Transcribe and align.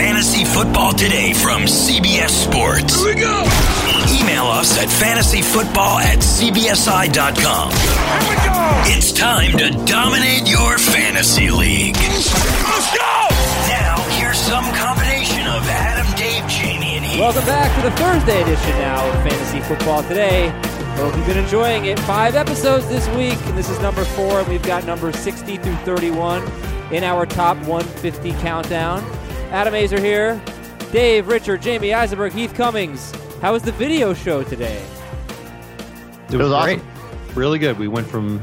Fantasy 0.00 0.46
Football 0.46 0.94
Today 0.94 1.34
from 1.34 1.64
CBS 1.64 2.30
Sports. 2.30 3.04
Here 3.04 3.14
we 3.14 3.20
go. 3.20 3.44
Email 4.08 4.46
us 4.46 4.80
at 4.80 4.88
fantasyfootball 4.88 6.00
at 6.00 6.20
cbsi.com. 6.20 7.70
Here 7.70 8.30
we 8.30 8.36
go. 8.36 8.96
It's 8.96 9.12
time 9.12 9.52
to 9.58 9.68
dominate 9.84 10.48
your 10.48 10.78
fantasy 10.78 11.50
league. 11.50 11.96
Let's 11.96 12.96
go. 12.96 13.28
Now, 13.68 14.00
here's 14.16 14.38
some 14.38 14.64
combination 14.72 15.46
of 15.46 15.68
Adam, 15.68 16.10
Dave, 16.16 16.48
Jamie, 16.48 16.96
and 16.96 17.04
Heath. 17.04 17.20
Welcome 17.20 17.44
back 17.44 17.68
to 17.76 17.90
the 17.90 17.94
Thursday 17.98 18.40
edition 18.40 18.70
now 18.78 19.06
of 19.06 19.14
Fantasy 19.22 19.60
Football 19.60 20.02
Today. 20.04 20.48
Hope 20.96 21.14
you've 21.14 21.26
been 21.26 21.36
enjoying 21.36 21.84
it. 21.84 21.98
Five 22.00 22.36
episodes 22.36 22.88
this 22.88 23.06
week, 23.08 23.38
and 23.48 23.58
this 23.58 23.68
is 23.68 23.78
number 23.80 24.06
four, 24.06 24.40
and 24.40 24.48
we've 24.48 24.62
got 24.62 24.86
number 24.86 25.12
60 25.12 25.58
through 25.58 25.76
31 25.84 26.42
in 26.90 27.04
our 27.04 27.26
top 27.26 27.58
150 27.66 28.32
countdown. 28.40 29.04
Adam 29.50 29.74
Aizer 29.74 29.98
here. 29.98 30.40
Dave, 30.92 31.26
Richard, 31.26 31.60
Jamie 31.60 31.92
Eisenberg, 31.92 32.32
Heath 32.32 32.54
Cummings. 32.54 33.10
How 33.40 33.52
was 33.52 33.64
the 33.64 33.72
video 33.72 34.14
show 34.14 34.44
today? 34.44 34.80
It 36.30 36.36
was, 36.36 36.52
great. 36.64 36.80
Really 37.34 37.58
good. 37.58 37.76
We 37.76 37.88
went 37.88 38.06
from, 38.06 38.42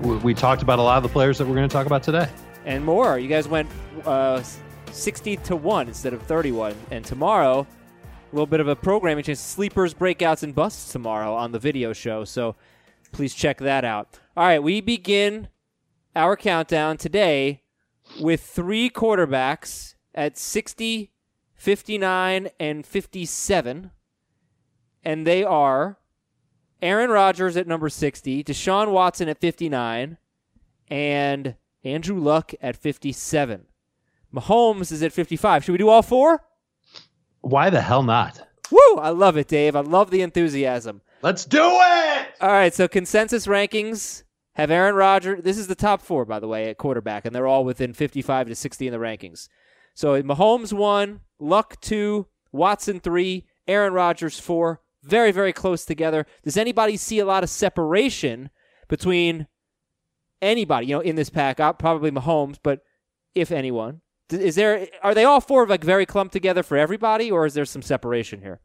we, 0.00 0.16
we 0.16 0.34
talked 0.34 0.62
about 0.62 0.80
a 0.80 0.82
lot 0.82 0.96
of 0.96 1.04
the 1.04 1.08
players 1.10 1.38
that 1.38 1.46
we're 1.46 1.54
going 1.54 1.68
to 1.68 1.72
talk 1.72 1.86
about 1.86 2.02
today. 2.02 2.28
And 2.64 2.84
more. 2.84 3.20
You 3.20 3.28
guys 3.28 3.46
went 3.46 3.70
uh, 4.04 4.42
60 4.90 5.36
to 5.36 5.54
1 5.54 5.86
instead 5.86 6.12
of 6.12 6.22
31. 6.22 6.74
And 6.90 7.04
tomorrow, 7.04 7.60
a 7.60 8.34
little 8.34 8.46
bit 8.46 8.58
of 8.58 8.66
a 8.66 8.74
programming 8.74 9.22
change. 9.22 9.38
Sleepers, 9.38 9.94
breakouts, 9.94 10.42
and 10.42 10.56
busts 10.56 10.90
tomorrow 10.90 11.34
on 11.34 11.52
the 11.52 11.60
video 11.60 11.92
show. 11.92 12.24
So 12.24 12.56
please 13.12 13.32
check 13.32 13.58
that 13.58 13.84
out. 13.84 14.18
All 14.36 14.44
right, 14.44 14.60
we 14.60 14.80
begin 14.80 15.46
our 16.16 16.36
countdown 16.36 16.96
today 16.96 17.62
with 18.20 18.40
three 18.40 18.90
quarterbacks 18.90 19.87
at 20.18 20.36
60, 20.36 21.12
59, 21.54 22.48
and 22.58 22.84
57. 22.84 23.92
And 25.04 25.26
they 25.26 25.44
are 25.44 25.98
Aaron 26.82 27.10
Rodgers 27.10 27.56
at 27.56 27.68
number 27.68 27.88
60, 27.88 28.42
Deshaun 28.42 28.90
Watson 28.90 29.28
at 29.28 29.38
59, 29.38 30.18
and 30.88 31.54
Andrew 31.84 32.18
Luck 32.18 32.52
at 32.60 32.76
57. 32.76 33.66
Mahomes 34.34 34.90
is 34.90 35.02
at 35.04 35.12
55. 35.12 35.64
Should 35.64 35.72
we 35.72 35.78
do 35.78 35.88
all 35.88 36.02
four? 36.02 36.42
Why 37.40 37.70
the 37.70 37.80
hell 37.80 38.02
not? 38.02 38.44
Woo! 38.72 38.96
I 38.96 39.10
love 39.10 39.36
it, 39.36 39.46
Dave. 39.46 39.76
I 39.76 39.80
love 39.80 40.10
the 40.10 40.22
enthusiasm. 40.22 41.00
Let's 41.22 41.44
do 41.44 41.62
it! 41.62 42.28
All 42.40 42.50
right, 42.50 42.74
so 42.74 42.88
consensus 42.88 43.46
rankings 43.46 44.24
have 44.54 44.72
Aaron 44.72 44.96
Rodgers. 44.96 45.42
This 45.44 45.58
is 45.58 45.68
the 45.68 45.76
top 45.76 46.02
four, 46.02 46.24
by 46.24 46.40
the 46.40 46.48
way, 46.48 46.68
at 46.68 46.76
quarterback, 46.76 47.24
and 47.24 47.34
they're 47.34 47.46
all 47.46 47.64
within 47.64 47.92
55 47.92 48.48
to 48.48 48.54
60 48.56 48.86
in 48.88 48.92
the 48.92 48.98
rankings. 48.98 49.48
So 49.98 50.22
Mahomes 50.22 50.72
one, 50.72 51.22
Luck 51.40 51.80
two, 51.80 52.28
Watson 52.52 53.00
three, 53.00 53.46
Aaron 53.66 53.92
Rodgers 53.92 54.38
four. 54.38 54.80
Very, 55.02 55.32
very 55.32 55.52
close 55.52 55.84
together. 55.84 56.24
Does 56.44 56.56
anybody 56.56 56.96
see 56.96 57.18
a 57.18 57.24
lot 57.24 57.42
of 57.42 57.50
separation 57.50 58.50
between 58.86 59.48
anybody, 60.40 60.86
you 60.86 60.94
know, 60.94 61.00
in 61.00 61.16
this 61.16 61.30
pack? 61.30 61.58
Uh, 61.58 61.72
Probably 61.72 62.12
Mahomes, 62.12 62.58
but 62.62 62.84
if 63.34 63.50
anyone, 63.50 64.00
is 64.30 64.54
there? 64.54 64.86
Are 65.02 65.16
they 65.16 65.24
all 65.24 65.40
four 65.40 65.66
like 65.66 65.82
very 65.82 66.06
clumped 66.06 66.32
together 66.32 66.62
for 66.62 66.76
everybody, 66.76 67.28
or 67.28 67.44
is 67.44 67.54
there 67.54 67.64
some 67.64 67.82
separation 67.82 68.40
here? 68.40 68.60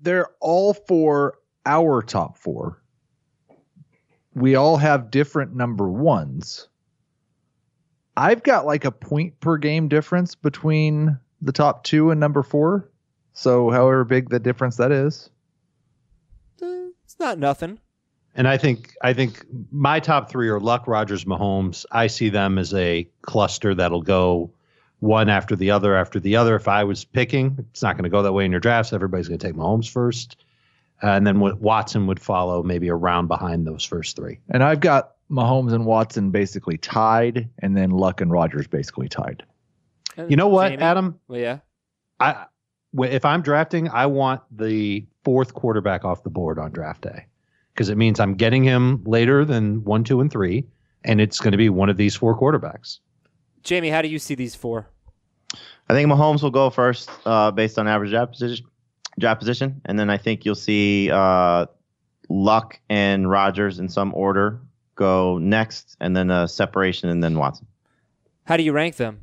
they're 0.00 0.28
all 0.38 0.74
for 0.74 1.38
our 1.66 2.02
top 2.02 2.38
four. 2.38 2.84
We 4.32 4.54
all 4.54 4.76
have 4.76 5.10
different 5.10 5.56
number 5.56 5.90
ones. 5.90 6.68
I've 8.18 8.42
got 8.42 8.66
like 8.66 8.84
a 8.84 8.90
point 8.90 9.38
per 9.40 9.56
game 9.56 9.88
difference 9.88 10.34
between 10.34 11.18
the 11.40 11.52
top 11.52 11.84
two 11.84 12.10
and 12.10 12.18
number 12.20 12.42
four. 12.42 12.88
So, 13.32 13.70
however 13.70 14.04
big 14.04 14.28
the 14.30 14.40
difference 14.40 14.76
that 14.76 14.90
is, 14.90 15.30
Eh, 16.60 16.88
It's 17.04 17.18
not 17.20 17.38
nothing. 17.38 17.78
And 18.34 18.46
I 18.48 18.56
think 18.56 18.94
I 19.02 19.12
think 19.14 19.44
my 19.70 20.00
top 20.00 20.30
three 20.30 20.48
are 20.48 20.60
Luck, 20.60 20.86
Rodgers, 20.88 21.24
Mahomes. 21.24 21.86
I 21.92 22.08
see 22.08 22.28
them 22.28 22.58
as 22.58 22.74
a 22.74 23.08
cluster 23.22 23.74
that'll 23.74 24.02
go 24.02 24.50
one 25.00 25.28
after 25.28 25.54
the 25.54 25.70
other 25.70 25.94
after 25.96 26.18
the 26.20 26.34
other. 26.36 26.56
If 26.56 26.66
I 26.68 26.82
was 26.84 27.04
picking, 27.04 27.56
it's 27.70 27.82
not 27.82 27.94
going 27.94 28.04
to 28.04 28.10
go 28.10 28.22
that 28.22 28.32
way 28.32 28.44
in 28.44 28.50
your 28.50 28.60
drafts. 28.60 28.92
Everybody's 28.92 29.28
going 29.28 29.38
to 29.38 29.46
take 29.46 29.54
Mahomes 29.56 29.88
first, 29.88 30.36
and 31.02 31.24
then 31.26 31.38
Watson 31.38 32.06
would 32.08 32.20
follow 32.20 32.62
maybe 32.64 32.88
a 32.88 32.94
round 32.94 33.28
behind 33.28 33.66
those 33.66 33.84
first 33.84 34.16
three. 34.16 34.40
and 34.50 34.62
I've 34.64 34.80
got 34.80 35.12
Mahomes 35.30 35.72
and 35.72 35.84
Watson 35.84 36.30
basically 36.30 36.78
tied, 36.78 37.48
and 37.58 37.76
then 37.76 37.90
Luck 37.90 38.20
and 38.20 38.30
Rodgers 38.30 38.66
basically 38.66 39.08
tied. 39.08 39.44
You 40.28 40.36
know 40.36 40.48
what, 40.48 40.70
Jamie? 40.70 40.82
Adam? 40.82 41.20
Well, 41.28 41.38
yeah. 41.38 41.58
I 42.18 42.46
if 42.98 43.24
I'm 43.24 43.42
drafting, 43.42 43.88
I 43.88 44.06
want 44.06 44.40
the 44.50 45.06
fourth 45.24 45.54
quarterback 45.54 46.04
off 46.04 46.22
the 46.22 46.30
board 46.30 46.58
on 46.58 46.72
draft 46.72 47.02
day 47.02 47.26
because 47.72 47.88
it 47.88 47.96
means 47.96 48.18
I'm 48.18 48.34
getting 48.34 48.64
him 48.64 49.04
later 49.04 49.44
than 49.44 49.84
one, 49.84 50.04
two, 50.04 50.20
and 50.20 50.30
three, 50.30 50.66
and 51.04 51.20
it's 51.20 51.38
going 51.38 51.52
to 51.52 51.58
be 51.58 51.68
one 51.68 51.88
of 51.88 51.96
these 51.96 52.16
four 52.16 52.38
quarterbacks. 52.38 52.98
Jamie, 53.62 53.90
how 53.90 54.02
do 54.02 54.08
you 54.08 54.18
see 54.18 54.34
these 54.34 54.54
four? 54.54 54.88
I 55.88 55.94
think 55.94 56.10
Mahomes 56.10 56.42
will 56.42 56.50
go 56.50 56.70
first 56.70 57.10
uh, 57.24 57.50
based 57.50 57.78
on 57.78 57.86
average 57.86 58.10
draft 58.10 58.32
position, 58.32 58.66
draft 59.18 59.38
position, 59.38 59.80
and 59.84 59.98
then 59.98 60.10
I 60.10 60.16
think 60.16 60.44
you'll 60.44 60.54
see 60.54 61.10
uh, 61.10 61.66
Luck 62.28 62.80
and 62.88 63.30
Rodgers 63.30 63.78
in 63.78 63.88
some 63.88 64.12
order 64.14 64.60
go 64.98 65.38
next, 65.38 65.96
and 66.00 66.14
then 66.14 66.30
a 66.30 66.46
separation, 66.48 67.08
and 67.08 67.22
then 67.22 67.38
Watson. 67.38 67.66
How 68.44 68.56
do 68.56 68.64
you 68.64 68.72
rank 68.72 68.96
them? 68.96 69.20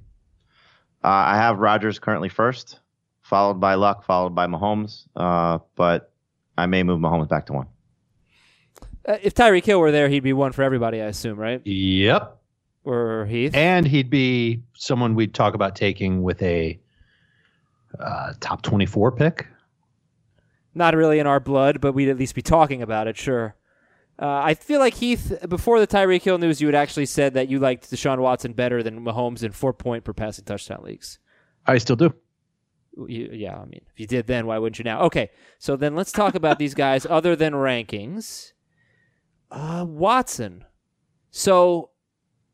Uh, 1.03 1.07
I 1.09 1.35
have 1.35 1.59
Rodgers 1.59 1.99
currently 1.99 2.29
first, 2.29 2.79
followed 3.21 3.59
by 3.59 3.75
Luck, 3.75 4.05
followed 4.05 4.33
by 4.33 4.47
Mahomes, 4.47 5.05
uh, 5.15 5.59
but 5.75 6.11
I 6.57 6.65
may 6.65 6.81
move 6.81 6.99
Mahomes 6.99 7.27
back 7.27 7.45
to 7.47 7.53
one. 7.53 7.67
Uh, 9.05 9.17
if 9.21 9.35
Tyreek 9.35 9.65
Hill 9.65 9.79
were 9.79 9.91
there, 9.91 10.07
he'd 10.07 10.21
be 10.21 10.33
one 10.33 10.53
for 10.53 10.63
everybody, 10.63 11.01
I 11.01 11.05
assume, 11.05 11.37
right? 11.37 11.61
Yep. 11.65 12.37
Or 12.85 13.25
Heath? 13.25 13.53
And 13.53 13.85
he'd 13.85 14.09
be 14.09 14.63
someone 14.75 15.13
we'd 15.13 15.33
talk 15.33 15.53
about 15.53 15.75
taking 15.75 16.23
with 16.23 16.41
a 16.41 16.79
uh, 17.99 18.33
top 18.39 18.61
24 18.61 19.11
pick. 19.11 19.47
Not 20.73 20.95
really 20.95 21.19
in 21.19 21.27
our 21.27 21.39
blood, 21.39 21.81
but 21.81 21.93
we'd 21.93 22.09
at 22.09 22.17
least 22.17 22.35
be 22.35 22.41
talking 22.41 22.81
about 22.81 23.07
it, 23.07 23.17
sure. 23.17 23.55
Uh, 24.17 24.41
I 24.43 24.53
feel 24.53 24.79
like 24.79 24.93
Heath, 24.95 25.33
before 25.49 25.79
the 25.79 25.87
Tyreek 25.87 26.21
Hill 26.21 26.37
news, 26.37 26.61
you 26.61 26.67
had 26.67 26.75
actually 26.75 27.05
said 27.05 27.33
that 27.33 27.49
you 27.49 27.59
liked 27.59 27.91
Deshaun 27.91 28.19
Watson 28.19 28.53
better 28.53 28.81
than 28.81 29.03
Mahomes 29.03 29.43
in 29.43 29.51
four 29.51 29.73
point 29.73 30.03
per 30.05 30.13
passing 30.13 30.45
touchdown 30.45 30.83
leagues. 30.83 31.19
I 31.65 31.77
still 31.79 31.97
do. 31.97 32.13
You, 33.07 33.29
yeah, 33.33 33.57
I 33.57 33.65
mean, 33.65 33.81
if 33.91 33.99
you 33.99 34.07
did 34.07 34.27
then, 34.27 34.47
why 34.47 34.57
wouldn't 34.57 34.79
you 34.79 34.85
now? 34.85 35.01
Okay, 35.01 35.31
so 35.59 35.75
then 35.75 35.95
let's 35.95 36.13
talk 36.13 36.33
about 36.33 36.59
these 36.59 36.73
guys 36.73 37.05
other 37.09 37.35
than 37.35 37.53
rankings. 37.53 38.53
Uh, 39.51 39.85
Watson. 39.85 40.63
So 41.29 41.89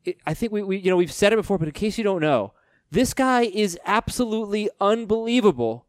it, 0.04 0.18
I 0.26 0.34
think 0.34 0.50
we, 0.52 0.62
we, 0.62 0.78
you 0.78 0.90
know, 0.90 0.96
we've 0.96 1.12
said 1.12 1.32
it 1.32 1.36
before, 1.36 1.58
but 1.58 1.68
in 1.68 1.74
case 1.74 1.96
you 1.96 2.04
don't 2.04 2.20
know, 2.20 2.54
this 2.90 3.14
guy 3.14 3.42
is 3.42 3.78
absolutely 3.86 4.68
unbelievable 4.80 5.86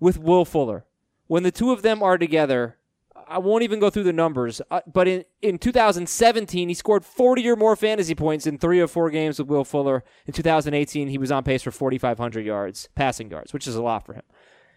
with 0.00 0.18
Will 0.18 0.44
Fuller. 0.44 0.84
When 1.26 1.42
the 1.44 1.52
two 1.52 1.70
of 1.70 1.82
them 1.82 2.02
are 2.02 2.18
together, 2.18 2.76
I 3.26 3.38
won't 3.38 3.62
even 3.62 3.80
go 3.80 3.90
through 3.90 4.04
the 4.04 4.12
numbers, 4.12 4.60
uh, 4.70 4.80
but 4.92 5.08
in, 5.08 5.24
in 5.42 5.58
2017, 5.58 6.68
he 6.68 6.74
scored 6.74 7.04
40 7.04 7.48
or 7.48 7.56
more 7.56 7.76
fantasy 7.76 8.14
points 8.14 8.46
in 8.46 8.58
three 8.58 8.80
or 8.80 8.86
four 8.86 9.10
games 9.10 9.38
with 9.38 9.48
Will 9.48 9.64
Fuller. 9.64 10.04
In 10.26 10.32
2018, 10.32 11.08
he 11.08 11.18
was 11.18 11.32
on 11.32 11.44
pace 11.44 11.62
for 11.62 11.70
4,500 11.70 12.44
yards, 12.44 12.88
passing 12.94 13.30
yards, 13.30 13.52
which 13.52 13.66
is 13.66 13.76
a 13.76 13.82
lot 13.82 14.04
for 14.04 14.14
him. 14.14 14.22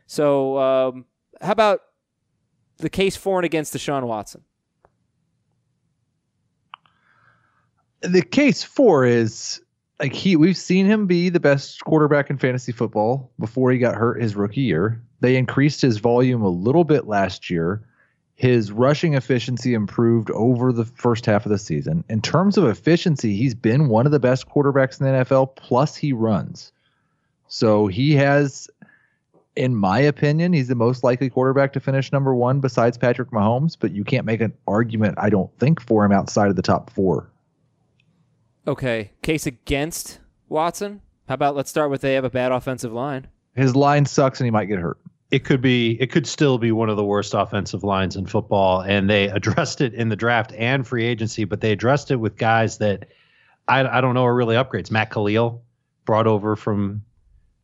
So, 0.05 0.57
um, 0.57 1.05
how 1.41 1.51
about 1.51 1.81
the 2.77 2.89
case 2.89 3.15
for 3.15 3.39
and 3.39 3.45
against 3.45 3.73
Deshaun 3.73 4.03
Watson? 4.03 4.43
the 8.01 8.21
case 8.21 8.63
for 8.63 9.05
is 9.05 9.61
like 9.99 10.13
he 10.13 10.35
we've 10.35 10.57
seen 10.57 10.85
him 10.85 11.07
be 11.07 11.29
the 11.29 11.39
best 11.39 11.83
quarterback 11.83 12.29
in 12.29 12.37
fantasy 12.37 12.71
football 12.71 13.31
before 13.39 13.71
he 13.71 13.77
got 13.77 13.95
hurt 13.95 14.21
his 14.21 14.35
rookie 14.35 14.61
year. 14.61 15.01
They 15.19 15.35
increased 15.35 15.81
his 15.81 15.97
volume 15.97 16.43
a 16.43 16.49
little 16.49 16.83
bit 16.83 17.07
last 17.07 17.49
year. 17.49 17.83
His 18.37 18.71
rushing 18.71 19.15
efficiency 19.15 19.73
improved 19.73 20.29
over 20.29 20.71
the 20.71 20.85
first 20.85 21.25
half 21.25 21.47
of 21.47 21.51
the 21.51 21.57
season. 21.57 22.03
In 22.07 22.21
terms 22.21 22.55
of 22.55 22.65
efficiency, 22.65 23.35
he's 23.35 23.55
been 23.55 23.89
one 23.89 24.05
of 24.05 24.11
the 24.11 24.19
best 24.19 24.47
quarterbacks 24.47 25.01
in 25.01 25.07
the 25.07 25.25
NFL, 25.25 25.55
plus 25.55 25.95
he 25.95 26.13
runs. 26.13 26.71
So 27.47 27.87
he 27.87 28.13
has, 28.13 28.69
in 29.55 29.75
my 29.75 29.97
opinion, 29.97 30.53
he's 30.53 30.67
the 30.67 30.75
most 30.75 31.03
likely 31.03 31.31
quarterback 31.31 31.73
to 31.73 31.79
finish 31.79 32.11
number 32.11 32.35
one 32.35 32.59
besides 32.59 32.95
Patrick 32.95 33.31
Mahomes, 33.31 33.75
but 33.77 33.91
you 33.91 34.03
can't 34.03 34.25
make 34.25 34.41
an 34.41 34.53
argument, 34.67 35.15
I 35.17 35.31
don't 35.31 35.51
think, 35.57 35.81
for 35.81 36.05
him 36.05 36.11
outside 36.11 36.51
of 36.51 36.55
the 36.55 36.61
top 36.61 36.91
four. 36.91 37.31
Okay, 38.67 39.13
case 39.23 39.47
against 39.47 40.19
Watson. 40.47 41.01
How 41.27 41.33
about 41.33 41.55
let's 41.55 41.71
start 41.71 41.89
with 41.89 42.01
they 42.01 42.13
have 42.13 42.23
a 42.23 42.29
bad 42.29 42.51
offensive 42.51 42.93
line. 42.93 43.29
His 43.55 43.75
line 43.75 44.05
sucks 44.05 44.39
and 44.39 44.45
he 44.45 44.51
might 44.51 44.65
get 44.65 44.77
hurt. 44.77 44.99
It 45.29 45.43
could 45.43 45.61
be, 45.61 45.99
it 46.01 46.11
could 46.11 46.25
still 46.25 46.57
be 46.57 46.71
one 46.71 46.89
of 46.89 46.95
the 46.95 47.03
worst 47.03 47.33
offensive 47.33 47.83
lines 47.83 48.15
in 48.15 48.25
football. 48.25 48.81
And 48.81 49.09
they 49.09 49.27
addressed 49.29 49.81
it 49.81 49.93
in 49.93 50.09
the 50.09 50.15
draft 50.15 50.53
and 50.57 50.87
free 50.87 51.05
agency, 51.05 51.43
but 51.43 51.61
they 51.61 51.71
addressed 51.71 52.11
it 52.11 52.15
with 52.17 52.37
guys 52.37 52.77
that 52.77 53.09
I, 53.67 53.85
I 53.85 54.01
don't 54.01 54.13
know 54.13 54.25
are 54.25 54.35
really 54.35 54.55
upgrades. 54.55 54.89
Matt 54.89 55.11
Kalil 55.11 55.61
brought 56.05 56.27
over 56.27 56.55
from 56.55 57.03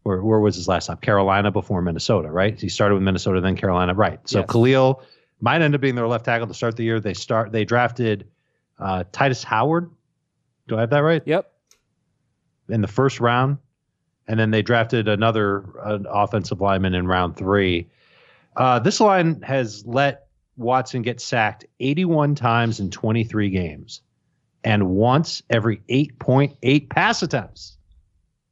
Where, 0.04 0.22
where 0.22 0.40
was 0.42 0.56
his 0.58 0.68
last 0.68 0.86
stop? 0.86 1.02
Carolina 1.02 1.52
before 1.52 1.82
Minnesota, 1.82 2.30
right? 2.30 2.60
He 2.60 2.68
started 2.68 2.96
with 2.96 3.04
Minnesota, 3.04 3.40
then 3.40 3.56
Carolina, 3.56 3.94
right? 3.94 4.20
So 4.28 4.40
Yes. 4.40 4.50
Kalil 4.50 5.02
might 5.40 5.62
end 5.62 5.74
up 5.76 5.80
being 5.80 5.96
their 5.96 6.08
left 6.08 6.26
tackle 6.26 6.48
to 6.48 6.54
start 6.54 6.76
the 6.76 6.84
year. 6.84 7.00
They 7.00 7.14
start. 7.14 7.54
They 7.54 7.64
drafted 7.64 8.28
uh, 8.80 9.06
Tytus 9.14 9.46
Howard. 9.46 9.90
Do 10.68 10.76
I 10.76 10.82
have 10.82 10.90
that 10.90 11.00
right? 11.00 11.22
Yep. 11.26 11.50
in 12.70 12.82
the 12.82 12.88
first 12.88 13.20
round, 13.22 13.58
and 14.28 14.40
then 14.40 14.52
they 14.52 14.62
drafted 14.62 15.08
another 15.08 15.64
uh, 15.84 16.00
offensive 16.10 16.62
lineman 16.62 16.94
in 16.94 17.08
round 17.08 17.36
three. 17.36 17.88
Uh, 18.56 18.80
this 18.80 19.00
line 19.00 19.42
has 19.42 19.86
let 19.86 20.28
Watson 20.58 21.02
get 21.02 21.20
sacked 21.20 21.66
81 21.80 22.36
times 22.36 22.80
in 22.80 22.92
23 22.92 23.50
games, 23.50 24.02
and 24.64 24.90
once 24.90 25.42
every 25.50 25.78
8.8 25.90 26.90
pass 26.90 27.24
attempts. 27.24 27.78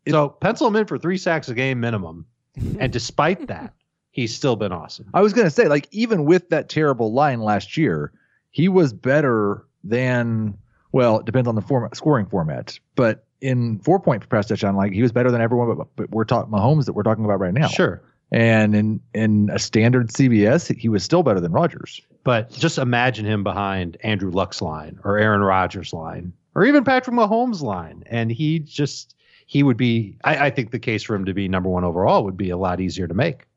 So 0.10 0.30
pencil 0.30 0.68
him 0.68 0.76
in 0.76 0.88
for 0.88 0.98
three 0.98 1.18
sacks 1.18 1.48
a 1.50 1.54
game 1.54 1.80
minimum, 1.80 2.26
and 2.80 2.92
despite 2.92 3.48
that, 3.48 3.74
he's 4.12 4.36
still 4.36 4.56
been 4.56 4.72
awesome. 4.72 5.10
I 5.14 5.22
was 5.22 5.34
going 5.34 5.46
to 5.46 5.52
say, 5.52 5.68
like, 5.68 5.88
even 5.92 6.26
with 6.26 6.50
that 6.50 6.70
terrible 6.70 7.14
line 7.14 7.42
last 7.42 7.78
year, 7.78 8.12
he 8.50 8.68
was 8.68 8.94
better 8.94 9.66
than, 9.84 10.58
well, 10.92 11.20
it 11.20 11.26
depends 11.26 11.48
on 11.48 11.56
the 11.56 11.62
format, 11.62 11.96
scoring 11.96 12.26
format, 12.26 12.80
but 12.96 13.26
in 13.42 13.80
four 13.80 14.00
point 14.00 14.22
point 14.22 14.30
pass 14.30 14.48
touchdown, 14.48 14.76
like, 14.76 14.94
he 14.94 15.02
was 15.02 15.12
better 15.12 15.32
than 15.32 15.42
everyone, 15.42 15.76
but, 15.76 15.88
but 15.96 16.10
we're 16.12 16.24
talking 16.24 16.52
Mahomes 16.52 16.86
that 16.86 16.94
we're 16.94 17.04
talking 17.04 17.26
about 17.26 17.40
right 17.40 17.54
now. 17.54 17.68
Sure. 17.68 18.02
And 18.32 18.74
in, 18.76 19.02
in 19.14 19.50
a 19.52 19.60
standard 19.60 20.08
CBS, 20.10 20.74
he 20.78 20.88
was 20.88 21.04
still 21.04 21.22
better 21.22 21.42
than 21.42 21.52
Rodgers. 21.52 22.00
But 22.24 22.50
just 22.52 22.78
imagine 22.78 23.26
him 23.26 23.44
behind 23.44 23.98
Andrew 24.04 24.32
Luck's 24.32 24.62
line 24.62 25.00
or 25.04 25.18
Aaron 25.18 25.42
Rodgers' 25.42 25.92
line 25.92 26.32
or 26.56 26.64
even 26.66 26.84
Patrick 26.84 27.16
Mahomes' 27.16 27.62
line. 27.62 28.04
And 28.06 28.32
he 28.32 28.60
just, 28.60 29.16
he 29.48 29.64
would 29.64 29.76
be, 29.76 30.18
I, 30.24 30.48
I 30.48 30.50
think 30.50 30.72
the 30.72 30.80
case 30.80 31.04
for 31.04 31.16
him 31.16 31.26
to 31.26 31.34
be 31.34 31.50
number 31.50 31.70
one 31.70 31.84
overall 31.84 32.24
would 32.24 32.38
be 32.38 32.52
a 32.52 32.58
lot 32.58 32.80
easier 32.80 33.08
to 33.08 33.14
make. 33.14 33.48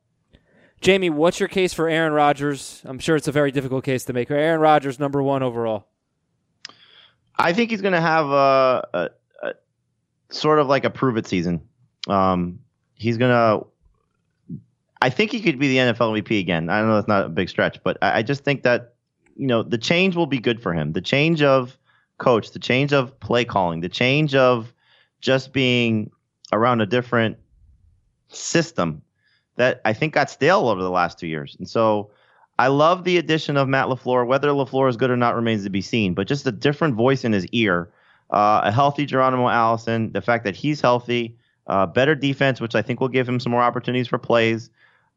Jamie, 0.81 1.11
what's 1.11 1.39
your 1.39 1.49
case 1.49 1.73
for 1.73 1.89
Aaron 1.89 2.13
Rodgers? 2.13 2.83
I'm 2.85 2.99
sure 2.99 3.17
it's 3.17 3.29
a 3.29 3.33
very 3.33 3.53
difficult 3.53 3.85
case 3.85 4.05
to 4.07 4.13
make. 4.13 4.31
Aaron 4.31 4.61
Rodgers, 4.61 4.99
number 4.99 5.23
one 5.23 5.43
overall. 5.43 5.87
I 7.39 7.53
think 7.53 7.71
he's 7.71 7.81
going 7.81 7.95
to 7.95 8.01
have 8.01 8.27
a, 8.27 8.89
a, 8.93 8.99
a 8.99 9.11
sort 10.35 10.59
of 10.59 10.67
like 10.67 10.85
a 10.85 10.91
prove 10.91 11.17
it 11.17 11.27
season. 11.27 11.61
Um, 12.09 12.61
he's 12.95 13.19
to. 13.19 13.67
I 15.03 15.11
think 15.11 15.33
he 15.33 15.41
could 15.41 15.59
be 15.59 15.69
the 15.69 15.77
NFL 15.77 16.23
MVP 16.23 16.41
again. 16.41 16.71
I 16.71 16.79
don't 16.79 16.89
know 16.89 16.95
that's 16.95 17.09
not 17.09 17.27
a 17.27 17.29
big 17.29 17.49
stretch, 17.49 17.83
but 17.83 17.99
I, 18.01 18.19
I 18.19 18.23
just 18.23 18.43
think 18.43 18.63
that 18.63 18.95
you 19.37 19.47
know 19.47 19.63
the 19.63 19.79
change 19.79 20.17
will 20.17 20.27
be 20.27 20.39
good 20.39 20.63
for 20.63 20.73
him. 20.73 20.93
The 20.93 21.01
change 21.01 21.43
of 21.43 21.79
coach, 22.19 22.53
the 22.53 22.59
change 22.59 22.93
of 22.93 23.19
play 23.21 23.45
calling, 23.45 23.81
the 23.81 23.89
change 23.89 24.35
of 24.35 24.73
just 25.21 25.53
being 25.53 26.11
around 26.53 26.81
a 26.81 26.87
different 26.87 27.37
system 28.29 29.03
that 29.57 29.81
I 29.85 29.93
think 29.93 30.15
got 30.15 30.31
stale 30.31 30.69
over 30.69 30.83
the 30.83 30.91
last 30.91 31.19
two 31.19 31.27
years. 31.27 31.57
And 31.59 31.69
so 31.69 32.11
I 32.59 32.69
love 32.69 33.05
the 33.05 33.19
addition 33.19 33.57
of 33.57 33.69
Matt 33.69 33.87
LaFleur. 33.87 34.27
Whether 34.27 34.49
LaFleur 34.49 34.89
is 34.89 34.97
good 34.97 35.11
or 35.11 35.17
not 35.17 35.35
remains 35.35 35.65
to 35.65 35.71
be 35.71 35.81
seen, 35.81 36.15
but 36.15 36.27
just 36.27 36.47
a 36.47 36.53
different 36.53 36.95
voice 36.95 37.25
in 37.25 37.33
his 37.33 37.47
ear, 37.47 37.91
uh, 38.35 38.63
a 38.65 38.73
healthy 38.73 39.07
Geronimo 39.07 39.49
Allison, 39.49 40.11
the 40.11 40.21
fact 40.21 40.43
that 40.43 40.57
he's 40.57 40.81
healthy, 40.81 41.39
uh, 41.69 41.87
better 41.87 42.17
defense, 42.17 42.61
which 42.61 42.75
I 42.75 42.83
think 42.83 43.01
will 43.01 43.09
give 43.09 43.29
him 43.29 43.39
some 43.39 43.53
more 43.53 43.63
opportunities 43.63 44.09
for 44.09 44.19
plays. 44.19 44.71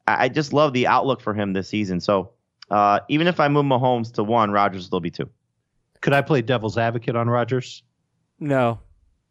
I, 0.08 0.26
I 0.26 0.30
just 0.30 0.54
love 0.54 0.72
the 0.74 0.86
outlook 0.86 1.20
for 1.20 1.34
him 1.34 1.54
this 1.54 1.68
season. 1.68 2.00
So 2.00 2.30
uh, 2.70 3.00
even 3.10 3.26
if 3.26 3.40
I 3.40 3.48
move 3.48 3.66
Mahomes 3.66 4.14
to 4.14 4.24
one, 4.24 4.52
Rodgers 4.52 4.82
will 4.84 4.86
still 4.86 5.00
be 5.00 5.10
two. 5.10 5.30
Could 6.02 6.14
I 6.14 6.22
play 6.22 6.44
devil's 6.44 6.78
advocate 6.78 7.16
on 7.16 7.28
Rodgers? 7.28 7.82
No. 8.40 8.82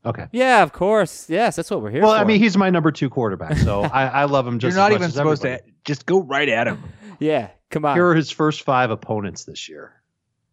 Okay. 0.04 0.26
Yeah, 0.32 0.64
of 0.64 0.72
course. 0.72 1.30
Yes, 1.30 1.54
that's 1.54 1.70
what 1.70 1.80
we're 1.80 1.90
here 1.92 2.00
for. 2.00 2.08
Well, 2.08 2.16
for. 2.16 2.20
I 2.20 2.24
mean, 2.24 2.40
he's 2.40 2.56
my 2.56 2.70
number 2.70 2.90
two 2.90 3.08
quarterback, 3.08 3.56
so 3.58 3.82
I, 3.92 4.06
I 4.06 4.24
love 4.24 4.48
him 4.48 4.58
just. 4.58 4.74
You're 4.74 4.82
not 4.82 4.90
as 4.90 4.94
much 4.94 4.98
even 4.98 5.06
as 5.06 5.14
supposed 5.14 5.44
everybody. 5.44 5.70
to 5.70 5.76
just 5.84 6.06
go 6.06 6.20
right 6.22 6.48
at 6.48 6.66
him. 6.66 6.82
yeah, 7.20 7.50
come 7.70 7.84
on. 7.84 7.96
Here 7.96 8.06
are 8.06 8.14
his 8.16 8.32
first 8.32 8.62
five 8.62 8.90
opponents 8.90 9.44
this 9.44 9.68
year: 9.68 9.94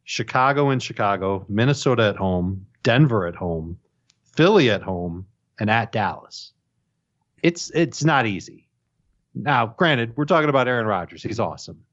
Chicago 0.04 0.70
in 0.70 0.80
Chicago, 0.80 1.46
Minnesota 1.50 2.10
at 2.10 2.16
home, 2.16 2.66
Denver 2.84 3.26
at 3.28 3.36
home, 3.36 3.80
Philly 4.36 4.70
at 4.70 4.82
home, 4.82 5.26
and 5.60 5.70
at 5.70 5.92
Dallas. 5.92 6.52
It's 7.42 7.70
it's 7.72 8.04
not 8.04 8.26
easy. 8.26 8.68
Now, 9.36 9.68
granted, 9.78 10.16
we're 10.16 10.26
talking 10.26 10.50
about 10.50 10.68
Aaron 10.68 10.86
Rodgers. 10.86 11.24
He's 11.24 11.40
awesome, 11.40 11.84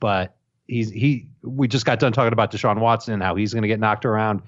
but 0.00 0.34
he's 0.66 0.90
he. 0.90 1.28
We 1.42 1.68
just 1.68 1.86
got 1.86 1.98
done 2.00 2.12
talking 2.12 2.32
about 2.32 2.50
Deshaun 2.52 2.78
Watson 2.80 3.14
and 3.14 3.22
how 3.22 3.34
he's 3.36 3.52
going 3.54 3.62
to 3.62 3.68
get 3.68 3.80
knocked 3.80 4.04
around. 4.04 4.42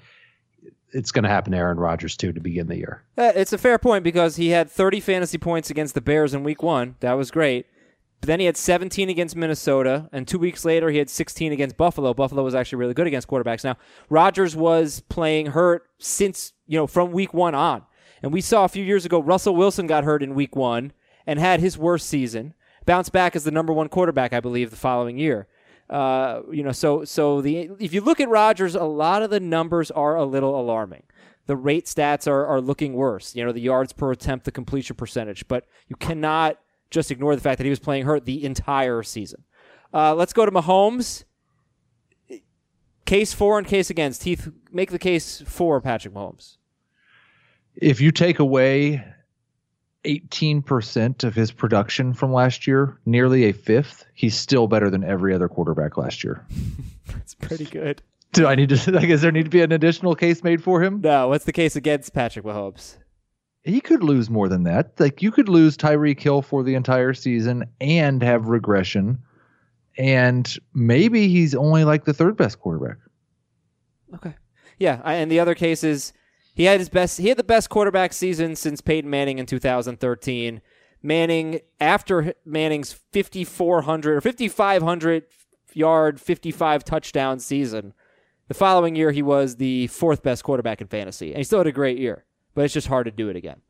It's 0.93 1.11
going 1.11 1.23
to 1.23 1.29
happen 1.29 1.51
to 1.51 1.57
Aaron 1.57 1.77
Rodgers 1.77 2.15
too 2.15 2.31
to 2.31 2.39
begin 2.39 2.67
the 2.67 2.77
year. 2.77 3.03
Uh, 3.17 3.31
It's 3.35 3.51
a 3.51 3.57
fair 3.57 3.77
point 3.77 4.03
because 4.03 4.37
he 4.37 4.49
had 4.49 4.69
30 4.69 4.99
fantasy 5.01 5.37
points 5.37 5.69
against 5.69 5.93
the 5.93 5.99
Bears 6.01 6.33
in 6.33 6.43
week 6.43 6.63
one. 6.63 6.95
That 7.01 7.13
was 7.13 7.31
great. 7.31 7.65
But 8.25 8.29
then 8.29 8.39
he 8.39 8.47
had 8.47 8.57
17 8.57 9.07
against 9.07 9.35
Minnesota, 9.35 10.09
and 10.11 10.27
two 10.27 10.39
weeks 10.39 10.65
later 10.65 10.89
he 10.89 10.97
had 10.97 11.11
16 11.11 11.51
against 11.51 11.77
Buffalo. 11.77 12.11
Buffalo 12.11 12.43
was 12.43 12.55
actually 12.55 12.79
really 12.79 12.95
good 12.95 13.05
against 13.05 13.27
quarterbacks. 13.27 13.63
Now, 13.63 13.77
Rodgers 14.09 14.55
was 14.55 15.01
playing 15.09 15.45
hurt 15.45 15.83
since, 15.99 16.53
you 16.65 16.75
know, 16.75 16.87
from 16.87 17.11
week 17.11 17.35
one 17.35 17.53
on. 17.53 17.83
And 18.23 18.33
we 18.33 18.41
saw 18.41 18.65
a 18.65 18.67
few 18.67 18.83
years 18.83 19.05
ago 19.05 19.21
Russell 19.21 19.55
Wilson 19.55 19.85
got 19.85 20.05
hurt 20.05 20.23
in 20.23 20.33
week 20.33 20.55
one 20.55 20.91
and 21.27 21.37
had 21.37 21.59
his 21.59 21.77
worst 21.77 22.09
season. 22.09 22.55
Bounced 22.87 23.11
back 23.11 23.35
as 23.35 23.43
the 23.43 23.51
number 23.51 23.71
one 23.71 23.89
quarterback, 23.89 24.33
I 24.33 24.39
believe, 24.39 24.71
the 24.71 24.75
following 24.75 25.19
year. 25.19 25.47
Uh, 25.87 26.41
you 26.51 26.63
know, 26.63 26.71
so 26.71 27.05
so 27.05 27.41
the 27.41 27.69
if 27.79 27.93
you 27.93 28.01
look 28.01 28.19
at 28.19 28.27
Rodgers, 28.27 28.73
a 28.73 28.85
lot 28.85 29.21
of 29.21 29.29
the 29.29 29.39
numbers 29.39 29.91
are 29.91 30.15
a 30.15 30.25
little 30.25 30.59
alarming. 30.59 31.03
The 31.45 31.55
rate 31.55 31.85
stats 31.85 32.27
are 32.27 32.43
are 32.47 32.59
looking 32.59 32.93
worse. 32.93 33.35
You 33.35 33.45
know, 33.45 33.51
the 33.51 33.61
yards 33.61 33.93
per 33.93 34.11
attempt, 34.11 34.45
the 34.45 34.51
completion 34.51 34.95
percentage, 34.95 35.47
but 35.47 35.67
you 35.87 35.95
cannot 35.95 36.57
just 36.89 37.11
ignore 37.11 37.35
the 37.35 37.41
fact 37.41 37.57
that 37.57 37.63
he 37.65 37.69
was 37.69 37.79
playing 37.79 38.05
hurt 38.05 38.25
the 38.25 38.43
entire 38.43 39.03
season. 39.03 39.43
Uh, 39.93 40.13
let's 40.13 40.33
go 40.33 40.45
to 40.45 40.51
Mahomes. 40.51 41.23
Case 43.05 43.33
for 43.33 43.57
and 43.57 43.67
case 43.67 43.89
against. 43.89 44.23
Heath, 44.23 44.51
make 44.71 44.91
the 44.91 44.99
case 44.99 45.43
for 45.45 45.79
Patrick 45.79 46.13
Mahomes. 46.13 46.57
If 47.75 48.01
you 48.01 48.11
take 48.11 48.39
away 48.39 49.05
18% 50.05 51.23
of 51.23 51.35
his 51.35 51.51
production 51.51 52.13
from 52.13 52.33
last 52.33 52.67
year, 52.67 52.99
nearly 53.05 53.45
a 53.45 53.51
fifth, 53.51 54.05
he's 54.13 54.35
still 54.35 54.67
better 54.67 54.89
than 54.89 55.03
every 55.03 55.33
other 55.33 55.47
quarterback 55.47 55.97
last 55.97 56.23
year. 56.23 56.45
That's 57.07 57.35
pretty 57.35 57.65
good. 57.65 58.01
Do 58.33 58.47
I 58.47 58.55
need 58.55 58.69
to, 58.69 58.91
like, 58.91 59.07
does 59.07 59.21
there 59.21 59.31
need 59.31 59.43
to 59.43 59.49
be 59.49 59.61
an 59.61 59.71
additional 59.71 60.15
case 60.15 60.43
made 60.43 60.63
for 60.63 60.81
him? 60.81 61.01
No, 61.01 61.27
what's 61.27 61.45
the 61.45 61.53
case 61.53 61.75
against 61.75 62.13
Patrick 62.13 62.45
Mahomes? 62.45 62.97
He 63.65 63.81
could 63.81 64.03
lose 64.03 64.29
more 64.29 64.47
than 64.47 64.63
that. 64.63 64.99
Like, 64.99 65.23
you 65.23 65.31
could 65.31 65.49
lose 65.49 65.75
Tyreek 65.75 66.19
Hill 66.19 66.43
for 66.43 66.63
the 66.63 66.75
entire 66.75 67.13
season 67.15 67.65
and 67.81 68.21
have 68.21 68.47
regression. 68.47 69.17
And 69.97 70.55
maybe 70.73 71.27
he's 71.27 71.55
only 71.55 71.83
like 71.83 72.05
the 72.05 72.13
third 72.13 72.37
best 72.37 72.59
quarterback. 72.59 72.97
Okay. 74.13 74.35
Yeah, 74.77 75.01
I, 75.03 75.15
and 75.15 75.31
the 75.31 75.39
other 75.39 75.55
case 75.55 75.83
is 75.83 76.13
he 76.53 76.65
had 76.65 76.79
his 76.79 76.89
best. 76.89 77.17
He 77.17 77.29
had 77.29 77.37
the 77.37 77.43
best 77.43 77.69
quarterback 77.69 78.13
season 78.13 78.55
since 78.55 78.81
Peyton 78.81 79.09
Manning 79.09 79.39
in 79.39 79.45
2013. 79.45 80.61
Manning 81.01 81.59
after 81.79 82.33
Manning's 82.45 82.93
5400 82.93 84.17
or 84.17 84.21
5500 84.21 85.23
yard, 85.73 86.19
55 86.21 86.83
touchdown 86.83 87.39
season. 87.39 87.93
The 88.47 88.53
following 88.53 88.95
year, 88.95 89.11
he 89.11 89.21
was 89.21 89.55
the 89.55 89.87
fourth 89.87 90.21
best 90.23 90.43
quarterback 90.43 90.81
in 90.81 90.87
fantasy, 90.87 91.29
and 91.29 91.37
he 91.37 91.43
still 91.43 91.59
had 91.59 91.67
a 91.67 91.71
great 91.71 91.97
year. 91.97 92.25
But 92.55 92.65
it's 92.65 92.73
just 92.73 92.87
hard 92.87 93.05
to 93.05 93.11
do 93.11 93.29
it 93.29 93.35
again. 93.35 93.61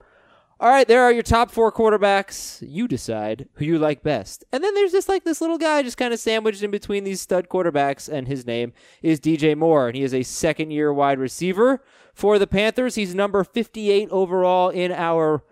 All 0.58 0.70
right, 0.70 0.88
there 0.88 1.04
are 1.04 1.12
your 1.12 1.22
top 1.22 1.52
four 1.52 1.70
quarterbacks. 1.70 2.66
You 2.66 2.88
decide 2.88 3.50
who 3.56 3.66
you 3.66 3.78
like 3.78 4.04
best. 4.04 4.46
And 4.54 4.64
then 4.64 4.74
there's 4.74 4.94
just 4.94 5.10
like 5.10 5.26
this 5.26 5.42
little 5.42 5.58
guy 5.58 5.84
just 5.84 5.98
kind 5.98 6.14
of 6.14 6.20
sandwiched 6.20 6.64
in 6.64 6.72
between 6.72 7.04
these 7.04 7.20
stud 7.20 7.50
quarterbacks, 7.50 8.08
and 8.08 8.26
his 8.26 8.46
name 8.46 8.72
is 9.02 9.20
DJ 9.20 9.58
Moore. 9.58 9.88
And 9.88 9.98
he 9.98 10.04
is 10.04 10.14
a 10.14 10.24
second 10.24 10.72
year 10.72 10.94
wide 10.94 11.20
receiver 11.20 11.84
for 12.14 12.40
the 12.40 12.48
Panthers. 12.48 12.96
He's 12.96 13.14
number 13.14 13.44
58 13.44 14.08
overall 14.12 14.70
in 14.70 14.94
our 14.94 15.44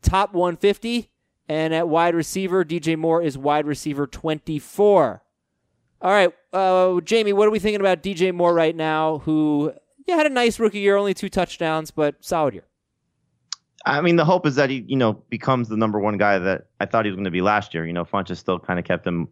top 0.00 0.32
150. 0.32 1.10
And 1.48 1.74
at 1.74 1.88
wide 1.88 2.14
receiver, 2.14 2.64
DJ 2.64 2.96
Moore 2.96 3.20
is 3.20 3.36
wide 3.36 3.66
receiver 3.66 4.06
24. 4.06 5.24
All 6.02 6.10
right, 6.10 6.32
uh, 6.52 7.00
Jamie, 7.00 7.32
what 7.32 7.48
are 7.48 7.52
we 7.52 7.58
thinking 7.58 7.80
about 7.80 8.02
DJ 8.02 8.32
Moore 8.32 8.54
right 8.54 8.74
now, 8.74 9.18
who 9.18 9.72
yeah, 10.06 10.16
had 10.16 10.26
a 10.26 10.30
nice 10.30 10.60
rookie 10.60 10.80
year, 10.80 10.96
only 10.96 11.14
two 11.14 11.28
touchdowns, 11.28 11.90
but 11.90 12.16
solid 12.20 12.54
year. 12.54 12.64
I 13.84 14.00
mean, 14.00 14.16
the 14.16 14.24
hope 14.24 14.46
is 14.46 14.56
that 14.56 14.70
he, 14.70 14.84
you 14.86 14.96
know, 14.96 15.14
becomes 15.28 15.68
the 15.68 15.76
number 15.76 15.98
one 15.98 16.16
guy 16.16 16.38
that 16.38 16.66
I 16.80 16.86
thought 16.86 17.04
he 17.04 17.10
was 17.10 17.16
going 17.16 17.24
to 17.24 17.30
be 17.30 17.40
last 17.40 17.74
year. 17.74 17.86
You 17.86 17.92
know, 17.92 18.04
Funchess 18.04 18.38
still 18.38 18.58
kind 18.58 18.78
of 18.78 18.84
kept 18.84 19.06
him 19.06 19.28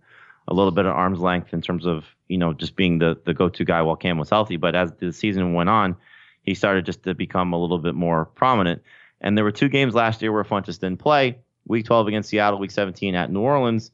a 0.49 0.54
little 0.54 0.73
bit 0.73 0.87
at 0.87 0.92
arm's 0.92 1.21
length 1.21 1.54
in 1.54 1.62
terms 1.62 1.87
of, 1.87 2.04
you 2.28 2.38
know, 2.38 2.52
just 2.52 2.75
being 2.75 2.99
the, 2.99 3.19
the 3.25 3.35
go-to 3.35 3.64
guy 3.64 3.83
while 3.83 3.97
Cam 3.97 4.19
was 4.19 4.30
healthy. 4.30 4.57
But 4.57 4.75
as 4.75 4.92
the 4.99 5.12
season 5.12 5.54
went 5.54 5.69
on, 5.69 5.97
he 6.42 6.54
started 6.54 6.87
just 6.87 7.04
to 7.04 7.14
become 7.14 7.52
a 7.52 7.61
little 7.61 7.78
bit 7.78 7.95
more 7.95 8.25
prominent. 8.25 8.83
And 9.21 9.37
there 9.37 9.45
were 9.45 9.52
two 9.52 9.69
games 9.69 9.95
last 9.95 10.23
year 10.23 10.33
where 10.33 10.45
Funchess 10.45 10.80
didn't 10.80 10.99
play. 10.99 11.38
Week 11.66 11.85
12 11.85 12.09
against 12.09 12.30
Seattle, 12.30 12.59
Week 12.59 12.71
17 12.71 13.14
at 13.14 13.30
New 13.30 13.40
Orleans, 13.40 13.90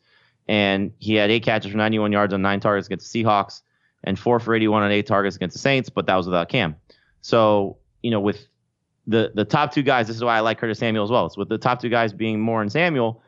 and 0.48 0.92
he 0.98 1.14
had 1.14 1.30
eight 1.30 1.42
catches 1.42 1.72
for 1.72 1.76
91 1.76 2.12
yards 2.12 2.32
on 2.32 2.40
nine 2.40 2.60
targets 2.60 2.86
against 2.86 3.12
the 3.12 3.24
Seahawks, 3.24 3.62
and 4.04 4.18
four 4.18 4.38
for 4.38 4.54
81 4.54 4.84
on 4.84 4.92
eight 4.92 5.06
targets 5.06 5.36
against 5.36 5.54
the 5.54 5.58
Saints. 5.58 5.90
But 5.90 6.06
that 6.06 6.14
was 6.14 6.26
without 6.26 6.48
Cam. 6.48 6.76
So, 7.20 7.76
you 8.02 8.10
know, 8.10 8.20
with 8.20 8.46
the 9.06 9.32
the 9.34 9.44
top 9.44 9.72
two 9.72 9.82
guys. 9.82 10.06
This 10.06 10.16
is 10.16 10.24
why 10.24 10.36
I 10.36 10.40
like 10.40 10.58
Curtis 10.58 10.78
Samuel 10.78 11.04
as 11.04 11.10
well. 11.10 11.26
It's 11.26 11.36
with 11.36 11.48
the 11.48 11.58
top 11.58 11.80
two 11.80 11.88
guys 11.88 12.12
being 12.12 12.40
Moore 12.40 12.62
and 12.62 12.70
Samuel. 12.70 13.22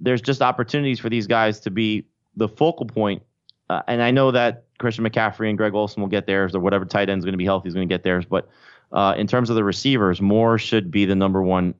There's 0.00 0.20
just 0.20 0.42
opportunities 0.42 1.00
for 1.00 1.08
these 1.08 1.26
guys 1.26 1.60
to 1.60 1.70
be 1.70 2.06
the 2.36 2.48
focal 2.48 2.86
point. 2.86 3.22
Uh, 3.68 3.82
and 3.88 4.02
I 4.02 4.10
know 4.10 4.30
that 4.30 4.64
Christian 4.78 5.04
McCaffrey 5.04 5.48
and 5.48 5.58
Greg 5.58 5.74
Olsen 5.74 6.00
will 6.00 6.08
get 6.08 6.26
theirs, 6.26 6.54
or 6.54 6.60
whatever 6.60 6.84
tight 6.84 7.08
end 7.08 7.18
is 7.18 7.24
going 7.24 7.32
to 7.32 7.38
be 7.38 7.44
healthy 7.44 7.68
is 7.68 7.74
going 7.74 7.88
to 7.88 7.92
get 7.92 8.04
theirs. 8.04 8.24
But 8.24 8.48
uh, 8.92 9.14
in 9.18 9.26
terms 9.26 9.50
of 9.50 9.56
the 9.56 9.64
receivers, 9.64 10.20
Moore 10.20 10.58
should 10.58 10.90
be 10.90 11.04
the 11.04 11.14
number 11.14 11.42
one 11.42 11.74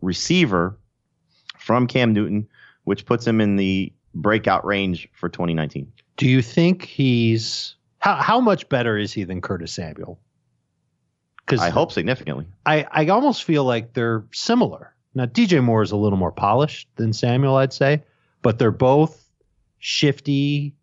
receiver 0.00 0.76
from 1.58 1.86
Cam 1.86 2.12
Newton, 2.12 2.46
which 2.84 3.06
puts 3.06 3.26
him 3.26 3.40
in 3.40 3.56
the 3.56 3.92
breakout 4.14 4.64
range 4.64 5.08
for 5.12 5.28
2019. 5.28 5.90
Do 6.16 6.28
you 6.28 6.42
think 6.42 6.84
he's 6.84 7.74
how 7.98 8.16
how 8.16 8.40
much 8.40 8.68
better 8.68 8.98
is 8.98 9.12
he 9.12 9.24
than 9.24 9.40
Curtis 9.40 9.72
Samuel? 9.72 10.20
Because 11.52 11.66
I 11.66 11.70
hope 11.70 11.92
significantly. 11.92 12.46
I, 12.66 12.86
I 12.90 13.06
almost 13.08 13.44
feel 13.44 13.64
like 13.64 13.92
they're 13.92 14.24
similar. 14.32 14.94
Now 15.14 15.26
DJ 15.26 15.62
Moore 15.62 15.82
is 15.82 15.90
a 15.90 15.96
little 15.96 16.18
more 16.18 16.32
polished 16.32 16.88
than 16.96 17.12
Samuel, 17.12 17.56
I'd 17.56 17.72
say, 17.72 18.02
but 18.40 18.58
they're 18.58 18.70
both 18.70 19.28
shifty, 19.78 20.74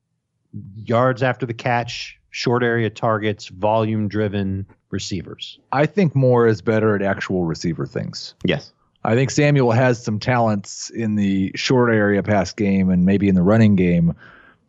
yards 0.75 1.23
after 1.23 1.45
the 1.45 1.53
catch, 1.53 2.19
short 2.29 2.63
area 2.63 2.89
targets, 2.89 3.47
volume 3.47 4.07
driven 4.07 4.65
receivers. 4.91 5.59
I 5.71 5.85
think 5.85 6.15
Moore 6.15 6.47
is 6.47 6.61
better 6.61 6.95
at 6.95 7.01
actual 7.01 7.45
receiver 7.45 7.85
things. 7.85 8.35
Yes. 8.43 8.71
I 9.03 9.15
think 9.15 9.31
Samuel 9.31 9.71
has 9.71 10.03
some 10.03 10.19
talents 10.19 10.89
in 10.89 11.15
the 11.15 11.51
short 11.55 11.91
area 11.93 12.21
pass 12.21 12.51
game 12.51 12.89
and 12.89 13.05
maybe 13.05 13.29
in 13.29 13.35
the 13.35 13.41
running 13.41 13.75
game, 13.75 14.13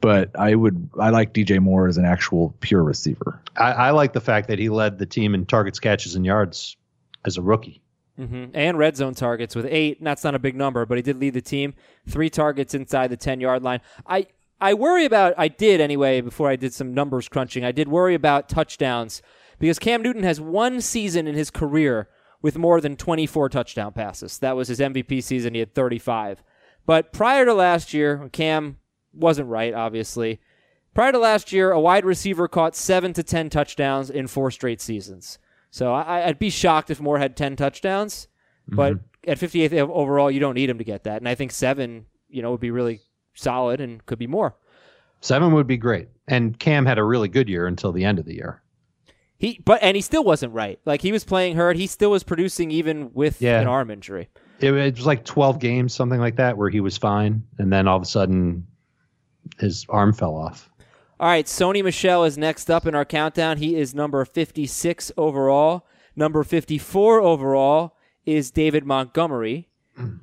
but 0.00 0.30
I 0.38 0.54
would 0.54 0.90
I 0.99 1.11
like 1.11 1.35
DJ 1.35 1.61
Moore 1.61 1.88
as 1.88 1.97
an 1.97 2.04
actual 2.04 2.54
pure 2.61 2.83
receiver. 2.83 3.40
I, 3.57 3.73
I 3.73 3.90
like 3.90 4.12
the 4.12 4.21
fact 4.21 4.49
that 4.49 4.59
he 4.59 4.69
led 4.69 4.99
the 4.99 5.07
team 5.07 5.35
in 5.35 5.47
targets, 5.47 5.78
catches, 5.78 6.14
and 6.14 6.25
yards 6.25 6.76
as 7.25 7.37
a 7.37 7.42
rookie. 7.42 7.83
hmm 8.16 8.47
And 8.54 8.78
red 8.78 8.97
zone 8.97 9.14
targets 9.14 9.54
with 9.54 9.66
eight. 9.66 10.02
That's 10.02 10.25
not 10.25 10.35
a 10.35 10.38
big 10.38 10.57
number, 10.57 10.87
but 10.87 10.99
he 10.99 11.02
did 11.02 11.19
lead 11.19 11.35
the 11.35 11.42
team. 11.42 11.75
Three 12.09 12.30
targets 12.30 12.75
inside 12.75 13.09
the 13.09 13.16
10 13.16 13.40
yard 13.40 13.62
line. 13.62 13.80
I, 14.07 14.26
I 14.61 14.75
worry 14.75 15.04
about, 15.04 15.35
I 15.38 15.49
did 15.49 15.80
anyway, 15.80 16.21
before 16.21 16.50
I 16.50 16.57
did 16.57 16.73
some 16.73 16.95
numbers 16.95 17.28
crunching, 17.28 17.64
I 17.64 17.73
did 17.73 17.88
worry 17.88 18.14
about 18.14 18.49
touchdowns 18.49 19.23
because 19.59 19.78
Cam 19.78 20.02
Newton 20.02 20.23
has 20.23 20.40
one 20.40 20.80
season 20.80 21.26
in 21.26 21.35
his 21.35 21.50
career 21.50 22.09
with 22.42 22.57
more 22.57 22.80
than 22.80 22.97
24 22.97 23.50
touchdown 23.50 23.92
passes. 23.92 24.38
That 24.38 24.57
was 24.57 24.69
his 24.69 24.80
MVP 24.80 25.23
season. 25.23 25.54
He 25.54 25.61
had 25.61 25.75
35. 25.75 26.42
But 26.87 27.12
prior 27.12 27.45
to 27.45 27.54
last 27.54 27.92
year, 27.92 28.28
Cam 28.33 28.78
wasn't 29.12 29.49
right, 29.49 29.75
obviously. 29.75 30.40
Prior 30.95 31.12
to 31.12 31.19
last 31.19 31.52
year, 31.52 31.71
a 31.71 31.81
wide 31.81 32.05
receiver 32.05 32.49
caught 32.49 32.75
seven 32.75 33.12
to 33.12 33.23
10 33.23 33.50
touchdowns 33.50 34.11
in 34.11 34.26
four 34.26 34.50
straight 34.50 34.81
seasons. 34.81 35.38
So 35.71 35.93
I, 35.93 36.26
I'd 36.26 36.38
be 36.38 36.50
shocked 36.50 36.90
if 36.90 37.00
Moore 37.00 37.19
had 37.19 37.37
10 37.37 37.57
touchdowns. 37.57 38.26
But 38.67 38.95
mm-hmm. 38.95 39.31
at 39.31 39.38
58th 39.38 39.73
overall, 39.73 40.31
you 40.31 40.40
don't 40.40 40.55
need 40.55 40.71
him 40.71 40.79
to 40.79 40.85
get 40.85 41.05
that. 41.05 41.19
And 41.21 41.29
I 41.29 41.35
think 41.35 41.52
seven, 41.52 42.07
you 42.29 42.43
know, 42.43 42.52
would 42.52 42.61
be 42.61 42.71
really 42.71 43.00
solid 43.35 43.81
and 43.81 44.05
could 44.07 44.19
be 44.19 44.26
more. 44.26 44.57
Seven 45.21 45.52
would 45.52 45.67
be 45.67 45.76
great. 45.76 46.09
And 46.29 46.59
Cam 46.59 46.87
had 46.87 46.99
a 46.99 47.05
really 47.05 47.29
good 47.29 47.49
year 47.49 47.67
until 47.67 47.93
the 47.93 48.05
end 48.05 48.19
of 48.19 48.25
the 48.25 48.35
year. 48.35 48.62
He, 49.38 49.61
but 49.64 49.83
and 49.83 49.97
he 49.97 50.02
still 50.02 50.23
wasn't 50.23 50.52
right. 50.52 50.79
Like 50.85 51.00
he 51.00 51.12
was 51.12 51.25
playing 51.25 51.57
hurt. 51.57 51.76
He 51.76 51.87
still 51.87 52.11
was 52.11 52.23
producing 52.23 52.71
even 52.71 53.11
with 53.12 53.40
Yeah. 53.40 53.61
an 53.61 53.67
arm 53.67 53.90
injury. 53.90 54.29
It, 54.61 54.73
it 54.73 54.97
was 54.97 55.07
like 55.07 55.25
12 55.25 55.59
games, 55.59 55.95
something 55.95 56.21
like 56.21 56.37
that, 56.37 56.59
where 56.59 56.69
he 56.69 56.81
was 56.81 56.99
fine. 56.99 57.43
And 57.59 57.73
then 57.73 57.88
all 57.88 57.97
of 57.97 58.02
a 58.02 58.07
sudden, 58.07 58.67
his 59.59 59.87
arm 59.88 60.12
fell 60.12 60.37
off. 60.37 60.71
All 61.19 61.28
right, 61.28 61.45
Sony 61.45 61.85
Michel 61.85 62.25
is 62.25 62.38
next 62.38 62.71
up 62.71 62.87
in 62.87 62.95
our 62.95 63.04
countdown. 63.04 63.59
He 63.59 63.76
is 63.76 63.95
number 63.95 64.25
56 64.25 65.12
overall. 65.19 65.87
Number 66.16 66.42
54 66.42 67.21
overall 67.21 67.97
is 68.25 68.50
David 68.50 68.85
Montgomery, 68.85 69.69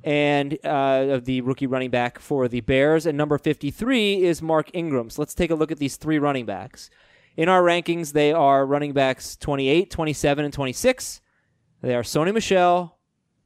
and 0.02 0.58
uh, 0.64 1.20
the 1.22 1.40
rookie 1.42 1.66
running 1.66 1.90
back 1.90 2.18
for 2.18 2.48
the 2.48 2.60
Bears. 2.60 3.06
And 3.06 3.16
number 3.16 3.38
53 3.38 4.24
is 4.24 4.42
Mark 4.42 4.70
Ingram. 4.72 5.10
So 5.10 5.22
let's 5.22 5.34
take 5.34 5.50
a 5.50 5.54
look 5.54 5.70
at 5.70 5.78
these 5.78 5.96
three 5.96 6.18
running 6.18 6.46
backs. 6.46 6.90
In 7.36 7.48
our 7.48 7.62
rankings, 7.62 8.12
they 8.12 8.32
are 8.32 8.66
running 8.66 8.92
backs 8.92 9.36
28, 9.36 9.90
27, 9.90 10.44
and 10.44 10.52
26. 10.52 11.20
They 11.80 11.94
are 11.94 12.02
Sony 12.02 12.34
Michel, 12.34 12.98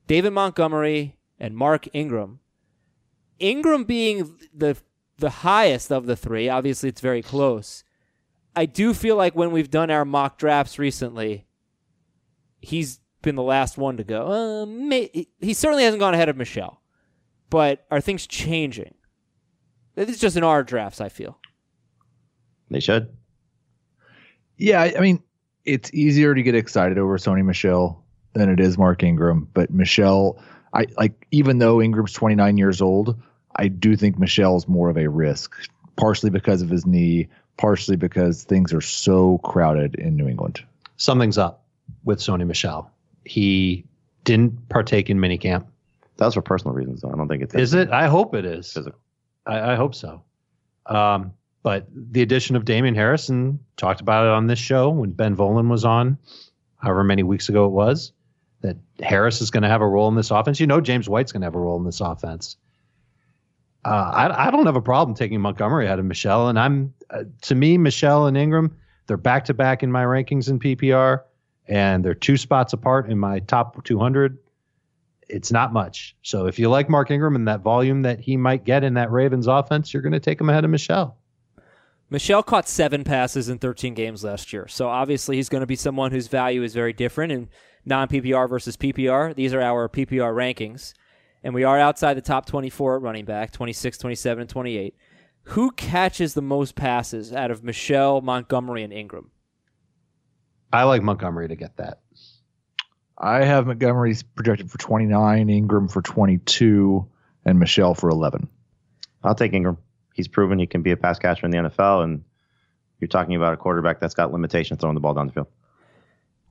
David 0.06 0.32
Montgomery, 0.32 1.18
and 1.38 1.54
Mark 1.54 1.86
Ingram. 1.92 2.40
Ingram 3.38 3.84
being 3.84 4.38
the 4.54 4.76
the 5.22 5.30
highest 5.30 5.90
of 5.90 6.04
the 6.04 6.16
three. 6.16 6.48
Obviously, 6.48 6.90
it's 6.90 7.00
very 7.00 7.22
close. 7.22 7.84
I 8.54 8.66
do 8.66 8.92
feel 8.92 9.16
like 9.16 9.34
when 9.34 9.52
we've 9.52 9.70
done 9.70 9.90
our 9.90 10.04
mock 10.04 10.36
drafts 10.36 10.78
recently, 10.78 11.46
he's 12.60 13.00
been 13.22 13.36
the 13.36 13.42
last 13.42 13.78
one 13.78 13.96
to 13.96 14.04
go. 14.04 14.26
Uh, 14.26 14.66
may, 14.66 15.28
he 15.40 15.54
certainly 15.54 15.84
hasn't 15.84 16.00
gone 16.00 16.12
ahead 16.12 16.28
of 16.28 16.36
Michel, 16.36 16.82
but 17.48 17.86
are 17.90 18.00
things 18.00 18.26
changing? 18.26 18.94
It's 19.96 20.18
just 20.18 20.36
in 20.36 20.44
our 20.44 20.64
drafts. 20.64 21.00
I 21.00 21.08
feel. 21.08 21.38
They 22.68 22.80
should. 22.80 23.08
Yeah, 24.56 24.82
I 24.82 24.94
I 24.96 25.00
mean, 25.00 25.22
it's 25.64 25.92
easier 25.94 26.34
to 26.34 26.42
get 26.42 26.54
excited 26.54 26.98
over 26.98 27.16
Sony 27.16 27.44
Michel 27.44 28.04
than 28.32 28.48
it 28.48 28.58
is 28.58 28.76
Mark 28.76 29.02
Ingram. 29.02 29.48
But 29.54 29.70
Michel, 29.70 30.42
I 30.74 30.86
like 30.98 31.26
even 31.30 31.58
though 31.58 31.80
Ingram's 31.80 32.12
29 32.12 32.56
years 32.56 32.80
old, 32.80 33.20
I 33.56 33.68
do 33.68 33.96
think 33.96 34.18
Michel's 34.18 34.68
more 34.68 34.88
of 34.88 34.96
a 34.96 35.08
risk, 35.08 35.54
partially 35.96 36.30
because 36.30 36.62
of 36.62 36.70
his 36.70 36.86
knee, 36.86 37.28
partially 37.56 37.96
because 37.96 38.44
things 38.44 38.72
are 38.72 38.80
so 38.80 39.38
crowded 39.38 39.94
in 39.96 40.16
New 40.16 40.28
England. 40.28 40.62
Something's 40.96 41.38
up 41.38 41.64
with 42.04 42.18
Sony 42.18 42.46
Michel. 42.46 42.90
He 43.24 43.84
didn't 44.24 44.68
partake 44.68 45.10
in 45.10 45.18
minicamp. 45.18 45.66
That 46.16 46.26
was 46.26 46.34
for 46.34 46.42
personal 46.42 46.74
reasons. 46.74 47.00
Though. 47.00 47.10
I 47.10 47.16
don't 47.16 47.28
think 47.28 47.42
it's 47.42 47.54
Is 47.54 47.74
it? 47.74 47.90
I 47.90 48.06
hope 48.08 48.34
it 48.34 48.44
is. 48.44 48.72
Physical. 48.72 48.98
I, 49.46 49.72
I 49.72 49.74
hope 49.74 49.94
so. 49.94 50.22
Um, 50.86 51.32
but 51.62 51.86
the 51.92 52.22
addition 52.22 52.56
of 52.56 52.64
Damian 52.64 52.94
Harrison 52.94 53.60
talked 53.76 54.00
about 54.00 54.26
it 54.26 54.30
on 54.30 54.46
this 54.46 54.58
show 54.58 54.90
when 54.90 55.12
Ben 55.12 55.36
Volin 55.36 55.68
was 55.68 55.84
on, 55.84 56.18
however 56.76 57.04
many 57.04 57.22
weeks 57.22 57.48
ago 57.48 57.66
it 57.66 57.70
was, 57.70 58.12
that 58.62 58.76
Harris 59.00 59.40
is 59.40 59.50
going 59.50 59.62
to 59.62 59.68
have 59.68 59.80
a 59.80 59.86
role 59.86 60.08
in 60.08 60.16
this 60.16 60.30
offense. 60.30 60.58
You 60.58 60.66
know, 60.66 60.80
James 60.80 61.08
White's 61.08 61.32
going 61.32 61.42
to 61.42 61.46
have 61.46 61.54
a 61.54 61.60
role 61.60 61.78
in 61.78 61.84
this 61.84 62.00
offense. 62.00 62.56
Uh, 63.84 63.88
I, 64.14 64.48
I 64.48 64.50
don't 64.50 64.66
have 64.66 64.76
a 64.76 64.82
problem 64.82 65.16
taking 65.16 65.40
Montgomery 65.40 65.88
out 65.88 65.98
of 65.98 66.04
Michel, 66.04 66.48
and 66.48 66.58
I'm 66.58 66.94
uh, 67.10 67.24
to 67.42 67.54
me 67.54 67.78
Michel 67.78 68.26
and 68.26 68.36
Ingram 68.36 68.76
they're 69.06 69.16
back 69.16 69.44
to 69.46 69.54
back 69.54 69.82
in 69.82 69.90
my 69.90 70.04
rankings 70.04 70.48
in 70.48 70.58
PPR, 70.58 71.22
and 71.68 72.04
they're 72.04 72.14
two 72.14 72.36
spots 72.36 72.72
apart 72.72 73.10
in 73.10 73.18
my 73.18 73.40
top 73.40 73.84
200 73.84 74.38
it's 75.28 75.50
not 75.50 75.72
much. 75.72 76.14
So 76.22 76.46
if 76.46 76.58
you 76.58 76.68
like 76.68 76.90
Mark 76.90 77.10
Ingram 77.10 77.36
and 77.36 77.48
that 77.48 77.60
volume 77.60 78.02
that 78.02 78.20
he 78.20 78.36
might 78.36 78.64
get 78.64 78.84
in 78.84 78.94
that 78.94 79.10
Ravens 79.10 79.46
offense, 79.46 79.92
you're 79.92 80.02
going 80.02 80.12
to 80.12 80.20
take 80.20 80.38
him 80.38 80.50
ahead 80.50 80.64
of 80.64 80.70
Michel. 80.70 81.16
Michel 82.10 82.42
caught 82.42 82.68
seven 82.68 83.02
passes 83.02 83.48
in 83.48 83.58
13 83.58 83.94
games 83.94 84.22
last 84.24 84.52
year. 84.52 84.68
So 84.68 84.88
obviously 84.88 85.36
he's 85.36 85.48
going 85.48 85.62
to 85.62 85.66
be 85.66 85.76
someone 85.76 86.10
whose 86.10 86.28
value 86.28 86.62
is 86.62 86.74
very 86.74 86.92
different 86.92 87.32
in 87.32 87.48
non 87.86 88.08
PPR 88.08 88.46
versus 88.46 88.76
PPR. 88.76 89.34
These 89.34 89.54
are 89.54 89.62
our 89.62 89.88
PPR 89.88 90.34
rankings. 90.34 90.92
And 91.44 91.54
we 91.54 91.64
are 91.64 91.78
outside 91.78 92.14
the 92.14 92.22
top 92.22 92.46
24 92.46 92.96
at 92.96 93.02
running 93.02 93.24
back 93.24 93.50
26, 93.50 93.98
27, 93.98 94.42
and 94.42 94.50
28. 94.50 94.94
Who 95.44 95.72
catches 95.72 96.34
the 96.34 96.42
most 96.42 96.76
passes 96.76 97.32
out 97.32 97.50
of 97.50 97.64
Michel, 97.64 98.20
Montgomery, 98.20 98.84
and 98.84 98.92
Ingram? 98.92 99.30
I 100.72 100.84
like 100.84 101.02
Montgomery 101.02 101.48
to 101.48 101.56
get 101.56 101.76
that. 101.78 102.00
I 103.18 103.44
have 103.44 103.66
Montgomery's 103.66 104.22
projected 104.22 104.70
for 104.70 104.78
29, 104.78 105.50
Ingram 105.50 105.88
for 105.88 106.00
22, 106.00 107.06
and 107.44 107.58
Michel 107.58 107.94
for 107.94 108.08
11. 108.08 108.48
I'll 109.24 109.34
take 109.34 109.52
Ingram. 109.52 109.78
He's 110.14 110.28
proven 110.28 110.58
he 110.58 110.66
can 110.66 110.82
be 110.82 110.92
a 110.92 110.96
pass 110.96 111.18
catcher 111.18 111.44
in 111.44 111.50
the 111.50 111.58
NFL, 111.58 112.04
and 112.04 112.24
you're 113.00 113.08
talking 113.08 113.34
about 113.34 113.52
a 113.52 113.56
quarterback 113.56 114.00
that's 114.00 114.14
got 114.14 114.32
limitations 114.32 114.80
throwing 114.80 114.94
the 114.94 115.00
ball 115.00 115.14
down 115.14 115.26
the 115.26 115.32
field. 115.32 115.48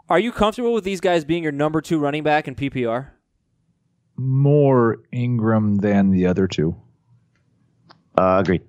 Are 0.09 0.19
you 0.19 0.31
comfortable 0.31 0.73
with 0.73 0.83
these 0.83 0.99
guys 0.99 1.23
being 1.23 1.43
your 1.43 1.53
number 1.53 1.79
two 1.79 1.97
running 1.97 2.23
back 2.23 2.47
in 2.47 2.55
PPR? 2.55 3.11
More 4.17 4.97
Ingram 5.11 5.77
than 5.77 6.11
the 6.11 6.27
other 6.27 6.47
two. 6.47 6.75
Uh, 8.17 8.39
agreed. 8.43 8.61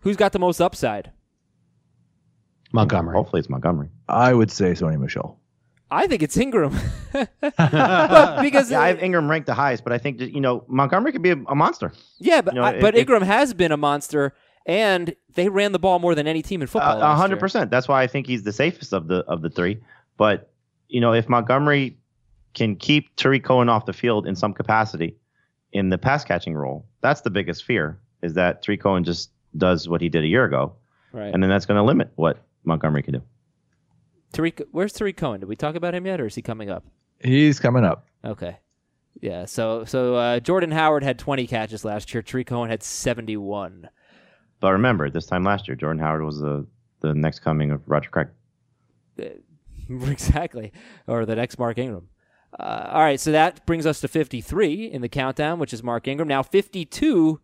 Who's 0.00 0.16
got 0.16 0.32
the 0.32 0.38
most 0.38 0.60
upside? 0.60 1.10
Montgomery. 2.72 3.14
Hopefully, 3.14 3.40
it's 3.40 3.48
Montgomery. 3.48 3.88
I 4.08 4.32
would 4.34 4.50
say 4.50 4.72
Sony 4.72 4.98
Michel. 4.98 5.38
I 5.90 6.06
think 6.06 6.22
it's 6.22 6.36
Ingram. 6.36 6.72
Because 7.12 8.70
Yeah, 8.70 8.80
I 8.80 8.88
have 8.88 9.02
Ingram 9.02 9.30
ranked 9.30 9.46
the 9.46 9.54
highest, 9.54 9.84
but 9.84 9.92
I 9.92 9.98
think 9.98 10.18
that, 10.18 10.32
you 10.32 10.40
know 10.40 10.64
Montgomery 10.66 11.12
could 11.12 11.22
be 11.22 11.30
a, 11.30 11.36
a 11.48 11.54
monster. 11.54 11.92
Yeah, 12.18 12.40
but 12.42 12.54
You 12.54 12.60
know, 12.60 12.66
I, 12.66 12.80
but 12.80 12.94
if- 12.94 13.00
Ingram 13.00 13.22
has 13.22 13.54
been 13.54 13.70
a 13.72 13.76
monster, 13.76 14.34
and 14.66 15.14
they 15.34 15.48
ran 15.48 15.72
the 15.72 15.78
ball 15.78 15.98
more 15.98 16.14
than 16.14 16.26
any 16.26 16.42
team 16.42 16.62
in 16.62 16.66
football. 16.68 17.00
A 17.00 17.14
hundred 17.14 17.36
year. 17.36 17.40
percent. 17.40 17.70
That's 17.70 17.86
why 17.86 18.02
I 18.02 18.06
think 18.06 18.26
he's 18.26 18.42
the 18.42 18.52
safest 18.52 18.92
of 18.92 19.06
the 19.08 19.18
of 19.26 19.42
the 19.42 19.50
three. 19.50 19.78
But 20.16 20.50
you 20.88 21.00
know, 21.00 21.12
if 21.12 21.28
Montgomery 21.28 21.98
can 22.54 22.76
keep 22.76 23.14
Tarik 23.16 23.44
Cohen 23.44 23.68
off 23.68 23.86
the 23.86 23.92
field 23.92 24.26
in 24.26 24.34
some 24.36 24.52
capacity 24.54 25.16
in 25.72 25.88
the 25.88 25.98
pass 25.98 26.24
catching 26.24 26.54
role, 26.54 26.86
that's 27.00 27.20
the 27.22 27.30
biggest 27.30 27.64
fear. 27.64 27.98
Is 28.22 28.34
that 28.34 28.62
Tarik 28.62 28.80
Cohen 28.80 29.04
just 29.04 29.30
does 29.56 29.88
what 29.88 30.00
he 30.00 30.08
did 30.08 30.24
a 30.24 30.26
year 30.26 30.44
ago, 30.44 30.74
Right. 31.12 31.32
and 31.34 31.42
then 31.42 31.50
that's 31.50 31.66
going 31.66 31.76
to 31.78 31.82
limit 31.82 32.10
what 32.16 32.38
Montgomery 32.64 33.02
can 33.02 33.14
do. 33.14 33.22
Tarik, 34.32 34.62
where's 34.72 34.92
Tarik 34.92 35.16
Cohen? 35.16 35.40
Did 35.40 35.48
we 35.48 35.56
talk 35.56 35.74
about 35.74 35.94
him 35.94 36.06
yet, 36.06 36.20
or 36.20 36.26
is 36.26 36.34
he 36.34 36.42
coming 36.42 36.70
up? 36.70 36.84
He's 37.22 37.60
coming 37.60 37.84
up. 37.84 38.06
Okay. 38.24 38.56
Yeah. 39.20 39.44
So 39.44 39.84
so 39.84 40.16
uh, 40.16 40.40
Jordan 40.40 40.72
Howard 40.72 41.04
had 41.04 41.18
20 41.18 41.46
catches 41.46 41.84
last 41.84 42.12
year. 42.12 42.22
Tarik 42.22 42.46
Cohen 42.48 42.68
had 42.68 42.82
71. 42.82 43.88
But 44.60 44.72
remember, 44.72 45.08
this 45.10 45.26
time 45.26 45.44
last 45.44 45.68
year, 45.68 45.76
Jordan 45.76 46.00
Howard 46.00 46.24
was 46.24 46.38
the 46.40 46.66
the 47.00 47.14
next 47.14 47.40
coming 47.40 47.70
of 47.70 47.82
Roger 47.86 48.10
Craig. 48.10 48.28
exactly. 49.88 50.72
Or 51.06 51.26
the 51.26 51.36
next 51.36 51.58
Mark 51.58 51.78
Ingram. 51.78 52.08
Uh, 52.58 52.90
all 52.92 53.00
right, 53.00 53.18
so 53.18 53.32
that 53.32 53.66
brings 53.66 53.84
us 53.84 54.00
to 54.00 54.08
53 54.08 54.84
in 54.84 55.02
the 55.02 55.08
countdown, 55.08 55.58
which 55.58 55.72
is 55.72 55.82
Mark 55.82 56.06
Ingram. 56.06 56.28
Now 56.28 56.42
52. 56.42 57.40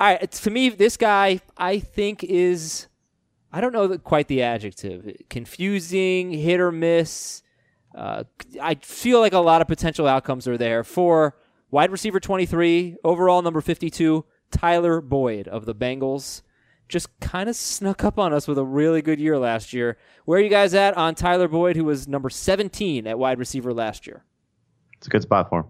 All 0.00 0.06
right, 0.06 0.30
to 0.30 0.50
me, 0.50 0.68
this 0.68 0.96
guy 0.96 1.40
I 1.56 1.78
think 1.78 2.24
is 2.24 2.88
I 3.52 3.60
don't 3.60 3.72
know 3.72 3.86
the, 3.86 3.98
quite 3.98 4.28
the 4.28 4.42
adjective. 4.42 5.16
Confusing, 5.30 6.32
hit 6.32 6.60
or 6.60 6.72
miss. 6.72 7.42
Uh, 7.94 8.24
I 8.60 8.74
feel 8.76 9.20
like 9.20 9.32
a 9.32 9.38
lot 9.38 9.62
of 9.62 9.68
potential 9.68 10.06
outcomes 10.06 10.46
are 10.46 10.58
there 10.58 10.84
for 10.84 11.36
wide 11.70 11.90
receiver 11.90 12.20
23, 12.20 12.96
overall 13.02 13.42
number 13.42 13.60
52, 13.60 14.24
Tyler 14.50 15.00
Boyd 15.00 15.48
of 15.48 15.64
the 15.64 15.74
Bengals. 15.74 16.42
Just 16.88 17.08
kind 17.20 17.48
of 17.48 17.56
snuck 17.56 18.04
up 18.04 18.18
on 18.18 18.32
us 18.32 18.48
with 18.48 18.58
a 18.58 18.64
really 18.64 19.02
good 19.02 19.20
year 19.20 19.38
last 19.38 19.72
year. 19.72 19.98
Where 20.24 20.38
are 20.38 20.42
you 20.42 20.48
guys 20.48 20.74
at 20.74 20.96
on 20.96 21.14
Tyler 21.14 21.48
Boyd, 21.48 21.76
who 21.76 21.84
was 21.84 22.08
number 22.08 22.30
17 22.30 23.06
at 23.06 23.18
wide 23.18 23.38
receiver 23.38 23.74
last 23.74 24.06
year? 24.06 24.24
It's 24.98 25.06
a 25.06 25.10
good 25.10 25.22
spot 25.22 25.48
for 25.48 25.60
him. 25.60 25.66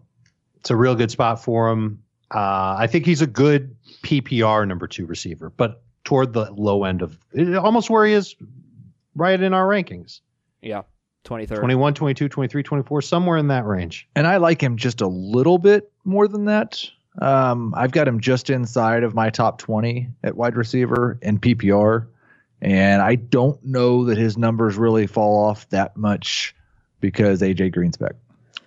It's 0.57 0.71
a 0.71 0.77
real 0.77 0.95
good 0.95 1.11
spot 1.11 1.43
for 1.43 1.71
him. 1.71 2.03
Uh, 2.35 2.77
I 2.79 2.87
think 2.87 3.07
he's 3.07 3.23
a 3.23 3.27
good 3.27 3.77
PPR 4.03 4.67
number 4.67 4.87
two 4.87 5.07
receiver, 5.07 5.51
but 5.51 5.83
toward 6.05 6.33
the 6.33 6.51
low 6.53 6.85
end 6.85 7.03
of 7.03 7.19
almost 7.63 7.91
where 7.91 8.05
he 8.05 8.13
is 8.13 8.35
right 9.15 9.41
in 9.41 9.55
our 9.55 9.67
rankings. 9.67 10.21
Yeah, 10.61 10.83
23rd. 11.25 11.59
21, 11.59 11.95
22, 11.95 12.29
23, 12.29 12.63
24, 12.63 13.03
somewhere 13.03 13.37
in 13.37 13.49
that 13.49 13.65
range. 13.65 14.09
And 14.15 14.27
I 14.27 14.39
like 14.39 14.63
him 14.63 14.77
just 14.77 15.01
a 15.01 15.07
little 15.07 15.59
bit 15.59 15.91
more 16.05 16.29
than 16.29 16.47
that. 16.47 16.83
Um, 17.21 17.75
I've 17.77 17.93
got 17.93 18.07
him 18.07 18.21
just 18.21 18.51
inside 18.51 19.03
of 19.03 19.15
my 19.15 19.31
top 19.31 19.59
20 19.59 20.09
at 20.23 20.37
wide 20.37 20.57
receiver 20.57 21.19
in 21.23 21.39
PPR. 21.39 22.07
And 22.61 23.03
I 23.03 23.17
don't 23.17 23.63
know 23.65 24.05
that 24.05 24.19
his 24.19 24.37
numbers 24.37 24.77
really 24.77 25.07
fall 25.07 25.45
off 25.45 25.69
that 25.71 25.97
much 25.97 26.55
because 27.01 27.41
AJ 27.41 27.73
Green's 27.73 27.97
back. 27.97 28.15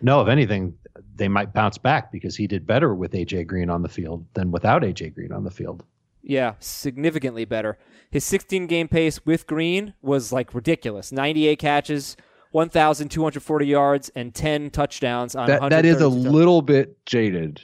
No, 0.01 0.21
if 0.21 0.27
anything, 0.27 0.75
they 1.15 1.27
might 1.27 1.53
bounce 1.53 1.77
back 1.77 2.11
because 2.11 2.35
he 2.35 2.47
did 2.47 2.65
better 2.65 2.93
with 2.95 3.13
AJ 3.13 3.47
Green 3.47 3.69
on 3.69 3.81
the 3.81 3.89
field 3.89 4.25
than 4.33 4.51
without 4.51 4.81
AJ 4.81 5.15
Green 5.15 5.31
on 5.31 5.43
the 5.43 5.51
field. 5.51 5.83
Yeah, 6.23 6.53
significantly 6.59 7.45
better. 7.45 7.77
His 8.09 8.23
16 8.25 8.67
game 8.67 8.87
pace 8.87 9.25
with 9.25 9.47
Green 9.47 9.93
was 10.01 10.31
like 10.31 10.53
ridiculous 10.53 11.11
98 11.11 11.59
catches, 11.59 12.17
1,240 12.51 13.65
yards, 13.65 14.09
and 14.15 14.33
10 14.33 14.69
touchdowns 14.71 15.35
on 15.35 15.47
that, 15.47 15.69
that 15.69 15.85
is 15.85 16.01
a 16.01 16.09
132 16.09 16.29
little 16.29 16.61
bit 16.61 17.05
jaded 17.05 17.61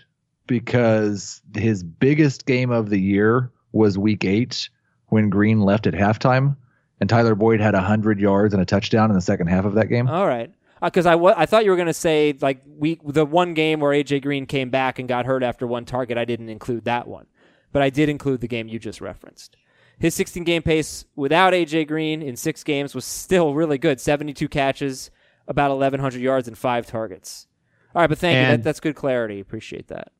because 0.47 1.41
his 1.55 1.83
biggest 1.83 2.45
game 2.45 2.71
of 2.71 2.89
the 2.89 2.99
year 2.99 3.51
was 3.73 3.97
week 3.97 4.23
eight 4.25 4.69
when 5.07 5.29
Green 5.29 5.61
left 5.61 5.87
at 5.87 5.93
halftime. 5.93 6.55
And 6.99 7.07
Tyler 7.07 7.35
Boyd 7.35 7.59
had 7.59 7.75
100 7.75 8.19
yards 8.19 8.55
and 8.55 8.63
a 8.63 8.65
touchdown 8.65 9.11
in 9.11 9.15
the 9.15 9.21
second 9.21 9.47
half 9.47 9.65
of 9.65 9.75
that 9.75 9.87
game. 9.87 10.07
All 10.07 10.25
right. 10.25 10.51
Uh, 10.81 10.87
because 10.89 11.05
I 11.05 11.15
wa- 11.15 11.33
I 11.35 11.45
thought 11.45 11.65
you 11.65 11.71
were 11.71 11.77
going 11.77 11.87
to 11.87 11.93
say 11.93 12.35
like 12.39 12.61
we 12.65 12.99
the 13.03 13.25
one 13.25 13.53
game 13.53 13.79
where 13.79 13.91
AJ 13.91 14.21
Green 14.21 14.45
came 14.45 14.69
back 14.69 14.99
and 14.99 15.07
got 15.07 15.25
hurt 15.25 15.43
after 15.43 15.65
one 15.65 15.85
target. 15.85 16.17
I 16.17 16.25
didn't 16.25 16.49
include 16.49 16.85
that 16.85 17.07
one, 17.07 17.25
but 17.71 17.81
I 17.81 17.89
did 17.89 18.09
include 18.09 18.41
the 18.41 18.47
game 18.47 18.67
you 18.67 18.79
just 18.79 19.01
referenced. 19.01 19.57
His 19.99 20.13
16 20.13 20.43
game 20.43 20.61
pace 20.61 21.05
without 21.15 21.53
AJ 21.53 21.87
Green 21.87 22.21
in 22.21 22.35
six 22.35 22.63
games 22.63 22.93
was 22.93 23.05
still 23.05 23.55
really 23.55 23.79
good. 23.79 23.99
72 23.99 24.47
catches, 24.47 25.09
about 25.47 25.71
1,100 25.71 26.21
yards, 26.21 26.47
and 26.47 26.55
five 26.57 26.85
targets. 26.85 27.47
All 27.95 28.01
right, 28.01 28.07
but 28.07 28.19
thank 28.19 28.35
you. 28.35 28.57
That, 28.57 28.63
that's 28.63 28.79
good 28.79 28.95
clarity. 28.95 29.39
Appreciate 29.39 29.87
that. 29.87 30.11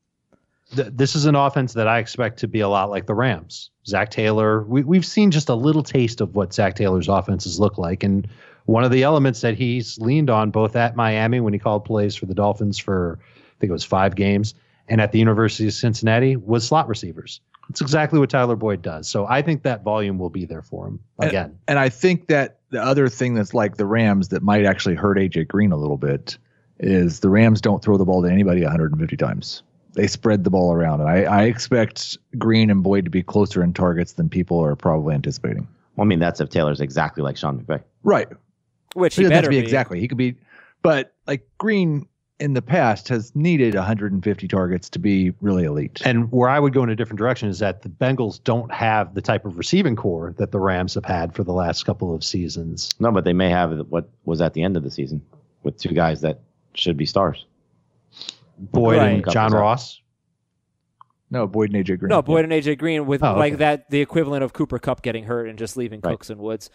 Th- 0.74 0.88
this 0.92 1.14
is 1.14 1.26
an 1.26 1.36
offense 1.36 1.74
that 1.74 1.86
I 1.86 1.98
expect 1.98 2.40
to 2.40 2.48
be 2.48 2.58
a 2.58 2.68
lot 2.68 2.90
like 2.90 3.06
the 3.06 3.14
Rams. 3.14 3.70
Zac 3.86 4.10
Taylor, 4.10 4.64
we, 4.64 4.82
we've 4.82 5.06
seen 5.06 5.30
just 5.30 5.48
a 5.48 5.54
little 5.54 5.84
taste 5.84 6.20
of 6.20 6.34
what 6.34 6.52
Zac 6.52 6.74
Taylor's 6.74 7.08
offenses 7.08 7.60
look 7.60 7.78
like. 7.78 8.02
And 8.02 8.26
one 8.68 8.84
of 8.84 8.90
the 8.90 9.02
elements 9.02 9.40
that 9.40 9.54
he's 9.54 9.98
leaned 9.98 10.28
on 10.28 10.50
both 10.50 10.76
at 10.76 10.94
Miami 10.94 11.40
when 11.40 11.54
he 11.54 11.58
called 11.58 11.86
plays 11.86 12.14
for 12.14 12.26
the 12.26 12.34
Dolphins 12.34 12.76
for, 12.76 13.18
I 13.34 13.60
think 13.60 13.70
it 13.70 13.72
was 13.72 13.82
five 13.82 14.14
games, 14.14 14.54
and 14.88 15.00
at 15.00 15.10
the 15.10 15.18
University 15.18 15.66
of 15.66 15.72
Cincinnati 15.72 16.36
was 16.36 16.66
slot 16.66 16.86
receivers. 16.86 17.40
It's 17.70 17.80
exactly 17.80 18.18
what 18.18 18.28
Tyler 18.28 18.56
Boyd 18.56 18.82
does. 18.82 19.08
So 19.08 19.26
I 19.26 19.40
think 19.40 19.62
that 19.62 19.84
volume 19.84 20.18
will 20.18 20.28
be 20.28 20.44
there 20.44 20.60
for 20.60 20.86
him 20.86 21.00
again. 21.18 21.58
And 21.66 21.78
I 21.78 21.88
think 21.88 22.28
that 22.28 22.58
the 22.68 22.82
other 22.82 23.08
thing 23.08 23.32
that's 23.32 23.54
like 23.54 23.78
the 23.78 23.86
Rams 23.86 24.28
that 24.28 24.42
might 24.42 24.66
actually 24.66 24.96
hurt 24.96 25.16
AJ 25.16 25.48
Green 25.48 25.72
a 25.72 25.76
little 25.76 25.96
bit 25.96 26.36
is 26.78 27.20
the 27.20 27.30
Rams 27.30 27.62
don't 27.62 27.82
throw 27.82 27.96
the 27.96 28.04
ball 28.04 28.22
to 28.22 28.30
anybody 28.30 28.62
150 28.62 29.16
times. 29.16 29.62
They 29.94 30.06
spread 30.06 30.44
the 30.44 30.50
ball 30.50 30.74
around. 30.74 31.00
And 31.00 31.08
I, 31.08 31.22
I 31.22 31.42
expect 31.44 32.18
Green 32.36 32.68
and 32.68 32.82
Boyd 32.82 33.06
to 33.06 33.10
be 33.10 33.22
closer 33.22 33.62
in 33.62 33.72
targets 33.72 34.12
than 34.12 34.28
people 34.28 34.62
are 34.62 34.76
probably 34.76 35.14
anticipating. 35.14 35.66
Well, 35.96 36.04
I 36.04 36.06
mean, 36.06 36.18
that's 36.18 36.40
if 36.42 36.50
Taylor's 36.50 36.82
exactly 36.82 37.22
like 37.22 37.38
Sean 37.38 37.58
McVay. 37.58 37.82
Right. 38.02 38.28
Which 38.94 39.16
He 39.16 39.22
he 39.24 39.28
better 39.28 39.48
be 39.48 39.56
be. 39.56 39.62
exactly. 39.62 40.00
He 40.00 40.08
could 40.08 40.18
be, 40.18 40.36
but 40.82 41.14
like 41.26 41.46
Green 41.58 42.06
in 42.40 42.52
the 42.54 42.62
past 42.62 43.08
has 43.08 43.34
needed 43.34 43.74
150 43.74 44.46
targets 44.48 44.88
to 44.90 44.98
be 45.00 45.32
really 45.40 45.64
elite. 45.64 46.00
And 46.04 46.30
where 46.30 46.48
I 46.48 46.60
would 46.60 46.72
go 46.72 46.84
in 46.84 46.88
a 46.88 46.94
different 46.94 47.18
direction 47.18 47.48
is 47.48 47.58
that 47.58 47.82
the 47.82 47.88
Bengals 47.88 48.42
don't 48.42 48.72
have 48.72 49.14
the 49.14 49.20
type 49.20 49.44
of 49.44 49.58
receiving 49.58 49.96
corps 49.96 50.34
that 50.38 50.52
the 50.52 50.60
Rams 50.60 50.94
have 50.94 51.04
had 51.04 51.34
for 51.34 51.42
the 51.42 51.52
last 51.52 51.84
couple 51.84 52.14
of 52.14 52.22
seasons. 52.22 52.90
No, 53.00 53.10
but 53.10 53.24
they 53.24 53.32
may 53.32 53.50
have 53.50 53.86
what 53.88 54.08
was 54.24 54.40
at 54.40 54.54
the 54.54 54.62
end 54.62 54.76
of 54.76 54.84
the 54.84 54.90
season 54.90 55.20
with 55.64 55.76
two 55.78 55.88
guys 55.92 56.20
that 56.20 56.38
should 56.74 56.96
be 56.96 57.06
stars. 57.06 57.44
Boyd 58.58 58.98
Right. 58.98 59.12
and 59.24 59.30
John 59.30 59.52
Ross. 59.52 60.00
No, 61.30 61.46
Boyd 61.46 61.72
and 61.74 61.84
AJ 61.84 61.98
Green. 61.98 62.08
No, 62.08 62.22
Boyd 62.22 62.44
and 62.44 62.52
AJ 62.52 62.78
Green 62.78 63.04
with 63.06 63.22
Oh, 63.22 63.34
like 63.34 63.54
okay. 63.54 63.58
that 63.58 63.90
the 63.90 64.00
equivalent 64.00 64.42
of 64.44 64.52
Cooper 64.52 64.78
Kupp 64.78 65.02
getting 65.02 65.24
hurt 65.24 65.48
and 65.48 65.58
just 65.58 65.76
leaving 65.76 66.00
Right. 66.02 66.12
Cooks 66.12 66.30
and 66.30 66.40
Woods. 66.40 66.70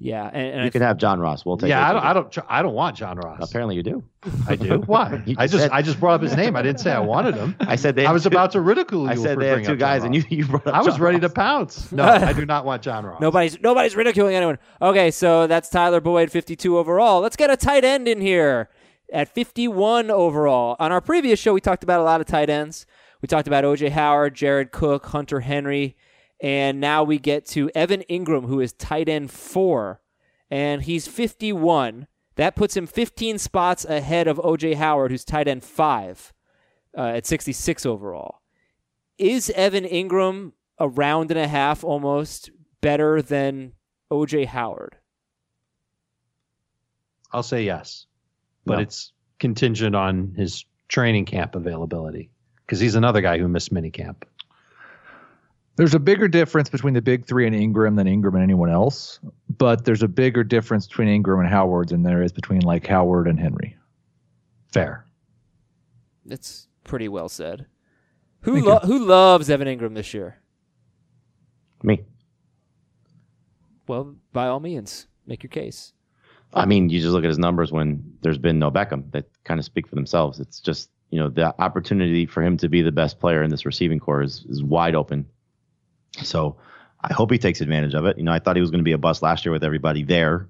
Yeah, 0.00 0.26
and, 0.26 0.36
and 0.36 0.60
You 0.60 0.66
I 0.66 0.70
can 0.70 0.82
have 0.82 0.96
John 0.96 1.18
Ross. 1.18 1.44
We'll 1.44 1.56
take. 1.56 1.70
Yeah, 1.70 1.88
I 1.88 1.92
don't, 1.92 2.04
I 2.04 2.12
don't, 2.12 2.38
I 2.48 2.62
don't 2.62 2.74
want 2.74 2.96
John 2.96 3.16
Ross. 3.18 3.50
Apparently, 3.50 3.74
you 3.74 3.82
do. 3.82 4.04
I 4.46 4.54
do. 4.54 4.78
Why? 4.86 5.20
I 5.36 5.48
just, 5.48 5.64
said- 5.64 5.72
I 5.72 5.82
just 5.82 5.98
brought 5.98 6.14
up 6.14 6.22
his 6.22 6.36
name. 6.36 6.54
I 6.54 6.62
didn't 6.62 6.78
say 6.78 6.92
I 6.92 7.00
wanted 7.00 7.34
him. 7.34 7.56
I 7.60 7.74
said 7.74 7.96
they. 7.96 8.06
I 8.06 8.12
was 8.12 8.22
two- 8.22 8.28
about 8.28 8.52
to 8.52 8.60
ridicule 8.60 9.04
you. 9.06 9.10
I 9.10 9.14
said 9.16 9.34
for 9.34 9.40
they 9.40 9.48
have 9.48 9.64
two 9.64 9.74
guys, 9.74 10.04
and 10.04 10.14
you 10.14 10.22
you 10.30 10.46
brought 10.46 10.66
up. 10.68 10.74
I 10.74 10.82
was 10.82 10.94
John 10.94 11.02
ready 11.02 11.16
Ross. 11.18 11.30
to 11.30 11.34
pounce. 11.34 11.92
No, 11.98 12.04
I 12.04 12.32
do 12.32 12.46
not 12.46 12.64
want 12.64 12.82
John 12.82 13.04
Ross. 13.04 13.20
Nobody's 13.20 13.60
nobody's 13.60 13.96
ridiculing 13.96 14.36
anyone. 14.36 14.58
Okay, 14.80 15.10
so 15.10 15.48
that's 15.48 15.68
Tyler 15.68 16.00
Boyd, 16.00 16.30
52 16.30 16.78
overall. 16.78 17.20
Let's 17.20 17.36
get 17.36 17.50
a 17.50 17.56
tight 17.56 17.84
end 17.84 18.06
in 18.06 18.20
here 18.20 18.68
at 19.12 19.28
51 19.34 20.12
overall. 20.12 20.76
On 20.78 20.92
our 20.92 21.00
previous 21.00 21.40
show, 21.40 21.54
we 21.54 21.60
talked 21.60 21.82
about 21.82 21.98
a 21.98 22.04
lot 22.04 22.20
of 22.20 22.26
tight 22.28 22.48
ends. 22.50 22.86
We 23.20 23.26
talked 23.26 23.48
about 23.48 23.64
OJ 23.64 23.90
Howard, 23.90 24.36
Jared 24.36 24.70
Cook, 24.70 25.06
Hunter 25.06 25.40
Henry, 25.40 25.96
and 26.40 26.80
now 26.80 27.02
we 27.02 27.18
get 27.18 27.44
to 27.46 27.70
Evan 27.74 28.02
Engram, 28.08 28.46
who 28.46 28.60
is 28.60 28.72
tight 28.72 29.08
end 29.08 29.30
four, 29.30 30.00
and 30.50 30.82
he's 30.82 31.06
51. 31.08 32.06
That 32.36 32.54
puts 32.54 32.76
him 32.76 32.86
15 32.86 33.38
spots 33.38 33.84
ahead 33.84 34.28
of 34.28 34.38
OJ 34.38 34.76
Howard, 34.76 35.10
who's 35.10 35.24
tight 35.24 35.48
end 35.48 35.64
five 35.64 36.32
uh, 36.96 37.02
at 37.16 37.26
66 37.26 37.84
overall. 37.84 38.40
Is 39.18 39.50
Evan 39.50 39.84
Engram 39.84 40.52
a 40.78 40.88
round 40.88 41.32
and 41.32 41.40
a 41.40 41.48
half 41.48 41.82
almost 41.82 42.50
better 42.80 43.20
than 43.20 43.72
OJ 44.12 44.46
Howard? 44.46 44.96
I'll 47.32 47.42
say 47.42 47.64
yes, 47.64 48.06
but 48.64 48.76
No. 48.76 48.82
it's 48.82 49.12
contingent 49.38 49.94
on 49.94 50.34
his 50.36 50.64
training 50.88 51.24
camp 51.26 51.54
availability 51.54 52.30
because 52.64 52.80
he's 52.80 52.94
another 52.94 53.20
guy 53.20 53.38
who 53.38 53.48
missed 53.48 53.72
minicamp. 53.72 54.22
There's 55.78 55.94
a 55.94 56.00
bigger 56.00 56.26
difference 56.26 56.68
between 56.68 56.94
the 56.94 57.00
big 57.00 57.24
three 57.24 57.46
and 57.46 57.54
Engram 57.54 57.94
than 57.94 58.08
Engram 58.08 58.34
and 58.34 58.42
anyone 58.42 58.68
else, 58.68 59.20
but 59.48 59.84
there's 59.84 60.02
a 60.02 60.08
bigger 60.08 60.42
difference 60.42 60.88
between 60.88 61.06
Engram 61.06 61.38
and 61.38 61.48
Howard 61.48 61.90
than 61.90 62.02
there 62.02 62.20
is 62.20 62.32
between 62.32 62.62
like 62.62 62.84
Howard 62.88 63.28
and 63.28 63.38
Henry. 63.38 63.76
Fair. 64.72 65.06
That's 66.26 66.66
pretty 66.82 67.06
well 67.06 67.28
said. 67.28 67.66
Who 68.40 68.60
lo- 68.60 68.80
who 68.80 69.06
loves 69.06 69.48
Evan 69.48 69.68
Engram 69.68 69.94
this 69.94 70.12
year? 70.12 70.40
Me. 71.84 72.02
Well, 73.86 74.16
by 74.32 74.48
all 74.48 74.58
means, 74.58 75.06
make 75.28 75.44
your 75.44 75.50
case. 75.50 75.92
I 76.54 76.66
mean, 76.66 76.88
you 76.88 76.98
just 76.98 77.12
look 77.12 77.22
at 77.22 77.28
his 77.28 77.38
numbers 77.38 77.70
when 77.70 78.02
there's 78.22 78.36
been 78.36 78.58
no 78.58 78.72
Beckham 78.72 79.12
that 79.12 79.30
kind 79.44 79.60
of 79.60 79.64
speak 79.64 79.86
for 79.86 79.94
themselves. 79.94 80.40
It's 80.40 80.58
just, 80.58 80.90
you 81.10 81.20
know, 81.20 81.28
the 81.28 81.54
opportunity 81.62 82.26
for 82.26 82.42
him 82.42 82.56
to 82.56 82.68
be 82.68 82.82
the 82.82 82.90
best 82.90 83.20
player 83.20 83.44
in 83.44 83.50
this 83.50 83.64
receiving 83.64 84.00
corps 84.00 84.22
is, 84.22 84.44
is 84.48 84.64
wide 84.64 84.96
open. 84.96 85.24
So 86.22 86.56
I 87.02 87.12
hope 87.12 87.30
he 87.30 87.38
takes 87.38 87.60
advantage 87.60 87.94
of 87.94 88.04
it. 88.06 88.18
You 88.18 88.24
know, 88.24 88.32
I 88.32 88.38
thought 88.38 88.56
he 88.56 88.60
was 88.60 88.70
going 88.70 88.80
to 88.80 88.84
be 88.84 88.92
a 88.92 88.98
bust 88.98 89.22
last 89.22 89.44
year 89.44 89.52
with 89.52 89.64
everybody 89.64 90.02
there 90.02 90.48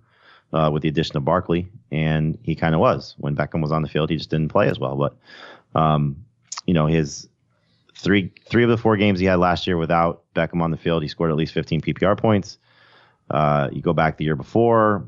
uh, 0.52 0.70
with 0.72 0.82
the 0.82 0.88
addition 0.88 1.16
of 1.16 1.24
Barkley, 1.24 1.68
and 1.90 2.38
he 2.42 2.54
kind 2.54 2.74
of 2.74 2.80
was. 2.80 3.14
When 3.18 3.36
Beckham 3.36 3.62
was 3.62 3.72
on 3.72 3.82
the 3.82 3.88
field, 3.88 4.10
he 4.10 4.16
just 4.16 4.30
didn't 4.30 4.48
play 4.48 4.68
as 4.68 4.78
well. 4.78 4.96
But, 4.96 5.16
um, 5.78 6.24
you 6.66 6.74
know, 6.74 6.86
his 6.86 7.28
three 7.94 8.32
three 8.48 8.62
of 8.62 8.70
the 8.70 8.78
four 8.78 8.96
games 8.96 9.20
he 9.20 9.26
had 9.26 9.38
last 9.38 9.66
year 9.66 9.76
without 9.76 10.22
Beckham 10.34 10.62
on 10.62 10.70
the 10.70 10.76
field, 10.76 11.02
he 11.02 11.08
scored 11.08 11.30
at 11.30 11.36
least 11.36 11.52
15 11.52 11.80
PPR 11.80 12.16
points. 12.16 12.58
Uh, 13.30 13.68
you 13.72 13.82
go 13.82 13.92
back 13.92 14.16
the 14.16 14.24
year 14.24 14.36
before, 14.36 15.06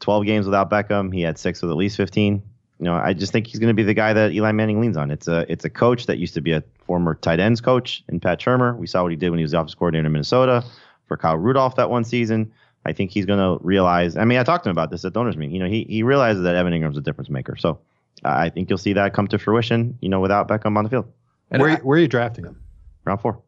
12 0.00 0.24
games 0.24 0.46
without 0.46 0.68
Beckham. 0.68 1.14
He 1.14 1.22
had 1.22 1.38
six 1.38 1.62
with 1.62 1.70
at 1.70 1.76
least 1.76 1.96
15. 1.96 2.42
You 2.78 2.84
know, 2.84 2.94
I 2.94 3.14
just 3.14 3.32
think 3.32 3.46
he's 3.46 3.58
going 3.58 3.68
to 3.68 3.74
be 3.74 3.82
the 3.82 3.94
guy 3.94 4.12
that 4.12 4.32
Eli 4.32 4.52
Manning 4.52 4.80
leans 4.80 4.96
on. 4.96 5.10
It's 5.10 5.28
a 5.28 5.50
it's 5.50 5.64
a 5.64 5.70
coach 5.70 6.06
that 6.06 6.18
used 6.18 6.34
to 6.34 6.40
be 6.42 6.52
a 6.52 6.62
former 6.84 7.14
tight 7.14 7.40
ends 7.40 7.60
coach 7.60 8.04
in 8.08 8.20
Pat 8.20 8.38
Shurmur. 8.40 8.76
We 8.76 8.86
saw 8.86 9.02
what 9.02 9.12
he 9.12 9.16
did 9.16 9.30
when 9.30 9.38
he 9.38 9.42
was 9.44 9.52
the 9.52 9.58
office 9.58 9.74
coordinator 9.74 10.06
in 10.06 10.12
Minnesota 10.12 10.62
for 11.06 11.16
Kyle 11.16 11.38
Rudolph 11.38 11.76
that 11.76 11.88
one 11.90 12.04
season. 12.04 12.52
I 12.84 12.92
think 12.92 13.10
he's 13.10 13.24
going 13.26 13.38
to 13.38 13.64
realize. 13.64 14.16
I 14.16 14.24
mean, 14.24 14.38
I 14.38 14.44
talked 14.44 14.64
to 14.64 14.70
him 14.70 14.74
about 14.74 14.90
this 14.90 15.04
at 15.04 15.12
donors 15.14 15.36
meeting. 15.36 15.54
You 15.54 15.62
know, 15.62 15.68
he 15.70 15.84
he 15.88 16.02
realizes 16.02 16.42
that 16.42 16.54
Evan 16.54 16.72
Engram's 16.72 16.98
a 16.98 17.00
difference 17.00 17.30
maker. 17.30 17.56
So 17.56 17.78
uh, 18.24 18.28
I 18.28 18.50
think 18.50 18.68
you'll 18.68 18.78
see 18.78 18.92
that 18.92 19.14
come 19.14 19.26
to 19.28 19.38
fruition. 19.38 19.96
You 20.02 20.08
know, 20.10 20.20
without 20.20 20.46
Beckham 20.46 20.76
on 20.76 20.84
the 20.84 20.90
field, 20.90 21.10
And 21.50 21.62
where, 21.62 21.70
I- 21.72 21.80
where 21.80 21.96
are 21.98 22.00
you 22.02 22.08
drafting 22.08 22.44
him? 22.44 22.60
round 23.06 23.20
four. 23.22 23.40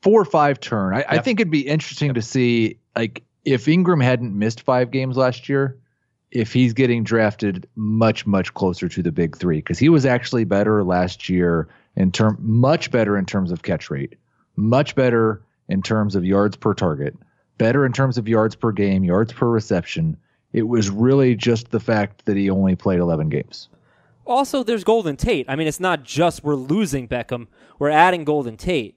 four 0.00 0.20
or 0.20 0.24
five 0.24 0.58
turn. 0.58 0.94
I, 0.94 1.04
I 1.08 1.18
think 1.18 1.38
it'd 1.40 1.50
be 1.50 1.60
interesting 1.68 2.14
to 2.14 2.22
see 2.22 2.78
like 2.96 3.22
if 3.44 3.66
Engram 3.66 4.02
hadn't 4.02 4.36
missed 4.36 4.62
five 4.62 4.90
games 4.90 5.16
last 5.16 5.48
year, 5.48 5.78
if 6.32 6.52
he's 6.52 6.72
getting 6.72 7.04
drafted 7.04 7.68
much 7.76 8.26
much 8.26 8.52
closer 8.54 8.88
to 8.88 9.02
the 9.02 9.12
big 9.12 9.36
three 9.36 9.58
because 9.58 9.78
he 9.78 9.88
was 9.88 10.04
actually 10.04 10.44
better 10.44 10.82
last 10.82 11.28
year 11.28 11.68
in 11.96 12.10
term 12.10 12.36
much 12.40 12.90
better 12.90 13.16
in 13.18 13.26
terms 13.26 13.52
of 13.52 13.62
catch 13.62 13.90
rate, 13.90 14.16
much 14.56 14.94
better 14.94 15.42
in 15.68 15.82
terms 15.82 16.16
of 16.16 16.24
yards 16.24 16.56
per 16.56 16.74
target, 16.74 17.14
better 17.58 17.84
in 17.84 17.92
terms 17.92 18.16
of 18.16 18.26
yards 18.26 18.56
per 18.56 18.72
game, 18.72 19.04
yards 19.04 19.32
per 19.32 19.48
reception. 19.48 20.16
It 20.54 20.68
was 20.68 20.90
really 20.90 21.34
just 21.34 21.70
the 21.70 21.80
fact 21.80 22.24
that 22.24 22.36
he 22.36 22.50
only 22.50 22.76
played 22.76 22.98
11 22.98 23.28
games. 23.28 23.68
Also, 24.26 24.62
there's 24.62 24.84
Golden 24.84 25.16
Tate. 25.16 25.46
I 25.48 25.56
mean, 25.56 25.66
it's 25.66 25.80
not 25.80 26.02
just 26.02 26.44
we're 26.44 26.54
losing 26.54 27.08
Beckham; 27.08 27.48
we're 27.78 27.90
adding 27.90 28.24
Golden 28.24 28.56
Tate, 28.56 28.96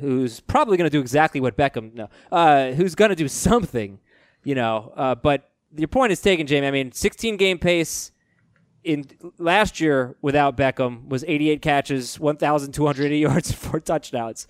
who's 0.00 0.40
probably 0.40 0.76
going 0.76 0.88
to 0.88 0.96
do 0.96 1.00
exactly 1.00 1.40
what 1.40 1.56
Beckham. 1.56 1.94
No, 1.94 2.08
uh, 2.32 2.72
who's 2.72 2.94
going 2.94 3.10
to 3.10 3.14
do 3.14 3.28
something, 3.46 4.00
you 4.42 4.54
know. 4.54 4.92
Uh, 4.96 5.14
but 5.14 5.50
your 5.76 5.88
point 5.88 6.12
is 6.12 6.20
taken, 6.20 6.46
Jamie. 6.46 6.66
I 6.66 6.70
mean, 6.70 6.92
16 6.92 7.36
game 7.36 7.58
pace 7.58 8.12
in 8.82 9.06
last 9.38 9.80
year 9.80 10.16
without 10.22 10.56
Beckham 10.56 11.08
was 11.08 11.24
88 11.24 11.62
catches, 11.62 12.20
1,280 12.20 13.18
yards, 13.18 13.52
four 13.52 13.80
touchdowns. 13.80 14.46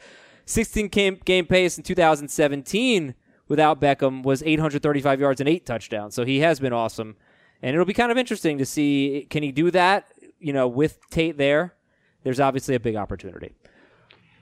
16 0.47 0.89
game 0.89 1.21
game 1.25 1.47
pace 1.47 1.79
in 1.79 1.85
2017 1.85 3.15
without 3.49 3.81
Beckham 3.81 4.23
was 4.23 4.43
835 4.43 5.21
yards 5.21 5.41
and 5.41 5.49
eight 5.49 5.65
touchdowns. 5.65 6.15
So 6.15 6.25
he 6.25 6.41
has 6.41 6.61
been 6.61 6.73
awesome, 6.73 7.17
and 7.63 7.75
it'll 7.75 7.87
be 7.87 7.95
kind 7.95 8.13
of 8.13 8.19
interesting 8.19 8.59
to 8.59 8.67
see 8.67 9.27
can 9.31 9.43
he 9.43 9.53
do 9.53 9.71
that. 9.71 10.07
You 10.39 10.53
know, 10.53 10.69
with 10.69 10.99
Tate 11.11 11.39
there, 11.39 11.75
there's 12.23 12.41
obviously 12.41 12.75
a 12.75 12.81
big 12.81 12.97
opportunity. 12.97 13.55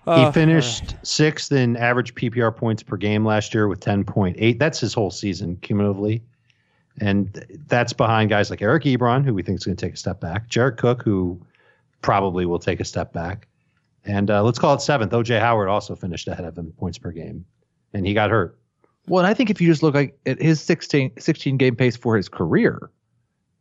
Uh, 0.04 0.26
he 0.26 0.32
finished 0.32 0.96
sixth 1.04 1.52
in 1.52 1.76
average 1.76 2.14
PPR 2.16 2.54
points 2.56 2.82
per 2.82 2.96
game 2.96 3.24
last 3.24 3.54
year 3.54 3.68
with 3.68 3.78
10.8. 3.78 4.58
That's 4.58 4.80
his 4.80 4.94
whole 4.94 5.12
season 5.12 5.56
cumulatively. 5.62 6.24
And 7.00 7.44
that's 7.68 7.92
behind 7.92 8.30
guys 8.30 8.50
like 8.50 8.60
Eric 8.62 8.84
Ebron, 8.84 9.24
who 9.24 9.34
we 9.34 9.42
think 9.42 9.58
is 9.58 9.64
going 9.64 9.76
to 9.76 9.86
take 9.86 9.94
a 9.94 9.96
step 9.96 10.20
back, 10.20 10.48
Jared 10.48 10.76
Cook, 10.76 11.02
who 11.02 11.40
probably 12.02 12.44
will 12.46 12.58
take 12.58 12.80
a 12.80 12.84
step 12.84 13.12
back. 13.12 13.48
And 14.04 14.30
uh, 14.30 14.42
let's 14.42 14.58
call 14.58 14.74
it 14.74 14.82
seventh. 14.82 15.12
OJ 15.12 15.40
Howard 15.40 15.68
also 15.68 15.94
finished 15.94 16.28
ahead 16.28 16.44
of 16.44 16.58
him 16.58 16.72
points 16.78 16.98
per 16.98 17.12
game, 17.12 17.44
and 17.94 18.06
he 18.06 18.14
got 18.14 18.30
hurt. 18.30 18.58
Well, 19.06 19.24
and 19.24 19.26
I 19.26 19.34
think 19.34 19.48
if 19.48 19.60
you 19.60 19.66
just 19.66 19.82
look 19.82 19.94
like 19.94 20.18
at 20.26 20.40
his 20.40 20.60
16, 20.60 21.12
16 21.18 21.56
game 21.56 21.76
pace 21.76 21.96
for 21.96 22.16
his 22.16 22.28
career 22.28 22.90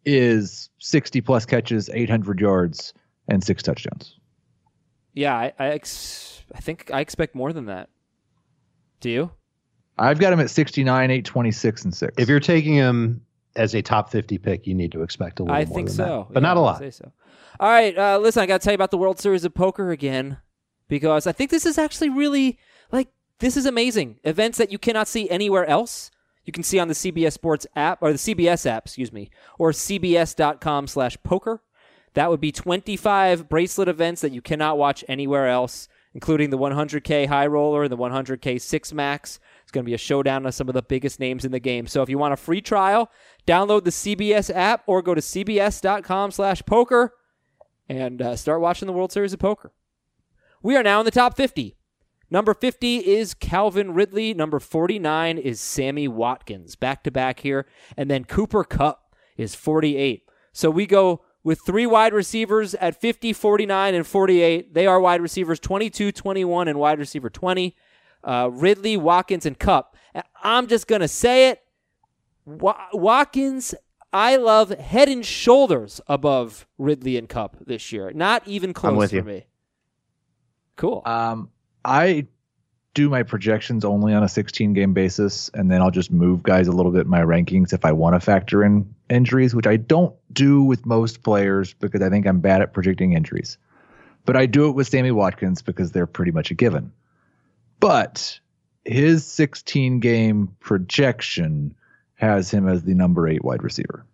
is 0.05 0.69
60 0.79 1.21
plus 1.21 1.45
catches, 1.45 1.89
800 1.89 2.39
yards, 2.39 2.93
and 3.27 3.43
six 3.43 3.63
touchdowns. 3.63 4.17
yeah, 5.13 5.35
I 5.35 5.53
I, 5.59 5.67
ex- 5.69 6.43
I 6.53 6.59
think 6.59 6.89
I 6.91 6.99
expect 7.01 7.35
more 7.35 7.53
than 7.53 7.65
that. 7.65 7.89
Do 8.99 9.09
you? 9.09 9.31
I've 10.01 10.19
got 10.19 10.33
him 10.33 10.39
at 10.39 10.49
69, 10.49 11.11
826, 11.11 11.83
and 11.85 11.93
six. 11.93 12.13
If 12.17 12.27
you're 12.27 12.39
taking 12.39 12.73
him 12.73 13.21
as 13.55 13.75
a 13.75 13.81
top 13.81 14.09
50 14.09 14.37
pick, 14.39 14.65
you 14.65 14.73
need 14.73 14.91
to 14.93 15.03
expect 15.03 15.39
a 15.39 15.43
little 15.43 15.55
I 15.55 15.65
more 15.65 15.73
I 15.73 15.75
think 15.75 15.87
than 15.87 15.95
so, 15.95 16.25
that. 16.27 16.33
but 16.33 16.43
Yeah, 16.43 16.49
not 16.49 16.57
a 16.57 16.59
would 16.59 16.65
lot. 16.65 16.79
Say 16.79 16.91
so. 16.91 17.11
All 17.59 17.69
right, 17.69 17.95
uh, 17.97 18.17
listen, 18.17 18.41
I 18.41 18.47
got 18.47 18.61
to 18.61 18.63
tell 18.65 18.73
you 18.73 18.75
about 18.75 18.91
the 18.91 18.97
World 18.97 19.19
Series 19.19 19.45
of 19.45 19.53
Poker 19.53 19.91
again 19.91 20.37
because 20.87 21.27
I 21.27 21.31
think 21.31 21.51
this 21.51 21.65
is 21.65 21.77
actually 21.77 22.09
really 22.09 22.57
like 22.91 23.09
this 23.39 23.55
is 23.55 23.65
amazing. 23.65 24.19
Events 24.23 24.57
that 24.57 24.71
you 24.71 24.79
cannot 24.79 25.07
see 25.07 25.29
anywhere 25.29 25.65
else. 25.65 26.09
You 26.45 26.51
can 26.51 26.63
see 26.63 26.79
on 26.79 26.87
the 26.87 26.95
CBS 26.95 27.33
Sports 27.33 27.67
app 27.75 27.99
or 28.01 28.11
the 28.11 28.17
CBS 28.17 28.65
app, 28.65 28.85
excuse 28.85 29.13
me, 29.13 29.29
or 29.59 29.71
cbs.com 29.71 30.87
slash 30.87 31.17
poker. 31.23 31.61
That 32.15 32.29
would 32.29 32.41
be 32.41 32.51
25 32.51 33.47
bracelet 33.47 33.87
events 33.87 34.21
that 34.21 34.31
you 34.31 34.41
cannot 34.41 34.77
watch 34.77 35.05
anywhere 35.07 35.47
else, 35.47 35.87
including 36.13 36.49
the 36.49 36.57
100K 36.57 37.27
High 37.27 37.47
Roller 37.47 37.83
and 37.83 37.91
the 37.91 37.97
100K 37.97 38.59
Six 38.59 38.91
Max. 38.91 39.39
It's 39.71 39.75
going 39.75 39.85
to 39.85 39.89
be 39.89 39.93
a 39.93 39.97
showdown 39.97 40.45
of 40.45 40.53
some 40.53 40.67
of 40.67 40.73
the 40.73 40.81
biggest 40.81 41.17
names 41.17 41.45
in 41.45 41.53
the 41.53 41.59
game. 41.59 41.87
So 41.87 42.01
if 42.01 42.09
you 42.09 42.17
want 42.17 42.33
a 42.33 42.35
free 42.37 42.59
trial, 42.59 43.09
download 43.47 43.85
the 43.85 43.89
CBS 43.89 44.53
app 44.53 44.83
or 44.85 45.01
go 45.01 45.15
to 45.15 45.21
cbs.com/poker 45.21 47.13
and 47.87 48.21
uh, 48.21 48.35
start 48.35 48.59
watching 48.59 48.87
the 48.87 48.91
World 48.91 49.13
Series 49.13 49.31
of 49.31 49.39
Poker. 49.39 49.71
We 50.61 50.75
are 50.75 50.83
now 50.83 50.99
in 50.99 51.05
the 51.05 51.11
top 51.11 51.37
50. 51.37 51.77
Number 52.29 52.53
50 52.53 52.97
is 52.97 53.33
Calvin 53.33 53.93
Ridley. 53.93 54.33
Number 54.33 54.59
49 54.59 55.37
is 55.37 55.61
Sammy 55.61 56.09
Watkins. 56.09 56.75
Back 56.75 57.05
to 57.05 57.11
back 57.11 57.39
here. 57.39 57.65
And 57.95 58.11
then 58.11 58.25
Cooper 58.25 58.65
Kupp 58.65 59.15
is 59.37 59.55
48. 59.55 60.23
So 60.51 60.69
we 60.69 60.85
go 60.85 61.21
with 61.45 61.61
three 61.65 61.85
wide 61.85 62.13
receivers 62.13 62.75
at 62.75 62.99
50, 62.99 63.31
49, 63.31 63.95
and 63.95 64.05
48. 64.05 64.73
They 64.73 64.85
are 64.85 64.99
wide 64.99 65.21
receivers 65.21 65.61
22, 65.61 66.11
21, 66.11 66.67
and 66.67 66.77
wide 66.77 66.99
receiver 66.99 67.29
20. 67.29 67.73
Uh, 68.23 68.49
Ridley, 68.51 68.97
Watkins, 68.97 69.45
and 69.45 69.57
Kupp. 69.57 69.95
And 70.13 70.23
I'm 70.43 70.67
just 70.67 70.87
going 70.87 71.01
to 71.01 71.07
say 71.07 71.49
it. 71.49 71.61
Wa- 72.45 72.87
Watkins, 72.93 73.73
I 74.13 74.35
love 74.35 74.69
head 74.69 75.09
and 75.09 75.25
shoulders 75.25 76.01
above 76.07 76.67
Ridley 76.77 77.17
and 77.17 77.29
Kupp 77.29 77.57
this 77.65 77.91
year. 77.91 78.11
Not 78.13 78.47
even 78.47 78.73
close 78.73 78.97
with 78.97 79.09
for 79.11 79.15
you. 79.17 79.23
me. 79.23 79.45
Cool. 80.75 81.01
um, 81.05 81.49
I 81.85 82.27
do 82.93 83.09
my 83.09 83.23
projections 83.23 83.85
only 83.85 84.13
on 84.13 84.23
a 84.23 84.29
16 84.29 84.73
game 84.73 84.93
basis, 84.93 85.49
and 85.53 85.71
then 85.71 85.81
I'll 85.81 85.91
just 85.91 86.11
move 86.11 86.43
guys 86.43 86.67
a 86.67 86.71
little 86.71 86.91
bit 86.91 87.01
in 87.01 87.09
my 87.09 87.21
rankings 87.21 87.73
if 87.73 87.85
I 87.85 87.91
want 87.91 88.15
to 88.15 88.19
factor 88.19 88.63
in 88.63 88.93
injuries, 89.09 89.55
which 89.55 89.67
I 89.67 89.77
don't 89.77 90.13
do 90.33 90.63
with 90.63 90.85
most 90.85 91.23
players 91.23 91.73
because 91.73 92.01
I 92.01 92.09
think 92.09 92.27
I'm 92.27 92.39
bad 92.39 92.61
at 92.61 92.73
predicting 92.73 93.13
injuries. 93.13 93.57
But 94.25 94.35
I 94.35 94.45
do 94.45 94.67
it 94.69 94.73
with 94.73 94.87
Sammy 94.87 95.11
Watkins 95.11 95.61
because 95.61 95.91
they're 95.91 96.07
pretty 96.07 96.31
much 96.31 96.51
a 96.51 96.53
given. 96.53 96.91
But 97.81 98.39
his 98.85 99.25
16 99.25 99.99
game 99.99 100.55
projection 100.61 101.75
has 102.15 102.49
him 102.49 102.69
as 102.69 102.83
the 102.83 102.93
number 102.93 103.27
eight 103.27 103.43
wide 103.43 103.63
receiver. 103.63 104.05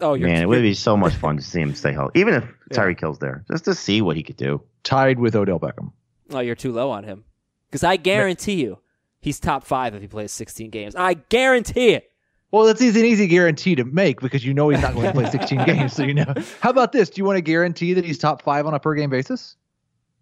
oh, 0.00 0.14
you're, 0.14 0.28
Man, 0.28 0.42
it 0.42 0.48
would 0.48 0.62
be 0.62 0.74
so 0.74 0.96
much 0.96 1.14
fun 1.14 1.38
to 1.38 1.42
see 1.42 1.60
him 1.60 1.74
stay 1.74 1.92
healthy, 1.92 2.20
even 2.20 2.34
if 2.34 2.44
Tyreek 2.70 3.00
Hill's 3.00 3.18
there, 3.18 3.44
just 3.50 3.64
to 3.64 3.74
see 3.74 4.02
what 4.02 4.16
he 4.16 4.22
could 4.22 4.36
do. 4.36 4.62
Tied 4.84 5.18
with 5.18 5.34
Odell 5.34 5.58
Beckham. 5.58 5.92
Oh, 6.30 6.40
you're 6.40 6.54
too 6.54 6.72
low 6.72 6.90
on 6.90 7.04
him. 7.04 7.24
Because 7.68 7.82
I 7.82 7.96
guarantee 7.96 8.62
you, 8.62 8.78
he's 9.20 9.40
top 9.40 9.64
five 9.64 9.94
if 9.94 10.02
he 10.02 10.08
plays 10.08 10.32
16 10.32 10.70
games. 10.70 10.94
I 10.94 11.14
guarantee 11.14 11.90
it. 11.90 12.10
Well, 12.50 12.64
that's 12.64 12.82
easy, 12.82 13.00
an 13.00 13.06
easy 13.06 13.28
guarantee 13.28 13.76
to 13.76 13.84
make 13.84 14.20
because 14.20 14.44
you 14.44 14.52
know 14.52 14.68
he's 14.68 14.82
not 14.82 14.94
going 14.94 15.06
to 15.06 15.12
play 15.12 15.30
16 15.30 15.64
games. 15.64 15.94
So 15.94 16.02
you 16.02 16.14
know. 16.14 16.34
How 16.60 16.70
about 16.70 16.92
this? 16.92 17.08
Do 17.10 17.20
you 17.20 17.24
want 17.24 17.36
to 17.36 17.42
guarantee 17.42 17.94
that 17.94 18.04
he's 18.04 18.18
top 18.18 18.42
five 18.42 18.66
on 18.66 18.74
a 18.74 18.80
per 18.80 18.94
game 18.94 19.10
basis? 19.10 19.56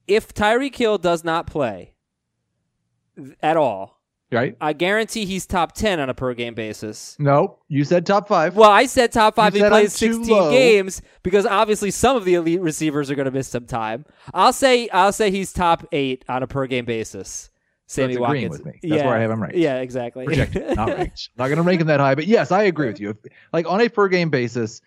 If 0.06 0.34
Tyreek 0.34 0.74
Hill 0.74 0.98
does 0.98 1.24
not 1.24 1.46
play 1.46 1.78
th- 1.78 1.94
at 3.42 3.56
all, 3.56 3.98
Right? 4.30 4.56
I 4.60 4.74
guarantee 4.74 5.24
he's 5.24 5.46
top 5.46 5.72
10 5.72 6.00
on 6.00 6.10
a 6.10 6.14
per 6.14 6.34
game 6.34 6.52
basis. 6.54 7.16
No, 7.18 7.58
you 7.68 7.82
said 7.84 8.04
top 8.04 8.28
five. 8.28 8.54
Well, 8.56 8.70
I 8.70 8.84
said 8.84 9.10
top 9.10 9.34
five. 9.36 9.56
You 9.56 9.64
He 9.64 9.70
plays 9.70 9.94
16 9.94 10.26
low. 10.28 10.50
games 10.50 11.00
because 11.22 11.46
obviously 11.46 11.90
some 11.90 12.14
of 12.14 12.26
the 12.26 12.34
elite 12.34 12.60
receivers 12.60 13.10
are 13.10 13.14
going 13.14 13.24
to 13.24 13.30
miss 13.30 13.48
some 13.48 13.64
time. 13.64 14.04
I'll 14.34 14.52
say 14.52 14.88
I'll 14.90 15.12
say 15.12 15.30
he's 15.30 15.52
top 15.54 15.86
eight 15.92 16.26
on 16.28 16.42
a 16.42 16.46
per 16.46 16.66
game 16.66 16.84
basis. 16.84 17.48
Sammy 17.86 18.16
agreeing 18.16 18.50
Watkins. 18.50 18.58
with 18.62 18.66
me. 18.66 18.90
That's 18.90 19.02
where 19.02 19.14
I 19.16 19.20
have 19.20 19.30
him 19.30 19.40
ranked. 19.42 19.56
Yeah, 19.56 19.78
exactly. 19.78 20.26
projected, 20.26 20.76
not 20.76 20.88
ranked. 20.88 21.30
Not 21.38 21.46
going 21.48 21.56
to 21.56 21.62
rank 21.62 21.80
him 21.80 21.86
that 21.86 22.00
high, 22.00 22.14
but 22.14 22.26
yes, 22.26 22.52
I 22.52 22.64
agree 22.64 22.88
with 22.88 23.00
you. 23.00 23.10
If, 23.10 23.16
like 23.54 23.66
on 23.66 23.80
a 23.80 23.88
per 23.88 24.08
game 24.08 24.28
basis, 24.28 24.82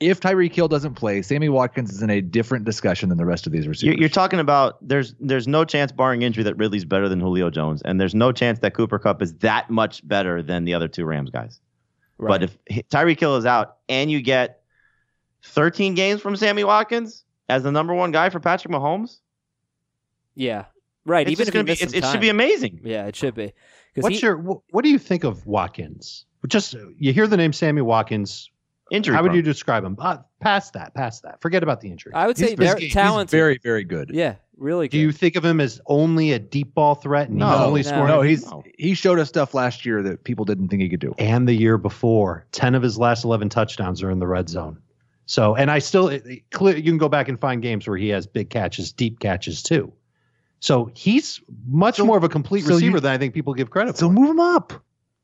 if 0.00 0.18
Tyreek 0.20 0.52
Hill 0.54 0.66
doesn't 0.68 0.94
play, 0.94 1.20
Sammy 1.22 1.48
Watkins 1.50 1.92
is 1.92 2.02
in 2.02 2.08
a 2.10 2.20
different 2.22 2.64
discussion 2.64 3.10
than 3.10 3.18
the 3.18 3.26
rest 3.26 3.46
of 3.46 3.52
these 3.52 3.68
receivers. 3.68 3.98
you're 3.98 4.08
talking 4.08 4.40
about 4.40 4.76
there's 4.86 5.14
there's 5.20 5.46
no 5.46 5.64
chance, 5.64 5.92
barring 5.92 6.22
injury, 6.22 6.42
that 6.44 6.54
Ridley's 6.56 6.84
better 6.86 7.08
than 7.08 7.20
Julio 7.20 7.50
Jones, 7.50 7.82
and 7.82 8.00
there's 8.00 8.14
no 8.14 8.32
chance 8.32 8.58
that 8.60 8.74
Cooper 8.74 8.98
Kupp 8.98 9.20
is 9.22 9.34
that 9.38 9.68
much 9.70 10.06
better 10.08 10.42
than 10.42 10.64
the 10.64 10.74
other 10.74 10.88
two 10.88 11.04
Rams 11.04 11.30
guys. 11.30 11.60
Right. 12.18 12.28
But 12.30 12.42
if 12.44 12.58
H- 12.68 12.86
Tyreek 12.90 13.20
Hill 13.20 13.36
is 13.36 13.46
out 13.46 13.76
and 13.88 14.10
you 14.10 14.20
get 14.22 14.62
13 15.44 15.94
games 15.94 16.20
from 16.20 16.36
Sammy 16.36 16.64
Watkins 16.64 17.24
as 17.48 17.62
the 17.62 17.72
number 17.72 17.94
one 17.94 18.10
guy 18.10 18.30
for 18.30 18.40
Patrick 18.40 18.72
Mahomes, 18.72 19.18
yeah, 20.34 20.66
right. 21.04 21.26
it's 21.26 21.32
Even 21.32 21.48
if 21.48 21.52
gonna 21.54 21.64
be, 21.64 21.72
missed 21.72 21.82
it's, 21.82 21.92
it 21.94 22.04
should 22.04 22.20
be 22.20 22.28
amazing. 22.28 22.80
Yeah, 22.84 23.06
it 23.06 23.16
should 23.16 23.34
be. 23.34 23.52
What's 23.96 24.16
he- 24.20 24.22
your 24.26 24.36
what 24.36 24.82
do 24.82 24.88
you 24.90 24.98
think 24.98 25.24
of 25.24 25.46
Watkins? 25.46 26.24
Just 26.46 26.74
you 26.98 27.12
hear 27.12 27.26
the 27.26 27.36
name 27.36 27.52
Sammy 27.52 27.82
Watkins. 27.82 28.50
Injury. 28.90 29.14
How 29.14 29.22
would 29.22 29.34
you 29.34 29.42
describe 29.42 29.84
him? 29.84 29.96
Uh, 29.98 30.18
past 30.40 30.72
that, 30.72 30.94
past 30.94 31.22
that. 31.22 31.40
Forget 31.40 31.62
about 31.62 31.80
the 31.80 31.88
injury. 31.90 32.12
I 32.14 32.26
would 32.26 32.36
say 32.36 32.46
He's- 32.48 32.58
they're 32.58 32.76
he's- 32.76 32.92
talented. 32.92 33.30
He's 33.34 33.38
very, 33.38 33.58
very 33.62 33.84
good. 33.84 34.10
yeah, 34.12 34.34
really 34.56 34.88
good. 34.88 34.92
do 34.96 34.98
you 34.98 35.12
think 35.12 35.36
of 35.36 35.44
him 35.44 35.60
as 35.60 35.80
only 35.86 36.32
a 36.32 36.38
deep 36.38 36.74
ball 36.74 36.94
threat 36.96 37.28
and 37.28 37.36
he's 37.40 37.48
No, 37.48 37.64
only 37.64 37.82
no. 37.82 37.88
scoring? 37.88 38.06
No, 38.08 38.20
he's 38.22 38.44
No. 38.50 38.62
he 38.78 38.94
showed 38.94 39.18
us 39.18 39.28
stuff 39.28 39.54
last 39.54 39.86
year 39.86 40.02
that 40.02 40.24
people 40.24 40.44
didn't 40.44 40.68
think 40.68 40.82
he 40.82 40.88
could 40.88 41.00
do. 41.00 41.14
and 41.18 41.46
the 41.46 41.54
year 41.54 41.78
before, 41.78 42.46
ten 42.52 42.74
of 42.74 42.82
his 42.82 42.98
last 42.98 43.24
eleven 43.24 43.48
touchdowns 43.48 44.02
are 44.02 44.10
in 44.10 44.18
the 44.18 44.26
red 44.26 44.48
zone. 44.48 44.78
So, 45.26 45.54
and 45.54 45.70
I 45.70 45.78
still, 45.78 46.08
it, 46.08 46.26
it, 46.26 46.50
clear, 46.50 46.76
you 46.76 46.82
can 46.90 46.98
go 46.98 47.08
back 47.08 47.28
and 47.28 47.38
find 47.38 47.62
games 47.62 47.86
where 47.86 47.96
he 47.96 48.08
has 48.08 48.26
big 48.26 48.50
catches, 48.50 48.90
deep 48.92 49.20
catches 49.20 49.62
too. 49.62 49.92
So 50.58 50.90
he's 50.94 51.40
much 51.68 51.96
So- 51.98 52.04
more 52.04 52.16
of 52.16 52.24
a 52.24 52.28
complete 52.28 52.64
so 52.64 52.74
receiver 52.74 52.96
you- 52.96 53.00
than 53.00 53.12
I 53.12 53.18
think 53.18 53.32
people 53.34 53.54
give 53.54 53.70
credit 53.70 53.96
So 53.96 54.08
for. 54.08 54.12
move 54.12 54.30
him 54.30 54.40
up. 54.40 54.72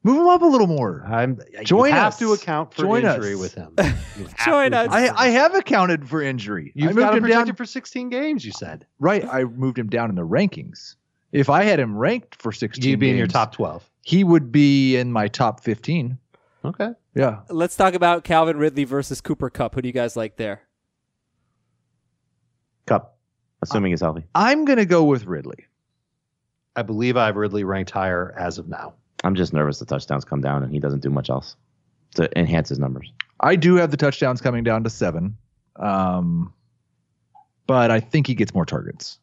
Move 0.06 0.20
him 0.20 0.28
up 0.28 0.40
a 0.42 0.46
little 0.46 0.68
more. 0.68 1.04
I'm, 1.04 1.40
Join 1.64 1.88
you 1.88 1.94
have 1.96 2.12
us. 2.12 2.18
to 2.20 2.32
account 2.32 2.72
for 2.72 2.82
Join 2.82 3.04
injury 3.04 3.34
us. 3.34 3.40
with 3.40 3.54
him. 3.54 3.74
Join 4.44 4.72
us. 4.72 4.88
I, 4.88 5.08
I 5.08 5.28
have 5.30 5.56
accounted 5.56 6.08
for 6.08 6.22
injury. 6.22 6.70
You've 6.76 6.90
moved 6.94 6.98
got 7.00 7.16
him 7.16 7.24
him 7.24 7.30
down. 7.30 7.56
for 7.56 7.64
16 7.64 8.08
games. 8.08 8.44
You 8.44 8.52
said 8.52 8.86
Right, 9.00 9.24
I 9.24 9.42
moved 9.42 9.76
him 9.76 9.88
down 9.88 10.08
in 10.08 10.14
the 10.14 10.24
rankings. 10.24 10.94
If 11.32 11.50
I 11.50 11.64
had 11.64 11.80
him 11.80 11.96
ranked 11.96 12.40
for 12.40 12.52
16, 12.52 12.88
you'd 12.88 13.00
be 13.00 13.10
in 13.10 13.16
your 13.16 13.26
top 13.26 13.50
12. 13.50 13.90
He 14.02 14.22
would 14.22 14.52
be 14.52 14.96
in 14.96 15.12
my 15.12 15.26
top 15.26 15.64
15. 15.64 16.16
Okay. 16.64 16.90
Yeah. 17.16 17.40
Let's 17.50 17.74
talk 17.74 17.94
about 17.94 18.22
Calvin 18.22 18.58
Ridley 18.58 18.84
versus 18.84 19.20
Cooper 19.20 19.50
Kupp. 19.50 19.74
Who 19.74 19.82
do 19.82 19.88
you 19.88 19.92
guys 19.92 20.16
like 20.16 20.36
there? 20.36 20.62
Kupp, 22.86 23.18
assuming 23.60 23.90
he's 23.90 24.02
healthy. 24.02 24.24
I'm 24.36 24.66
going 24.66 24.78
to 24.78 24.86
go 24.86 25.02
with 25.02 25.26
Ridley. 25.26 25.66
I 26.76 26.82
believe 26.82 27.16
I 27.16 27.26
have 27.26 27.34
Ridley 27.34 27.64
ranked 27.64 27.90
higher 27.90 28.32
as 28.38 28.58
of 28.58 28.68
now. 28.68 28.94
I'm 29.24 29.34
just 29.34 29.52
nervous 29.52 29.78
the 29.78 29.86
touchdowns 29.86 30.24
come 30.24 30.40
down 30.40 30.62
and 30.62 30.72
he 30.72 30.78
doesn't 30.78 31.00
do 31.00 31.10
much 31.10 31.30
else 31.30 31.56
to 32.14 32.28
enhance 32.38 32.68
his 32.68 32.78
numbers. 32.78 33.12
I 33.40 33.56
do 33.56 33.76
have 33.76 33.90
the 33.90 33.96
touchdowns 33.96 34.40
coming 34.40 34.64
down 34.64 34.84
to 34.84 34.90
seven. 34.90 35.36
Um, 35.76 36.52
but 37.66 37.90
I 37.90 38.00
think 38.00 38.26
he 38.26 38.34
gets 38.34 38.54
more 38.54 38.64
targets. 38.64 39.18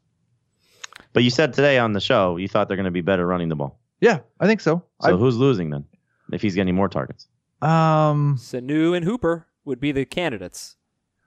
But 1.13 1.23
you 1.23 1.29
said 1.29 1.53
today 1.53 1.77
on 1.77 1.93
the 1.93 2.01
show 2.01 2.37
you 2.37 2.47
thought 2.47 2.67
they're 2.67 2.77
going 2.77 2.85
to 2.85 2.91
be 2.91 3.01
better 3.01 3.25
running 3.25 3.49
the 3.49 3.55
ball. 3.55 3.79
Yeah, 4.01 4.19
I 4.39 4.47
think 4.47 4.61
so. 4.61 4.83
So 5.01 5.17
who's 5.17 5.37
losing 5.37 5.69
then? 5.69 5.85
If 6.31 6.41
he's 6.41 6.55
getting 6.55 6.75
more 6.75 6.89
targets, 6.89 7.27
um, 7.61 8.37
Sanu 8.37 8.95
and 8.95 9.05
Hooper 9.05 9.47
would 9.65 9.79
be 9.79 9.91
the 9.91 10.05
candidates 10.05 10.77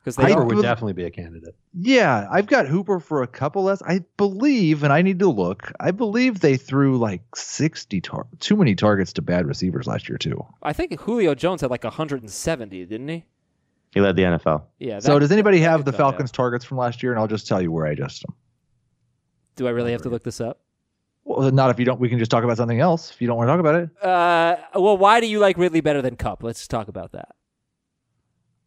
because 0.06 0.16
Hooper 0.24 0.44
would 0.44 0.54
bel- 0.54 0.62
definitely 0.62 0.92
be 0.92 1.02
a 1.04 1.10
candidate. 1.10 1.56
yeah, 1.74 2.28
I've 2.30 2.46
got 2.46 2.66
Hooper 2.68 3.00
for 3.00 3.22
a 3.22 3.26
couple 3.26 3.64
less. 3.64 3.82
I 3.82 4.04
believe, 4.16 4.84
and 4.84 4.92
I 4.92 5.02
need 5.02 5.18
to 5.18 5.28
look. 5.28 5.72
I 5.80 5.90
believe 5.90 6.38
they 6.40 6.56
threw 6.56 6.96
like 6.96 7.22
60 7.34 8.00
tar- 8.00 8.28
too 8.38 8.54
many 8.56 8.76
targets 8.76 9.12
to 9.14 9.22
bad 9.22 9.46
receivers 9.46 9.88
last 9.88 10.08
year 10.08 10.16
too. 10.16 10.44
I 10.62 10.72
think 10.72 10.98
Julio 11.00 11.34
Jones 11.34 11.60
had 11.60 11.70
like 11.70 11.82
170, 11.82 12.84
didn't 12.86 13.08
he? 13.08 13.24
he 13.92 14.00
led 14.00 14.14
the 14.14 14.22
NFL. 14.22 14.62
Yeah. 14.78 14.98
so 15.00 15.18
does 15.18 15.32
anybody 15.32 15.58
have 15.60 15.80
could 15.80 15.86
the 15.86 15.92
go 15.92 15.98
Falcons 15.98 16.30
targets 16.30 16.64
from 16.64 16.76
last 16.76 17.02
year? 17.02 17.10
And 17.12 17.18
I'll 17.20 17.26
just 17.28 17.48
tell 17.48 17.60
you 17.60 17.72
where 17.72 17.86
I 17.86 17.90
adjusted 17.90 18.28
them. 18.28 18.36
Do 19.56 19.66
I 19.66 19.70
really 19.70 19.90
have 19.92 20.02
to 20.02 20.08
look 20.10 20.22
this 20.22 20.40
up? 20.40 20.60
Well, 21.24 21.50
not 21.50 21.70
if 21.70 21.78
you 21.80 21.84
don't. 21.84 21.98
We 21.98 22.08
can 22.08 22.18
just 22.20 22.30
talk 22.30 22.44
about 22.44 22.58
something 22.58 22.78
else. 22.78 23.10
If 23.10 23.20
you 23.20 23.26
don't 23.26 23.36
want 23.36 23.48
to 23.48 23.52
talk 23.52 23.60
about 23.60 23.74
it, 23.74 23.90
Uh, 24.06 24.56
well, 24.78 24.96
why 24.96 25.20
do 25.20 25.26
you 25.26 25.40
like 25.40 25.58
Ridley 25.58 25.80
better 25.80 26.00
than 26.02 26.14
Kupp? 26.14 26.42
Let's 26.44 26.68
talk 26.68 26.86
about 26.88 27.12
that. 27.12 27.34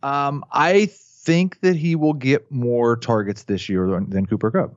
um, 0.04 0.44
I 0.52 0.90
think 1.22 1.60
that 1.62 1.76
he 1.76 1.96
will 1.96 2.14
get 2.14 2.50
more 2.52 2.96
targets 2.96 3.44
this 3.44 3.68
year 3.70 3.88
than, 3.90 4.10
than 4.10 4.26
Cooper 4.26 4.52
Kupp. 4.52 4.74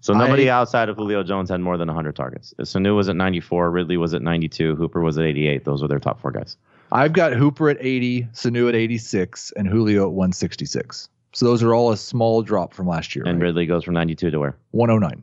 So 0.00 0.14
nobody 0.14 0.48
I- 0.50 0.58
outside 0.58 0.88
of 0.88 0.96
Julio 0.96 1.22
Jones 1.22 1.50
had 1.50 1.60
more 1.60 1.76
than 1.76 1.88
100 1.88 2.14
targets. 2.16 2.54
Sanu 2.60 2.96
was 2.96 3.08
at 3.08 3.16
94, 3.16 3.70
Ridley 3.70 3.96
was 3.96 4.14
at 4.14 4.22
92, 4.22 4.76
Hooper 4.76 5.00
was 5.00 5.18
at 5.18 5.24
88. 5.24 5.64
Those 5.64 5.82
were 5.82 5.88
their 5.88 5.98
top 5.98 6.20
four 6.20 6.30
guys. 6.30 6.56
I've 6.92 7.12
got 7.12 7.32
Hooper 7.32 7.68
at 7.68 7.78
80, 7.80 8.28
Sanu 8.32 8.68
at 8.68 8.74
86, 8.74 9.52
and 9.56 9.66
Julio 9.68 10.02
at 10.06 10.12
166. 10.12 11.08
So 11.32 11.44
those 11.44 11.62
are 11.62 11.74
all 11.74 11.90
a 11.90 11.96
small 11.96 12.42
drop 12.42 12.72
from 12.72 12.86
last 12.86 13.14
year. 13.16 13.24
And 13.26 13.40
right? 13.40 13.46
Ridley 13.48 13.66
goes 13.66 13.84
from 13.84 13.94
92 13.94 14.30
to 14.30 14.38
where? 14.38 14.56
109. 14.70 15.22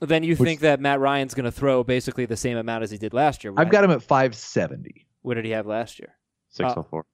Then 0.00 0.24
you 0.24 0.34
Which- 0.36 0.46
think 0.46 0.60
that 0.60 0.80
Matt 0.80 0.98
Ryan's 1.00 1.34
going 1.34 1.44
to 1.44 1.52
throw 1.52 1.84
basically 1.84 2.24
the 2.26 2.36
same 2.36 2.56
amount 2.56 2.82
as 2.82 2.90
he 2.90 2.98
did 2.98 3.14
last 3.14 3.44
year? 3.44 3.52
I've 3.56 3.70
got 3.70 3.84
him 3.84 3.90
at 3.90 4.02
570. 4.02 5.06
What 5.22 5.34
did 5.34 5.44
he 5.44 5.50
have 5.52 5.66
last 5.66 5.98
year? 5.98 6.14
604. 6.50 7.04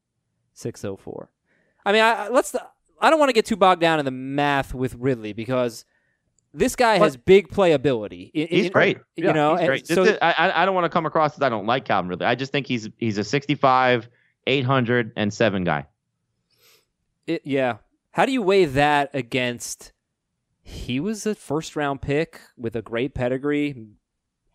604. 0.55 1.31
I 1.85 1.93
mean, 1.93 2.03
I, 2.03 2.29
let's. 2.29 2.55
I 3.01 3.11
don't 3.11 3.19
want 3.19 3.31
to 3.31 3.35
get 3.35 3.47
too 3.47 3.57
bogged 3.57 3.81
down 3.81 3.99
in 3.99 4.05
the 4.05 4.11
math 4.13 4.73
with 4.75 4.95
Ridley 4.95 5.33
because 5.33 5.85
this 6.55 6.77
guy 6.77 6.99
has 6.99 7.17
big 7.17 7.49
playability. 7.49 8.31
I- 8.35 8.47
He's 8.55 8.67
I- 8.67 8.69
great. 8.69 8.99
You 9.17 9.27
Yeah, 9.27 9.33
know, 9.33 9.57
great. 9.67 9.87
so 9.87 10.05
is- 10.05 10.19
I, 10.23 10.33
I- 10.33 10.63
I 10.63 10.65
don't 10.65 10.75
want 10.75 10.85
to 10.85 10.89
come 10.91 11.07
across 11.07 11.35
as 11.35 11.43
I 11.43 11.49
don't 11.49 11.67
like 11.67 11.85
Calvin 11.85 12.09
Ridley. 12.11 12.27
I 12.27 12.35
just 12.37 12.53
think 12.53 12.67
he's 12.67 12.89
he's 12.99 13.19
a 13.19 13.25
65, 13.25 14.09
807 14.47 15.65
guy. 15.65 15.87
it, 17.27 17.43
yeah. 17.45 17.79
How 18.13 18.27
do 18.27 18.33
you 18.33 18.43
weigh 18.43 18.67
that 18.67 19.11
against? 19.15 19.93
He 20.63 21.01
was 21.01 21.27
a 21.27 21.35
first 21.35 21.75
round 21.75 22.03
pick 22.03 22.41
with 22.57 22.77
a 22.77 22.83
great 22.83 23.15
pedigree. 23.15 23.75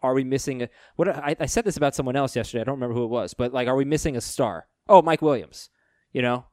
Are 0.03 0.13
we 0.13 0.23
missing 0.23 0.61
a 0.61 0.69
what? 0.95 1.09
I, 1.09 1.35
I 1.39 1.45
said 1.47 1.65
this 1.65 1.75
about 1.75 1.95
someone 1.95 2.15
else 2.15 2.35
yesterday. 2.35 2.61
I 2.61 2.63
don't 2.65 2.75
remember 2.75 2.93
who 2.95 3.03
it 3.03 3.09
was, 3.09 3.33
but 3.33 3.51
like, 3.51 3.67
are 3.67 3.75
we 3.75 3.83
missing 3.83 4.15
a 4.15 4.21
star? 4.21 4.67
Oh, 4.87 5.01
Mike 5.01 5.21
Williams. 5.21 5.69
You 6.13 6.21
know, 6.21 6.45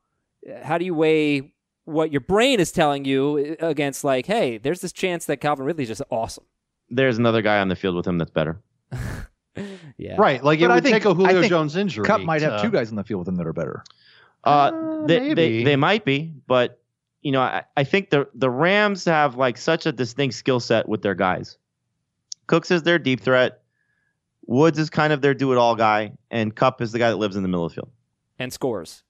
how 0.63 0.79
do 0.79 0.85
you 0.85 0.95
weigh 0.95 1.53
what 1.85 2.11
your 2.13 2.21
brain 2.21 2.61
is 2.61 2.73
telling 2.73 3.05
you 3.05 3.57
against 3.61 4.05
like, 4.05 4.27
hey, 4.27 4.59
there's 4.59 4.81
this 4.81 4.93
chance 4.93 5.27
that 5.27 5.39
Calvin 5.39 5.67
Ridley's 5.67 5.89
just 5.89 6.03
awesome. 6.11 6.45
There's 6.91 7.19
another 7.19 7.43
guy 7.43 7.59
on 7.61 7.69
the 7.69 7.77
field 7.77 7.95
with 7.97 8.07
him 8.07 8.19
that's 8.19 8.31
better. 8.31 8.61
Yeah, 9.97 10.17
Right. 10.19 10.43
Like 10.43 10.61
it 10.61 10.69
I 10.71 10.75
would 10.75 10.83
think- 10.83 10.95
take 10.97 11.05
a 11.05 11.11
I 11.11 11.15
Julio 11.15 11.41
think 11.41 11.49
Jones 11.51 11.77
injury. 11.77 12.05
Kupp 12.05 12.23
might 12.23 12.43
have 12.43 12.61
two 12.61 12.71
guys 12.71 12.91
in 12.91 12.97
the 12.97 13.05
field 13.05 13.21
with 13.21 13.29
him 13.29 13.37
that 13.37 13.47
are 13.47 13.53
better. 13.53 13.85
Uh, 14.43 14.49
Uh, 14.75 15.07
they, 15.07 15.19
they 15.21 15.35
maybe. 15.35 15.65
they 15.65 15.77
might 15.77 16.05
be, 16.05 16.35
but 16.49 16.81
you 17.23 17.31
know, 17.31 17.41
I, 17.41 17.63
I 17.77 17.85
think 17.85 18.11
the 18.11 18.29
the 18.35 18.51
Rams 18.51 19.05
have 19.05 19.37
like 19.37 19.57
such 19.57 19.87
a 19.87 19.93
distinct 19.93 20.35
skill 20.35 20.59
set 20.59 20.89
with 20.89 21.03
their 21.03 21.15
guys. 21.15 21.57
Cooks 22.49 22.73
is 22.73 22.83
their 22.83 22.99
deep 22.99 23.21
threat. 23.21 23.63
Woods 24.47 24.79
is 24.81 24.91
kind 24.91 25.13
of 25.13 25.23
their 25.23 25.33
do 25.35 25.53
it 25.53 25.59
all 25.59 25.77
guy, 25.77 26.13
and 26.33 26.55
Kupp 26.55 26.83
is 26.83 26.91
the 26.91 26.99
guy 26.99 27.11
that 27.11 27.17
lives 27.17 27.37
in 27.37 27.43
the 27.43 27.49
middle 27.49 27.65
of 27.65 27.71
the 27.71 27.77
field 27.77 27.91
and 28.41 28.53
scores. 28.53 29.05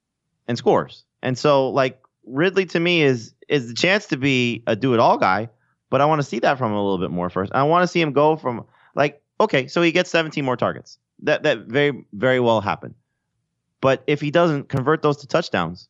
and 0.47 0.59
scores. 0.59 1.05
And 1.25 1.39
so, 1.39 1.71
like 1.71 2.01
Ridley 2.27 2.67
to 2.67 2.79
me 2.79 3.03
is 3.03 3.35
is 3.49 3.69
the 3.69 3.75
chance 3.75 4.07
to 4.09 4.17
be 4.17 4.63
a 4.67 4.77
do 4.77 4.93
it 4.95 5.01
all 5.01 5.17
guy, 5.17 5.49
but 5.91 6.01
I 6.01 6.05
want 6.05 6.21
to 6.21 6.23
see 6.23 6.39
that 6.41 6.59
from 6.59 6.71
him 6.71 6.77
a 6.77 6.83
little 6.83 6.99
bit 6.99 7.11
more 7.11 7.31
first. 7.31 7.51
I 7.55 7.63
want 7.65 7.83
to 7.83 7.89
see 7.89 8.01
him 8.01 8.13
go 8.13 8.37
from 8.37 8.67
like 8.95 9.23
okay, 9.41 9.67
so 9.67 9.83
he 9.83 9.91
gets 9.91 10.11
17 10.11 10.45
more 10.45 10.57
targets. 10.57 10.99
That 11.23 11.43
that 11.45 11.61
very 11.61 12.05
very 12.13 12.41
well 12.41 12.61
happened. 12.61 12.95
But 13.81 14.05
if 14.07 14.21
he 14.21 14.31
doesn't 14.31 14.69
convert 14.69 15.01
those 15.03 15.19
to 15.19 15.27
touchdowns 15.27 15.89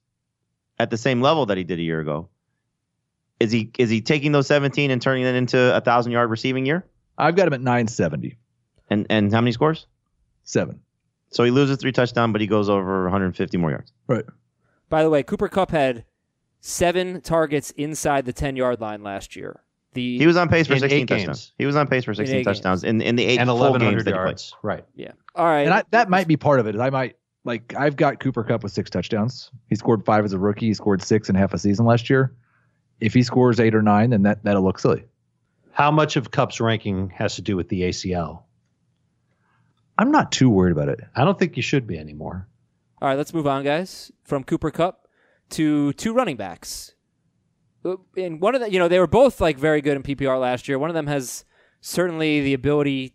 at 0.78 0.90
the 0.90 0.96
same 0.96 1.20
level 1.20 1.46
that 1.46 1.58
he 1.58 1.64
did 1.64 1.80
a 1.80 1.82
year 1.82 2.00
ago, 2.00 2.28
is 3.40 3.50
he 3.50 3.72
is 3.76 3.90
he 3.90 4.00
taking 4.00 4.30
those 4.30 4.46
17 4.46 4.92
and 4.92 5.02
turning 5.02 5.24
it 5.24 5.34
into 5.34 5.76
a 5.76 5.80
thousand 5.80 6.12
yard 6.12 6.30
receiving 6.30 6.64
year? 6.64 6.86
I've 7.18 7.34
got 7.34 7.48
him 7.48 7.54
at 7.54 7.60
970. 7.60 8.38
And 8.88 9.06
and 9.10 9.32
how 9.32 9.40
many 9.40 9.50
scores? 9.50 9.86
Seven. 10.44 10.80
So 11.30 11.42
he 11.42 11.50
loses 11.50 11.78
three 11.78 11.90
touchdowns, 11.90 12.30
but 12.30 12.40
he 12.40 12.46
goes 12.46 12.68
over 12.68 13.02
150 13.02 13.56
more 13.56 13.70
yards. 13.70 13.92
Right. 14.06 14.24
By 14.88 15.02
the 15.02 15.10
way, 15.10 15.22
Cooper 15.22 15.48
Kupp 15.48 15.70
had 15.70 16.04
seven 16.60 17.20
targets 17.20 17.70
inside 17.72 18.24
the 18.26 18.32
ten 18.32 18.56
yard 18.56 18.80
line 18.80 19.02
last 19.02 19.36
year. 19.36 19.62
The 19.92 20.18
He 20.18 20.26
was 20.26 20.36
on 20.36 20.48
pace 20.48 20.66
for 20.66 20.76
16 20.76 20.90
eight 21.02 21.06
touchdowns. 21.06 21.26
games. 21.26 21.52
He 21.58 21.66
was 21.66 21.76
on 21.76 21.86
pace 21.86 22.04
for 22.04 22.14
16 22.14 22.40
eight 22.40 22.44
touchdowns 22.44 22.82
in 22.84 23.00
in 23.00 23.16
the 23.16 23.24
eight 23.24 23.38
and 23.38 23.48
full 23.48 23.58
games 23.58 23.80
1,100 23.82 24.04
that 24.04 24.10
he 24.10 24.12
played. 24.14 24.26
yards. 24.26 24.54
Right. 24.62 24.84
yeah. 24.94 25.12
All 25.34 25.44
right. 25.46 25.62
And 25.66 25.74
I, 25.74 25.82
that 25.90 26.08
might 26.10 26.26
be 26.26 26.36
part 26.36 26.60
of 26.60 26.66
it. 26.66 26.78
I 26.78 26.90
might 26.90 27.16
like 27.44 27.74
I've 27.76 27.96
got 27.96 28.18
Cooper 28.20 28.42
Kupp 28.44 28.62
with 28.62 28.72
six 28.72 28.90
touchdowns. 28.90 29.50
He 29.68 29.76
scored 29.76 30.04
five 30.04 30.24
as 30.24 30.32
a 30.32 30.38
rookie. 30.38 30.66
He 30.66 30.74
scored 30.74 31.02
six 31.02 31.28
in 31.28 31.34
half 31.36 31.54
a 31.54 31.58
season 31.58 31.86
last 31.86 32.10
year. 32.10 32.34
If 33.00 33.14
he 33.14 33.22
scores 33.22 33.60
eight 33.60 33.74
or 33.74 33.82
nine, 33.82 34.10
then 34.10 34.22
that 34.22 34.42
that'll 34.44 34.62
look 34.64 34.78
silly. 34.78 35.04
How 35.72 35.90
much 35.90 36.16
of 36.16 36.30
Kupp's 36.30 36.60
ranking 36.60 37.10
has 37.10 37.34
to 37.36 37.42
do 37.42 37.56
with 37.56 37.68
the 37.68 37.82
ACL? 37.82 38.42
I'm 39.98 40.10
not 40.10 40.32
too 40.32 40.50
worried 40.50 40.72
about 40.72 40.88
it. 40.88 41.00
I 41.14 41.24
don't 41.24 41.38
think 41.38 41.56
you 41.56 41.62
should 41.62 41.86
be 41.86 41.98
anymore. 41.98 42.48
All 43.04 43.10
right, 43.10 43.18
let's 43.18 43.34
move 43.34 43.46
on, 43.46 43.64
guys. 43.64 44.10
From 44.22 44.44
Cooper 44.44 44.70
Kupp 44.70 45.08
to 45.50 45.92
two 45.92 46.14
running 46.14 46.38
backs. 46.38 46.94
Uh, 47.84 47.96
And 48.16 48.40
one 48.40 48.54
of 48.54 48.62
the, 48.62 48.72
you 48.72 48.78
know, 48.78 48.88
they 48.88 48.98
were 48.98 49.06
both 49.06 49.42
like 49.42 49.58
very 49.58 49.82
good 49.82 49.96
in 49.96 50.02
PPR 50.02 50.40
last 50.40 50.68
year. 50.68 50.78
One 50.78 50.88
of 50.88 50.94
them 50.94 51.06
has 51.06 51.44
certainly 51.82 52.40
the 52.40 52.54
ability 52.54 53.14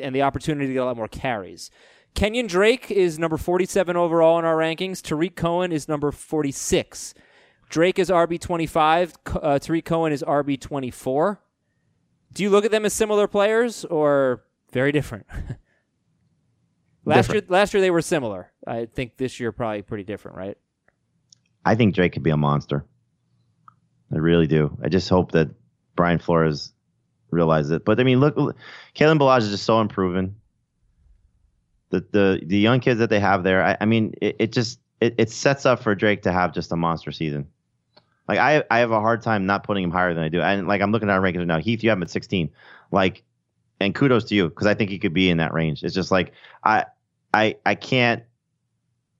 and 0.00 0.14
the 0.14 0.22
opportunity 0.22 0.68
to 0.68 0.72
get 0.72 0.78
a 0.78 0.86
lot 0.86 0.96
more 0.96 1.06
carries. 1.06 1.70
Kenyan 2.14 2.48
Drake 2.48 2.90
is 2.90 3.18
number 3.18 3.36
47 3.36 3.94
overall 3.94 4.38
in 4.38 4.46
our 4.46 4.56
rankings. 4.56 5.02
Tarik 5.02 5.36
Cohen 5.36 5.70
is 5.70 5.86
number 5.86 6.10
46. 6.12 7.12
Drake 7.68 7.98
is 7.98 8.08
RB 8.08 8.40
25. 8.40 9.18
Uh, 9.26 9.58
Tarik 9.58 9.84
Cohen 9.84 10.14
is 10.14 10.24
RB 10.26 10.58
24. 10.58 11.42
Do 12.32 12.42
you 12.42 12.48
look 12.48 12.64
at 12.64 12.70
them 12.70 12.86
as 12.86 12.94
similar 12.94 13.28
players 13.28 13.84
or 13.84 14.44
very 14.72 14.92
different? 14.92 15.26
last 17.06 17.32
year, 17.32 17.42
last 17.48 17.72
year 17.72 17.80
they 17.80 17.90
were 17.90 18.02
similar. 18.02 18.52
I 18.66 18.86
think 18.86 19.16
this 19.16 19.40
year 19.40 19.52
probably 19.52 19.82
pretty 19.82 20.04
different, 20.04 20.36
right? 20.36 20.58
I 21.64 21.74
think 21.74 21.94
Drake 21.94 22.12
could 22.12 22.22
be 22.22 22.30
a 22.30 22.36
monster. 22.36 22.84
I 24.12 24.18
really 24.18 24.46
do. 24.46 24.76
I 24.82 24.88
just 24.88 25.08
hope 25.08 25.32
that 25.32 25.48
Brian 25.96 26.18
Flores 26.18 26.72
realizes 27.30 27.72
it. 27.72 27.84
But 27.84 27.98
I 27.98 28.04
mean, 28.04 28.20
look, 28.20 28.36
look 28.36 28.56
Kalen 28.94 29.18
Ballage 29.18 29.42
is 29.42 29.50
just 29.50 29.64
so 29.64 29.80
improving. 29.80 30.36
The 31.90 32.04
the 32.10 32.42
the 32.44 32.58
young 32.58 32.80
kids 32.80 32.98
that 33.00 33.10
they 33.10 33.20
have 33.20 33.42
there, 33.42 33.64
I, 33.64 33.76
I 33.80 33.84
mean, 33.84 34.14
it, 34.20 34.36
it 34.38 34.52
just 34.52 34.80
it, 35.00 35.14
it 35.18 35.30
sets 35.30 35.66
up 35.66 35.82
for 35.82 35.94
Drake 35.94 36.22
to 36.22 36.32
have 36.32 36.52
just 36.52 36.72
a 36.72 36.76
monster 36.76 37.12
season. 37.12 37.48
Like 38.28 38.38
I 38.38 38.64
I 38.70 38.78
have 38.78 38.90
a 38.90 39.00
hard 39.00 39.22
time 39.22 39.46
not 39.46 39.64
putting 39.64 39.84
him 39.84 39.90
higher 39.90 40.14
than 40.14 40.22
I 40.22 40.28
do. 40.28 40.40
And 40.40 40.66
like 40.66 40.82
I'm 40.82 40.92
looking 40.92 41.08
at 41.08 41.14
our 41.14 41.20
rankings 41.20 41.46
now. 41.46 41.58
Heath, 41.58 41.82
you 41.82 41.90
have 41.90 41.98
him 41.98 42.02
at 42.02 42.10
16. 42.10 42.50
Like, 42.90 43.22
and 43.80 43.94
kudos 43.94 44.24
to 44.24 44.34
you 44.34 44.48
because 44.48 44.66
I 44.66 44.74
think 44.74 44.90
he 44.90 44.98
could 44.98 45.14
be 45.14 45.30
in 45.30 45.38
that 45.38 45.52
range. 45.52 45.84
It's 45.84 45.94
just 45.94 46.10
like 46.10 46.32
I 46.64 46.86
I 47.36 47.56
I 47.66 47.74
can't 47.74 48.22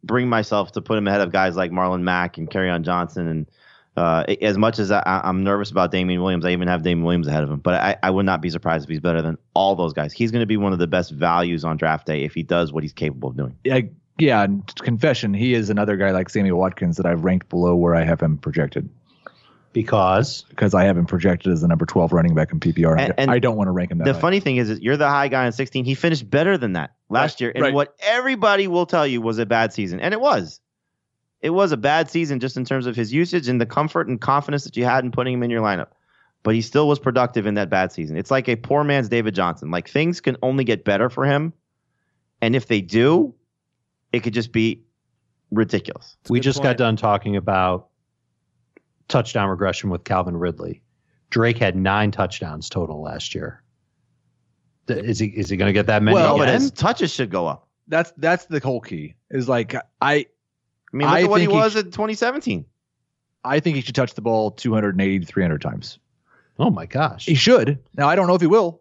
bring 0.02 0.28
myself 0.28 0.72
to 0.72 0.80
put 0.80 0.96
him 0.96 1.06
ahead 1.06 1.20
of 1.20 1.32
guys 1.32 1.56
like 1.56 1.70
Marlon 1.70 2.02
Mack 2.02 2.38
and 2.38 2.54
on 2.56 2.82
Johnson. 2.82 3.26
And 3.26 3.50
uh, 3.96 4.24
as 4.40 4.56
much 4.56 4.78
as 4.78 4.90
I, 4.90 5.02
I'm 5.04 5.42
nervous 5.44 5.70
about 5.70 5.90
Damien 5.90 6.22
Williams, 6.22 6.44
I 6.44 6.50
even 6.50 6.68
have 6.68 6.82
Damien 6.82 7.04
Williams 7.04 7.26
ahead 7.26 7.42
of 7.42 7.50
him. 7.50 7.60
But 7.60 7.74
I, 7.74 7.96
I 8.02 8.10
would 8.10 8.24
not 8.24 8.40
be 8.40 8.48
surprised 8.48 8.84
if 8.84 8.90
he's 8.90 9.00
better 9.00 9.20
than 9.20 9.36
all 9.54 9.74
those 9.74 9.92
guys. 9.92 10.12
He's 10.12 10.30
going 10.30 10.40
to 10.40 10.46
be 10.46 10.56
one 10.56 10.72
of 10.72 10.78
the 10.78 10.86
best 10.86 11.10
values 11.10 11.64
on 11.64 11.76
draft 11.76 12.06
day 12.06 12.22
if 12.22 12.34
he 12.34 12.42
does 12.42 12.72
what 12.72 12.82
he's 12.82 12.92
capable 12.92 13.30
of 13.30 13.36
doing. 13.36 13.56
Yeah, 13.64 13.80
yeah. 14.18 14.46
Confession: 14.80 15.34
He 15.34 15.54
is 15.54 15.68
another 15.68 15.96
guy 15.96 16.12
like 16.12 16.30
Sammy 16.30 16.52
Watkins 16.52 16.96
that 16.96 17.06
I've 17.06 17.24
ranked 17.24 17.48
below 17.48 17.74
where 17.74 17.94
I 17.94 18.04
have 18.04 18.20
him 18.20 18.38
projected 18.38 18.88
because 19.80 20.44
because 20.48 20.72
I 20.74 20.84
have 20.84 20.96
him 20.96 21.04
projected 21.06 21.52
as 21.52 21.60
the 21.60 21.68
number 21.68 21.84
12 21.84 22.12
running 22.12 22.34
back 22.34 22.50
in 22.50 22.58
PPR. 22.60 22.98
And- 22.98 23.12
and 23.18 23.30
I 23.30 23.38
don't 23.38 23.56
want 23.56 23.68
to 23.68 23.72
rank 23.72 23.90
him 23.90 23.98
that 23.98 24.04
The 24.04 24.14
high. 24.14 24.20
funny 24.20 24.40
thing 24.40 24.56
is, 24.56 24.70
is 24.70 24.80
you're 24.80 24.96
the 24.96 25.08
high 25.08 25.28
guy 25.28 25.44
in 25.46 25.52
16. 25.52 25.84
He 25.84 25.94
finished 25.94 26.28
better 26.28 26.56
than 26.56 26.72
that 26.72 26.92
last 27.10 27.34
Right, 27.34 27.40
year, 27.42 27.52
and 27.54 27.62
right. 27.62 27.74
what 27.74 27.94
everybody 28.00 28.66
will 28.68 28.86
tell 28.86 29.06
you 29.06 29.20
was 29.20 29.38
a 29.38 29.44
bad 29.46 29.72
season, 29.74 30.00
and 30.00 30.14
it 30.14 30.20
was. 30.20 30.60
It 31.42 31.50
was 31.50 31.72
a 31.72 31.76
bad 31.76 32.08
season 32.10 32.40
just 32.40 32.56
in 32.56 32.64
terms 32.64 32.86
of 32.86 32.96
his 32.96 33.12
usage 33.12 33.48
and 33.48 33.60
the 33.60 33.66
comfort 33.66 34.08
and 34.08 34.18
confidence 34.20 34.64
that 34.64 34.76
you 34.76 34.84
had 34.84 35.04
in 35.04 35.10
putting 35.12 35.34
him 35.34 35.42
in 35.42 35.50
your 35.50 35.60
lineup. 35.60 35.88
But 36.42 36.54
he 36.54 36.62
still 36.62 36.88
was 36.88 36.98
productive 36.98 37.46
in 37.46 37.54
that 37.54 37.68
bad 37.68 37.92
season. 37.92 38.16
It's 38.16 38.30
like 38.30 38.48
a 38.48 38.56
poor 38.56 38.82
man's 38.84 39.08
David 39.10 39.34
Johnson. 39.34 39.70
Like 39.70 39.88
things 39.88 40.20
can 40.22 40.36
only 40.42 40.64
get 40.64 40.84
better 40.84 41.10
for 41.10 41.24
him, 41.26 41.52
and 42.40 42.56
if 42.56 42.66
they 42.66 42.80
do, 42.80 43.34
it 44.12 44.20
could 44.20 44.32
just 44.32 44.52
be 44.52 44.84
ridiculous. 45.50 46.16
a 46.28 46.32
we 46.32 46.40
just 46.40 46.58
point. 46.58 46.64
got 46.70 46.76
done 46.78 46.96
talking 46.96 47.36
about 47.36 47.88
touchdown 49.08 49.48
regression 49.48 49.90
with 49.90 50.04
Calvin 50.04 50.36
Ridley. 50.36 50.82
Drake 51.30 51.58
had 51.58 51.76
nine 51.76 52.10
touchdowns 52.10 52.68
total 52.68 53.02
last 53.02 53.34
year. 53.34 53.62
Is 54.88 55.18
he 55.18 55.26
is 55.26 55.48
he 55.50 55.56
going 55.56 55.68
to 55.68 55.72
get 55.72 55.86
that 55.86 56.02
many 56.02 56.14
Well, 56.14 56.34
No, 56.34 56.38
but 56.38 56.48
again? 56.48 56.60
his 56.60 56.70
touches 56.70 57.12
should 57.12 57.30
go 57.30 57.46
up. 57.46 57.66
that's 57.88 58.12
that's 58.16 58.46
the 58.46 58.60
whole 58.60 58.80
key. 58.80 59.14
Is 59.30 59.48
like 59.48 59.74
I 59.74 59.80
I 60.00 60.26
mean, 60.92 61.08
look 61.08 61.16
I 61.16 61.22
at 61.22 61.28
what 61.30 61.40
he 61.40 61.46
think 61.46 61.56
he 61.56 61.58
was 61.62 61.72
sh- 61.72 61.76
in 61.78 61.84
2017. 61.86 62.64
I 63.44 63.60
think 63.60 63.76
he 63.76 63.82
should 63.82 63.94
touch 63.94 64.14
the 64.14 64.20
ball 64.22 64.52
280 64.52 65.20
to 65.20 65.26
300 65.26 65.60
times. 65.60 65.98
oh 66.58 66.70
my 66.70 66.86
gosh! 66.86 67.26
He 67.26 67.34
should. 67.34 67.78
Now 67.96 68.08
I 68.08 68.14
don't 68.16 68.28
know 68.28 68.34
if 68.34 68.40
he 68.40 68.46
will. 68.46 68.80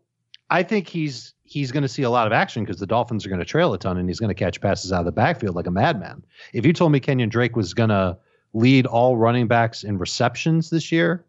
I 0.49 0.61
think 0.61 0.87
he's 0.87 1.33
he's 1.43 1.71
going 1.71 1.83
to 1.83 1.89
see 1.89 2.03
a 2.03 2.09
lot 2.11 2.27
of 2.27 2.33
action 2.33 2.63
because 2.63 2.79
the 2.79 2.87
Dolphins 2.87 3.25
are 3.25 3.29
going 3.29 3.39
to 3.39 3.45
trail 3.45 3.73
a 3.73 3.77
ton, 3.79 3.97
and 3.97 4.07
he's 4.07 4.19
going 4.19 4.29
to 4.29 4.35
catch 4.35 4.61
passes 4.61 4.91
out 4.93 4.99
of 4.99 5.05
the 5.05 5.11
backfield 5.11 5.55
like 5.55 5.65
a 5.67 5.71
madman. 5.71 6.23
If 6.53 6.65
you 6.67 6.73
told 6.73 6.91
me 6.91 6.99
Kenyan 6.99 7.29
Drake 7.29 7.55
was 7.55 7.73
going 7.73 7.89
to 7.89 8.17
lead 8.55 8.85
all 8.85 9.17
running 9.17 9.47
backs 9.47 9.83
in 9.83 9.97
receptions 9.97 10.69
this 10.69 10.91
year, 10.91 11.25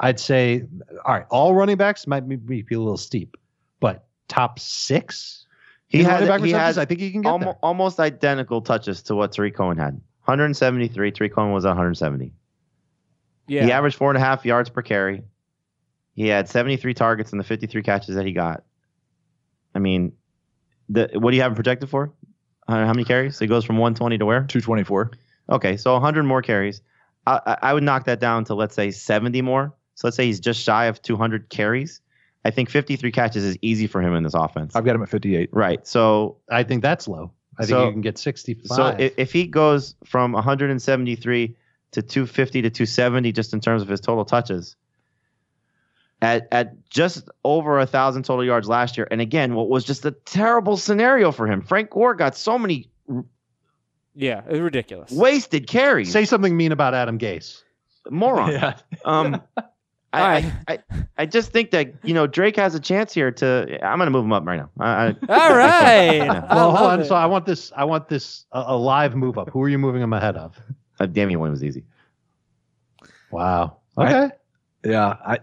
I'd 0.00 0.18
say, 0.18 0.64
all 1.04 1.14
right, 1.14 1.26
all 1.30 1.54
running 1.54 1.76
backs 1.76 2.06
might 2.06 2.26
be, 2.26 2.36
be 2.36 2.74
a 2.74 2.78
little 2.78 2.96
steep, 2.96 3.36
but 3.80 4.06
top 4.28 4.58
six. 4.58 5.46
He 5.86 6.00
in 6.00 6.06
had 6.06 6.26
back 6.26 6.40
he 6.40 6.46
receptions, 6.46 6.76
had 6.76 6.82
I 6.82 6.84
think 6.86 7.00
he 7.00 7.12
can 7.12 7.20
get 7.20 7.28
almost, 7.28 7.46
there. 7.46 7.58
almost 7.62 8.00
identical 8.00 8.62
touches 8.62 9.02
to 9.04 9.14
what 9.14 9.32
Tarik 9.32 9.54
Cohen 9.54 9.76
had. 9.76 9.92
173. 10.24 11.12
Tarik 11.12 11.34
Cohen 11.34 11.52
was 11.52 11.64
170. 11.64 12.32
Yeah. 13.46 13.64
He 13.64 13.70
averaged 13.70 13.96
four 13.96 14.10
and 14.10 14.16
a 14.16 14.20
half 14.20 14.46
yards 14.46 14.70
per 14.70 14.80
carry. 14.80 15.22
He 16.14 16.28
had 16.28 16.48
73 16.48 16.94
targets 16.94 17.32
in 17.32 17.38
the 17.38 17.44
53 17.44 17.82
catches 17.82 18.14
that 18.14 18.24
he 18.24 18.32
got. 18.32 18.64
I 19.74 19.80
mean, 19.80 20.12
the 20.88 21.10
what 21.12 21.30
do 21.32 21.36
you 21.36 21.42
have 21.42 21.52
him 21.52 21.56
projected 21.56 21.90
for? 21.90 22.12
Uh, 22.66 22.86
how 22.86 22.94
many 22.94 23.04
carries? 23.04 23.36
So 23.36 23.44
he 23.44 23.48
goes 23.48 23.66
from 23.66 23.76
120 23.76 24.18
to 24.18 24.24
where? 24.24 24.44
224. 24.44 25.10
Okay, 25.50 25.76
so 25.76 25.92
100 25.92 26.22
more 26.24 26.42
carries. 26.42 26.80
I, 27.26 27.40
I, 27.46 27.56
I 27.62 27.74
would 27.74 27.82
knock 27.82 28.04
that 28.06 28.20
down 28.20 28.44
to 28.46 28.54
let's 28.54 28.74
say 28.74 28.90
70 28.90 29.42
more. 29.42 29.74
So 29.94 30.06
let's 30.06 30.16
say 30.16 30.26
he's 30.26 30.40
just 30.40 30.60
shy 30.60 30.86
of 30.86 31.00
200 31.02 31.48
carries. 31.48 32.00
I 32.44 32.50
think 32.50 32.68
53 32.68 33.10
catches 33.12 33.44
is 33.44 33.56
easy 33.62 33.86
for 33.86 34.02
him 34.02 34.14
in 34.14 34.22
this 34.22 34.34
offense. 34.34 34.76
I've 34.76 34.84
got 34.84 34.94
him 34.94 35.02
at 35.02 35.08
58. 35.08 35.50
Right. 35.52 35.86
So 35.86 36.36
I 36.50 36.62
think 36.62 36.82
that's 36.82 37.08
low. 37.08 37.32
I 37.58 37.62
think 37.62 37.70
So- 37.70 37.86
you 37.86 37.92
can 37.92 38.00
get 38.00 38.18
65. 38.18 38.76
So 38.76 38.86
if, 38.98 39.14
if 39.16 39.32
he 39.32 39.46
goes 39.46 39.94
from 40.04 40.32
173 40.32 41.56
to 41.92 42.02
250 42.02 42.62
to 42.62 42.70
270, 42.70 43.32
just 43.32 43.52
in 43.52 43.60
terms 43.60 43.80
of 43.82 43.88
his 43.88 44.00
total 44.00 44.24
touches, 44.24 44.76
at 46.20 46.48
at 46.50 46.88
just 46.88 47.28
over 47.44 47.78
a 47.78 47.86
thousand 47.86 48.24
total 48.24 48.44
yards 48.44 48.68
last 48.68 48.96
year, 48.96 49.06
and 49.10 49.20
again, 49.20 49.54
what 49.54 49.68
was 49.68 49.84
just 49.84 50.04
a 50.04 50.10
terrible 50.10 50.76
scenario 50.76 51.30
for 51.30 51.46
him. 51.46 51.60
Frank 51.60 51.90
Gore 51.90 52.14
got 52.14 52.36
so 52.36 52.58
many 52.58 52.88
Yeah, 54.14 54.42
it 54.46 54.52
was 54.52 54.60
ridiculous. 54.60 55.10
wasted 55.10 55.66
carries. 55.66 56.12
Say 56.12 56.24
something 56.24 56.56
mean 56.56 56.72
about 56.72 56.94
Adam 56.94 57.18
Gase. 57.18 57.62
moron. 58.10 58.52
Yeah. 58.52 58.76
Um, 59.04 59.42
I, 60.12 60.36
I, 60.36 60.52
I 60.68 60.78
I 61.18 61.26
just 61.26 61.50
think 61.50 61.72
that 61.72 61.92
you 62.04 62.14
know 62.14 62.28
Drake 62.28 62.54
has 62.54 62.76
a 62.76 62.80
chance 62.80 63.12
here 63.12 63.32
to. 63.32 63.84
I'm 63.84 63.98
going 63.98 64.06
to 64.06 64.12
move 64.12 64.24
him 64.24 64.32
up 64.32 64.46
right 64.46 64.58
now. 64.58 64.70
I, 64.78 64.88
I, 64.88 65.08
All 65.28 65.56
right. 65.56 66.20
I 66.20 66.54
Well, 66.54 66.68
love 66.68 66.76
hold 66.78 66.90
on. 66.92 67.00
it. 67.00 67.06
So 67.06 67.16
I 67.16 67.26
want 67.26 67.46
this. 67.46 67.72
I 67.76 67.82
want 67.82 68.08
this 68.08 68.46
a, 68.52 68.62
a 68.68 68.76
live 68.76 69.16
move 69.16 69.36
up. 69.38 69.50
Who 69.50 69.60
are 69.64 69.68
you 69.68 69.78
moving 69.78 70.00
him 70.02 70.12
ahead 70.12 70.36
of? 70.36 70.56
uh, 71.00 71.06
Damien 71.06 71.40
Williams 71.40 71.56
was 71.60 71.64
easy. 71.64 71.84
Wow. 73.30 73.78
I- 73.96 74.06
Okay. 74.24 74.34
Yeah. 74.84 75.16
I 75.26 75.38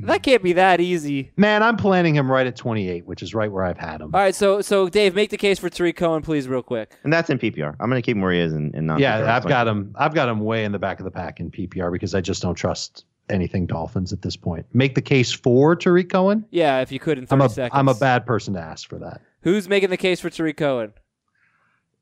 that 0.00 0.22
can't 0.22 0.42
be 0.42 0.52
that 0.54 0.80
easy. 0.80 1.30
Man, 1.36 1.62
I'm 1.62 1.76
planning 1.76 2.14
him 2.14 2.30
right 2.30 2.46
at 2.46 2.56
28, 2.56 3.06
which 3.06 3.22
is 3.22 3.34
right 3.34 3.50
where 3.50 3.64
I've 3.64 3.78
had 3.78 4.00
him. 4.00 4.14
All 4.14 4.20
right, 4.20 4.34
so 4.34 4.60
so 4.60 4.88
Dave, 4.88 5.14
make 5.14 5.30
the 5.30 5.36
case 5.36 5.58
for 5.58 5.68
Tarik 5.68 5.96
Cohen, 5.96 6.22
please, 6.22 6.48
real 6.48 6.62
quick. 6.62 6.96
And 7.04 7.12
that's 7.12 7.30
in 7.30 7.38
PPR. 7.38 7.74
I'm 7.80 7.90
going 7.90 8.00
to 8.00 8.04
keep 8.04 8.16
him 8.16 8.22
where 8.22 8.32
he 8.32 8.40
is 8.40 8.52
in, 8.52 8.74
in 8.74 8.86
non 8.86 8.98
yeah, 8.98 9.34
I've 9.34 9.46
got 9.46 9.68
him. 9.68 9.94
I've 9.98 10.14
got 10.14 10.28
him 10.28 10.40
way 10.40 10.64
in 10.64 10.72
the 10.72 10.78
back 10.78 10.98
of 11.00 11.04
the 11.04 11.10
pack 11.10 11.40
in 11.40 11.50
PPR 11.50 11.92
because 11.92 12.14
I 12.14 12.20
just 12.20 12.42
don't 12.42 12.54
trust 12.54 13.04
anything 13.28 13.66
Dolphins 13.66 14.12
at 14.12 14.22
this 14.22 14.36
point. 14.36 14.66
Make 14.72 14.94
the 14.94 15.02
case 15.02 15.32
for 15.32 15.76
Tarik 15.76 16.10
Cohen. 16.10 16.44
Yeah, 16.50 16.80
if 16.80 16.90
you 16.92 16.98
could 16.98 17.18
in 17.18 17.26
I'm 17.30 17.40
thirty 17.40 17.52
a 17.52 17.54
seconds. 17.54 17.78
am 17.78 17.88
a 17.88 17.94
bad 17.94 18.26
person 18.26 18.54
to 18.54 18.60
ask 18.60 18.88
for 18.88 18.98
that. 18.98 19.20
Who's 19.42 19.68
making 19.68 19.90
the 19.90 19.96
case 19.96 20.20
for 20.20 20.30
Tarik 20.30 20.56
Cohen? 20.56 20.92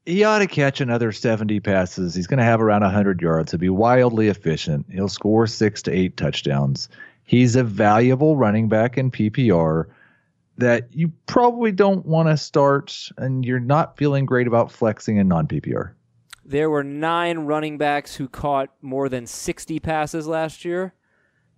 he 0.06 0.24
ought 0.24 0.38
to 0.38 0.46
catch 0.46 0.80
another 0.80 1.12
70 1.12 1.60
passes. 1.60 2.14
He's 2.14 2.26
going 2.26 2.38
to 2.38 2.44
have 2.44 2.60
around 2.60 2.82
100 2.82 3.20
yards. 3.20 3.52
He'll 3.52 3.60
be 3.60 3.68
wildly 3.68 4.28
efficient. 4.28 4.86
He'll 4.90 5.08
score 5.08 5.46
six 5.46 5.82
to 5.82 5.92
eight 5.92 6.16
touchdowns. 6.16 6.88
He's 7.30 7.54
a 7.54 7.62
valuable 7.62 8.36
running 8.36 8.68
back 8.68 8.98
in 8.98 9.12
PPR 9.12 9.84
that 10.58 10.88
you 10.90 11.12
probably 11.26 11.70
don't 11.70 12.04
want 12.04 12.28
to 12.28 12.36
start, 12.36 13.08
and 13.18 13.44
you're 13.44 13.60
not 13.60 13.96
feeling 13.96 14.26
great 14.26 14.48
about 14.48 14.72
flexing 14.72 15.16
in 15.16 15.28
non 15.28 15.46
PPR. 15.46 15.92
There 16.44 16.68
were 16.68 16.82
nine 16.82 17.46
running 17.46 17.78
backs 17.78 18.16
who 18.16 18.28
caught 18.28 18.70
more 18.82 19.08
than 19.08 19.28
60 19.28 19.78
passes 19.78 20.26
last 20.26 20.64
year. 20.64 20.92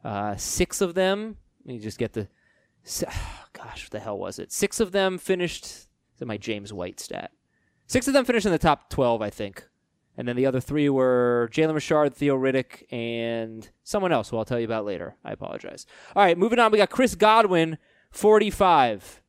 Uh, 0.05 0.37
six 0.37 0.83
of 0.83 0.93
them, 0.93 1.39
let 1.65 1.77
me 1.77 1.79
just 1.79 1.97
get 1.97 2.13
the. 2.13 2.29
Gosh, 3.55 3.85
what 3.85 3.93
the 3.93 4.01
hell 4.01 4.19
was 4.19 4.39
it? 4.39 4.53
Six 4.53 4.79
of 4.79 4.93
them 4.93 5.17
finished. 5.17 5.65
Is 5.65 5.89
my 6.27 6.37
James 6.37 6.71
White 6.71 7.01
stat? 7.01 7.31
Six 7.87 8.07
of 8.07 8.13
them 8.13 8.27
finished 8.27 8.45
in 8.45 8.53
the 8.53 8.59
top 8.59 8.91
12, 8.91 9.23
I 9.23 9.31
think. 9.31 9.67
And 10.17 10.29
then 10.29 10.37
the 10.37 10.47
other 10.47 10.61
three 10.61 10.89
were 10.89 11.49
Jalen 11.53 11.75
Richard, 11.75 12.15
Theo 12.15 12.37
Riddick, 12.37 12.85
and 12.93 13.69
someone 13.83 14.13
else 14.13 14.29
who 14.29 14.37
I'll 14.37 14.45
tell 14.45 14.59
you 14.59 14.67
about 14.67 14.85
later. 14.85 15.17
I 15.25 15.33
apologize. 15.33 15.87
All 16.15 16.23
right, 16.23 16.37
moving 16.37 16.59
on. 16.59 16.71
We 16.71 16.79
got 16.79 16.91
Chris 16.91 17.15
Godwin, 17.15 17.79
45. 18.11 19.23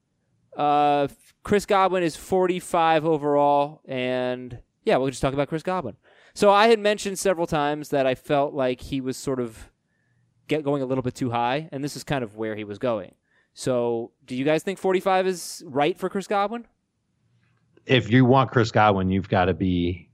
Uh, 0.57 1.07
Chris 1.43 1.65
Godwin 1.65 2.03
is 2.03 2.15
45 2.15 3.05
overall, 3.05 3.81
and 3.85 4.59
yeah, 4.83 4.97
we'll 4.97 5.09
just 5.09 5.21
talk 5.21 5.33
about 5.33 5.47
Chris 5.47 5.63
Godwin. 5.63 5.95
So 6.33 6.51
I 6.51 6.67
had 6.67 6.79
mentioned 6.79 7.19
several 7.19 7.47
times 7.47 7.89
that 7.89 8.05
I 8.05 8.15
felt 8.15 8.53
like 8.53 8.81
he 8.81 9.01
was 9.01 9.17
sort 9.17 9.39
of 9.39 9.69
get 10.47 10.63
going 10.63 10.81
a 10.81 10.85
little 10.85 11.01
bit 11.01 11.15
too 11.15 11.31
high, 11.31 11.69
and 11.71 11.83
this 11.83 11.95
is 11.95 12.03
kind 12.03 12.23
of 12.23 12.35
where 12.35 12.55
he 12.55 12.63
was 12.63 12.77
going. 12.77 13.15
So, 13.53 14.11
do 14.25 14.35
you 14.35 14.45
guys 14.45 14.63
think 14.63 14.79
45 14.79 15.27
is 15.27 15.63
right 15.65 15.97
for 15.97 16.09
Chris 16.09 16.27
Godwin? 16.27 16.65
If 17.85 18.09
you 18.09 18.25
want 18.25 18.51
Chris 18.51 18.71
Godwin, 18.71 19.11
you've 19.11 19.29
got 19.29 19.45
to 19.45 19.53
be 19.53 20.09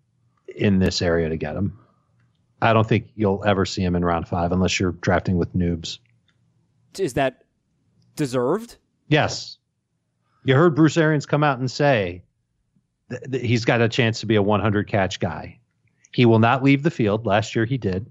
in 0.56 0.80
this 0.80 1.02
area 1.02 1.30
to 1.30 1.38
get 1.38 1.56
him. 1.56 1.78
I 2.62 2.74
don't 2.74 2.88
think 2.88 3.08
you'll 3.16 3.44
ever 3.46 3.66
see 3.66 3.84
him 3.84 3.96
in 3.96 4.04
round 4.04 4.28
five 4.28 4.52
unless 4.52 4.80
you're 4.80 4.92
drafting 4.92 5.38
with 5.38 5.56
noobs. 5.56 6.00
Is 6.98 7.14
that 7.14 7.44
deserved? 8.16 8.78
Yes. 9.08 9.58
You 10.44 10.56
heard 10.56 10.76
Bruce 10.76 10.98
Arians 10.98 11.26
come 11.26 11.44
out 11.44 11.60
and 11.60 11.70
say 11.70 12.24
th- 13.10 13.46
he's 13.46 13.66
got 13.66 13.82
a 13.82 13.90
chance 13.90 14.20
to 14.22 14.26
be 14.26 14.36
a 14.36 14.42
100 14.42 14.88
catch 14.88 15.20
guy. 15.20 15.60
He 16.12 16.26
will 16.26 16.40
not 16.40 16.64
leave 16.64 16.84
the 16.84 16.92
field. 16.92 17.26
Last 17.26 17.56
year 17.56 17.66
he 17.66 17.78
did. 17.78 18.10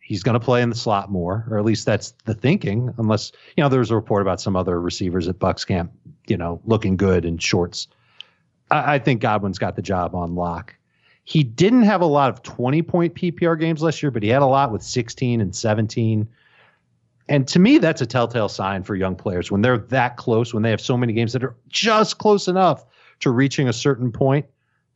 He's 0.00 0.22
going 0.22 0.38
to 0.38 0.44
play 0.44 0.62
in 0.62 0.70
the 0.70 0.76
slot 0.76 1.10
more, 1.10 1.44
or 1.50 1.58
at 1.58 1.64
least 1.64 1.84
that's 1.84 2.12
the 2.24 2.34
thinking. 2.34 2.94
Unless 2.96 3.32
you 3.56 3.62
know, 3.62 3.68
there 3.68 3.80
was 3.80 3.90
a 3.90 3.96
report 3.96 4.22
about 4.22 4.40
some 4.40 4.54
other 4.54 4.80
receivers 4.80 5.26
at 5.26 5.38
Bucks 5.38 5.64
camp, 5.64 5.92
you 6.28 6.36
know, 6.36 6.60
looking 6.64 6.96
good 6.96 7.24
in 7.24 7.38
shorts. 7.38 7.88
I, 8.70 8.94
I 8.94 8.98
think 9.00 9.20
Godwin's 9.20 9.58
got 9.58 9.74
the 9.74 9.82
job 9.82 10.14
on 10.14 10.36
lock. 10.36 10.76
He 11.26 11.42
didn't 11.42 11.82
have 11.82 12.02
a 12.02 12.06
lot 12.06 12.30
of 12.30 12.44
20 12.44 12.82
point 12.82 13.14
PPR 13.16 13.58
games 13.58 13.82
last 13.82 14.00
year, 14.00 14.12
but 14.12 14.22
he 14.22 14.28
had 14.28 14.42
a 14.42 14.46
lot 14.46 14.70
with 14.70 14.80
16 14.80 15.40
and 15.40 15.54
17. 15.54 16.28
And 17.28 17.48
to 17.48 17.58
me, 17.58 17.78
that's 17.78 18.00
a 18.00 18.06
telltale 18.06 18.48
sign 18.48 18.84
for 18.84 18.94
young 18.94 19.16
players 19.16 19.50
when 19.50 19.60
they're 19.60 19.76
that 19.76 20.16
close, 20.16 20.54
when 20.54 20.62
they 20.62 20.70
have 20.70 20.80
so 20.80 20.96
many 20.96 21.12
games 21.12 21.32
that 21.32 21.42
are 21.42 21.56
just 21.68 22.18
close 22.18 22.46
enough 22.46 22.84
to 23.20 23.30
reaching 23.30 23.68
a 23.68 23.72
certain 23.72 24.12
point 24.12 24.46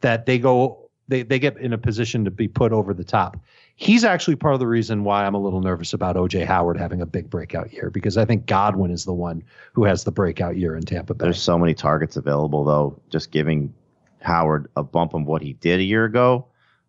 that 0.02 0.24
they 0.24 0.38
go, 0.38 0.88
they, 1.08 1.24
they 1.24 1.40
get 1.40 1.56
in 1.56 1.72
a 1.72 1.78
position 1.78 2.24
to 2.26 2.30
be 2.30 2.46
put 2.46 2.72
over 2.72 2.94
the 2.94 3.02
top. 3.02 3.36
He's 3.74 4.04
actually 4.04 4.36
part 4.36 4.54
of 4.54 4.60
the 4.60 4.68
reason 4.68 5.02
why 5.02 5.26
I'm 5.26 5.34
a 5.34 5.40
little 5.40 5.60
nervous 5.60 5.92
about 5.94 6.14
OJ 6.14 6.46
Howard 6.46 6.76
having 6.76 7.00
a 7.00 7.06
big 7.06 7.28
breakout 7.28 7.72
year 7.72 7.90
because 7.90 8.16
I 8.16 8.24
think 8.24 8.46
Godwin 8.46 8.92
is 8.92 9.04
the 9.04 9.12
one 9.12 9.42
who 9.72 9.82
has 9.82 10.04
the 10.04 10.12
breakout 10.12 10.56
year 10.56 10.76
in 10.76 10.84
Tampa 10.84 11.12
Bay. 11.12 11.24
There's 11.24 11.42
so 11.42 11.58
many 11.58 11.74
targets 11.74 12.16
available, 12.16 12.62
though. 12.62 13.00
Just 13.08 13.32
giving 13.32 13.74
Howard 14.20 14.68
a 14.76 14.82
bump 14.82 15.14
of 15.14 15.24
what 15.24 15.42
he 15.42 15.54
did 15.54 15.80
a 15.80 15.82
year 15.82 16.04
ago, 16.04 16.46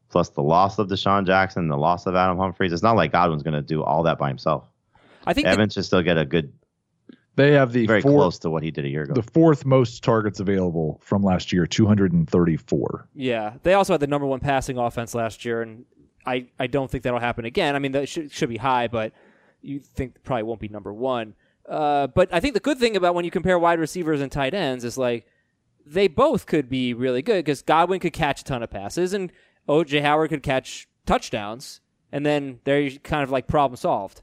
plus 0.09 0.29
the 0.29 0.41
loss 0.43 0.79
of 0.79 0.87
DeSean 0.87 1.25
Jackson, 1.25 1.67
the 1.67 1.77
loss 1.77 2.05
of 2.05 2.15
Adam 2.15 2.37
Humphries. 2.37 2.73
It's 2.73 2.83
not 2.83 2.95
like 2.95 3.11
Godwin's 3.11 3.43
going 3.43 3.53
to 3.53 3.61
do 3.61 3.83
all 3.83 4.03
that 4.03 4.17
by 4.17 4.27
himself. 4.27 4.67
I 5.25 5.33
think 5.33 5.47
Evans 5.47 5.73
should 5.73 5.85
still 5.85 6.01
get 6.01 6.17
a 6.17 6.25
good, 6.25 6.51
They 7.35 7.51
have 7.53 7.71
the 7.73 7.85
very 7.85 8.01
fourth, 8.01 8.15
close 8.15 8.39
to 8.39 8.49
what 8.49 8.63
he 8.63 8.71
did 8.71 8.85
a 8.85 8.89
year 8.89 9.03
ago. 9.03 9.13
the 9.13 9.21
fourth 9.23 9.65
most 9.65 10.03
targets 10.03 10.39
available 10.39 10.99
from 11.03 11.23
last 11.23 11.53
year, 11.53 11.65
234. 11.67 13.07
Yeah, 13.15 13.53
they 13.63 13.73
also 13.73 13.93
had 13.93 13.99
the 13.99 14.07
number 14.07 14.27
one 14.27 14.39
passing 14.39 14.77
offense 14.77 15.13
last 15.15 15.45
year, 15.45 15.61
and 15.61 15.85
I, 16.25 16.47
I 16.59 16.67
don't 16.67 16.89
think 16.89 17.03
that'll 17.03 17.19
happen 17.19 17.45
again. 17.45 17.75
I 17.75 17.79
mean, 17.79 17.91
that 17.93 18.09
should, 18.09 18.31
should 18.31 18.49
be 18.49 18.57
high, 18.57 18.87
but 18.87 19.13
you 19.61 19.79
think 19.79 20.23
probably 20.23 20.43
won't 20.43 20.59
be 20.59 20.67
number 20.67 20.91
one. 20.93 21.35
Uh, 21.69 22.07
but 22.07 22.33
I 22.33 22.39
think 22.39 22.55
the 22.55 22.59
good 22.59 22.79
thing 22.79 22.95
about 22.95 23.13
when 23.15 23.23
you 23.25 23.31
compare 23.31 23.57
wide 23.59 23.79
receivers 23.79 24.19
and 24.21 24.31
tight 24.31 24.53
ends 24.53 24.83
is 24.83 24.97
like 24.97 25.25
they 25.85 26.07
both 26.07 26.45
could 26.45 26.69
be 26.69 26.93
really 26.93 27.21
good 27.21 27.43
because 27.45 27.61
Godwin 27.61 27.99
could 27.99 28.13
catch 28.13 28.41
a 28.41 28.43
ton 28.43 28.63
of 28.63 28.69
passes 28.69 29.13
and 29.13 29.31
OJ 29.69 30.01
Howard 30.01 30.29
could 30.29 30.43
catch 30.43 30.87
touchdowns, 31.05 31.81
and 32.11 32.25
then 32.25 32.59
they're 32.63 32.89
kind 32.89 33.23
of 33.23 33.31
like 33.31 33.47
problem 33.47 33.75
solved. 33.77 34.21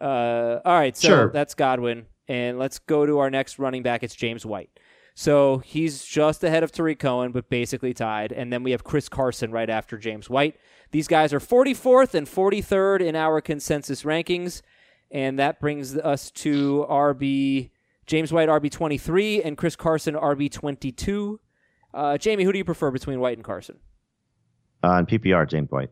Uh, 0.00 0.60
all 0.64 0.74
right, 0.78 0.96
so 0.96 1.08
Sure. 1.08 1.30
that's 1.32 1.54
Godwin, 1.54 2.06
and 2.28 2.58
let's 2.58 2.78
go 2.78 3.06
to 3.06 3.18
our 3.18 3.30
next 3.30 3.58
running 3.58 3.82
back. 3.82 4.02
It's 4.02 4.14
James 4.14 4.44
White. 4.44 4.70
So 5.14 5.58
he's 5.58 6.04
just 6.04 6.44
ahead 6.44 6.62
of 6.62 6.72
Tarik 6.72 6.98
Cohen, 6.98 7.32
but 7.32 7.48
basically 7.48 7.94
tied. 7.94 8.32
And 8.32 8.52
then 8.52 8.62
we 8.62 8.72
have 8.72 8.84
Chris 8.84 9.08
Carson 9.08 9.50
right 9.50 9.70
after 9.70 9.96
James 9.96 10.28
White. 10.28 10.56
These 10.90 11.08
guys 11.08 11.32
are 11.32 11.40
44th 11.40 12.12
and 12.14 12.26
43rd 12.26 13.00
in 13.00 13.16
our 13.16 13.40
consensus 13.40 14.02
rankings. 14.02 14.60
And 15.10 15.38
that 15.38 15.58
brings 15.58 15.96
us 15.96 16.30
to 16.32 16.84
RB 16.90 17.70
James 18.06 18.32
White, 18.32 18.48
RB 18.48 18.70
23, 18.70 19.42
and 19.42 19.56
Chris 19.56 19.76
Carson, 19.76 20.14
RB 20.14 20.50
22. 20.50 21.40
Uh, 21.92 22.18
Jamie, 22.18 22.44
who 22.44 22.52
do 22.52 22.58
you 22.58 22.64
prefer 22.64 22.90
between 22.90 23.20
White 23.20 23.38
and 23.38 23.44
Carson? 23.44 23.78
uh, 24.82 25.02
PPR, 25.02 25.48
James 25.48 25.70
White. 25.70 25.90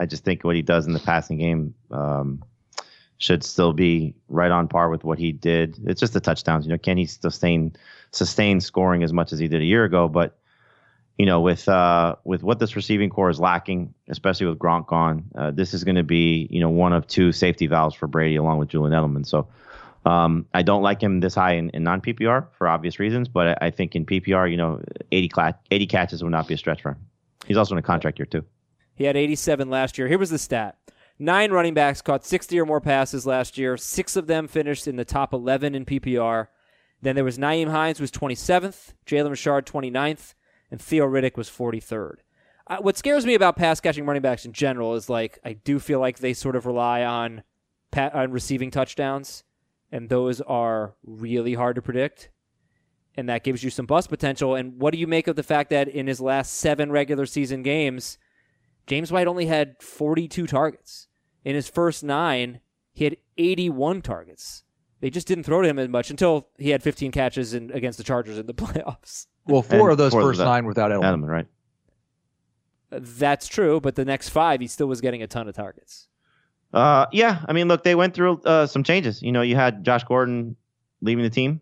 I 0.00 0.06
just 0.06 0.24
think 0.24 0.44
what 0.44 0.56
he 0.56 0.62
does 0.62 0.86
in 0.86 0.92
the 0.92 1.00
passing 1.00 1.38
game 1.38 1.74
um, 1.90 2.44
should 3.18 3.42
still 3.42 3.72
be 3.72 4.14
right 4.28 4.50
on 4.50 4.68
par 4.68 4.90
with 4.90 5.04
what 5.04 5.18
he 5.18 5.32
did. 5.32 5.78
It's 5.86 6.00
just 6.00 6.12
the 6.12 6.20
touchdowns. 6.20 6.66
You 6.66 6.72
know, 6.72 6.78
can 6.78 6.96
he 6.96 7.06
sustain 7.06 7.74
sustain 8.12 8.60
scoring 8.60 9.02
as 9.02 9.12
much 9.12 9.32
as 9.32 9.38
he 9.38 9.48
did 9.48 9.60
a 9.60 9.64
year 9.64 9.84
ago? 9.84 10.08
But 10.08 10.38
you 11.16 11.26
know, 11.26 11.40
with 11.40 11.68
uh, 11.68 12.16
with 12.24 12.44
what 12.44 12.60
this 12.60 12.76
receiving 12.76 13.10
corps 13.10 13.30
is 13.30 13.40
lacking, 13.40 13.92
especially 14.08 14.46
with 14.46 14.58
Gronk 14.58 14.86
gone, 14.86 15.24
uh, 15.34 15.50
this 15.50 15.74
is 15.74 15.82
going 15.82 15.96
to 15.96 16.04
be 16.04 16.46
you 16.50 16.60
know 16.60 16.70
one 16.70 16.92
of 16.92 17.06
two 17.06 17.32
safety 17.32 17.66
valves 17.66 17.94
for 17.94 18.06
Brady 18.06 18.36
along 18.36 18.58
with 18.58 18.68
Julian 18.68 18.92
Edelman. 18.92 19.26
So. 19.26 19.48
Um, 20.08 20.46
I 20.54 20.62
don't 20.62 20.82
like 20.82 21.02
him 21.02 21.20
this 21.20 21.34
high 21.34 21.54
in, 21.54 21.70
in 21.70 21.82
non 21.82 22.00
PPR 22.00 22.46
for 22.56 22.66
obvious 22.66 22.98
reasons, 22.98 23.28
but 23.28 23.48
I, 23.48 23.66
I 23.66 23.70
think 23.70 23.94
in 23.94 24.06
PPR, 24.06 24.50
you 24.50 24.56
know, 24.56 24.80
80, 25.12 25.28
cla- 25.28 25.58
80 25.70 25.86
catches 25.86 26.22
would 26.22 26.32
not 26.32 26.48
be 26.48 26.54
a 26.54 26.56
stretch 26.56 26.80
for 26.80 26.90
him. 26.90 26.98
He's 27.46 27.56
also 27.56 27.74
in 27.74 27.78
a 27.78 27.82
contract 27.82 28.18
year 28.18 28.26
too. 28.26 28.44
He 28.94 29.04
had 29.04 29.16
87 29.16 29.68
last 29.68 29.98
year. 29.98 30.08
Here 30.08 30.18
was 30.18 30.30
the 30.30 30.38
stat. 30.38 30.78
Nine 31.18 31.50
running 31.50 31.74
backs 31.74 32.00
caught 32.00 32.24
60 32.24 32.58
or 32.58 32.64
more 32.64 32.80
passes 32.80 33.26
last 33.26 33.58
year. 33.58 33.76
Six 33.76 34.16
of 34.16 34.28
them 34.28 34.48
finished 34.48 34.88
in 34.88 34.96
the 34.96 35.04
top 35.04 35.34
11 35.34 35.74
in 35.74 35.84
PPR. 35.84 36.46
Then 37.02 37.14
there 37.14 37.24
was 37.24 37.38
Nyheim 37.38 37.70
Hines 37.70 38.00
was 38.00 38.10
27th, 38.10 38.94
Jalen 39.06 39.30
Richard 39.30 39.66
29th, 39.66 40.34
and 40.70 40.80
Theo 40.80 41.06
Riddick 41.06 41.36
was 41.36 41.50
43rd. 41.50 42.16
Uh, 42.66 42.78
what 42.78 42.96
scares 42.96 43.26
me 43.26 43.34
about 43.34 43.56
pass 43.56 43.80
catching 43.80 44.06
running 44.06 44.22
backs 44.22 44.44
in 44.44 44.52
general 44.52 44.94
is 44.94 45.08
like 45.08 45.38
I 45.44 45.54
do 45.54 45.78
feel 45.78 46.00
like 46.00 46.18
they 46.18 46.34
sort 46.34 46.56
of 46.56 46.66
rely 46.66 47.02
on 47.02 47.42
pa- 47.90 48.10
on 48.12 48.30
receiving 48.30 48.70
touchdowns, 48.70 49.42
and 49.90 50.08
those 50.08 50.40
are 50.42 50.94
really 51.04 51.54
hard 51.54 51.76
to 51.76 51.82
predict. 51.82 52.30
And 53.16 53.28
that 53.28 53.42
gives 53.42 53.64
you 53.64 53.70
some 53.70 53.86
bust 53.86 54.08
potential. 54.08 54.54
And 54.54 54.80
what 54.80 54.92
do 54.92 54.98
you 54.98 55.06
make 55.06 55.26
of 55.26 55.36
the 55.36 55.42
fact 55.42 55.70
that 55.70 55.88
in 55.88 56.06
his 56.06 56.20
last 56.20 56.54
seven 56.54 56.92
regular 56.92 57.26
season 57.26 57.62
games, 57.62 58.16
James 58.86 59.10
White 59.10 59.26
only 59.26 59.46
had 59.46 59.76
42 59.82 60.46
targets. 60.46 61.08
In 61.44 61.54
his 61.54 61.68
first 61.68 62.04
nine, 62.04 62.60
he 62.92 63.04
had 63.04 63.16
81 63.36 64.02
targets. 64.02 64.64
They 65.00 65.10
just 65.10 65.26
didn't 65.26 65.44
throw 65.44 65.62
to 65.62 65.68
him 65.68 65.78
as 65.78 65.88
much 65.88 66.10
until 66.10 66.48
he 66.58 66.70
had 66.70 66.82
15 66.82 67.12
catches 67.12 67.54
in, 67.54 67.70
against 67.72 67.98
the 67.98 68.04
Chargers 68.04 68.38
in 68.38 68.46
the 68.46 68.54
playoffs. 68.54 69.26
Well, 69.46 69.62
four 69.62 69.82
And 69.82 69.92
of 69.92 69.98
those 69.98 70.12
four 70.12 70.20
of 70.20 70.26
first 70.26 70.40
nine 70.40 70.66
without 70.66 70.90
Edelman. 70.90 71.22
Edelman, 71.22 71.28
right? 71.28 71.46
That's 72.90 73.46
true, 73.46 73.80
but 73.80 73.96
the 73.96 74.04
next 74.04 74.30
five, 74.30 74.60
he 74.60 74.66
still 74.66 74.86
was 74.86 75.00
getting 75.00 75.22
a 75.22 75.26
ton 75.26 75.48
of 75.48 75.54
targets. 75.54 76.07
Uh, 76.72 77.06
yeah. 77.12 77.44
I 77.48 77.52
mean, 77.52 77.68
look, 77.68 77.82
they 77.82 77.94
went 77.94 78.14
through 78.14 78.40
uh, 78.42 78.66
some 78.66 78.84
changes. 78.84 79.22
You 79.22 79.32
know, 79.32 79.42
you 79.42 79.56
had 79.56 79.84
Josh 79.84 80.04
Gordon 80.04 80.56
leaving 81.00 81.24
the 81.24 81.30
team, 81.30 81.60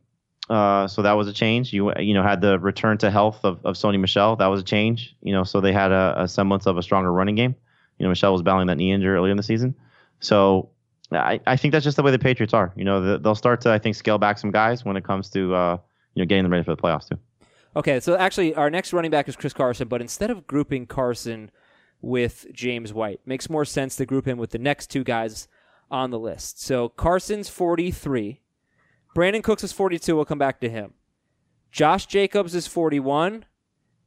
uh, 0.50 0.86
so 0.88 1.02
that 1.02 1.12
was 1.12 1.28
a 1.28 1.32
change. 1.32 1.72
You 1.72 1.92
you 1.98 2.14
know 2.14 2.22
had 2.22 2.40
the 2.40 2.58
return 2.58 2.98
to 2.98 3.10
health 3.10 3.40
of, 3.44 3.64
of 3.64 3.76
Sony 3.76 4.00
Michel, 4.00 4.36
that 4.36 4.46
was 4.46 4.60
a 4.60 4.64
change. 4.64 5.16
You 5.22 5.32
know, 5.32 5.44
so 5.44 5.60
they 5.60 5.72
had 5.72 5.92
a, 5.92 6.14
a 6.18 6.28
semblance 6.28 6.66
of 6.66 6.78
a 6.78 6.82
stronger 6.82 7.12
running 7.12 7.34
game. 7.34 7.54
You 7.98 8.04
know, 8.04 8.10
Michel 8.10 8.32
was 8.32 8.42
battling 8.42 8.66
that 8.66 8.76
knee 8.76 8.92
injury 8.92 9.14
earlier 9.14 9.30
in 9.30 9.36
the 9.36 9.42
season, 9.42 9.74
so 10.20 10.70
I, 11.12 11.40
I 11.46 11.56
think 11.56 11.72
that's 11.72 11.84
just 11.84 11.96
the 11.96 12.02
way 12.02 12.10
the 12.10 12.18
Patriots 12.18 12.52
are. 12.52 12.72
You 12.76 12.84
know, 12.84 13.00
the, 13.00 13.18
they'll 13.18 13.34
start 13.34 13.60
to 13.62 13.70
I 13.70 13.78
think 13.78 13.96
scale 13.96 14.18
back 14.18 14.38
some 14.38 14.50
guys 14.50 14.84
when 14.84 14.96
it 14.96 15.04
comes 15.04 15.30
to 15.30 15.54
uh, 15.54 15.78
you 16.14 16.22
know 16.22 16.26
getting 16.26 16.44
them 16.44 16.52
ready 16.52 16.64
for 16.64 16.74
the 16.74 16.80
playoffs 16.80 17.08
too. 17.08 17.18
Okay, 17.74 18.00
so 18.00 18.16
actually, 18.16 18.54
our 18.54 18.70
next 18.70 18.92
running 18.92 19.10
back 19.10 19.28
is 19.28 19.36
Chris 19.36 19.52
Carson, 19.52 19.88
but 19.88 20.00
instead 20.00 20.30
of 20.30 20.46
grouping 20.46 20.86
Carson 20.86 21.50
with 22.00 22.46
James 22.52 22.92
White, 22.92 23.20
makes 23.26 23.50
more 23.50 23.64
sense 23.64 23.96
to 23.96 24.06
group 24.06 24.26
him 24.26 24.38
with 24.38 24.50
the 24.50 24.58
next 24.58 24.88
two 24.88 25.04
guys 25.04 25.48
on 25.90 26.10
the 26.10 26.18
list. 26.18 26.62
So 26.62 26.88
Carson's 26.88 27.48
43. 27.48 28.40
Brandin 29.14 29.42
Cooks 29.42 29.64
is 29.64 29.72
42. 29.72 30.14
We'll 30.14 30.24
come 30.24 30.38
back 30.38 30.60
to 30.60 30.68
him. 30.68 30.94
Josh 31.72 32.06
Jacobs 32.06 32.54
is 32.54 32.66
41, 32.66 33.44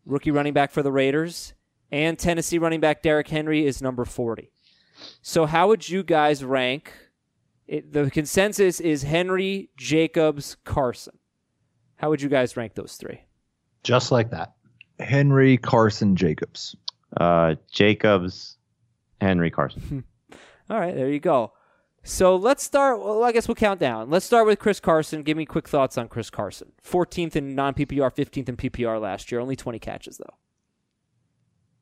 rookie 0.06 0.32
running 0.32 0.54
back 0.54 0.72
for 0.72 0.82
the 0.82 0.92
Raiders. 0.92 1.54
And 1.92 2.18
Tennessee 2.18 2.60
running 2.60 2.80
back 2.80 3.02
Derrick 3.02 3.28
Henry 3.28 3.66
is 3.66 3.82
number 3.82 4.06
40. 4.06 4.52
So, 5.22 5.46
how 5.46 5.68
would 5.70 5.88
you 5.90 6.04
guys 6.04 6.44
rank? 6.44 6.92
It, 7.68 7.94
the 7.94 8.10
consensus 8.12 8.80
is 8.80 9.04
Henry, 9.04 9.70
Jacobs, 9.78 10.58
Carson. 10.66 11.18
How 11.96 12.10
would 12.10 12.22
you 12.22 12.30
guys 12.30 12.58
rank 12.58 12.74
those 12.76 12.96
three? 12.96 13.22
Just 13.84 14.12
like 14.12 14.32
that. 14.32 14.54
Henry 15.00 15.58
Carson 15.58 16.16
Jacobs. 16.16 16.76
Uh, 17.16 17.56
Jacobs, 17.72 18.58
Henry 19.20 19.52
Carson. 19.52 20.04
All 20.70 20.80
right, 20.80 20.96
there 20.96 21.10
you 21.10 21.20
go. 21.20 21.54
So 22.04 22.36
let's 22.36 22.64
start. 22.64 23.00
Well, 23.00 23.24
I 23.24 23.32
guess 23.32 23.48
we'll 23.48 23.56
count 23.56 23.80
down. 23.80 24.10
Let's 24.10 24.26
start 24.26 24.48
with 24.48 24.60
Chris 24.60 24.80
Carson. 24.80 25.24
Give 25.24 25.36
me 25.36 25.46
quick 25.46 25.68
thoughts 25.68 25.98
on 25.98 26.08
Chris 26.08 26.30
Carson. 26.30 26.72
14th 26.84 27.36
in 27.36 27.56
non 27.56 27.74
PPR, 27.74 28.14
15th 28.14 28.50
in 28.50 28.58
PPR 28.58 29.02
last 29.02 29.32
year. 29.32 29.42
Only 29.42 29.56
20 29.56 29.80
catches, 29.80 30.18
though. 30.18 30.36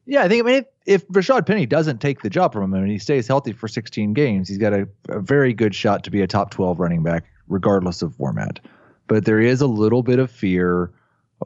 Yeah, 0.05 0.23
I 0.23 0.29
think. 0.29 0.43
I 0.43 0.45
mean, 0.45 0.55
if, 0.85 1.03
if 1.03 1.07
Rashad 1.09 1.45
Penny 1.45 1.65
doesn't 1.65 1.99
take 1.99 2.21
the 2.21 2.29
job 2.29 2.53
from 2.53 2.73
him 2.73 2.81
and 2.81 2.91
he 2.91 2.97
stays 2.97 3.27
healthy 3.27 3.51
for 3.51 3.67
16 3.67 4.13
games, 4.13 4.47
he's 4.47 4.57
got 4.57 4.73
a, 4.73 4.87
a 5.09 5.19
very 5.19 5.53
good 5.53 5.75
shot 5.75 6.03
to 6.05 6.11
be 6.11 6.21
a 6.21 6.27
top 6.27 6.49
12 6.51 6.79
running 6.79 7.03
back, 7.03 7.25
regardless 7.47 8.01
of 8.01 8.15
format. 8.15 8.59
But 9.07 9.25
there 9.25 9.39
is 9.39 9.61
a 9.61 9.67
little 9.67 10.03
bit 10.03 10.19
of 10.19 10.31
fear 10.31 10.91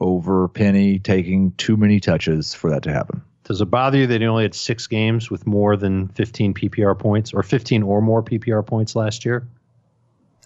over 0.00 0.48
Penny 0.48 0.98
taking 0.98 1.52
too 1.52 1.76
many 1.76 2.00
touches 2.00 2.54
for 2.54 2.70
that 2.70 2.84
to 2.84 2.92
happen. 2.92 3.22
Does 3.52 3.60
it 3.60 3.66
bother 3.66 3.98
you 3.98 4.06
that 4.06 4.22
he 4.22 4.26
only 4.26 4.44
had 4.44 4.54
six 4.54 4.86
games 4.86 5.30
with 5.30 5.46
more 5.46 5.76
than 5.76 6.08
15 6.08 6.54
PPR 6.54 6.98
points 6.98 7.34
or 7.34 7.42
15 7.42 7.82
or 7.82 8.00
more 8.00 8.22
PPR 8.22 8.66
points 8.66 8.96
last 8.96 9.26
year? 9.26 9.46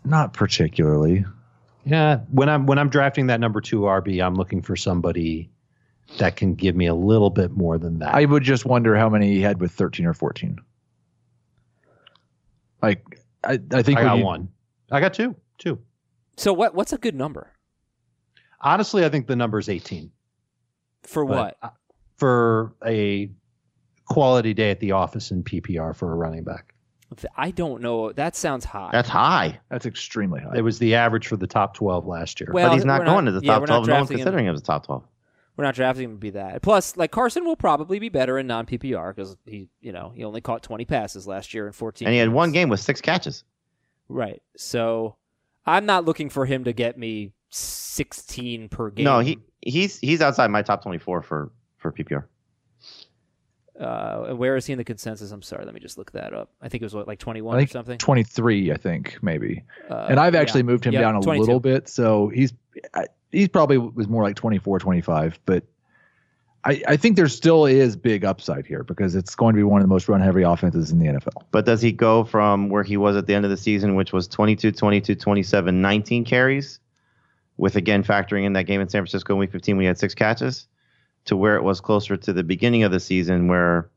Not 0.04 0.32
particularly. 0.32 1.24
Yeah, 1.84 2.22
when 2.32 2.48
I'm 2.48 2.66
when 2.66 2.80
I'm 2.80 2.88
drafting 2.88 3.28
that 3.28 3.38
number 3.38 3.60
two 3.60 3.82
RB, 3.82 4.20
I'm 4.20 4.34
looking 4.34 4.60
for 4.60 4.74
somebody 4.74 5.48
that 6.18 6.34
can 6.34 6.56
give 6.56 6.74
me 6.74 6.86
a 6.86 6.96
little 6.96 7.30
bit 7.30 7.52
more 7.52 7.78
than 7.78 8.00
that. 8.00 8.12
I 8.12 8.24
would 8.24 8.42
just 8.42 8.64
wonder 8.66 8.96
how 8.96 9.08
many 9.08 9.34
he 9.34 9.40
had 9.40 9.60
with 9.60 9.70
13 9.70 10.04
or 10.04 10.12
14. 10.12 10.58
Like, 12.82 13.20
I, 13.44 13.60
I 13.70 13.82
think 13.84 14.00
I 14.00 14.02
got 14.02 14.18
you- 14.18 14.24
one. 14.24 14.48
I 14.90 14.98
got 14.98 15.14
two. 15.14 15.36
Two. 15.58 15.78
So 16.36 16.52
what? 16.52 16.74
what's 16.74 16.92
a 16.92 16.98
good 16.98 17.14
number? 17.14 17.52
Honestly, 18.60 19.04
I 19.04 19.10
think 19.10 19.28
the 19.28 19.36
number 19.36 19.60
is 19.60 19.68
18. 19.68 20.10
For 21.04 21.24
But, 21.24 21.56
what? 21.60 21.74
For 22.16 22.74
a 22.84 23.30
quality 24.06 24.54
day 24.54 24.70
at 24.70 24.80
the 24.80 24.92
office 24.92 25.30
in 25.30 25.44
PPR 25.44 25.94
for 25.94 26.12
a 26.12 26.16
running 26.16 26.44
back. 26.44 26.74
I 27.36 27.50
don't 27.50 27.82
know. 27.82 28.12
That 28.12 28.34
sounds 28.34 28.64
high. 28.64 28.90
That's 28.92 29.08
high, 29.08 29.60
That's 29.70 29.86
extremely 29.86 30.40
high. 30.40 30.56
It 30.56 30.62
was 30.62 30.78
the 30.78 30.96
average 30.96 31.28
for 31.28 31.36
the 31.36 31.46
top 31.46 31.74
12 31.74 32.06
last 32.06 32.40
year. 32.40 32.50
Well, 32.52 32.68
but 32.68 32.74
he's 32.74 32.84
not 32.84 33.00
we're 33.00 33.06
going 33.06 33.26
to 33.26 33.32
the 33.32 33.40
top 33.40 33.60
we're 33.60 33.66
12. 33.66 33.68
No 33.68 33.74
one's 33.76 33.86
drafting 33.86 34.18
him. 34.18 34.24
considering 34.24 34.46
him 34.46 34.54
as 34.54 34.60
a 34.60 34.64
top 34.64 34.86
12. 34.86 35.04
We're 35.56 35.64
not 35.64 35.74
drafting 35.74 36.04
him 36.04 36.10
to 36.12 36.18
be 36.18 36.30
that. 36.30 36.62
Plus, 36.62 36.96
like 36.96 37.12
Carson 37.12 37.44
will 37.44 37.56
probably 37.56 37.98
be 37.98 38.08
better 38.08 38.38
in 38.38 38.46
non 38.46 38.66
PPR 38.66 39.14
because 39.14 39.36
he, 39.46 39.68
you 39.80 39.92
know, 39.92 40.12
he 40.14 40.24
only 40.24 40.40
caught 40.40 40.62
20 40.62 40.84
passes 40.84 41.26
last 41.26 41.54
year 41.54 41.66
in 41.66 41.72
14. 41.72 42.06
And 42.06 42.12
he 42.12 42.18
had 42.18 42.28
one 42.28 42.52
game 42.52 42.68
with 42.68 42.80
six 42.80 43.00
catches. 43.00 43.44
Right. 44.08 44.42
So 44.56 45.16
I'm 45.64 45.86
not 45.86 46.04
looking 46.04 46.28
for 46.28 46.44
him 46.44 46.64
to 46.64 46.72
get 46.72 46.98
me 46.98 47.32
16 47.50 48.68
per 48.68 48.90
game. 48.90 49.04
No, 49.04 49.20
he 49.20 49.38
he's 49.62 49.98
he's 49.98 50.20
outside 50.20 50.50
my 50.50 50.62
top 50.62 50.82
24 50.82 51.22
for 51.22 51.52
for 51.90 52.02
PPR. 52.04 52.24
Uh, 53.78 54.34
where 54.34 54.56
is 54.56 54.64
he 54.64 54.72
in 54.72 54.78
the 54.78 54.84
consensus? 54.84 55.30
I'm 55.30 55.42
sorry. 55.42 55.64
Let 55.64 55.74
me 55.74 55.80
just 55.80 55.98
look 55.98 56.12
that 56.12 56.32
up. 56.32 56.50
I 56.62 56.68
think 56.68 56.82
it 56.82 56.86
was 56.86 56.94
what, 56.94 57.06
like 57.06 57.18
21 57.18 57.58
or 57.58 57.66
something. 57.66 57.98
23, 57.98 58.72
I 58.72 58.76
think, 58.76 59.18
maybe. 59.20 59.64
Uh, 59.90 60.06
and 60.08 60.18
I've 60.18 60.34
yeah. 60.34 60.40
actually 60.40 60.62
moved 60.62 60.84
him 60.84 60.94
Yep, 60.94 61.02
down 61.02 61.16
a 61.16 61.20
22. 61.20 61.40
little 61.40 61.60
bit. 61.60 61.88
So 61.88 62.28
he's 62.28 62.54
he's 63.32 63.48
probably 63.48 63.76
was 63.76 64.08
more 64.08 64.22
like 64.22 64.36
24, 64.36 64.78
25. 64.78 65.38
But 65.44 65.64
I, 66.64 66.82
I 66.88 66.96
think 66.96 67.16
there 67.16 67.28
still 67.28 67.66
is 67.66 67.96
big 67.96 68.24
upside 68.24 68.66
here 68.66 68.82
because 68.82 69.14
it's 69.14 69.34
going 69.34 69.54
to 69.54 69.58
be 69.58 69.62
one 69.62 69.82
of 69.82 69.84
the 69.84 69.92
most 69.92 70.08
run 70.08 70.20
heavy 70.22 70.42
offenses 70.42 70.90
in 70.90 70.98
the 70.98 71.06
NFL. 71.06 71.44
But 71.50 71.66
does 71.66 71.82
he 71.82 71.92
go 71.92 72.24
from 72.24 72.70
where 72.70 72.82
he 72.82 72.96
was 72.96 73.14
at 73.14 73.26
the 73.26 73.34
end 73.34 73.44
of 73.44 73.50
the 73.50 73.56
season, 73.58 73.94
which 73.94 74.12
was 74.12 74.26
22, 74.26 74.72
22, 74.72 75.14
27, 75.14 75.82
19 75.82 76.24
carries, 76.24 76.80
with 77.56 77.76
again 77.76 78.02
factoring 78.02 78.44
in 78.44 78.54
that 78.54 78.64
game 78.64 78.80
in 78.80 78.88
San 78.88 79.02
Francisco 79.02 79.34
in 79.34 79.38
week 79.38 79.52
15, 79.52 79.76
we 79.76 79.84
had 79.84 79.98
six 79.98 80.14
catches, 80.14 80.66
to 81.26 81.36
where 81.36 81.56
it 81.56 81.62
was 81.62 81.80
closer 81.80 82.16
to 82.16 82.32
the 82.32 82.42
beginning 82.42 82.82
of 82.82 82.92
the 82.92 83.00
season, 83.00 83.48
where 83.48 83.90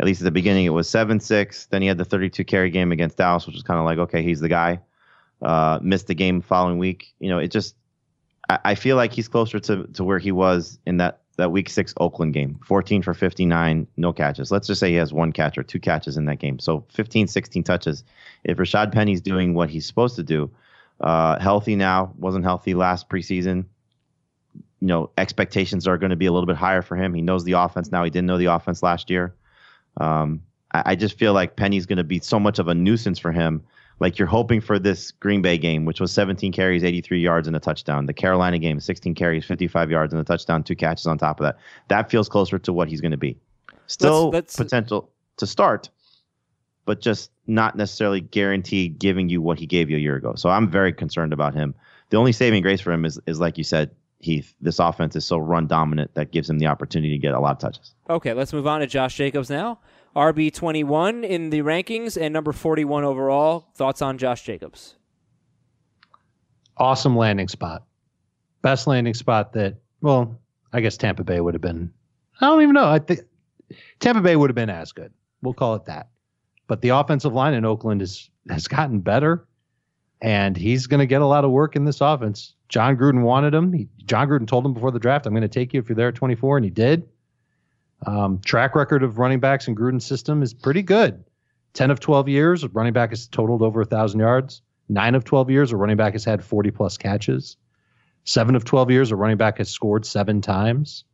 at 0.00 0.06
least 0.06 0.20
at 0.20 0.24
the 0.24 0.30
beginning 0.30 0.66
it 0.66 0.70
was 0.70 0.88
7 0.88 1.18
6. 1.18 1.66
Then 1.66 1.82
he 1.82 1.88
had 1.88 1.98
the 1.98 2.04
32 2.04 2.44
carry 2.44 2.70
game 2.70 2.92
against 2.92 3.16
Dallas, 3.16 3.46
which 3.46 3.54
was 3.54 3.62
kind 3.62 3.78
of 3.78 3.84
like, 3.84 3.98
okay, 3.98 4.22
he's 4.22 4.40
the 4.40 4.48
guy. 4.48 4.80
Uh, 5.40 5.78
missed 5.82 6.08
the 6.08 6.14
game 6.14 6.40
following 6.40 6.78
week. 6.78 7.14
You 7.20 7.30
know, 7.30 7.38
it 7.38 7.48
just, 7.48 7.76
I, 8.48 8.58
I 8.64 8.74
feel 8.74 8.96
like 8.96 9.12
he's 9.12 9.28
closer 9.28 9.58
to, 9.60 9.86
to 9.86 10.04
where 10.04 10.18
he 10.18 10.32
was 10.32 10.78
in 10.86 10.98
that 10.98 11.20
that 11.38 11.52
week 11.52 11.70
six 11.70 11.94
Oakland 11.98 12.34
game 12.34 12.58
14 12.64 13.00
for 13.00 13.14
59, 13.14 13.86
no 13.96 14.12
catches. 14.12 14.50
Let's 14.50 14.66
just 14.66 14.80
say 14.80 14.90
he 14.90 14.96
has 14.96 15.12
one 15.12 15.32
catch 15.32 15.56
or 15.56 15.62
two 15.62 15.78
catches 15.78 16.16
in 16.16 16.24
that 16.24 16.40
game. 16.40 16.58
So 16.58 16.84
15, 16.92 17.28
16 17.28 17.62
touches. 17.62 18.02
If 18.42 18.58
Rashad 18.58 18.92
Penny's 18.92 19.20
doing 19.20 19.54
what 19.54 19.70
he's 19.70 19.86
supposed 19.86 20.16
to 20.16 20.24
do, 20.24 20.50
uh, 21.00 21.38
healthy 21.38 21.76
now, 21.76 22.12
wasn't 22.18 22.44
healthy 22.44 22.74
last 22.74 23.08
preseason. 23.08 23.66
You 24.80 24.88
know, 24.88 25.10
expectations 25.18 25.88
are 25.88 25.98
going 25.98 26.10
to 26.10 26.16
be 26.16 26.26
a 26.26 26.32
little 26.32 26.46
bit 26.46 26.56
higher 26.56 26.82
for 26.82 26.96
him. 26.96 27.14
He 27.14 27.22
knows 27.22 27.44
the 27.44 27.52
offense 27.52 27.90
now. 27.90 28.04
He 28.04 28.10
didn't 28.10 28.26
know 28.26 28.38
the 28.38 28.46
offense 28.46 28.82
last 28.82 29.10
year. 29.10 29.34
Um, 29.96 30.42
I, 30.72 30.82
I 30.86 30.94
just 30.94 31.18
feel 31.18 31.32
like 31.32 31.56
Penny's 31.56 31.86
going 31.86 31.98
to 31.98 32.04
be 32.04 32.20
so 32.20 32.38
much 32.38 32.58
of 32.58 32.68
a 32.68 32.74
nuisance 32.74 33.18
for 33.18 33.32
him 33.32 33.62
like 34.00 34.18
you're 34.18 34.28
hoping 34.28 34.60
for 34.60 34.78
this 34.78 35.10
Green 35.12 35.42
Bay 35.42 35.58
game, 35.58 35.84
which 35.84 36.00
was 36.00 36.12
17 36.12 36.52
carries, 36.52 36.84
83 36.84 37.20
yards, 37.20 37.48
and 37.48 37.56
a 37.56 37.60
touchdown. 37.60 38.06
The 38.06 38.12
Carolina 38.12 38.58
game, 38.58 38.80
16 38.80 39.14
carries, 39.14 39.44
55 39.44 39.90
yards, 39.90 40.12
and 40.12 40.20
a 40.20 40.24
touchdown, 40.24 40.62
two 40.62 40.76
catches 40.76 41.06
on 41.06 41.18
top 41.18 41.40
of 41.40 41.44
that. 41.44 41.58
That 41.88 42.10
feels 42.10 42.28
closer 42.28 42.58
to 42.60 42.72
what 42.72 42.88
he's 42.88 43.00
going 43.00 43.12
to 43.12 43.16
be. 43.16 43.36
Still 43.86 44.30
let's- 44.30 44.56
potential 44.56 45.10
to 45.38 45.46
start, 45.46 45.90
but 46.84 47.00
just 47.00 47.30
not 47.46 47.76
necessarily 47.76 48.20
guaranteed 48.20 48.98
giving 48.98 49.28
you 49.28 49.42
what 49.42 49.58
he 49.58 49.66
gave 49.66 49.90
you 49.90 49.96
a 49.96 50.00
year 50.00 50.16
ago. 50.16 50.34
So 50.36 50.48
I'm 50.48 50.70
very 50.70 50.92
concerned 50.92 51.32
about 51.32 51.54
him. 51.54 51.74
The 52.10 52.16
only 52.16 52.32
saving 52.32 52.62
grace 52.62 52.80
for 52.80 52.92
him 52.92 53.04
is, 53.04 53.20
is 53.26 53.40
like 53.40 53.58
you 53.58 53.64
said, 53.64 53.90
Heath, 54.20 54.54
this 54.60 54.78
offense 54.78 55.14
is 55.14 55.24
so 55.24 55.38
run 55.38 55.66
dominant 55.66 56.14
that 56.14 56.32
gives 56.32 56.50
him 56.50 56.58
the 56.58 56.66
opportunity 56.66 57.12
to 57.12 57.18
get 57.18 57.34
a 57.34 57.40
lot 57.40 57.52
of 57.52 57.58
touches. 57.58 57.94
Okay, 58.10 58.32
let's 58.32 58.52
move 58.52 58.66
on 58.66 58.80
to 58.80 58.86
Josh 58.86 59.16
Jacobs 59.16 59.48
now. 59.48 59.80
RB 60.16 60.52
21 60.52 61.22
in 61.22 61.50
the 61.50 61.60
rankings 61.60 62.20
and 62.20 62.32
number 62.32 62.52
41 62.52 63.04
overall. 63.04 63.68
Thoughts 63.74 64.02
on 64.02 64.18
Josh 64.18 64.42
Jacobs? 64.42 64.96
awesome 66.78 67.16
landing 67.16 67.48
spot. 67.48 67.84
Best 68.62 68.86
landing 68.86 69.14
spot 69.14 69.52
that, 69.52 69.76
well, 70.00 70.40
I 70.72 70.80
guess 70.80 70.96
Tampa 70.96 71.24
Bay 71.24 71.40
would 71.40 71.54
have 71.54 71.60
been. 71.60 71.92
I 72.40 72.46
don't 72.46 72.62
even 72.62 72.74
know. 72.74 72.86
I 72.86 72.98
think 72.98 73.20
Tampa 74.00 74.20
Bay 74.20 74.36
would 74.36 74.50
have 74.50 74.54
been 74.54 74.70
as 74.70 74.92
good. 74.92 75.12
We'll 75.42 75.54
call 75.54 75.74
it 75.74 75.84
that. 75.86 76.08
But 76.66 76.82
the 76.82 76.90
offensive 76.90 77.32
line 77.32 77.54
in 77.54 77.64
Oakland 77.64 78.02
is 78.02 78.30
has 78.50 78.68
gotten 78.68 79.00
better, 79.00 79.46
and 80.20 80.56
he's 80.56 80.86
going 80.86 81.00
to 81.00 81.06
get 81.06 81.22
a 81.22 81.26
lot 81.26 81.44
of 81.44 81.50
work 81.50 81.76
in 81.76 81.84
this 81.84 82.00
offense. 82.00 82.54
Jon 82.68 82.96
Gruden 82.96 83.22
wanted 83.22 83.54
him. 83.54 83.72
He, 83.72 83.88
Jon 84.04 84.28
Gruden 84.28 84.46
told 84.46 84.64
him 84.64 84.74
before 84.74 84.90
the 84.90 84.98
draft, 84.98 85.26
"I'm 85.26 85.32
going 85.32 85.42
to 85.42 85.48
take 85.48 85.72
you 85.72 85.80
if 85.80 85.88
you're 85.88 85.96
there 85.96 86.08
at 86.08 86.14
24," 86.14 86.58
and 86.58 86.64
he 86.64 86.70
did. 86.70 87.08
Um, 88.06 88.40
track 88.44 88.74
record 88.74 89.02
of 89.02 89.18
running 89.18 89.40
backs 89.40 89.66
in 89.66 89.74
Gruden's 89.74 90.06
system 90.06 90.42
is 90.42 90.54
pretty 90.54 90.82
good. 90.82 91.24
10 91.74 91.90
of 91.90 92.00
12 92.00 92.28
years, 92.28 92.64
a 92.64 92.68
running 92.68 92.92
back 92.92 93.10
has 93.10 93.26
totaled 93.26 93.62
over 93.62 93.80
a 93.80 93.84
thousand 93.84 94.20
yards. 94.20 94.62
Nine 94.88 95.14
of 95.14 95.24
12 95.24 95.50
years, 95.50 95.72
a 95.72 95.76
running 95.76 95.96
back 95.96 96.12
has 96.14 96.24
had 96.24 96.42
40 96.44 96.70
plus 96.70 96.96
catches. 96.96 97.56
Seven 98.24 98.54
of 98.54 98.64
12 98.64 98.90
years, 98.90 99.10
a 99.10 99.16
running 99.16 99.36
back 99.36 99.58
has 99.58 99.70
scored 99.70 100.06
seven 100.06 100.40
times. 100.40 101.04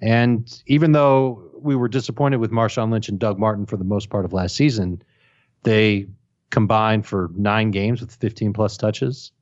And 0.00 0.62
even 0.66 0.92
though 0.92 1.50
we 1.58 1.74
were 1.74 1.88
disappointed 1.88 2.36
with 2.36 2.50
Marshawn 2.50 2.90
Lynch 2.90 3.08
and 3.08 3.18
Doug 3.18 3.38
Martin 3.38 3.66
for 3.66 3.76
the 3.76 3.84
most 3.84 4.10
part 4.10 4.24
of 4.24 4.32
last 4.32 4.54
season, 4.54 5.02
they 5.62 6.06
combined 6.50 7.06
for 7.06 7.30
nine 7.34 7.70
games 7.70 8.00
with 8.00 8.14
15 8.14 8.52
plus 8.52 8.76
touches. 8.76 9.32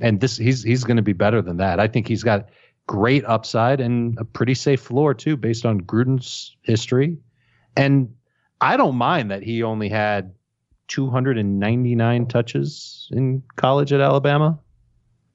And 0.00 0.20
this 0.20 0.36
he's 0.36 0.62
he's 0.62 0.84
going 0.84 0.96
to 0.96 1.02
be 1.02 1.12
better 1.12 1.42
than 1.42 1.56
that. 1.58 1.80
I 1.80 1.88
think 1.88 2.06
he's 2.08 2.22
got 2.22 2.48
great 2.86 3.24
upside 3.24 3.80
and 3.80 4.16
a 4.18 4.24
pretty 4.24 4.54
safe 4.54 4.80
floor 4.80 5.14
too, 5.14 5.36
based 5.36 5.66
on 5.66 5.80
Gruden's 5.80 6.56
history. 6.62 7.18
And 7.76 8.14
I 8.60 8.76
don't 8.76 8.96
mind 8.96 9.30
that 9.30 9.42
he 9.42 9.62
only 9.62 9.88
had 9.88 10.34
299 10.88 12.26
touches 12.26 13.08
in 13.12 13.42
college 13.56 13.92
at 13.92 14.00
Alabama. 14.00 14.58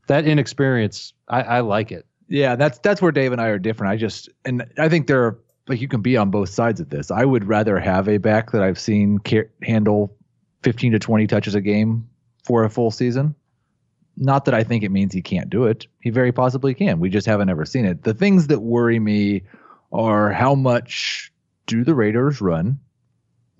That 0.08 0.26
inexperience, 0.26 1.14
I, 1.30 1.42
I 1.44 1.60
like 1.62 1.92
it. 1.92 2.06
Yeah, 2.28 2.56
that's 2.56 2.80
that's 2.80 3.02
where 3.02 3.12
Dave 3.12 3.32
and 3.32 3.40
I 3.40 3.48
are 3.48 3.60
different. 3.60 3.94
I 3.94 3.98
just 3.98 4.30
and 4.44 4.66
I 4.78 4.90
think 4.90 5.08
there 5.08 5.24
are 5.24 5.40
like 5.68 5.80
you 5.80 5.88
can 5.88 6.02
be 6.02 6.18
on 6.18 6.32
both 6.32 6.50
sides 6.50 6.80
of 6.80 6.90
this. 6.90 7.12
I 7.12 7.24
would 7.24 7.46
rather 7.46 7.80
have 7.80 8.10
a 8.10 8.18
back 8.18 8.52
that 8.52 8.64
I've 8.64 8.80
seen 8.80 9.20
ca- 9.20 9.50
handle 9.62 10.18
15 10.64 10.94
to 10.94 11.00
20 11.00 11.28
touches 11.28 11.56
a 11.56 11.62
game 11.62 12.08
for 12.44 12.64
a 12.64 12.70
full 12.70 12.92
season. 12.92 13.36
Not 14.16 14.46
that 14.46 14.54
I 14.54 14.64
think 14.64 14.84
it 14.84 14.92
means 14.92 15.14
he 15.14 15.22
can't 15.22 15.50
do 15.50 15.66
it. 15.66 15.88
He 16.02 16.10
very 16.10 16.32
possibly 16.32 16.74
can. 16.74 17.00
We 17.00 17.10
just 17.10 17.26
haven't 17.26 17.50
ever 17.50 17.66
seen 17.66 17.86
it. 17.86 18.04
The 18.04 18.14
things 18.14 18.48
that 18.48 18.60
worry 18.60 19.00
me 19.00 19.44
are 19.92 20.32
how 20.32 20.56
much 20.56 21.32
do 21.66 21.84
the 21.84 21.96
Raiders 21.96 22.42
run 22.42 22.80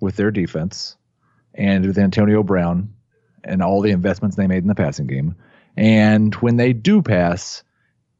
with 0.00 0.16
their 0.16 0.30
defense 0.30 0.96
and 1.54 1.86
with 1.86 1.98
Antonio 1.98 2.42
Brown 2.42 2.92
and 3.42 3.62
all 3.62 3.80
the 3.80 3.90
investments 3.90 4.36
they 4.36 4.46
made 4.46 4.62
in 4.62 4.68
the 4.68 4.74
passing 4.74 5.06
game. 5.06 5.34
And 5.76 6.34
when 6.36 6.56
they 6.56 6.72
do 6.72 7.02
pass, 7.02 7.62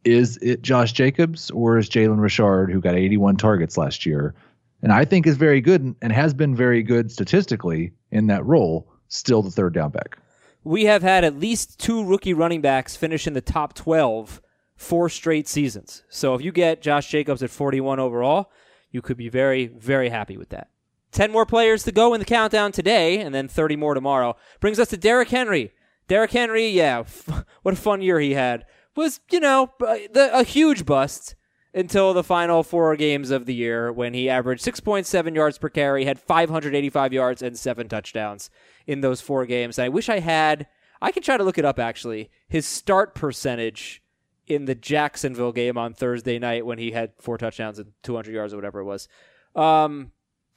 is 0.05 0.39
it 0.43 0.63
Josh 0.63 0.93
Jacobs 0.93 1.51
or 1.51 1.79
is 1.79 1.89
Jalen 1.89 2.21
Richard, 2.21 2.71
who 2.71 2.81
got 2.81 2.95
81 2.95 3.37
targets 3.37 3.77
last 3.79 4.07
year, 4.07 4.35
and 4.83 4.93
I 4.93 5.05
think 5.05 5.27
is 5.27 5.37
very 5.37 5.61
good 5.61 5.95
and 6.03 6.13
has 6.13 6.35
been 6.35 6.55
very 6.55 6.83
good 6.83 7.11
statistically 7.11 7.93
in 8.11 8.27
that 8.27 8.45
role, 8.45 8.89
still 9.09 9.43
the 9.43 9.51
third 9.51 9.73
down 9.73 9.91
back? 9.91 10.19
We 10.65 10.87
have 10.87 11.03
had 11.03 11.25
at 11.25 11.39
least 11.39 11.79
two 11.79 12.05
rookie 12.05 12.35
running 12.35 12.61
backs 12.61 12.97
finish 12.97 13.27
in 13.27 13.35
the 13.35 13.41
top 13.41 13.75
12 13.75 14.41
four 14.77 15.09
straight 15.09 15.49
seasons. 15.49 16.03
So 16.09 16.35
if 16.35 16.43
you 16.43 16.53
get 16.53 16.83
Josh 16.83 17.09
Jacobs 17.09 17.43
at 17.43 17.51
41 17.51 18.01
overall, 18.01 18.51
you 18.91 19.03
could 19.03 19.17
be 19.17 19.29
very, 19.29 19.67
very 19.67 20.09
happy 20.09 20.37
with 20.37 20.51
that. 20.51 20.69
10 21.13 21.31
more 21.31 21.47
players 21.47 21.85
to 21.85 21.93
go 21.93 22.13
in 22.13 22.19
the 22.19 22.25
countdown 22.25 22.73
today, 22.73 23.21
and 23.21 23.35
then 23.35 23.47
30 23.47 23.77
more 23.77 23.95
tomorrow. 23.95 24.37
Brings 24.61 24.81
us 24.81 24.89
to 24.89 24.97
Derrick 24.97 25.29
Henry. 25.29 25.73
Derrick 26.09 26.33
Henry, 26.33 26.69
yeah, 26.69 27.01
f- 27.01 27.45
what 27.63 27.75
a 27.75 27.77
fun 27.77 28.03
year 28.03 28.19
he 28.19 28.35
had. 28.35 28.65
Was, 28.97 29.21
you 29.31 29.41
know, 29.41 29.73
a 30.15 30.45
huge 30.45 30.85
bust 30.85 31.35
until 31.75 32.15
the 32.15 32.23
final 32.23 32.63
four 32.63 32.95
games 32.97 33.31
of 33.31 33.47
the 33.47 33.55
year 33.55 33.93
when 33.93 34.15
he 34.15 34.31
averaged 34.31 34.65
6.7 34.65 35.35
yards 35.35 35.59
per 35.59 35.69
carry, 35.69 36.05
had 36.05 36.21
585 36.21 37.13
yards 37.13 37.43
and 37.43 37.59
seven 37.59 37.89
touchdowns 37.89 38.49
in 38.87 39.01
those 39.01 39.21
four 39.21 39.45
games. 39.45 39.79
I 39.79 39.89
wish 39.89 40.09
I 40.09 40.21
had, 40.21 40.69
I 41.03 41.11
can 41.11 41.23
try 41.23 41.37
to 41.37 41.45
look 41.45 41.59
it 41.59 41.65
up 41.65 41.79
actually, 41.79 42.31
his 42.49 42.67
start 42.67 43.15
percentage 43.15 44.03
in 44.47 44.67
the 44.67 44.75
Jacksonville 44.75 45.53
game 45.53 45.77
on 45.77 45.95
Thursday 45.95 46.39
night 46.39 46.65
when 46.65 46.79
he 46.79 46.93
had 46.93 47.13
four 47.19 47.39
touchdowns 47.39 47.79
and 47.79 47.93
200 48.03 48.33
yards 48.33 48.53
or 48.53 48.57
whatever 48.57 48.81
it 48.81 48.85
was. 48.85 49.09
Um, 49.57 50.13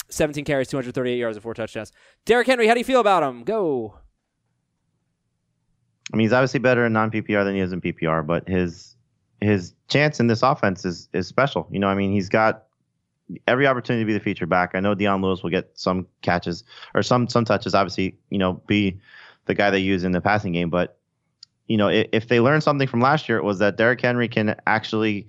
17 0.10 0.46
carries, 0.46 0.68
238 0.68 1.18
yards, 1.18 1.38
and 1.38 1.44
four 1.44 1.54
touchdowns. 1.54 1.92
Derrick 2.26 2.48
Henry, 2.48 2.68
how 2.68 2.74
do 2.74 2.80
you 2.80 2.86
feel 2.86 3.00
about 3.00 3.24
him? 3.24 3.44
Go. 3.44 3.98
I 6.14 6.18
mean, 6.18 6.26
he's 6.26 6.34
obviously 6.34 6.60
better 6.60 6.86
in 6.86 6.94
non 6.94 7.12
PPR 7.12 7.44
than 7.44 7.56
he 7.56 7.62
is 7.62 7.74
in 7.74 7.82
PPR, 7.82 8.26
but 8.26 8.48
his 8.48 8.97
his 9.42 9.74
chance 9.88 10.20
in 10.20 10.28
this 10.28 10.44
offense 10.44 10.86
is 10.86 11.10
is 11.14 11.28
special. 11.28 11.68
You 11.72 11.80
know, 11.80 11.88
I 11.88 11.96
mean, 11.96 12.12
he's 12.12 12.30
got 12.30 12.64
every 13.48 13.68
opportunity 13.68 14.04
to 14.04 14.08
be 14.08 14.14
the 14.14 14.20
feature 14.20 14.46
back. 14.46 14.72
I 14.74 14.80
know 14.80 14.96
Dion 14.96 15.22
Lewis 15.22 15.44
will 15.44 15.50
get 15.50 15.70
some 15.74 16.08
catches 16.22 16.64
or 16.94 17.04
some 17.04 17.28
some 17.28 17.46
touches. 17.46 17.76
Obviously, 17.76 18.18
you 18.30 18.38
know, 18.38 18.54
be 18.68 19.00
the 19.46 19.54
guy 19.54 19.70
they 19.70 19.80
use 19.80 20.04
in 20.04 20.12
the 20.12 20.22
passing 20.22 20.54
game. 20.54 20.70
But 20.70 20.98
you 21.68 21.78
know, 21.78 21.90
if, 21.90 22.08
if 22.12 22.28
they 22.28 22.40
learned 22.40 22.64
something 22.64 22.88
from 22.88 23.02
last 23.02 23.28
year, 23.28 23.38
it 23.38 23.44
was 23.44 23.60
that 23.60 23.78
Derrick 23.78 24.02
Henry 24.02 24.28
can 24.28 24.56
actually 24.66 25.28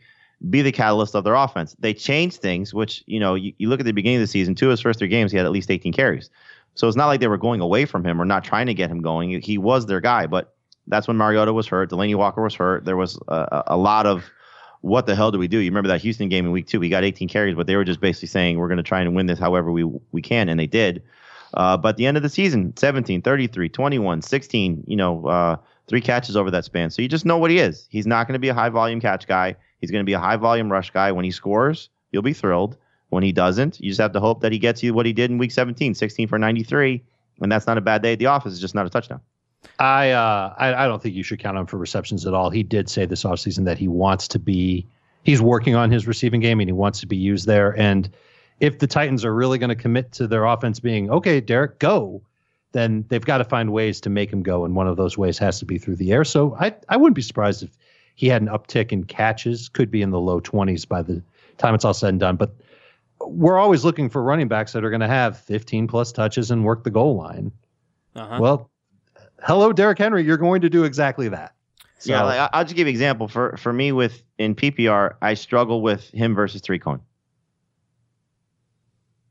be 0.49 0.63
the 0.63 0.71
catalyst 0.71 1.17
of 1.17 1.25
their 1.25 1.35
offense. 1.35 1.75
They 1.81 1.93
changed 1.93 2.37
things, 2.37 2.73
which 2.73 3.03
you 3.07 3.19
know, 3.19 3.35
you, 3.35 3.53
you 3.59 3.69
look 3.69 3.81
at 3.81 3.87
the 3.87 3.93
beginning 3.93 4.19
of 4.19 4.23
the 4.23 4.29
season. 4.29 4.55
Two 4.55 4.67
of 4.67 4.71
his 4.71 4.81
first 4.81 5.01
three 5.01 5.09
games, 5.09 5.33
he 5.33 5.37
had 5.37 5.47
at 5.47 5.53
least 5.53 5.71
18 5.71 5.93
carries. 5.93 6.31
So 6.75 6.87
it's 6.87 6.97
not 6.97 7.07
like 7.07 7.19
they 7.19 7.27
were 7.27 7.39
going 7.39 7.61
away 7.61 7.87
from 7.87 8.05
him 8.05 8.23
or 8.23 8.25
not 8.25 8.45
trying 8.45 8.67
to 8.67 8.75
get 8.75 8.89
him 8.89 9.03
going. 9.03 9.41
He 9.41 9.59
was 9.59 9.87
their 9.87 10.01
guy, 10.01 10.29
but 10.29 10.55
that's 10.89 11.09
when 11.09 11.17
Mariota 11.17 11.53
was 11.53 11.67
hurt. 11.67 11.91
Delanie 11.91 12.15
Walker 12.15 12.43
was 12.43 12.55
hurt. 12.55 12.85
There 12.85 12.97
was 12.97 13.19
a, 13.29 13.65
a 13.69 13.77
lot 13.77 14.07
of 14.07 14.25
what 14.81 15.07
the 15.07 15.15
hell 15.15 15.31
do 15.31 15.39
we 15.39 15.49
do? 15.49 15.59
You 15.59 15.71
remember 15.71 15.89
that 15.89 16.01
Houston 16.03 16.29
game 16.29 16.47
in 16.47 16.53
week 16.53 16.67
two? 16.67 16.81
We 16.81 16.89
got 16.89 17.05
18 17.05 17.29
carries, 17.29 17.57
but 17.57 17.67
they 17.67 17.77
were 17.77 17.85
just 17.85 18.01
basically 18.01 18.29
saying 18.29 18.59
we're 18.59 18.69
going 18.69 18.79
to 18.79 18.83
try 18.83 19.01
and 19.01 19.15
win 19.15 19.27
this 19.27 19.39
however 19.39 19.73
we 19.73 19.85
we 19.85 20.23
can, 20.23 20.49
and 20.49 20.59
they 20.59 20.67
did. 20.67 21.03
Uh, 21.55 21.77
but 21.77 21.97
the 21.97 22.07
end 22.07 22.17
of 22.17 22.23
the 22.23 22.29
season, 22.29 22.77
17, 22.77 23.23
33, 23.23 23.69
21, 23.69 24.23
16, 24.23 24.85
you 24.87 24.97
know, 24.97 25.27
uh, 25.27 25.57
three 25.89 26.01
catches 26.01 26.37
over 26.37 26.51
that 26.51 26.65
span. 26.65 26.91
So 26.91 27.03
you 27.03 27.09
just 27.09 27.25
know 27.25 27.39
what 27.39 27.51
he 27.51 27.59
is. 27.59 27.87
He's 27.91 28.07
not 28.07 28.27
going 28.27 28.35
to 28.35 28.39
be 28.39 28.51
a 28.51 28.55
high 28.55 28.69
volume 28.69 29.01
catch 29.01 29.27
guy. 29.27 29.57
He's 29.81 29.91
going 29.91 30.03
to 30.03 30.07
be 30.07 30.13
a 30.13 30.19
high 30.19 30.37
volume 30.37 30.71
rush 30.71 30.91
guy. 30.91 31.11
When 31.13 31.25
he 31.25 31.31
scores, 31.31 31.89
you'll 32.13 32.23
be 32.23 32.35
thrilled. 32.35 32.77
When 33.09 33.23
he 33.23 33.33
doesn't, 33.33 33.81
you 33.81 33.89
just 33.91 34.01
have 34.01 34.13
to 34.13 34.21
hope 34.21 34.43
that 34.43 34.53
he 34.53 34.59
gets 34.59 34.83
you 34.83 34.93
what 34.93 35.07
he 35.07 35.15
did 35.15 35.31
in 35.31 35.39
week 35.39 35.51
17, 35.51 35.95
16 35.95 36.29
for 36.29 36.39
93. 36.39 37.03
And 37.41 37.51
that's 37.51 37.67
not 37.67 37.79
a 37.79 37.81
bad 37.81 38.03
day 38.03 38.13
at 38.13 38.19
the 38.19 38.27
office. 38.27 38.53
It's 38.53 38.61
just 38.61 38.75
not 38.75 38.85
a 38.85 38.91
touchdown. 38.91 39.21
I, 39.79 40.11
uh, 40.11 40.55
I 40.57 40.85
I 40.85 40.87
don't 40.87 41.03
think 41.03 41.15
you 41.15 41.23
should 41.23 41.39
count 41.39 41.57
on 41.57 41.63
him 41.63 41.67
for 41.67 41.79
receptions 41.79 42.27
at 42.27 42.35
all. 42.35 42.51
He 42.51 42.63
did 42.63 42.89
say 42.89 43.07
this 43.07 43.25
offseason 43.25 43.65
that 43.65 43.79
he 43.79 43.89
wants 43.89 44.29
to 44.29 44.39
be 44.39 44.87
he's 45.23 45.43
working 45.43 45.75
on 45.75 45.91
his 45.91 46.07
receiving 46.07 46.41
game 46.41 46.61
and 46.61 46.69
he 46.69 46.73
wants 46.73 47.01
to 47.01 47.07
be 47.07 47.17
used 47.17 47.47
there. 47.47 47.79
And 47.79 48.09
if 48.61 48.79
the 48.79 48.87
Titans 48.87 49.25
are 49.25 49.35
really 49.35 49.59
going 49.59 49.69
to 49.69 49.77
commit 49.77 50.13
to 50.13 50.27
their 50.27 50.45
offense 50.45 50.81
being 50.81 51.11
okay, 51.11 51.41
Derrick, 51.41 51.79
go, 51.79 52.23
then 52.73 53.05
they've 53.09 53.25
got 53.25 53.39
to 53.39 53.45
find 53.45 53.73
ways 53.73 54.01
to 54.03 54.11
make 54.11 54.33
him 54.33 54.43
go, 54.43 54.65
and 54.65 54.75
one 54.75 54.89
of 54.89 54.97
those 54.97 55.17
ways 55.17 55.39
has 55.39 55.59
to 55.61 55.65
be 55.65 55.79
through 55.79 55.97
the 55.97 56.13
air. 56.13 56.25
So 56.25 56.57
I 56.59 56.75
I 56.89 56.97
wouldn't 56.97 57.17
be 57.17 57.23
surprised 57.23 57.63
if 57.63 57.71
he 58.15 58.29
had 58.29 58.43
an 58.43 58.49
uptick 58.49 58.91
in 58.91 59.05
catches, 59.05 59.69
could 59.69 59.91
be 59.91 60.03
in 60.03 60.11
the 60.11 60.21
low 60.21 60.41
twenties 60.41 60.85
by 60.85 61.03
the 61.03 61.23
time 61.57 61.75
it's 61.75 61.85
all 61.85 61.95
said 61.95 62.11
and 62.11 62.21
done. 62.21 62.37
But 62.37 62.55
we're 63.21 63.59
always 63.59 63.85
looking 63.85 64.09
for 64.09 64.23
running 64.23 64.49
backs 64.49 64.73
that 64.73 64.85
are 64.85 64.91
going 64.91 65.01
to 65.01 65.09
have 65.09 65.37
15 65.39 65.89
plus 65.89 66.13
touches 66.13 66.51
and 66.53 66.65
work 66.65 66.85
the 66.85 66.91
goal 66.91 67.17
line. 67.17 67.51
Uh-huh. 68.15 68.39
Well, 68.41 68.71
hello, 69.43 69.73
Derrick 69.73 69.99
Henry. 69.99 70.25
You're 70.25 70.37
going 70.37 70.61
to 70.63 70.71
do 70.71 70.85
exactly 70.85 71.29
that. 71.29 71.55
So, 72.01 72.13
yeah, 72.13 72.23
like, 72.23 72.39
I- 72.39 72.51
I'll 72.53 72.65
just 72.65 72.77
give 72.77 72.87
you 72.87 72.91
an 72.91 72.95
example. 72.95 73.29
For 73.29 73.57
for 73.57 73.73
me, 73.73 73.93
with 73.93 74.23
in 74.39 74.55
PPR, 74.55 75.15
I 75.21 75.35
struggle 75.35 75.83
with 75.83 76.09
him 76.11 76.35
versus 76.35 76.61
Tarik 76.63 76.83
Cohen. 76.83 77.01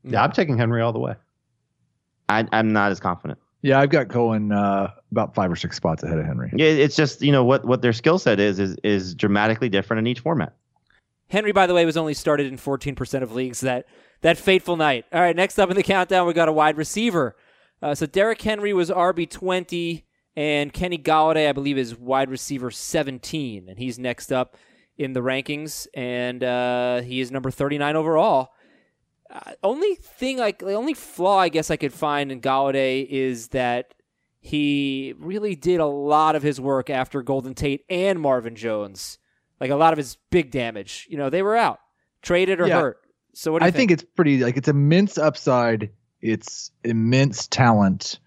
yeah, 0.04 0.22
I'm 0.22 0.32
taking 0.32 0.56
Henry 0.58 0.82
all 0.82 0.92
the 0.92 0.98
way. 0.98 1.14
I, 2.28 2.46
I'm 2.52 2.72
not 2.72 2.90
as 2.92 3.00
confident. 3.00 3.38
Yeah, 3.62 3.80
I've 3.80 3.90
got 3.90 4.08
Cohen 4.08 4.52
uh, 4.52 4.90
about 5.10 5.34
five 5.34 5.50
or 5.50 5.56
six 5.56 5.76
spots 5.76 6.02
ahead 6.02 6.18
of 6.18 6.26
Henry. 6.26 6.52
Yeah, 6.54 6.66
it's 6.68 6.94
just 6.94 7.22
you 7.22 7.32
know 7.32 7.44
what 7.44 7.64
what 7.64 7.82
their 7.82 7.92
skill 7.92 8.18
set 8.18 8.38
is 8.38 8.58
is 8.58 8.76
is 8.84 9.14
dramatically 9.14 9.68
different 9.68 9.98
in 10.00 10.06
each 10.06 10.20
format. 10.20 10.54
Henry, 11.30 11.52
by 11.52 11.66
the 11.66 11.74
way, 11.74 11.84
was 11.84 11.96
only 11.98 12.14
started 12.14 12.46
in 12.46 12.56
14% 12.56 13.22
of 13.22 13.32
leagues 13.32 13.60
that 13.60 13.86
that 14.22 14.38
fateful 14.38 14.76
night. 14.76 15.04
All 15.12 15.20
right, 15.20 15.34
next 15.36 15.58
up 15.58 15.70
in 15.70 15.76
the 15.76 15.82
countdown, 15.82 16.26
we 16.26 16.32
got 16.34 16.48
a 16.48 16.52
wide 16.52 16.76
receiver. 16.76 17.34
Uh, 17.80 17.94
so 17.94 18.06
Derrick 18.06 18.40
Henry 18.42 18.72
was 18.72 18.90
RB 18.90 19.28
20, 19.28 20.04
and 20.36 20.72
Kenny 20.72 20.98
Golladay, 20.98 21.48
I 21.48 21.52
believe, 21.52 21.78
is 21.78 21.96
wide 21.96 22.30
receiver 22.30 22.70
17, 22.70 23.68
and 23.68 23.78
he's 23.78 23.98
next 23.98 24.32
up 24.32 24.56
in 24.96 25.12
the 25.12 25.20
rankings, 25.20 25.86
and 25.94 26.42
uh, 26.42 27.00
he 27.02 27.20
is 27.20 27.30
number 27.30 27.50
39 27.50 27.96
overall. 27.96 28.50
Uh, 29.30 29.52
only 29.62 29.94
thing, 29.94 30.38
like 30.38 30.58
the 30.58 30.74
only 30.74 30.94
flaw 30.94 31.38
I 31.38 31.48
guess 31.50 31.70
I 31.70 31.76
could 31.76 31.92
find 31.92 32.32
in 32.32 32.40
Golladay 32.40 33.06
is 33.06 33.48
that 33.48 33.94
he 34.40 35.14
really 35.18 35.54
did 35.54 35.80
a 35.80 35.86
lot 35.86 36.34
of 36.34 36.42
his 36.42 36.60
work 36.60 36.88
after 36.90 37.22
Golden 37.22 37.54
Tate 37.54 37.84
and 37.90 38.20
Marvin 38.20 38.56
Jones. 38.56 39.18
Like 39.60 39.70
a 39.70 39.76
lot 39.76 39.92
of 39.92 39.98
his 39.98 40.16
big 40.30 40.50
damage, 40.50 41.06
you 41.10 41.18
know, 41.18 41.30
they 41.30 41.42
were 41.42 41.56
out, 41.56 41.78
traded 42.22 42.60
or 42.60 42.68
Yeah. 42.68 42.80
hurt. 42.80 42.98
So 43.34 43.52
what 43.52 43.58
do 43.58 43.66
you 43.66 43.68
I 43.68 43.70
think 43.70 43.90
it's 43.90 44.04
pretty 44.16 44.42
like 44.42 44.56
it's 44.56 44.68
immense 44.68 45.18
upside, 45.18 45.90
it's 46.20 46.70
immense 46.84 47.46
talent, 47.46 48.18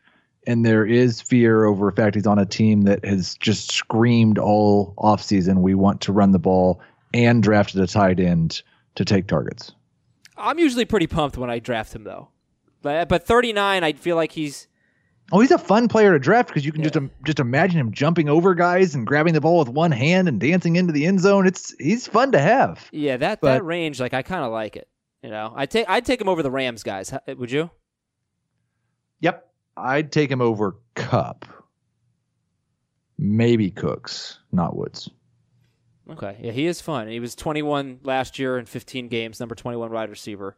and 0.48 0.66
there 0.66 0.86
is 0.86 1.22
fear 1.22 1.66
over 1.66 1.90
the 1.90 1.96
fact 1.96 2.16
he's 2.16 2.28
on 2.28 2.40
a 2.40 2.46
team 2.46 2.84
that 2.84 3.04
has 3.06 3.36
just 3.36 3.72
screamed 3.72 4.38
all 4.38 4.94
offseason 4.98 5.62
we 5.62 5.76
want 5.76 6.02
to 6.02 6.12
run 6.12 6.32
the 6.32 6.40
ball 6.40 6.82
and 7.14 7.44
drafted 7.44 7.82
a 7.82 7.88
tight 7.88 8.20
end 8.20 8.62
to 8.96 9.06
take 9.06 9.28
targets. 9.28 9.72
I'm 10.38 10.60
usually 10.60 10.86
pretty 10.86 11.08
pumped 11.08 11.38
when 11.38 11.50
I 11.50 11.60
draft 11.60 11.94
him 11.94 12.04
though. 12.04 12.30
But 12.82 13.10
but 13.10 13.26
39, 13.26 13.84
I 13.84 13.94
feel 13.94 14.16
like 14.16 14.32
he's 14.32 14.68
Oh, 15.34 15.40
he's 15.40 15.52
a 15.52 15.58
fun 15.58 15.88
player 15.88 16.12
to 16.12 16.20
draft 16.20 16.50
because 16.50 16.66
you 16.66 16.74
can 16.74 16.84
just 16.84 16.98
um, 16.98 17.10
just 17.24 17.40
imagine 17.40 17.80
him 17.80 17.94
jumping 17.94 18.28
over 18.28 18.54
guys 18.54 18.96
and 18.96 19.08
grabbing 19.08 19.34
the 19.34 19.40
ball 19.40 19.60
with 19.60 19.70
one 19.70 19.92
hand 19.92 20.28
and 20.28 20.40
dancing 20.40 20.76
into 20.76 20.92
the 20.92 21.06
end 21.06 21.22
zone. 21.22 21.48
It's 21.48 21.74
he's 21.80 22.06
fun 22.08 22.34
to 22.34 22.40
have. 22.40 22.90
yeah 22.92 23.18
that 23.18 23.42
that 23.42 23.64
range. 23.64 24.00
Like 24.00 24.14
I 24.14 24.24
kind 24.24 24.44
of 24.44 24.52
like 24.52 24.76
it. 24.76 24.90
You 25.24 25.30
know, 25.30 25.54
I 25.56 25.68
take 25.68 25.88
I'd 25.88 26.06
take 26.06 26.20
him 26.20 26.28
over 26.28 26.44
the 26.44 26.52
Rams 26.52 26.84
guys. 26.84 27.14
Would 27.28 27.52
you? 27.52 27.70
Yep. 29.78 29.86
I'd 29.86 30.12
take 30.12 30.30
him 30.30 30.42
over 30.42 30.78
Kupp, 30.96 31.46
maybe 33.18 33.72
Cooks, 33.72 34.40
not 34.52 34.76
Woods. 34.76 35.10
Okay, 36.10 36.38
yeah, 36.42 36.52
he 36.52 36.66
is 36.66 36.82
fun. 36.82 37.08
He 37.08 37.20
was 37.20 37.36
21 37.36 38.00
last 38.04 38.38
year 38.38 38.58
in 38.58 38.66
15 38.66 39.08
games, 39.08 39.40
number 39.40 39.56
21 39.56 39.92
wide 39.92 40.10
receiver, 40.10 40.58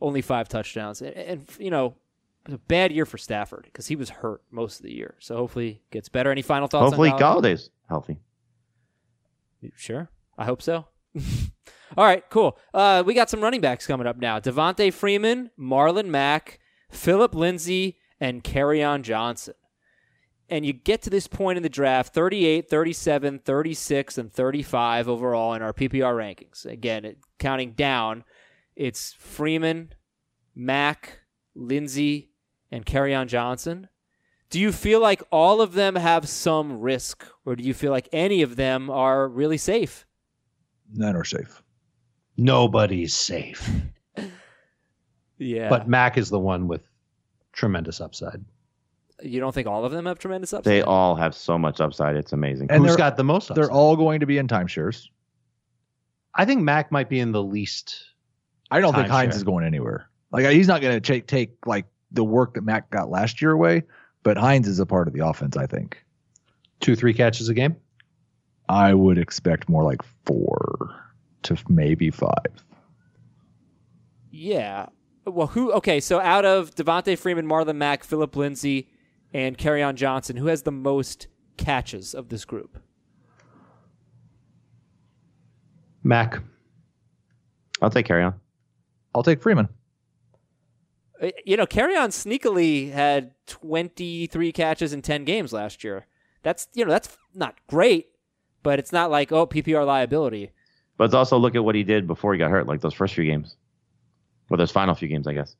only 0.00 0.22
five 0.22 0.48
touchdowns, 0.48 1.02
and, 1.02 1.14
and 1.16 1.46
you 1.58 1.70
know, 1.70 1.96
it 2.44 2.50
was 2.50 2.54
a 2.54 2.58
bad 2.58 2.92
year 2.92 3.06
for 3.06 3.18
Stafford 3.18 3.64
because 3.64 3.86
he 3.86 3.96
was 3.96 4.10
hurt 4.10 4.42
most 4.50 4.80
of 4.80 4.84
the 4.84 4.92
year. 4.92 5.14
So 5.20 5.36
hopefully 5.36 5.80
gets 5.90 6.08
better. 6.08 6.30
Any 6.30 6.42
final 6.42 6.66
thoughts? 6.68 6.86
Hopefully, 6.86 7.10
on 7.10 7.18
Golladay? 7.18 7.52
Golladay's 7.54 7.70
healthy. 7.88 8.18
Sure. 9.76 10.08
I 10.36 10.44
hope 10.44 10.60
so. 10.60 10.86
All 11.96 12.04
right, 12.04 12.24
cool. 12.30 12.58
Uh, 12.72 13.02
we 13.06 13.14
got 13.14 13.30
some 13.30 13.40
running 13.40 13.60
backs 13.60 13.86
coming 13.86 14.06
up 14.06 14.16
now. 14.16 14.40
Devonta 14.40 14.92
Freeman, 14.92 15.50
Marlon 15.58 16.06
Mack, 16.06 16.58
Phillip 16.90 17.34
Lindsay, 17.34 17.98
and 18.22 18.44
on 18.84 19.02
Johnson. 19.02 19.54
And 20.48 20.64
you 20.64 20.72
get 20.72 21.02
to 21.02 21.10
this 21.10 21.26
point 21.26 21.56
in 21.56 21.64
the 21.64 21.68
draft 21.68 22.14
38, 22.14 22.70
37, 22.70 23.40
36, 23.40 24.18
and 24.18 24.32
35 24.32 25.08
overall 25.08 25.54
in 25.54 25.62
our 25.62 25.72
PPR 25.72 26.14
rankings. 26.14 26.64
Again, 26.64 27.04
it, 27.04 27.18
counting 27.40 27.72
down, 27.72 28.22
it's 28.76 29.12
Freeman, 29.14 29.94
Mack, 30.54 31.18
Lindsay, 31.56 32.30
and 32.70 32.86
on 32.94 33.26
Johnson. 33.26 33.88
Do 34.50 34.60
you 34.60 34.70
feel 34.70 35.00
like 35.00 35.22
all 35.32 35.60
of 35.60 35.72
them 35.72 35.96
have 35.96 36.28
some 36.28 36.80
risk, 36.80 37.26
or 37.44 37.56
do 37.56 37.64
you 37.64 37.74
feel 37.74 37.90
like 37.90 38.08
any 38.12 38.42
of 38.42 38.54
them 38.54 38.88
are 38.88 39.28
really 39.28 39.58
safe? 39.58 40.06
None 40.92 41.16
are 41.16 41.24
safe. 41.24 41.60
Nobody's 42.36 43.14
safe. 43.14 43.68
Yeah. 45.38 45.68
But 45.68 45.88
Mack 45.88 46.18
is 46.18 46.30
the 46.30 46.38
one 46.38 46.68
with 46.68 46.91
tremendous 47.52 48.00
upside. 48.00 48.44
you 49.22 49.38
don't 49.40 49.52
think 49.54 49.68
all 49.68 49.84
of 49.84 49.92
them 49.92 50.06
have 50.06 50.18
tremendous 50.18 50.52
upside? 50.52 50.70
They 50.72 50.82
all 50.82 51.14
have 51.14 51.34
so 51.34 51.56
much 51.58 51.80
upside. 51.80 52.16
It's 52.16 52.32
amazing. 52.32 52.68
And 52.70 52.82
Who's 52.82 52.92
they're- 52.92 52.98
got 52.98 53.16
the 53.16 53.24
most 53.24 53.50
upside? 53.50 53.62
They're 53.64 53.70
all 53.70 53.94
going 53.96 54.20
to 54.20 54.26
be 54.26 54.38
in 54.38 54.48
timeshares. 54.48 55.08
I 56.34 56.44
think 56.44 56.62
Mack 56.62 56.90
might 56.90 57.08
be 57.08 57.20
in 57.20 57.32
the 57.32 57.42
least. 57.42 58.04
I 58.70 58.80
don't 58.80 58.94
think 58.94 59.06
Timeshare. 59.06 59.10
Hines 59.10 59.36
is 59.36 59.44
going 59.44 59.64
anywhere. 59.66 60.08
Like 60.30 60.46
he's 60.46 60.66
not 60.66 60.80
going 60.80 60.94
to 60.94 61.00
take 61.00 61.26
take 61.26 61.50
like 61.66 61.84
the 62.10 62.24
work 62.24 62.54
that 62.54 62.62
Mack 62.62 62.90
got 62.90 63.10
last 63.10 63.42
year 63.42 63.50
away, 63.50 63.82
but 64.22 64.38
Hines 64.38 64.66
is 64.66 64.78
a 64.80 64.86
part 64.86 65.08
of 65.08 65.12
the 65.14 65.26
offense. 65.26 65.58
I 65.58 65.66
think. 65.66 66.02
Two, 66.80 66.96
three 66.96 67.12
catches 67.12 67.50
a 67.50 67.54
game. 67.54 67.76
I 68.70 68.94
would 68.94 69.18
expect 69.18 69.68
more 69.68 69.84
like 69.84 70.00
four 70.24 70.94
to 71.42 71.56
maybe 71.68 72.10
five. 72.10 72.64
Yeah. 74.30 74.86
Well, 75.24 75.48
who? 75.48 75.72
Okay, 75.72 76.00
so 76.00 76.20
out 76.20 76.44
of 76.44 76.74
Devonta 76.74 77.16
Freeman, 77.16 77.46
Marlon 77.46 77.76
Mack, 77.76 78.02
Phillip 78.04 78.34
Lindsay, 78.34 78.88
and 79.32 79.56
on 79.82 79.96
Johnson, 79.96 80.36
who 80.36 80.46
has 80.46 80.62
the 80.62 80.72
most 80.72 81.28
catches 81.56 82.14
of 82.14 82.28
this 82.28 82.44
group? 82.44 82.78
Mack. 86.02 86.40
I'll 87.80 87.90
take 87.90 88.06
Kerryon. 88.06 88.34
I'll 89.14 89.22
take 89.22 89.40
Freeman. 89.40 89.68
Uh, 91.20 91.30
You 91.44 91.56
know, 91.56 91.66
on 91.96 92.10
sneakily 92.10 92.90
had 92.92 93.32
23 93.46 94.52
catches 94.52 94.92
in 94.92 95.02
10 95.02 95.24
games 95.24 95.52
last 95.52 95.84
year. 95.84 96.06
That's 96.42 96.66
you 96.74 96.84
know 96.84 96.90
that's 96.90 97.16
not 97.34 97.54
great, 97.68 98.08
but 98.64 98.80
it's 98.80 98.90
not 98.92 99.12
like 99.12 99.30
oh 99.30 99.46
PPR 99.46 99.86
liability. 99.86 100.50
But 100.96 101.04
it's 101.04 101.14
also 101.14 101.38
look 101.38 101.54
at 101.54 101.64
what 101.64 101.76
he 101.76 101.84
did 101.84 102.06
before 102.08 102.32
he 102.32 102.38
got 102.38 102.50
hurt, 102.50 102.66
like 102.66 102.80
those 102.80 102.94
first 102.94 103.14
few 103.14 103.24
games, 103.24 103.56
or 104.52 104.56
those 104.58 104.70
final 104.70 104.94
few 104.94 105.08
games, 105.08 105.26
I 105.26 105.32
guess. 105.34 105.56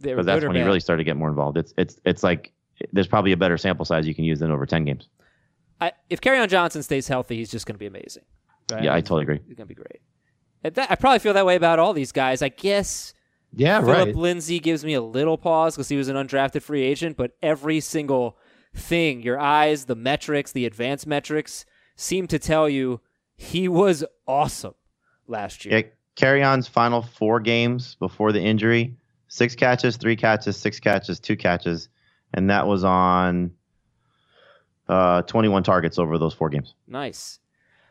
They 0.00 0.10
Because 0.10 0.26
that's 0.26 0.44
when 0.44 0.54
he 0.56 0.60
bad. 0.62 0.66
really 0.66 0.80
started 0.80 1.00
to 1.00 1.04
get 1.04 1.16
more 1.16 1.28
involved. 1.28 1.56
It's 1.58 1.72
it's 1.76 1.98
it's 2.04 2.22
like 2.22 2.52
there's 2.92 3.06
probably 3.06 3.32
a 3.32 3.36
better 3.36 3.56
sample 3.56 3.84
size 3.84 4.06
you 4.06 4.14
can 4.14 4.24
use 4.24 4.38
than 4.40 4.50
over 4.50 4.66
ten 4.66 4.84
games. 4.84 5.08
I, 5.80 5.92
if 6.10 6.24
on 6.26 6.48
Johnson 6.48 6.82
stays 6.82 7.08
healthy, 7.08 7.36
he's 7.36 7.50
just 7.50 7.66
going 7.66 7.74
to 7.74 7.78
be 7.78 7.86
amazing. 7.86 8.22
right? 8.70 8.84
Yeah, 8.84 8.94
I 8.94 9.00
totally 9.00 9.22
agree. 9.22 9.40
He's 9.46 9.56
going 9.56 9.66
to 9.68 9.74
be 9.74 9.74
great. 9.74 10.00
That, 10.62 10.90
I 10.90 10.94
probably 10.94 11.18
feel 11.18 11.34
that 11.34 11.44
way 11.44 11.56
about 11.56 11.80
all 11.80 11.92
these 11.92 12.12
guys. 12.12 12.40
I 12.40 12.50
guess 12.50 13.14
Yeah, 13.52 13.80
Phillip 13.80 13.96
right. 14.06 14.14
Lindsay 14.14 14.60
gives 14.60 14.84
me 14.84 14.94
a 14.94 15.00
little 15.02 15.36
pause 15.36 15.74
because 15.74 15.88
he 15.88 15.96
was 15.96 16.06
an 16.08 16.14
undrafted 16.14 16.62
free 16.62 16.82
agent, 16.82 17.16
but 17.16 17.32
every 17.42 17.80
single 17.80 18.38
thing, 18.74 19.22
your 19.22 19.40
eyes, 19.40 19.86
the 19.86 19.96
metrics, 19.96 20.52
the 20.52 20.66
advanced 20.66 21.06
metrics, 21.06 21.66
seem 21.96 22.28
to 22.28 22.38
tell 22.38 22.68
you 22.68 23.00
he 23.34 23.66
was 23.68 24.04
awesome 24.28 24.74
last 25.26 25.64
year. 25.64 25.78
Yeah, 25.78 25.82
Kerryon's 26.16 26.68
final 26.68 27.02
four 27.02 27.40
games 27.40 27.96
before 27.96 28.32
the 28.32 28.40
injury: 28.40 28.96
six 29.28 29.54
catches, 29.54 29.96
three 29.96 30.16
catches, 30.16 30.56
six 30.56 30.78
catches, 30.80 31.20
two 31.20 31.36
catches, 31.36 31.88
and 32.34 32.50
that 32.50 32.66
was 32.66 32.84
on 32.84 33.52
uh, 34.88 35.22
21 35.22 35.62
targets 35.62 35.98
over 35.98 36.18
those 36.18 36.34
four 36.34 36.48
games. 36.48 36.74
Nice. 36.86 37.38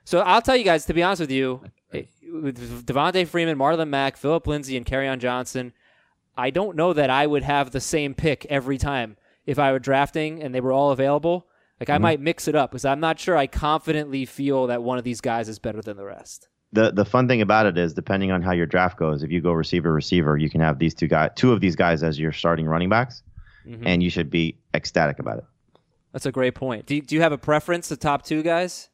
So 0.04 0.20
I'll 0.20 0.42
tell 0.42 0.56
you 0.56 0.64
guys, 0.64 0.86
to 0.86 0.94
be 0.94 1.04
honest 1.04 1.22
with 1.22 1.32
you, 1.32 1.62
with 1.92 2.86
Devonta 2.86 3.28
Freeman, 3.28 3.58
Marlon 3.58 3.90
Mack, 3.90 4.18
Phillip 4.18 4.48
Lindsay, 4.48 4.78
and 4.78 4.86
Kerryon 4.86 5.20
Johnson, 5.20 5.74
I 6.38 6.50
don't 6.50 6.76
know 6.76 6.94
that 6.94 7.10
I 7.10 7.28
would 7.28 7.44
have 7.44 7.72
the 7.72 7.80
same 7.80 8.14
pick 8.14 8.46
every 8.50 8.78
time 8.78 9.18
if 9.46 9.60
I 9.60 9.72
were 9.72 9.80
drafting 9.80 10.42
and 10.42 10.56
they 10.56 10.62
were 10.62 10.72
all 10.72 10.92
available. 10.92 11.48
Like 11.80 11.90
I 11.90 11.98
might 11.98 12.20
mix 12.20 12.48
it 12.48 12.56
up 12.56 12.72
because 12.72 12.86
I'm 12.86 13.00
not 13.00 13.20
sure 13.20 13.36
I 13.36 13.48
confidently 13.48 14.26
feel 14.26 14.68
that 14.68 14.84
one 14.84 15.00
of 15.00 15.04
these 15.04 15.20
guys 15.20 15.50
is 15.50 15.58
better 15.58 15.82
than 15.82 15.98
the 15.98 16.06
rest. 16.06 16.48
The 16.74 16.92
the 16.92 17.04
fun 17.06 17.28
thing 17.28 17.42
about 17.42 17.66
it 17.66 17.78
is, 17.78 17.94
depending 17.94 18.32
on 18.32 18.42
how 18.42 18.52
your 18.54 18.66
draft 18.66 18.98
goes, 18.98 19.24
if 19.24 19.32
you 19.32 19.42
go 19.42 19.52
receiver 19.52 19.92
receiver, 19.92 20.38
you 20.38 20.50
can 20.50 20.62
have 20.62 20.80
these 20.80 20.94
two 20.94 21.08
guys, 21.08 21.32
two 21.36 21.52
of 21.52 21.60
these 21.60 21.76
guys 21.76 22.02
as 22.04 22.18
your 22.18 22.32
starting 22.32 22.66
running 22.66 22.88
backs, 22.90 23.24
Mhm. 23.68 23.84
and 23.86 24.04
you 24.04 24.10
should 24.10 24.30
be 24.30 24.58
ecstatic 24.74 25.20
about 25.20 25.40
it. 25.40 25.46
That's 26.14 26.26
a 26.26 26.32
great 26.32 26.56
point. 26.56 26.86
Do 26.86 26.96
you, 26.96 27.02
do 27.02 27.16
you 27.16 27.22
have 27.22 27.32
a 27.32 27.38
preference, 27.38 27.90
the 27.90 27.98
top 27.98 28.24
two 28.24 28.42
guys? 28.44 28.90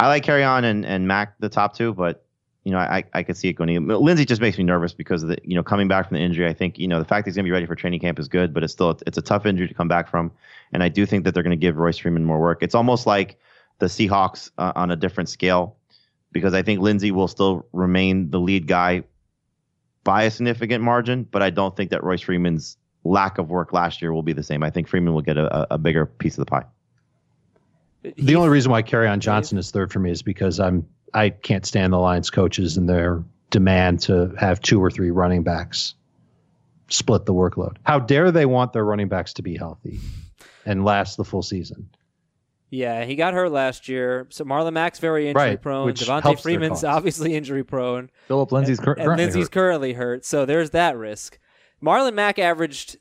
I 0.00 0.08
like 0.08 0.24
Kerryon 0.24 0.64
and 0.64 0.84
and 0.86 1.06
Mack 1.06 1.38
the 1.40 1.48
top 1.48 1.74
two, 1.76 1.92
but 1.94 2.24
you 2.64 2.70
know, 2.72 2.78
I 2.78 3.04
I 3.12 3.22
could 3.22 3.36
see 3.36 3.48
it 3.48 3.54
going. 3.54 3.86
Lindsay 3.86 4.24
just 4.24 4.40
makes 4.40 4.56
me 4.56 4.64
nervous 4.64 4.94
because 4.94 5.22
of 5.22 5.28
the 5.28 5.36
you 5.44 5.54
know 5.54 5.62
coming 5.62 5.88
back 5.88 6.08
from 6.08 6.16
the 6.16 6.22
injury. 6.22 6.46
I 6.48 6.52
think 6.54 6.78
you 6.78 6.88
know 6.88 6.98
the 6.98 7.04
fact 7.04 7.24
that 7.24 7.30
he's 7.30 7.36
going 7.36 7.44
to 7.44 7.48
be 7.48 7.52
ready 7.52 7.66
for 7.66 7.74
training 7.74 8.00
camp 8.00 8.18
is 8.18 8.28
good, 8.28 8.54
but 8.54 8.62
it's 8.64 8.72
still 8.72 8.98
it's 9.06 9.18
a 9.18 9.22
tough 9.22 9.44
injury 9.46 9.68
to 9.68 9.74
come 9.74 9.88
back 9.88 10.08
from, 10.08 10.30
and 10.72 10.82
I 10.82 10.88
do 10.88 11.04
think 11.06 11.24
that 11.24 11.34
they're 11.34 11.42
going 11.42 11.50
to 11.58 11.60
give 11.66 11.76
Royce 11.76 11.98
Freeman 11.98 12.24
more 12.24 12.40
work. 12.40 12.62
It's 12.62 12.74
almost 12.74 13.06
like 13.06 13.38
the 13.78 13.86
Seahawks 13.86 14.50
uh, 14.58 14.72
on 14.76 14.90
a 14.90 14.96
different 14.96 15.28
scale, 15.28 15.76
because 16.32 16.54
I 16.54 16.62
think 16.62 16.80
Lindsay 16.80 17.10
will 17.10 17.28
still 17.28 17.66
remain 17.72 18.30
the 18.30 18.40
lead 18.40 18.66
guy 18.66 19.04
by 20.04 20.24
a 20.24 20.30
significant 20.30 20.82
margin, 20.82 21.24
but 21.24 21.42
I 21.42 21.50
don't 21.50 21.76
think 21.76 21.90
that 21.90 22.02
Royce 22.02 22.22
Freeman's 22.22 22.76
lack 23.04 23.38
of 23.38 23.50
work 23.50 23.72
last 23.72 24.02
year 24.02 24.12
will 24.12 24.22
be 24.22 24.32
the 24.32 24.42
same. 24.42 24.62
I 24.62 24.70
think 24.70 24.88
Freeman 24.88 25.14
will 25.14 25.22
get 25.22 25.36
a, 25.36 25.74
a 25.74 25.78
bigger 25.78 26.06
piece 26.06 26.34
of 26.34 26.44
the 26.44 26.50
pie. 26.50 26.64
The 28.16 28.34
only 28.34 28.48
reason 28.48 28.72
why 28.72 28.82
Kerryon 28.82 29.20
Johnson 29.20 29.58
is 29.58 29.70
third 29.70 29.92
for 29.92 30.00
me 30.00 30.10
is 30.10 30.22
because 30.22 30.58
I'm 30.58 30.86
I 31.14 31.28
can't 31.30 31.64
stand 31.66 31.92
the 31.92 31.98
Lions 31.98 32.30
coaches 32.30 32.76
and 32.76 32.88
their 32.88 33.22
demand 33.50 34.00
to 34.00 34.34
have 34.38 34.60
two 34.60 34.82
or 34.82 34.90
three 34.90 35.10
running 35.10 35.42
backs 35.42 35.94
split 36.88 37.26
the 37.26 37.34
workload. 37.34 37.76
How 37.84 37.98
dare 37.98 38.30
they 38.30 38.46
want 38.46 38.72
their 38.72 38.84
running 38.84 39.08
backs 39.08 39.34
to 39.34 39.42
be 39.42 39.56
healthy 39.56 40.00
and 40.64 40.84
last 40.84 41.16
the 41.16 41.24
full 41.24 41.42
season? 41.42 41.88
Yeah, 42.74 43.04
he 43.04 43.16
got 43.16 43.34
hurt 43.34 43.52
last 43.52 43.86
year. 43.86 44.26
So 44.30 44.44
Marlon 44.46 44.72
Mack's 44.72 44.98
very 44.98 45.28
injury 45.28 45.42
Right, 45.50 45.60
prone. 45.62 45.84
which 45.84 46.00
Devonta 46.00 46.40
Freeman's 46.40 46.82
obviously 46.84 47.34
injury 47.36 47.62
prone. 47.62 48.08
Phillip 48.28 48.50
Lindsay's 48.50 48.80
cur- 48.80 48.92
and 48.94 49.04
currently 49.04 49.24
Lindsay's 49.26 49.44
hurt. 49.44 49.52
currently 49.52 49.92
hurt. 49.92 50.24
So 50.24 50.46
there's 50.46 50.70
that 50.70 50.96
risk. 50.96 51.38
Marlon 51.84 52.14
Mack 52.14 52.38
averaged 52.38 52.96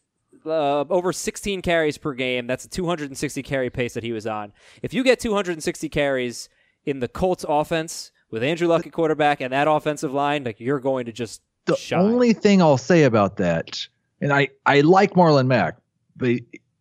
uh, 0.46 0.82
over 0.90 1.14
16 1.14 1.62
carries 1.62 1.98
per 1.98 2.14
game. 2.14 2.48
That's 2.48 2.66
a 2.66 2.70
260 2.70 3.42
carry 3.44 3.70
pace 3.70 3.94
that 3.94 4.04
he 4.04 4.12
was 4.12 4.28
on. 4.28 4.52
If 4.82 4.94
you 4.94 5.04
get 5.06 5.22
260 5.22 5.88
carries 5.88 6.50
in 6.86 7.00
the 7.00 7.08
Colts 7.08 7.46
offense 7.48 8.12
with 8.30 8.44
Andrew 8.44 8.68
Luck 8.68 8.86
at 8.86 8.92
quarterback 8.92 9.40
and 9.40 9.54
that 9.54 9.70
offensive 9.70 10.12
line, 10.12 10.44
like 10.44 10.60
you're 10.60 10.80
going 10.82 11.06
to 11.06 11.14
just 11.14 11.42
the 11.66 11.78
shine. 11.78 12.00
only 12.02 12.34
thing 12.34 12.62
I'll 12.62 12.78
say 12.78 13.04
about 13.04 13.38
that, 13.38 13.88
and 14.20 14.34
I 14.34 14.50
I 14.66 14.82
like 14.82 15.14
Marlon 15.14 15.48
Mack, 15.48 15.78
but 16.18 16.32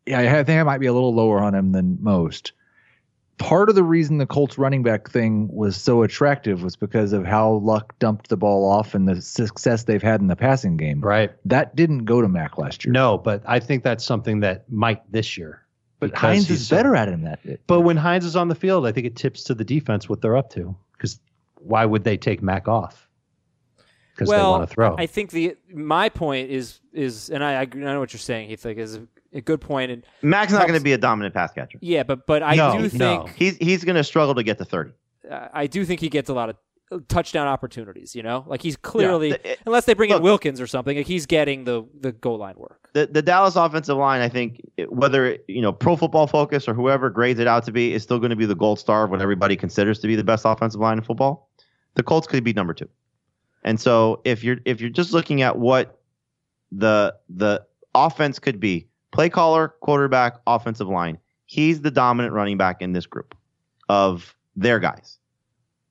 yeah, 0.06 0.38
I 0.38 0.42
think 0.42 0.58
I 0.58 0.62
might 0.64 0.78
be 0.78 0.86
a 0.86 0.92
little 0.92 1.14
lower 1.14 1.38
on 1.40 1.54
him 1.54 1.70
than 1.72 1.98
most. 2.00 2.52
Part 3.40 3.70
of 3.70 3.74
the 3.74 3.82
reason 3.82 4.18
the 4.18 4.26
Colts 4.26 4.58
running 4.58 4.82
back 4.82 5.10
thing 5.10 5.48
was 5.50 5.74
so 5.74 6.02
attractive 6.02 6.62
was 6.62 6.76
because 6.76 7.12
of 7.14 7.24
how 7.24 7.52
Luck 7.54 7.98
dumped 7.98 8.28
the 8.28 8.36
ball 8.36 8.70
off 8.70 8.94
and 8.94 9.08
the 9.08 9.20
success 9.22 9.84
they've 9.84 10.02
had 10.02 10.20
in 10.20 10.26
the 10.26 10.36
passing 10.36 10.76
game. 10.76 11.00
Right. 11.00 11.32
That 11.46 11.74
didn't 11.74 12.04
go 12.04 12.20
to 12.20 12.28
Mack 12.28 12.58
last 12.58 12.84
year. 12.84 12.92
No, 12.92 13.16
but 13.16 13.42
I 13.46 13.58
think 13.58 13.82
that's 13.82 14.04
something 14.04 14.40
that 14.40 14.70
might 14.70 15.10
this 15.10 15.38
year. 15.38 15.64
but 16.00 16.10
because 16.10 16.20
Hines 16.20 16.48
he's 16.48 16.60
is 16.60 16.68
so- 16.68 16.76
better 16.76 16.94
at 16.94 17.08
him 17.08 17.22
that. 17.22 17.40
But 17.66 17.80
when 17.80 17.96
Hines 17.96 18.26
is 18.26 18.36
on 18.36 18.48
the 18.48 18.54
field, 18.54 18.86
I 18.86 18.92
think 18.92 19.06
it 19.06 19.16
tips 19.16 19.42
to 19.44 19.54
the 19.54 19.64
defense 19.64 20.06
what 20.06 20.20
they're 20.20 20.36
up 20.36 20.50
to. 20.50 20.76
Because 20.92 21.18
why 21.56 21.86
would 21.86 22.04
they 22.04 22.18
take 22.18 22.42
Mack 22.42 22.68
off? 22.68 23.08
Because 24.14 24.28
well, 24.28 24.52
they 24.52 24.58
want 24.58 24.68
to 24.68 24.74
throw. 24.74 24.96
I 24.98 25.06
think 25.06 25.30
the 25.30 25.56
my 25.72 26.10
point 26.10 26.50
is 26.50 26.80
is, 26.92 27.30
and 27.30 27.42
I, 27.42 27.54
I 27.54 27.60
I 27.60 27.64
know 27.64 28.00
what 28.00 28.12
you're 28.12 28.20
saying. 28.20 28.50
Heath, 28.50 28.66
like 28.66 28.76
is 28.76 28.98
a, 29.32 29.40
good 29.40 29.60
point. 29.60 29.90
And 29.90 30.04
Mack's 30.22 30.52
not 30.52 30.66
going 30.66 30.78
to 30.78 30.84
be 30.84 30.92
a 30.92 30.98
dominant 30.98 31.34
pass 31.34 31.52
catcher. 31.52 31.78
yeah, 31.80 32.02
but 32.02 32.26
but 32.26 32.42
I 32.42 32.54
No, 32.54 32.72
do 32.88 32.96
no. 32.98 33.24
think 33.26 33.36
He's 33.36 33.56
he's 33.56 33.84
going 33.84 33.96
to 33.96 34.04
struggle 34.04 34.34
to 34.34 34.42
get 34.42 34.58
to 34.58 34.64
30. 34.64 34.90
uh, 35.30 35.48
I 35.52 35.66
do 35.66 35.84
think 35.84 36.00
he 36.00 36.08
gets 36.08 36.28
a 36.28 36.34
lot 36.34 36.48
of 36.50 36.56
uh, 36.92 36.98
touchdown 37.08 37.46
opportunities. 37.46 38.16
You 38.16 38.22
know, 38.22 38.44
like 38.48 38.62
he's 38.62 38.76
clearly 38.76 39.30
The- 39.30 39.52
it- 39.52 39.58
unless 39.66 39.84
they 39.84 39.94
bring 39.94 40.10
look- 40.10 40.18
in 40.18 40.22
Wilkins 40.24 40.60
or 40.60 40.66
something, 40.66 40.96
like 40.96 41.06
he's 41.06 41.26
getting 41.26 41.64
the 41.64 41.84
the 42.00 42.12
goal 42.12 42.38
line 42.38 42.54
work. 42.56 42.88
the 42.94 43.06
the 43.06 43.22
Dallas 43.22 43.54
offensive 43.56 43.96
line, 43.96 44.20
I 44.20 44.28
think, 44.28 44.60
whether 44.88 45.38
you 45.46 45.62
know 45.62 45.72
Pro 45.72 45.94
Football 45.96 46.26
Focus 46.26 46.66
or 46.68 46.74
whoever 46.74 47.08
grades 47.10 47.38
it 47.38 47.46
out 47.46 47.64
to 47.66 47.72
be, 47.72 47.92
is 47.94 48.02
still 48.02 48.18
going 48.18 48.30
to 48.30 48.36
be 48.36 48.46
the 48.46 48.56
gold 48.56 48.78
star 48.80 49.04
of 49.04 49.10
what 49.10 49.22
everybody 49.22 49.56
considers 49.56 50.00
to 50.00 50.08
be 50.08 50.16
the 50.16 50.24
best 50.24 50.44
offensive 50.44 50.80
line 50.80 50.98
in 50.98 51.04
football. 51.04 51.48
The 51.94 52.02
Colts 52.02 52.26
could 52.26 52.42
be 52.44 52.52
number 52.52 52.74
two, 52.74 52.88
and 53.62 53.78
so 53.80 54.20
if 54.24 54.42
you're 54.42 54.58
if 54.64 54.80
you're 54.80 54.90
just 54.90 55.12
looking 55.12 55.42
at 55.42 55.58
what 55.58 56.00
the 56.72 57.14
the 57.28 57.64
offense 57.94 58.38
could 58.38 58.58
be, 58.60 58.86
play 59.10 59.28
caller, 59.28 59.74
quarterback, 59.80 60.36
offensive 60.46 60.88
line, 60.88 61.18
he's 61.46 61.80
the 61.80 61.90
dominant 61.90 62.34
running 62.34 62.56
back 62.56 62.80
in 62.80 62.92
this 62.92 63.06
group 63.06 63.34
of 63.88 64.34
their 64.56 64.78
guys. 64.78 65.18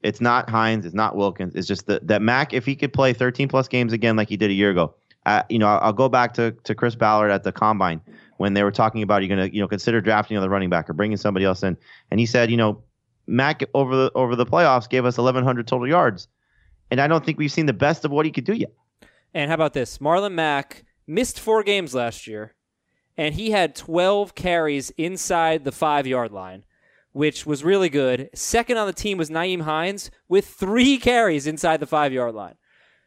It's 0.01 0.21
not 0.21 0.49
Hines, 0.49 0.85
it's 0.85 0.95
not 0.95 1.15
Wilkins. 1.17 1.55
It's 1.55 1.67
just 1.67 1.87
that 1.87 2.07
that 2.07 2.21
Mack, 2.21 2.53
if 2.53 2.65
he 2.65 2.75
could 2.75 2.93
play 2.93 3.11
13 3.11 3.49
plus 3.49 3.67
games 3.67 3.91
again 3.91 4.15
like 4.15 4.29
he 4.29 4.37
did 4.37 4.49
a 4.49 4.53
year 4.53 4.71
ago, 4.71 4.95
uh, 5.25 5.43
you 5.49 5.59
know, 5.59 5.67
I'll, 5.67 5.79
I'll 5.79 5.93
go 5.93 6.07
back 6.07 6.33
to, 6.35 6.51
to 6.63 6.73
Chris 6.73 6.95
Ballard 6.95 7.31
at 7.31 7.43
the 7.43 7.51
combine 7.51 8.01
when 8.37 8.53
they 8.53 8.63
were 8.63 8.71
talking 8.71 9.03
about 9.03 9.21
you're 9.21 9.35
going 9.35 9.49
to 9.49 9.53
you 9.53 9.61
know 9.61 9.67
consider 9.67 9.99
drafting 9.99 10.37
another 10.37 10.49
running 10.49 10.69
back 10.69 10.89
or 10.89 10.93
bringing 10.93 11.17
somebody 11.17 11.45
else 11.45 11.63
in, 11.63 11.75
and 12.11 12.19
he 12.19 12.25
said, 12.25 12.49
you 12.49 12.57
know, 12.57 12.81
Mack 13.27 13.61
over 13.73 13.95
the 13.95 14.11
over 14.15 14.35
the 14.35 14.45
playoffs 14.45 14.89
gave 14.89 15.05
us 15.05 15.17
1,100 15.17 15.67
total 15.67 15.87
yards, 15.87 16.27
and 16.89 17.01
I 17.01 17.07
don't 17.07 17.25
think 17.25 17.37
we've 17.37 17.51
seen 17.51 17.65
the 17.65 17.73
best 17.73 18.05
of 18.05 18.11
what 18.11 18.25
he 18.25 18.31
could 18.31 18.45
do 18.45 18.53
yet. 18.53 18.71
And 19.33 19.49
how 19.49 19.55
about 19.55 19.73
this? 19.73 19.97
Marlon 19.99 20.33
Mack 20.33 20.85
missed 21.05 21.39
four 21.39 21.63
games 21.63 21.93
last 21.93 22.25
year, 22.25 22.55
and 23.19 23.35
he 23.35 23.51
had 23.51 23.75
12 23.75 24.33
carries 24.33 24.91
inside 24.91 25.65
the 25.65 25.73
five 25.73 26.07
yard 26.07 26.31
line, 26.31 26.63
which 27.11 27.45
was 27.45 27.65
really 27.65 27.89
good. 27.89 28.29
Second 28.33 28.77
on 28.77 28.87
the 28.87 28.93
team 28.93 29.17
was 29.17 29.29
Nyheim 29.29 29.63
Hines 29.63 30.09
with 30.29 30.47
three 30.47 30.97
carries 30.97 31.45
inside 31.45 31.81
the 31.81 31.85
five 31.85 32.13
yard 32.13 32.33
line. 32.33 32.55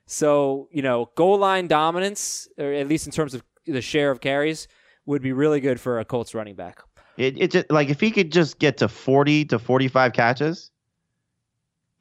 So, 0.05 0.69
you 0.71 0.83
know, 0.83 1.11
goal 1.15 1.39
line 1.39 1.67
dominance, 1.67 2.47
or 2.59 2.75
at 2.75 2.89
least 2.89 3.07
in 3.07 3.13
terms 3.13 3.33
of 3.33 3.43
the 3.65 3.81
share 3.81 4.11
of 4.11 4.21
carries, 4.21 4.69
would 5.07 5.23
be 5.23 5.33
really 5.33 5.61
good 5.61 5.81
for 5.81 5.99
a 5.99 6.05
Colts 6.05 6.35
running 6.35 6.57
back. 6.57 6.83
It 7.17 7.39
it 7.39 7.51
just 7.51 7.71
like 7.71 7.89
if 7.89 7.99
he 7.99 8.11
could 8.11 8.31
just 8.31 8.59
get 8.59 8.77
to 8.79 8.89
40 8.89 9.47
to 9.47 9.59
45 9.59 10.13
catches 10.13 10.71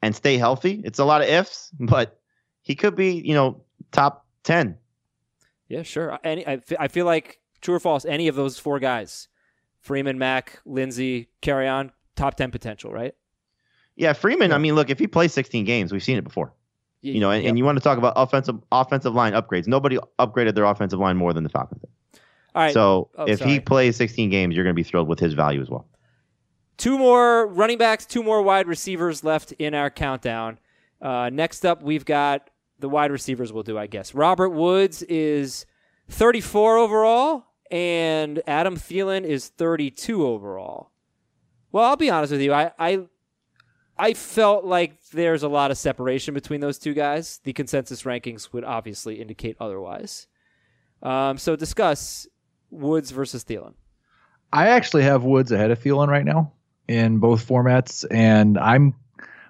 and 0.02 0.14
stay 0.14 0.36
healthy, 0.36 0.82
it's 0.84 0.98
a 0.98 1.04
lot 1.06 1.22
of 1.22 1.28
ifs, 1.28 1.70
but 1.80 2.20
he 2.60 2.74
could 2.74 2.94
be 2.94 3.14
you 3.14 3.32
know 3.32 3.62
top 3.90 4.26
10. 4.44 4.76
Yeah, 5.68 5.82
sure. 5.82 6.18
Any, 6.22 6.46
I, 6.46 6.60
I 6.78 6.88
feel 6.88 7.06
like 7.06 7.38
true 7.62 7.74
or 7.74 7.80
false, 7.80 8.04
any 8.04 8.28
of 8.28 8.34
those 8.34 8.58
four 8.58 8.78
guys, 8.78 9.28
Freeman, 9.80 10.18
Mack, 10.18 10.60
Lindsay, 10.66 11.28
carry 11.40 11.66
on, 11.66 11.90
top 12.16 12.34
10 12.36 12.50
potential, 12.50 12.92
right? 12.92 13.14
Yeah, 13.96 14.12
Freeman. 14.12 14.52
I 14.52 14.58
mean, 14.58 14.74
look, 14.74 14.90
if 14.90 14.98
he 14.98 15.06
plays 15.06 15.32
16 15.32 15.64
games, 15.64 15.92
we've 15.92 16.02
seen 16.02 16.18
it 16.18 16.24
before. 16.24 16.52
You 17.02 17.18
know, 17.20 17.30
and, 17.32 17.42
Yep. 17.42 17.48
and 17.48 17.58
you 17.58 17.64
want 17.64 17.78
to 17.78 17.82
talk 17.82 17.98
about 17.98 18.12
offensive 18.14 18.60
offensive 18.70 19.12
line 19.12 19.32
upgrades. 19.32 19.66
Nobody 19.66 19.98
upgraded 20.20 20.54
their 20.54 20.64
offensive 20.64 21.00
line 21.00 21.16
more 21.16 21.32
than 21.32 21.42
the 21.42 21.50
Falcons. 21.50 21.80
did. 21.80 21.90
All 22.54 22.62
right. 22.62 22.72
So 22.72 23.10
Oh, 23.16 23.24
if 23.24 23.40
sorry. 23.40 23.50
he 23.50 23.60
plays 23.60 23.96
16 23.96 24.30
games, 24.30 24.54
you're 24.54 24.62
going 24.64 24.74
to 24.74 24.80
be 24.80 24.84
thrilled 24.84 25.08
with 25.08 25.18
his 25.18 25.32
value 25.34 25.60
as 25.60 25.68
well. 25.68 25.88
Two 26.76 26.96
more 26.98 27.48
running 27.48 27.76
backs, 27.78 28.06
two 28.06 28.22
more 28.22 28.40
wide 28.40 28.68
receivers 28.68 29.24
left 29.24 29.50
in 29.52 29.74
our 29.74 29.90
countdown. 29.90 30.58
Uh, 31.00 31.28
next 31.32 31.66
up, 31.66 31.82
we've 31.82 32.04
got 32.04 32.50
the 32.78 32.88
wide 32.88 33.10
receivers. 33.10 33.52
We'll 33.52 33.62
do, 33.64 33.76
I 33.78 33.88
guess. 33.88 34.14
Robert 34.14 34.50
Woods 34.50 35.02
is 35.02 35.66
34 36.08 36.78
overall, 36.78 37.46
and 37.72 38.42
Adam 38.46 38.76
Thielen 38.76 39.24
is 39.24 39.48
32 39.48 40.24
overall. 40.26 40.90
Well, 41.72 41.84
I'll 41.84 41.96
be 41.96 42.10
honest 42.10 42.30
with 42.30 42.42
you. 42.42 42.52
I, 42.52 42.70
I, 42.78 43.06
I 43.98 44.12
felt 44.12 44.66
like 44.66 45.02
there's 45.08 45.42
a 45.42 45.48
lot 45.48 45.70
of 45.70 45.78
separation 45.78 46.34
between 46.34 46.60
those 46.60 46.78
two 46.78 46.92
guys. 46.92 47.40
The 47.44 47.54
consensus 47.54 48.02
rankings 48.02 48.52
would 48.52 48.64
obviously 48.64 49.20
indicate 49.22 49.56
otherwise. 49.58 50.26
Um, 51.02 51.38
so 51.38 51.56
discuss 51.56 52.26
Woods 52.70 53.10
versus 53.10 53.42
Thielen. 53.42 53.72
I 54.52 54.68
actually 54.68 55.04
have 55.04 55.24
Woods 55.24 55.50
ahead 55.50 55.70
of 55.70 55.80
Thielen 55.80 56.08
right 56.08 56.26
now 56.26 56.52
in 56.88 57.18
both 57.18 57.46
formats, 57.48 58.04
and 58.10 58.58
I'm 58.58 58.94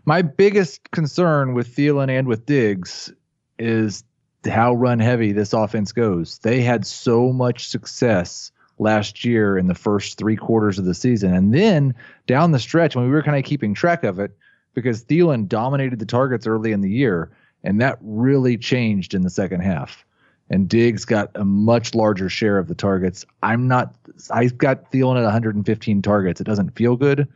my 0.05 0.23
biggest 0.23 0.91
concern 0.93 1.55
with 1.55 1.75
Thielen 1.75 2.09
and 2.09 2.29
with 2.29 2.47
Diggs 2.47 3.13
is 3.59 4.05
how 4.47 4.75
run 4.75 4.99
heavy 4.99 5.33
this 5.33 5.53
offense 5.53 5.93
goes. 5.93 6.39
They 6.39 6.61
had 6.61 6.87
so 6.87 7.33
much 7.33 7.69
success 7.69 8.51
last 8.79 9.25
year 9.25 9.57
in 9.57 9.69
the 9.69 9.75
first 9.75 10.19
three 10.19 10.37
quarters 10.37 10.79
of 10.79 10.85
the 10.85 10.95
season, 10.95 11.35
and 11.35 11.55
then 11.55 11.95
down 12.27 12.51
the 12.51 12.59
stretch 12.59 12.97
when 12.97 13.05
we 13.05 13.11
were 13.11 13.23
kind 13.23 13.39
of 13.39 13.45
keeping 13.45 13.75
track 13.75 14.05
of 14.05 14.19
it, 14.19 14.37
because 14.75 15.05
Thielen 15.05 15.47
dominated 15.47 15.99
the 15.99 16.07
targets 16.07 16.47
early 16.47 16.73
in 16.73 16.81
the 16.81 16.91
year, 16.91 17.31
and 17.63 17.81
that 17.81 17.99
really 18.01 18.57
changed 18.57 19.15
in 19.15 19.23
the 19.23 19.31
second 19.31 19.61
half 19.61 20.05
and 20.53 20.69
Diggs 20.69 21.07
got 21.07 21.31
a 21.35 21.45
much 21.45 21.95
larger 21.95 22.29
share 22.29 22.59
of 22.59 22.69
the 22.69 22.75
targets. 22.75 23.25
I'm 23.43 23.67
not. 23.67 23.95
I've 24.31 24.59
got 24.59 24.93
Thielen 24.93 25.17
at 25.17 25.23
115 25.23 26.03
targets. 26.03 26.41
It 26.41 26.45
doesn't 26.45 26.77
feel 26.77 26.95
good, 26.95 27.27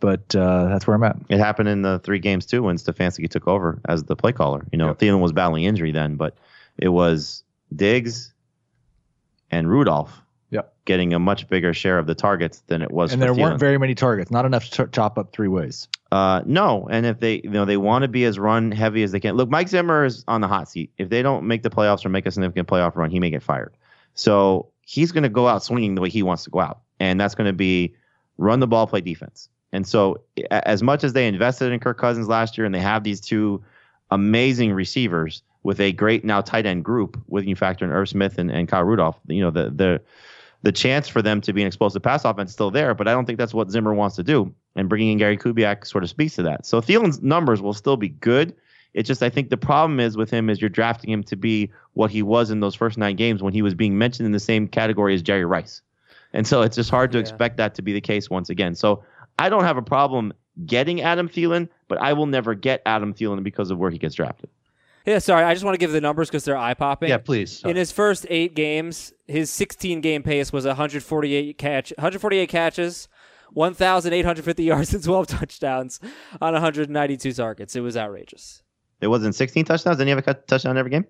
but 0.00 0.34
uh, 0.34 0.68
that's 0.68 0.86
where 0.86 0.94
I'm 0.96 1.02
at. 1.04 1.16
It 1.28 1.38
happened 1.38 1.68
in 1.68 1.82
the 1.82 1.98
three 2.00 2.18
games 2.18 2.46
too 2.46 2.62
when 2.62 2.76
Stefanski 2.76 3.28
took 3.28 3.48
over 3.48 3.80
as 3.88 4.04
the 4.04 4.16
play 4.16 4.32
caller. 4.32 4.64
You 4.72 4.78
know, 4.78 4.94
Thielen 4.94 5.20
was 5.20 5.32
battling 5.32 5.64
injury 5.64 5.92
then, 5.92 6.16
but 6.16 6.36
it 6.76 6.88
was 6.88 7.42
Diggs 7.74 8.32
and 9.50 9.68
Rudolph 9.68 10.22
Yep. 10.50 10.72
getting 10.86 11.12
a 11.12 11.18
much 11.18 11.46
bigger 11.48 11.74
share 11.74 11.98
of 11.98 12.06
the 12.06 12.14
targets 12.14 12.60
than 12.68 12.80
it 12.80 12.90
was. 12.90 13.12
And 13.12 13.20
there 13.20 13.34
weren't 13.34 13.60
very 13.60 13.76
many 13.76 13.94
targets. 13.94 14.30
Not 14.30 14.46
enough 14.46 14.70
to 14.70 14.86
ch- 14.86 14.92
chop 14.92 15.18
up 15.18 15.30
three 15.30 15.48
ways. 15.48 15.88
Uh, 16.10 16.40
no, 16.46 16.88
and 16.90 17.04
if 17.04 17.20
they 17.20 17.42
you 17.44 17.50
know 17.50 17.66
they 17.66 17.76
want 17.76 18.00
to 18.02 18.08
be 18.08 18.24
as 18.24 18.38
run 18.38 18.72
heavy 18.72 19.02
as 19.02 19.12
they 19.12 19.20
can. 19.20 19.34
Look, 19.36 19.50
Mike 19.50 19.68
Zimmer 19.68 20.06
is 20.06 20.24
on 20.26 20.40
the 20.40 20.48
hot 20.48 20.70
seat. 20.70 20.90
If 20.96 21.10
they 21.10 21.20
don't 21.20 21.46
make 21.46 21.62
the 21.62 21.68
playoffs 21.68 22.06
or 22.06 22.08
make 22.08 22.24
a 22.24 22.30
significant 22.30 22.66
playoff 22.66 22.96
run, 22.96 23.10
he 23.10 23.20
may 23.20 23.28
get 23.28 23.42
fired. 23.42 23.76
So 24.14 24.70
he's 24.80 25.12
going 25.12 25.24
to 25.24 25.28
go 25.28 25.46
out 25.46 25.62
swinging 25.62 25.94
the 25.94 26.00
way 26.00 26.08
he 26.08 26.22
wants 26.22 26.44
to 26.44 26.50
go 26.50 26.60
out, 26.60 26.80
and 26.98 27.20
that's 27.20 27.34
going 27.34 27.46
to 27.48 27.52
be 27.52 27.94
run 28.38 28.60
the 28.60 28.66
ball, 28.66 28.86
play 28.86 29.02
defense. 29.02 29.50
And 29.72 29.86
so, 29.86 30.20
as 30.50 30.82
much 30.82 31.04
as 31.04 31.12
they 31.12 31.26
invested 31.26 31.72
in 31.72 31.80
Kirk 31.80 31.98
Cousins 31.98 32.28
last 32.28 32.56
year, 32.56 32.64
and 32.64 32.74
they 32.74 32.80
have 32.80 33.04
these 33.04 33.20
two 33.20 33.62
amazing 34.10 34.72
receivers 34.72 35.42
with 35.62 35.80
a 35.80 35.92
great 35.92 36.24
now 36.24 36.40
tight 36.40 36.64
end 36.66 36.84
group 36.84 37.20
with 37.28 37.44
you 37.44 37.54
factor 37.54 37.84
in 37.84 37.90
Irv 37.90 38.08
Smith 38.08 38.38
and, 38.38 38.50
and 38.50 38.68
Kyle 38.68 38.84
Rudolph. 38.84 39.18
You 39.26 39.42
know, 39.42 39.50
the 39.50 39.70
the 39.70 40.00
the 40.62 40.72
chance 40.72 41.06
for 41.06 41.22
them 41.22 41.40
to 41.42 41.52
be 41.52 41.60
an 41.60 41.66
explosive 41.66 42.02
pass 42.02 42.24
offense 42.24 42.50
is 42.50 42.54
still 42.54 42.70
there, 42.70 42.94
but 42.94 43.06
I 43.06 43.12
don't 43.12 43.26
think 43.26 43.38
that's 43.38 43.54
what 43.54 43.70
Zimmer 43.70 43.94
wants 43.94 44.16
to 44.16 44.22
do. 44.22 44.52
And 44.74 44.88
bringing 44.88 45.12
in 45.12 45.18
Gary 45.18 45.36
Kubiak 45.36 45.86
sort 45.86 46.02
of 46.02 46.10
speaks 46.10 46.34
to 46.36 46.42
that. 46.44 46.66
So 46.66 46.80
Thielen's 46.80 47.22
numbers 47.22 47.60
will 47.60 47.74
still 47.74 47.96
be 47.96 48.08
good. 48.08 48.54
It's 48.94 49.06
just 49.06 49.22
I 49.22 49.28
think 49.28 49.50
the 49.50 49.56
problem 49.56 50.00
is 50.00 50.16
with 50.16 50.30
him 50.30 50.48
is 50.48 50.60
you're 50.60 50.70
drafting 50.70 51.10
him 51.10 51.22
to 51.24 51.36
be 51.36 51.70
what 51.92 52.10
he 52.10 52.22
was 52.22 52.50
in 52.50 52.60
those 52.60 52.74
first 52.74 52.96
nine 52.96 53.16
games 53.16 53.42
when 53.42 53.52
he 53.52 53.62
was 53.62 53.74
being 53.74 53.98
mentioned 53.98 54.26
in 54.26 54.32
the 54.32 54.40
same 54.40 54.66
category 54.66 55.14
as 55.14 55.22
Jerry 55.22 55.44
Rice. 55.44 55.82
And 56.32 56.46
so 56.46 56.62
it's 56.62 56.76
just 56.76 56.90
hard 56.90 57.12
to 57.12 57.18
Yeah. 57.18 57.22
expect 57.22 57.56
that 57.58 57.74
to 57.76 57.82
be 57.82 57.92
the 57.92 58.00
case 58.00 58.28
once 58.30 58.50
again. 58.50 58.74
So 58.74 59.02
I 59.38 59.48
don't 59.48 59.64
have 59.64 59.76
a 59.76 59.82
problem 59.82 60.32
getting 60.66 61.00
Adam 61.02 61.28
Thielen, 61.28 61.68
but 61.86 61.98
I 61.98 62.12
will 62.14 62.26
never 62.26 62.54
get 62.54 62.82
Adam 62.84 63.14
Thielen 63.14 63.42
because 63.42 63.70
of 63.70 63.78
where 63.78 63.90
he 63.90 63.98
gets 63.98 64.14
drafted. 64.14 64.50
Yeah, 65.06 65.20
sorry. 65.20 65.44
I 65.44 65.54
just 65.54 65.64
want 65.64 65.74
to 65.74 65.78
give 65.78 65.92
the 65.92 66.00
numbers 66.00 66.28
because 66.28 66.44
they're 66.44 66.56
eye 66.56 66.74
popping. 66.74 67.08
Yeah, 67.08 67.18
please. 67.18 67.62
In 67.64 67.76
his 67.76 67.92
first 67.92 68.26
eight 68.28 68.54
games, 68.54 69.12
his 69.26 69.50
16 69.50 70.00
game 70.02 70.22
pace 70.22 70.52
was 70.52 70.66
148 70.66 71.56
catch, 71.56 71.92
148 71.96 72.48
catches, 72.48 73.08
1,850 73.52 74.62
yards 74.64 74.92
and 74.94 75.02
12 75.02 75.26
touchdowns 75.28 76.00
on 76.40 76.52
192 76.52 77.32
targets. 77.32 77.76
It 77.76 77.80
was 77.80 77.96
outrageous. 77.96 78.62
It 79.00 79.06
wasn't 79.08 79.34
16 79.34 79.64
touchdowns. 79.64 79.96
Didn't 79.98 80.08
he 80.08 80.10
have 80.10 80.18
a 80.18 80.22
cut- 80.22 80.46
touchdown 80.48 80.76
every 80.76 80.90
game? 80.90 81.06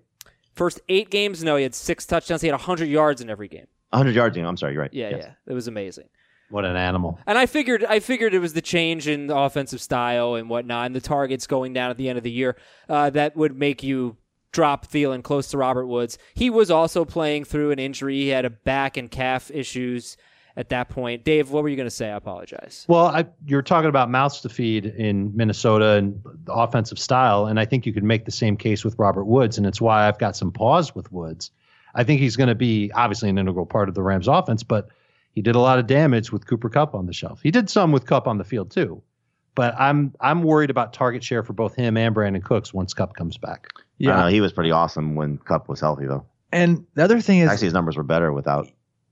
First 0.55 0.79
eight 0.89 1.09
games, 1.09 1.43
no, 1.43 1.55
he 1.55 1.63
had 1.63 1.73
six 1.75 2.05
touchdowns. 2.05 2.41
He 2.41 2.47
had 2.47 2.53
100 2.53 2.87
yards 2.87 3.21
in 3.21 3.29
every 3.29 3.47
game. 3.47 3.67
100 3.91 4.13
yards. 4.15 4.37
you 4.37 4.43
know, 4.43 4.49
I'm 4.49 4.57
sorry, 4.57 4.73
you're 4.73 4.81
right. 4.83 4.93
Yeah, 4.93 5.09
Yes. 5.09 5.19
yeah, 5.23 5.31
it 5.47 5.53
was 5.53 5.67
amazing. 5.67 6.07
What 6.49 6.65
an 6.65 6.75
animal. 6.75 7.19
And 7.27 7.37
I 7.37 7.45
figured, 7.45 7.85
I 7.85 7.99
figured 7.99 8.33
it 8.33 8.39
was 8.39 8.53
the 8.53 8.61
change 8.61 9.07
in 9.07 9.27
the 9.27 9.37
offensive 9.37 9.81
style 9.81 10.35
and 10.35 10.49
whatnot, 10.49 10.87
and 10.87 10.95
the 10.95 11.01
targets 11.01 11.45
going 11.47 11.73
down 11.73 11.91
at 11.91 11.97
the 11.97 12.09
end 12.09 12.17
of 12.17 12.23
the 12.23 12.31
year 12.31 12.57
uh, 12.87 13.09
that 13.11 13.35
would 13.35 13.55
make 13.55 13.83
you 13.83 14.17
drop 14.51 14.87
Thielen 14.87 15.23
close 15.23 15.49
to 15.49 15.57
Robert 15.57 15.85
Woods. 15.85 16.17
He 16.33 16.49
was 16.49 16.71
also 16.71 17.05
playing 17.05 17.43
through 17.45 17.71
an 17.71 17.79
injury. 17.79 18.15
He 18.15 18.29
had 18.29 18.45
a 18.45 18.49
back 18.49 18.97
and 18.97 19.11
calf 19.11 19.51
issues 19.51 20.17
at 20.57 20.69
that 20.69 20.89
point. 20.89 21.23
Dave, 21.23 21.51
what 21.51 21.63
were 21.63 21.69
you 21.69 21.75
going 21.75 21.85
to 21.85 21.91
say? 21.91 22.09
I 22.09 22.15
apologize. 22.15 22.85
Well, 22.89 23.05
I, 23.05 23.27
you're 23.45 23.61
talking 23.61 23.89
about 23.89 24.09
mouths 24.09 24.41
to 24.41 24.49
feed 24.49 24.87
in 24.87 25.35
Minnesota 25.35 25.93
and 25.93 26.21
the 26.45 26.53
offensive 26.53 26.99
style, 26.99 27.45
and 27.45 27.59
I 27.59 27.65
think 27.65 27.85
you 27.85 27.93
could 27.93 28.03
make 28.03 28.25
the 28.25 28.31
same 28.31 28.57
case 28.57 28.83
with 28.83 28.97
Robert 28.97 29.25
Woods, 29.25 29.57
and 29.57 29.67
it's 29.67 29.79
why 29.79 30.07
I've 30.07 30.17
got 30.17 30.35
some 30.35 30.51
pause 30.51 30.95
with 30.95 31.11
Woods. 31.11 31.51
I 31.95 32.03
think 32.03 32.19
he's 32.19 32.35
going 32.35 32.49
to 32.49 32.55
be 32.55 32.91
obviously 32.93 33.29
an 33.29 33.37
integral 33.37 33.65
part 33.65 33.87
of 33.87 33.95
the 33.95 34.01
Rams' 34.01 34.27
offense, 34.27 34.63
but 34.63 34.89
he 35.39 35.41
did 35.41 35.55
a 35.55 35.59
lot 35.61 35.79
of 35.79 35.87
damage 35.87 36.33
with 36.33 36.45
Cooper 36.45 36.67
Kupp 36.67 36.93
on 36.93 37.05
the 37.05 37.13
shelf. 37.13 37.39
He 37.41 37.49
did 37.49 37.69
some 37.69 37.93
with 37.93 38.05
Kupp 38.05 38.27
on 38.27 38.37
the 38.39 38.43
field 38.43 38.71
too, 38.71 39.01
but 39.55 39.73
I'm 39.79 40.13
I'm 40.19 40.43
worried 40.43 40.69
about 40.69 40.91
target 40.91 41.23
share 41.23 41.43
for 41.43 41.53
both 41.53 41.75
him 41.75 41.95
and 41.95 42.13
Brandin 42.13 42.43
Cooks 42.43 42.73
once 42.73 42.93
Kupp 42.93 43.15
comes 43.15 43.37
back. 43.37 43.69
Yeah. 43.99 44.11
don't 44.11 44.19
know, 44.19 44.27
he 44.27 44.41
was 44.41 44.51
pretty 44.51 44.71
awesome 44.71 45.15
when 45.15 45.37
Kupp 45.37 45.69
was 45.69 45.79
healthy, 45.79 46.07
though. 46.07 46.25
And 46.51 46.85
the 46.95 47.05
other 47.05 47.21
thing 47.21 47.39
is, 47.39 47.49
Actually, 47.49 47.67
his 47.67 47.73
numbers 47.73 47.95
were 47.95 48.03
better 48.03 48.33
without 48.33 48.67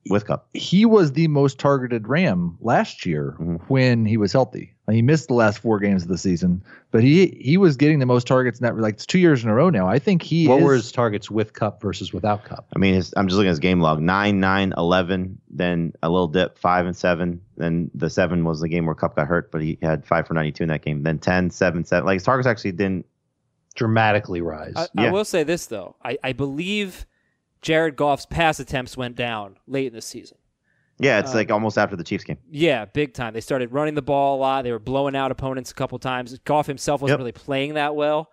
with 0.10 0.26
Kupp. 0.28 0.48
he 0.54 0.86
was 0.86 1.14
the 1.14 1.28
most 1.28 1.60
targeted 1.60 2.08
Ram 2.08 2.58
last 2.62 3.06
year 3.06 3.36
Mhm. 3.40 3.62
when 3.68 4.06
he 4.06 4.18
was 4.18 4.32
healthy. 4.34 4.74
He 4.90 5.02
missed 5.02 5.28
the 5.28 5.34
last 5.34 5.60
four 5.60 5.80
games 5.80 6.04
of 6.04 6.08
the 6.08 6.18
season, 6.18 6.64
but 6.92 7.04
he 7.04 7.38
he 7.42 7.58
was 7.58 7.76
getting 7.76 8.00
the 8.00 8.06
most 8.06 8.26
targets 8.26 8.60
in 8.60 8.64
that 8.64 8.78
like 8.78 8.94
it's 8.94 9.06
two 9.06 9.20
years 9.20 9.44
in 9.44 9.50
a 9.50 9.54
row 9.54 9.70
now. 9.70 9.86
I 9.88 10.00
think 10.00 10.22
he 10.22 10.48
what 10.48 10.60
is. 10.60 10.64
were 10.64 10.74
his 10.76 10.92
targets 10.94 11.30
with 11.30 11.52
Kupp 11.54 11.82
versus 11.82 12.14
without 12.14 12.46
Kupp? 12.46 12.68
I 12.74 12.80
mean, 12.80 12.94
his, 12.94 13.14
I'm 13.18 13.28
just 13.28 13.36
looking 13.36 13.50
at 13.50 13.52
his 13.52 13.60
game 13.60 13.82
log 13.82 14.00
9, 14.00 14.40
9, 14.40 14.74
11, 14.78 15.38
then 15.50 15.92
a 16.02 16.10
little 16.10 16.30
dip, 16.30 16.58
5 16.58 16.86
and 16.86 16.96
7. 16.96 17.42
Then 17.58 17.92
the 17.94 18.10
7 18.10 18.46
was 18.46 18.62
the 18.62 18.70
game 18.70 18.86
where 18.86 18.96
Kupp 18.96 19.18
got 19.18 19.28
hurt, 19.28 19.52
but 19.52 19.62
he 19.62 19.78
had 19.82 20.06
5 20.06 20.26
for 20.28 20.34
92 20.34 20.64
in 20.64 20.70
that 20.70 20.84
game. 20.84 21.04
Then 21.04 21.20
10, 21.20 21.50
7, 21.50 21.84
7. 21.84 22.06
Like 22.06 22.16
his 22.16 22.24
targets 22.24 22.48
actually 22.48 22.72
didn't. 22.72 23.06
Dramatically 23.76 24.42
rise. 24.42 24.74
I, 24.76 24.88
I 25.08 25.12
will 25.12 25.26
say 25.26 25.44
this 25.44 25.66
though. 25.68 25.96
I, 26.04 26.18
I 26.24 26.32
believe 26.34 27.06
Jared 27.62 27.96
Goff's 27.96 28.26
pass 28.26 28.60
attempts 28.60 28.96
went 28.98 29.16
down 29.16 29.58
late 29.68 29.88
in 29.88 29.94
the 29.94 30.02
season. 30.02 30.38
Yeah, 31.00 31.20
it's 31.20 31.32
Uh, 31.32 31.36
like 31.38 31.52
almost 31.52 31.78
after 31.78 31.96
the 31.96 32.04
Chiefs 32.04 32.24
game. 32.24 32.38
Yeah, 32.50 32.86
big 32.86 33.14
time. 33.14 33.34
They 33.34 33.42
started 33.42 33.72
running 33.72 33.94
the 33.94 34.02
ball 34.02 34.38
a 34.38 34.40
lot. 34.40 34.64
They 34.64 34.72
were 34.72 34.80
blowing 34.80 35.16
out 35.16 35.32
opponents 35.32 35.70
a 35.72 35.74
couple 35.76 36.00
times. 36.00 36.38
Goff 36.40 36.66
himself 36.68 37.02
wasn't 37.02 37.16
Yep. 37.16 37.20
really 37.20 37.32
playing 37.34 37.74
that 37.76 37.96
well. 37.96 38.32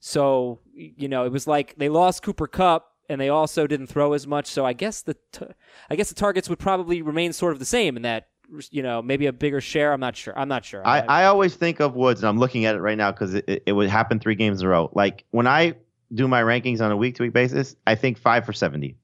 So, 0.00 0.60
you 0.72 1.08
know, 1.08 1.24
it 1.24 1.32
was 1.32 1.46
like 1.46 1.74
they 1.76 1.88
lost 1.88 2.22
Cooper 2.22 2.46
Kupp 2.46 2.92
and 3.08 3.20
they 3.20 3.28
also 3.28 3.66
didn't 3.66 3.88
throw 3.88 4.12
as 4.12 4.26
much. 4.26 4.46
So 4.46 4.64
I 4.64 4.72
guess 4.72 5.02
the 5.02 5.16
t- 5.32 5.46
I 5.90 5.96
guess 5.96 6.08
the 6.08 6.14
targets 6.14 6.48
would 6.48 6.58
probably 6.58 7.02
remain 7.02 7.32
sort 7.32 7.52
of 7.52 7.58
the 7.58 7.64
same 7.64 7.96
in 7.96 8.02
that 8.02 8.28
you 8.70 8.82
know, 8.82 9.02
maybe 9.02 9.26
a 9.26 9.32
bigger 9.32 9.60
share. 9.60 9.92
I'm 9.92 10.00
not 10.00 10.16
sure. 10.16 10.32
I'm 10.38 10.48
not 10.48 10.64
sure. 10.64 10.80
I, 10.86 11.00
I 11.00 11.24
always 11.26 11.54
think 11.54 11.80
of 11.80 11.94
Woods, 11.96 12.22
and 12.22 12.28
I'm 12.30 12.38
looking 12.38 12.64
at 12.64 12.74
it 12.74 12.80
right 12.80 12.96
now 12.96 13.10
because 13.12 13.34
it, 13.34 13.44
it, 13.46 13.62
it 13.66 13.72
would 13.72 13.90
happen 13.90 14.18
three 14.20 14.36
games 14.36 14.62
in 14.62 14.66
a 14.66 14.70
row. 14.70 14.90
Like 14.94 15.26
when 15.32 15.46
I 15.46 15.74
do 16.12 16.28
my 16.28 16.42
rankings 16.42 16.80
on 16.80 16.90
a 16.90 16.96
week 16.96 17.16
to 17.16 17.22
week 17.22 17.32
basis, 17.32 17.76
I 17.86 17.94
think 17.94 18.18
5 18.18 18.46
for 18.46 18.52
70. 18.52 18.96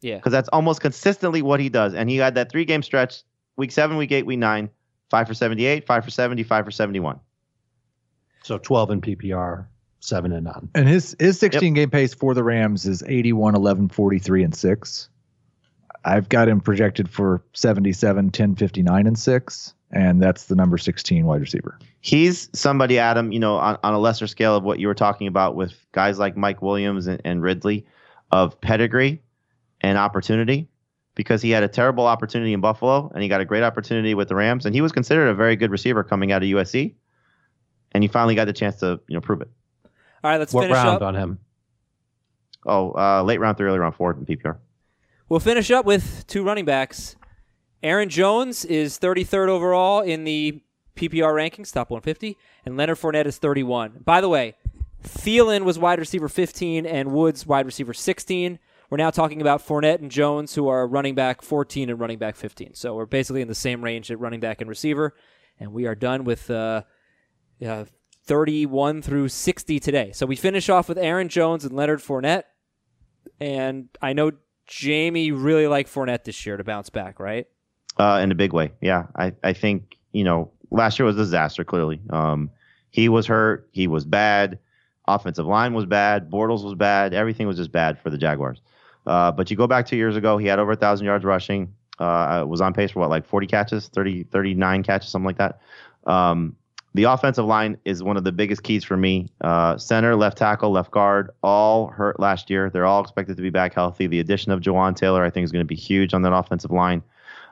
yeah. 0.00 0.16
because 0.16 0.32
that's 0.32 0.48
almost 0.50 0.80
consistently 0.80 1.42
what 1.42 1.60
he 1.60 1.68
does. 1.68 1.94
And 1.94 2.08
he 2.10 2.16
had 2.16 2.34
that 2.34 2.50
three 2.50 2.64
game 2.64 2.82
stretch 2.82 3.22
week 3.56 3.72
seven, 3.72 3.96
week 3.96 4.12
eight, 4.12 4.26
week 4.26 4.38
nine, 4.38 4.70
five 5.10 5.26
for 5.26 5.34
78, 5.34 5.86
five 5.86 6.04
for 6.04 6.10
70, 6.10 6.42
five 6.42 6.64
for 6.64 6.70
71. 6.70 7.20
so 8.42 8.58
12 8.58 8.90
in 8.90 9.00
PPR, 9.00 9.66
seven 10.00 10.32
and 10.32 10.44
none. 10.44 10.68
And 10.74 10.88
his 10.88 11.16
his 11.18 11.38
16 11.38 11.74
game 11.74 11.90
pace 11.90 12.14
for 12.14 12.34
the 12.34 12.44
Rams 12.44 12.86
is 12.86 13.02
81, 13.02 13.54
11, 13.54 13.88
43, 13.88 14.44
and 14.44 14.54
6. 14.54 15.08
I've 16.04 16.28
got 16.28 16.48
him 16.48 16.60
projected 16.60 17.10
for 17.10 17.42
77, 17.54 18.30
10, 18.30 18.54
59, 18.54 19.06
and 19.06 19.18
6. 19.18 19.74
And 19.90 20.22
that's 20.22 20.44
the 20.44 20.54
number 20.54 20.78
16 20.78 21.26
wide 21.26 21.40
receiver. 21.40 21.78
He's 22.06 22.48
somebody, 22.52 23.00
Adam, 23.00 23.32
you 23.32 23.40
know, 23.40 23.56
on, 23.56 23.78
on 23.82 23.92
a 23.92 23.98
lesser 23.98 24.28
scale 24.28 24.54
of 24.54 24.62
what 24.62 24.78
you 24.78 24.86
were 24.86 24.94
talking 24.94 25.26
about 25.26 25.56
with 25.56 25.74
guys 25.90 26.20
like 26.20 26.36
Mike 26.36 26.62
Williams 26.62 27.08
and, 27.08 27.20
and 27.24 27.42
Ridley 27.42 27.84
of 28.30 28.60
pedigree 28.60 29.20
and 29.80 29.98
opportunity 29.98 30.68
because 31.16 31.42
he 31.42 31.50
had 31.50 31.64
a 31.64 31.68
terrible 31.68 32.06
opportunity 32.06 32.52
in 32.52 32.60
Buffalo 32.60 33.10
and 33.12 33.24
he 33.24 33.28
got 33.28 33.40
a 33.40 33.44
great 33.44 33.64
opportunity 33.64 34.14
with 34.14 34.28
the 34.28 34.36
Rams. 34.36 34.66
And 34.66 34.72
he 34.72 34.80
was 34.80 34.92
considered 34.92 35.26
a 35.26 35.34
very 35.34 35.56
good 35.56 35.72
receiver 35.72 36.04
coming 36.04 36.30
out 36.30 36.44
of 36.44 36.48
USC. 36.48 36.94
And 37.90 38.04
he 38.04 38.08
finally 38.08 38.36
got 38.36 38.44
the 38.44 38.52
chance 38.52 38.76
to, 38.76 39.00
you 39.08 39.16
know, 39.16 39.20
prove 39.20 39.40
it. 39.40 39.48
All 40.22 40.30
right, 40.30 40.38
let's 40.38 40.52
What 40.52 40.62
finish 40.62 40.76
round 40.76 40.88
up. 40.88 41.02
on 41.02 41.16
him? 41.16 41.40
Oh, 42.64 42.92
uh, 42.92 43.24
late 43.24 43.40
round 43.40 43.56
three, 43.56 43.66
early 43.66 43.80
round 43.80 43.96
four 43.96 44.12
in 44.12 44.24
PPR. 44.24 44.58
We'll 45.28 45.40
finish 45.40 45.72
up 45.72 45.84
with 45.84 46.24
two 46.28 46.44
running 46.44 46.66
backs. 46.66 47.16
Aaron 47.82 48.08
Jones 48.08 48.64
is 48.64 48.96
33rd 48.96 49.48
overall 49.48 50.02
in 50.02 50.22
the 50.22 50.62
PPR 50.96 51.32
rankings, 51.32 51.72
top 51.72 51.90
150, 51.90 52.36
and 52.64 52.76
Leonard 52.76 52.98
Fournette 52.98 53.26
is 53.26 53.38
31. 53.38 54.00
By 54.04 54.20
the 54.20 54.28
way, 54.28 54.54
Thielen 55.04 55.64
was 55.64 55.78
wide 55.78 55.98
receiver 55.98 56.28
15 56.28 56.86
and 56.86 57.12
Woods 57.12 57.46
wide 57.46 57.66
receiver 57.66 57.94
16. 57.94 58.58
We're 58.88 58.96
now 58.96 59.10
talking 59.10 59.40
about 59.40 59.66
Fournette 59.66 60.00
and 60.00 60.10
Jones, 60.10 60.54
who 60.54 60.68
are 60.68 60.86
running 60.86 61.14
back 61.14 61.42
14 61.42 61.90
and 61.90 62.00
running 62.00 62.18
back 62.18 62.36
15. 62.36 62.74
So 62.74 62.94
we're 62.94 63.06
basically 63.06 63.42
in 63.42 63.48
the 63.48 63.54
same 63.54 63.82
range 63.82 64.10
at 64.10 64.18
running 64.18 64.40
back 64.40 64.60
and 64.60 64.68
receiver, 64.68 65.14
and 65.60 65.72
we 65.72 65.86
are 65.86 65.94
done 65.94 66.24
with 66.24 66.50
uh, 66.50 66.82
uh, 67.64 67.84
31 68.24 69.02
through 69.02 69.28
60 69.28 69.78
today. 69.80 70.12
So 70.12 70.26
we 70.26 70.36
finish 70.36 70.68
off 70.68 70.88
with 70.88 70.98
Aaron 70.98 71.28
Jones 71.28 71.64
and 71.64 71.74
Leonard 71.74 72.00
Fournette, 72.00 72.44
and 73.40 73.88
I 74.00 74.12
know 74.12 74.32
Jamie 74.66 75.30
really 75.32 75.66
liked 75.66 75.92
Fournette 75.92 76.24
this 76.24 76.46
year 76.46 76.56
to 76.56 76.64
bounce 76.64 76.90
back, 76.90 77.20
right? 77.20 77.46
uh, 77.98 78.20
in 78.22 78.30
a 78.30 78.34
big 78.34 78.52
way. 78.52 78.72
Yeah, 78.80 79.06
I, 79.16 79.32
I 79.42 79.52
think 79.52 79.96
you 80.12 80.24
know 80.24 80.50
last 80.70 80.98
year 80.98 81.06
was 81.06 81.16
a 81.16 81.20
disaster. 81.20 81.64
Clearly, 81.64 82.00
um, 82.10 82.50
he 82.90 83.08
was 83.08 83.26
hurt. 83.26 83.68
He 83.72 83.86
was 83.86 84.04
bad. 84.04 84.58
Offensive 85.08 85.46
line 85.46 85.74
was 85.74 85.86
bad. 85.86 86.30
Bortles 86.30 86.64
was 86.64 86.74
bad. 86.74 87.14
Everything 87.14 87.46
was 87.46 87.56
just 87.56 87.70
bad 87.70 87.98
for 87.98 88.10
the 88.10 88.18
Jaguars. 88.18 88.60
Uh, 89.06 89.30
but 89.30 89.50
you 89.50 89.56
go 89.56 89.66
back 89.66 89.86
two 89.86 89.96
years 89.96 90.16
ago, 90.16 90.36
he 90.36 90.46
had 90.46 90.58
over 90.58 90.72
a 90.72 90.76
thousand 90.76 91.06
yards 91.06 91.24
rushing. 91.24 91.72
Uh, 91.98 92.44
was 92.46 92.60
on 92.60 92.74
pace 92.74 92.90
for 92.90 93.00
what, 93.00 93.08
like 93.08 93.24
40 93.24 93.46
catches, 93.46 93.88
30, 93.88 94.24
39 94.24 94.82
catches, 94.82 95.10
something 95.10 95.24
like 95.24 95.38
that. 95.38 95.60
Um, 96.06 96.56
the 96.92 97.04
offensive 97.04 97.44
line 97.44 97.76
is 97.84 98.02
one 98.02 98.16
of 98.16 98.24
the 98.24 98.32
biggest 98.32 98.62
keys 98.62 98.82
for 98.84 98.96
me. 98.96 99.30
Uh, 99.42 99.76
center, 99.76 100.16
left 100.16 100.38
tackle, 100.38 100.70
left 100.70 100.90
guard, 100.90 101.30
all 101.42 101.88
hurt 101.88 102.18
last 102.18 102.50
year. 102.50 102.70
They're 102.70 102.86
all 102.86 103.02
expected 103.02 103.36
to 103.36 103.42
be 103.42 103.50
back 103.50 103.74
healthy. 103.74 104.06
The 104.06 104.18
addition 104.20 104.50
of 104.50 104.60
Jawaan 104.60 104.96
Taylor, 104.96 105.22
I 105.22 105.30
think, 105.30 105.44
is 105.44 105.52
going 105.52 105.64
to 105.64 105.66
be 105.66 105.74
huge 105.74 106.14
on 106.14 106.22
that 106.22 106.34
offensive 106.34 106.70
line. 106.70 107.02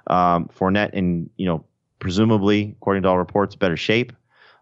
Um, 0.06 0.48
Fournette 0.58 0.90
and 0.92 1.28
you 1.36 1.46
know, 1.46 1.64
presumably, 2.04 2.76
according 2.76 3.02
to 3.02 3.08
all 3.08 3.16
reports, 3.16 3.56
better 3.56 3.78
shape. 3.78 4.12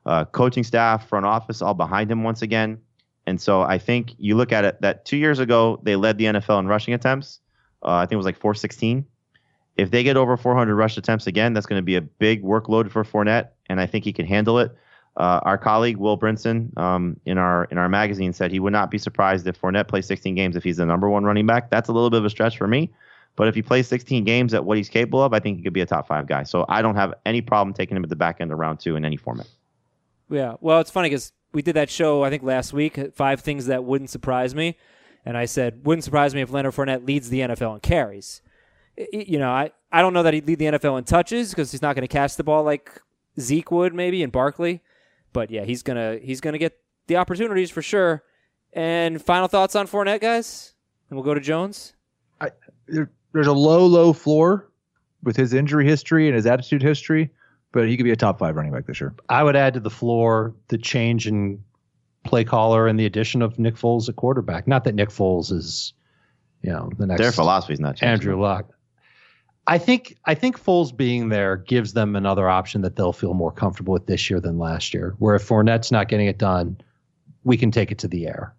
Uh, 0.07 0.25
coaching 0.27 0.63
staff, 0.63 1.09
front 1.09 1.27
office, 1.27 1.61
all 1.61 1.75
behind 1.75 2.09
him 2.09 2.23
once 2.23 2.41
again. 2.41 2.81
And 3.27 3.41
so 3.41 3.63
I 3.63 3.79
think 3.79 4.15
you 4.17 4.37
look 4.37 4.53
at 4.53 4.65
it 4.65 4.81
that 4.81 5.05
two 5.05 5.17
years 5.17 5.41
ago 5.41 5.81
they 5.83 5.97
led 5.97 6.19
the 6.19 6.27
NFL 6.27 6.61
in 6.61 6.69
rushing 6.69 6.95
attempts. 6.95 7.41
Uh, 7.85 7.95
I 7.95 8.03
think 8.03 8.13
it 8.13 8.17
was 8.17 8.27
like 8.27 8.39
416. 8.39 9.05
If 9.77 9.91
they 9.91 10.05
get 10.05 10.17
over 10.17 10.37
400 10.37 10.77
rush 10.77 10.97
attempts 10.97 11.27
again, 11.27 11.53
that's 11.53 11.67
going 11.67 11.81
to 11.81 11.85
be 11.85 11.97
a 11.97 12.01
big 12.01 12.45
workload 12.45 12.93
for 12.93 13.03
Fournette, 13.03 13.49
and 13.69 13.81
I 13.81 13.87
think 13.87 14.05
he 14.05 14.13
can 14.13 14.27
handle 14.27 14.61
it. 14.61 14.71
Uh, 15.17 15.41
our 15.43 15.59
colleague 15.59 15.97
Will 15.97 16.17
Brinson 16.17 16.77
um, 16.79 17.19
in 17.27 17.39
our 17.39 17.65
in 17.65 17.77
our 17.79 17.89
magazine 17.89 18.33
said 18.33 18.53
he 18.53 18.61
would 18.61 18.73
not 18.73 18.89
be 18.89 18.99
surprised 18.99 19.49
if 19.49 19.61
Fournette 19.61 19.89
plays 19.89 20.07
16 20.07 20.37
games 20.37 20.55
if 20.55 20.63
he's 20.63 20.77
the 20.77 20.87
number 20.87 21.09
one 21.09 21.25
running 21.25 21.47
back. 21.47 21.71
That's 21.71 21.89
a 21.89 21.93
little 21.93 22.09
bit 22.09 22.19
of 22.19 22.25
a 22.25 22.31
stretch 22.31 22.57
for 22.57 22.69
me, 22.69 22.93
but 23.37 23.49
if 23.49 23.55
he 23.55 23.63
plays 23.63 23.89
16 23.89 24.25
games 24.25 24.55
at 24.55 24.65
what 24.65 24.77
he's 24.77 24.89
capable 24.89 25.23
of, 25.23 25.33
I 25.33 25.39
think 25.41 25.59
he 25.59 25.63
could 25.63 25.73
be 25.73 25.81
a 25.81 25.87
top 25.87 26.07
five 26.07 26.27
guy. 26.27 26.43
So 26.43 26.65
I 26.69 26.83
don't 26.83 26.97
have 26.97 27.15
any 27.25 27.41
problem 27.41 27.73
taking 27.75 27.97
him 27.97 28.03
at 28.05 28.11
the 28.11 28.17
back 28.17 28.41
end 28.41 28.53
of 28.53 28.59
round 28.59 28.81
two 28.81 28.97
in 28.97 29.05
any 29.05 29.17
format. 29.17 29.47
Yeah. 30.31 30.55
Well, 30.61 30.81
it's 30.81 30.91
funny 30.91 31.09
because 31.09 31.33
we 31.53 31.63
did 31.63 31.77
that 31.77 31.91
show 31.91 32.23
I 32.23 32.31
think 32.31 32.43
last 32.43 32.73
week, 32.73 32.99
five 33.15 33.41
things 33.41 33.67
that 33.67 33.85
wouldn't 33.85 34.11
surprise 34.11 34.55
me, 34.55 34.77
and 35.25 35.37
I 35.37 35.45
said 35.45 35.85
wouldn't 35.85 36.05
surprise 36.05 36.35
me 36.35 36.41
if 36.41 36.51
Leonard 36.51 36.75
Fournette 36.75 37.07
leads 37.07 37.29
the 37.31 37.41
NFL 37.41 37.75
in 37.75 37.81
carries. 37.81 38.41
I- 38.99 39.07
I- 39.15 39.27
You 39.29 39.39
know, 39.39 39.51
I, 39.51 39.71
I 39.91 40.01
don't 40.03 40.13
know 40.15 40.23
that 40.23 40.33
he'd 40.35 40.47
lead 40.47 40.59
the 40.59 40.67
NFL 40.67 40.99
in 40.99 41.05
touches 41.05 41.51
because 41.51 41.71
he's 41.71 41.83
not 41.83 41.95
going 41.97 42.03
to 42.07 42.09
catch 42.13 42.37
the 42.37 42.45
ball 42.45 42.63
like 42.65 42.91
Zeke 43.41 43.71
would 43.71 43.95
maybe 43.95 44.23
and 44.23 44.33
Barkley, 44.33 44.83
but 45.33 45.51
yeah, 45.51 45.65
he's 45.65 45.83
gonna 45.83 46.19
he's 46.23 46.41
gonna 46.41 46.59
get 46.59 46.79
the 47.07 47.17
opportunities 47.17 47.71
for 47.71 47.83
sure. 47.83 48.23
And 48.75 49.21
final 49.23 49.49
thoughts 49.49 49.75
on 49.77 49.87
Fournette, 49.87 50.21
guys, 50.23 50.73
and 51.11 51.17
we'll 51.19 51.25
go 51.25 51.35
to 51.35 51.41
Jones. 51.41 51.93
there, 52.87 53.11
there's 53.33 53.47
a 53.47 53.53
low, 53.53 53.87
low 53.87 54.13
floor 54.13 54.69
with 55.23 55.37
his 55.37 55.53
injury 55.53 55.87
history 55.87 56.27
and 56.27 56.35
his 56.35 56.47
attitude 56.47 56.83
history, 56.83 57.31
but 57.73 57.89
he 57.89 57.97
could 57.97 58.05
be 58.05 58.11
a 58.11 58.17
top 58.17 58.39
five 58.39 58.57
running 58.57 58.73
back 58.73 58.87
this 58.87 59.01
year. 59.01 59.15
I 59.29 59.43
would 59.43 59.57
add 59.57 59.75
to 59.75 59.81
the 59.81 59.91
floor 59.91 60.55
the 60.69 60.79
change 60.79 61.27
in 61.27 61.63
play 62.25 62.45
caller 62.45 62.87
and 62.87 62.99
the 62.99 63.07
addition 63.07 63.43
of 63.43 63.59
Nick 63.59 63.75
Foles 63.75 64.09
at 64.09 64.17
quarterback. 64.17 64.67
Not 64.67 64.85
that 64.85 64.95
Nick 64.95 65.09
Foles 65.09 65.53
is, 65.53 65.93
you 66.63 66.71
know, 66.71 66.91
the 66.99 67.07
next 67.07 67.21
Their 67.21 67.33
philosophy's 67.33 67.81
not 67.81 67.97
changing. 67.97 68.09
Andrew 68.09 68.41
Luck. 68.41 68.71
I 69.67 69.79
think 69.79 70.19
I 70.25 70.35
think 70.35 70.61
Foles 70.61 70.97
being 70.97 71.29
there 71.29 71.57
gives 71.57 71.93
them 71.93 72.17
another 72.17 72.49
option 72.49 72.83
that 72.83 72.97
they'll 72.97 73.13
feel 73.13 73.33
more 73.33 73.53
comfortable 73.53 73.93
with 73.93 74.07
this 74.07 74.29
year 74.29 74.41
than 74.41 74.59
last 74.59 74.93
year. 74.93 75.15
Where 75.19 75.37
if 75.37 75.49
Fournette's 75.49 75.93
not 75.93 76.09
getting 76.09 76.27
it 76.27 76.39
done, 76.39 76.81
we 77.45 77.57
can 77.57 77.71
take 77.71 77.93
it 77.93 77.99
to 77.99 78.09
the 78.09 78.27
air. 78.27 78.55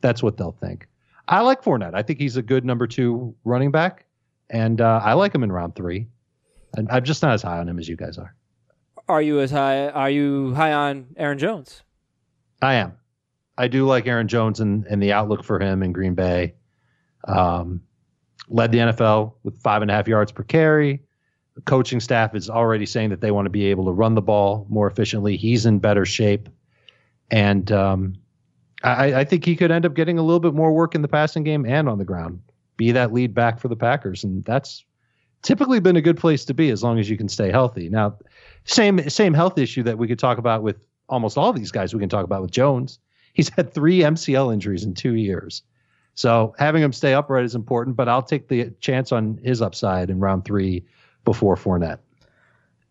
That's 0.00 0.22
what 0.22 0.38
they'll 0.38 0.52
think. 0.52 0.88
I 1.28 1.40
like 1.40 1.62
Fournette. 1.62 1.94
I 1.94 2.02
think 2.02 2.18
he's 2.18 2.38
a 2.38 2.42
good 2.42 2.64
number 2.64 2.86
two 2.86 3.34
running 3.44 3.70
back, 3.70 4.06
and 4.50 4.80
uh, 4.80 5.00
I 5.02 5.14
like 5.14 5.34
him 5.34 5.42
in 5.42 5.52
round 5.52 5.74
three. 5.74 6.08
And 6.76 6.88
I'm 6.90 7.04
just 7.04 7.22
not 7.22 7.32
as 7.32 7.42
high 7.42 7.58
on 7.58 7.68
him 7.68 7.78
as 7.78 7.88
you 7.88 7.96
guys 7.96 8.18
are. 8.18 8.34
Are 9.08 9.22
you 9.22 9.40
as 9.40 9.50
high? 9.50 9.88
Are 9.88 10.10
you 10.10 10.54
high 10.54 10.72
on 10.72 11.06
Aaron 11.16 11.38
Jones? 11.38 11.82
I 12.60 12.74
am. 12.74 12.92
I 13.56 13.68
do 13.68 13.86
like 13.86 14.06
Aaron 14.06 14.28
Jones 14.28 14.60
and, 14.60 14.84
and 14.86 15.02
the 15.02 15.12
outlook 15.12 15.44
for 15.44 15.58
him 15.58 15.82
in 15.82 15.92
Green 15.92 16.14
Bay. 16.14 16.54
Um, 17.26 17.82
led 18.48 18.70
the 18.72 18.78
NFL 18.78 19.34
with 19.42 19.60
five 19.60 19.82
and 19.82 19.90
a 19.90 19.94
half 19.94 20.06
yards 20.08 20.30
per 20.30 20.42
carry. 20.42 21.02
The 21.54 21.62
coaching 21.62 22.00
staff 22.00 22.34
is 22.34 22.48
already 22.48 22.86
saying 22.86 23.10
that 23.10 23.20
they 23.20 23.30
want 23.30 23.46
to 23.46 23.50
be 23.50 23.66
able 23.66 23.86
to 23.86 23.92
run 23.92 24.14
the 24.14 24.22
ball 24.22 24.66
more 24.68 24.86
efficiently. 24.86 25.36
He's 25.36 25.66
in 25.66 25.80
better 25.80 26.04
shape. 26.04 26.48
And 27.30 27.70
um, 27.72 28.14
I, 28.84 29.14
I 29.14 29.24
think 29.24 29.44
he 29.44 29.56
could 29.56 29.70
end 29.70 29.84
up 29.84 29.94
getting 29.94 30.18
a 30.18 30.22
little 30.22 30.40
bit 30.40 30.54
more 30.54 30.72
work 30.72 30.94
in 30.94 31.02
the 31.02 31.08
passing 31.08 31.42
game 31.42 31.66
and 31.66 31.88
on 31.88 31.98
the 31.98 32.04
ground, 32.04 32.40
be 32.78 32.92
that 32.92 33.12
lead 33.12 33.34
back 33.34 33.60
for 33.60 33.68
the 33.68 33.76
Packers. 33.76 34.24
And 34.24 34.42
that's 34.46 34.86
typically 35.42 35.80
been 35.80 35.96
a 35.96 36.00
good 36.00 36.16
place 36.16 36.46
to 36.46 36.54
be 36.54 36.70
as 36.70 36.82
long 36.82 36.98
as 36.98 37.10
you 37.10 37.18
can 37.18 37.28
stay 37.28 37.50
healthy. 37.50 37.90
Now, 37.90 38.16
same 38.64 39.10
same 39.10 39.34
health 39.34 39.58
issue 39.58 39.82
that 39.82 39.98
we 39.98 40.08
could 40.08 40.18
talk 40.18 40.38
about 40.38 40.62
with 40.62 40.76
almost 41.10 41.36
all 41.36 41.52
these 41.52 41.70
guys 41.70 41.92
we 41.92 42.00
can 42.00 42.08
talk 42.08 42.24
about 42.24 42.40
with 42.40 42.50
Jones. 42.50 42.98
He's 43.34 43.50
had 43.50 43.74
three 43.74 44.00
MCL 44.00 44.52
injuries 44.52 44.84
in 44.84 44.94
two 44.94 45.14
years. 45.14 45.62
So 46.14 46.54
having 46.58 46.82
him 46.82 46.92
stay 46.92 47.14
upright 47.14 47.44
is 47.44 47.54
important, 47.54 47.94
but 47.94 48.08
I'll 48.08 48.22
take 48.22 48.48
the 48.48 48.70
chance 48.80 49.12
on 49.12 49.38
his 49.44 49.62
upside 49.62 50.10
in 50.10 50.18
round 50.18 50.44
three 50.44 50.84
before 51.24 51.54
Fournette. 51.54 51.98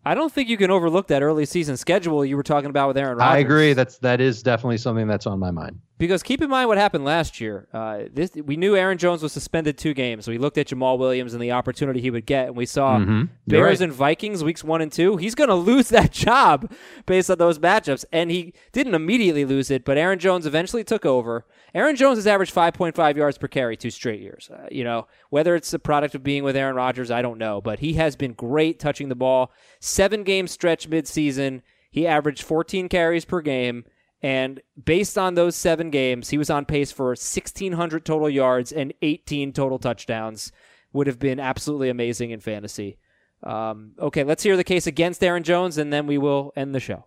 I 0.05 0.15
don't 0.15 0.31
think 0.31 0.47
you 0.47 0.55
can 0.55 0.71
overlook 0.71 1.07
that 1.07 1.21
early 1.21 1.45
season 1.45 1.75
schedule 1.75 2.23
you 2.23 2.37
were 2.37 2.43
talking 2.43 2.69
about 2.69 2.87
with 2.87 2.97
Aaron 2.97 3.17
Rodgers. 3.17 3.35
I 3.35 3.39
agree. 3.39 3.73
That's 3.73 3.97
that 3.97 4.21
is 4.21 4.41
definitely 4.41 4.77
something 4.77 5.07
that's 5.07 5.27
on 5.27 5.39
my 5.39 5.51
mind. 5.51 5.81
Because 5.99 6.21
keep 6.21 6.43
in 6.43 6.49
mind 6.49 6.67
what 6.69 6.77
happened 6.77 7.05
last 7.05 7.41
year. 7.41 7.67
Uh, 7.73 8.03
this 8.13 8.29
we 8.35 8.55
knew 8.55 8.75
Aaron 8.75 8.99
Jones 8.99 9.23
was 9.23 9.33
suspended 9.33 9.79
two 9.79 9.95
games, 9.95 10.25
so 10.25 10.31
we 10.31 10.37
looked 10.37 10.57
at 10.59 10.67
Jamaal 10.67 10.99
Williams 10.99 11.33
and 11.33 11.41
the 11.41 11.51
opportunity 11.53 12.01
he 12.01 12.11
would 12.11 12.25
get, 12.27 12.47
and 12.47 12.55
we 12.55 12.67
saw 12.67 12.97
Mm-hmm. 12.99 13.23
Bears 13.47 13.79
right. 13.79 13.85
and 13.85 13.93
Vikings 13.93 14.43
weeks 14.43 14.63
one 14.63 14.81
and 14.81 14.91
two. 14.91 15.17
He's 15.17 15.33
going 15.33 15.49
to 15.49 15.55
lose 15.55 15.89
that 15.97 16.11
job 16.11 16.71
based 17.07 17.31
on 17.31 17.39
those 17.39 17.57
matchups, 17.57 18.05
and 18.11 18.29
he 18.29 18.53
didn't 18.73 18.93
immediately 18.93 19.43
lose 19.43 19.71
it, 19.71 19.85
but 19.85 19.97
Aaron 19.97 20.19
Jones 20.19 20.45
eventually 20.45 20.83
took 20.83 21.05
over. 21.05 21.45
Aaron 21.73 21.95
Jones 21.95 22.17
has 22.19 22.27
averaged 22.27 22.53
5.5 22.53 23.15
yards 23.15 23.37
per 23.39 23.47
carry 23.47 23.75
two 23.75 23.89
straight 23.89 24.21
years. 24.21 24.49
Uh, 24.53 24.67
you 24.71 24.83
know 24.83 25.07
whether 25.31 25.55
it's 25.55 25.71
the 25.71 25.79
product 25.79 26.13
of 26.13 26.23
being 26.23 26.43
with 26.43 26.55
Aaron 26.55 26.75
Rodgers, 26.75 27.09
I 27.09 27.21
don't 27.23 27.37
know, 27.39 27.59
but 27.59 27.79
he 27.79 27.93
has 27.93 28.15
been 28.15 28.33
great 28.33 28.79
touching 28.79 29.09
the 29.09 29.15
ball. 29.15 29.51
Seven 29.79 30.23
game 30.23 30.47
stretch 30.47 30.87
midseason, 30.89 31.61
he 31.89 32.05
averaged 32.05 32.43
14 32.43 32.87
carries 32.87 33.25
per 33.25 33.41
game. 33.41 33.83
And 34.21 34.61
based 34.83 35.17
on 35.17 35.35
those 35.35 35.55
seven 35.55 35.89
games, 35.91 36.29
he 36.29 36.37
was 36.37 36.49
on 36.49 36.65
pace 36.65 36.91
for 36.91 37.09
1,600 37.09 38.03
total 38.03 38.29
yards 38.29 38.71
and 38.71 38.93
18 39.01 39.53
total 39.53 39.77
touchdowns. 39.77 40.51
Would 40.93 41.07
have 41.07 41.19
been 41.19 41.39
absolutely 41.39 41.89
amazing 41.89 42.31
in 42.31 42.39
fantasy. 42.39 42.97
Um, 43.43 43.91
okay, 43.99 44.23
let's 44.23 44.41
hear 44.41 44.57
the 44.57 44.63
case 44.63 44.87
against 44.87 45.23
Aaron 45.23 45.43
Jones, 45.43 45.77
and 45.77 45.93
then 45.93 46.07
we 46.07 46.17
will 46.17 46.53
end 46.55 46.73
the 46.73 46.79
show. 46.79 47.05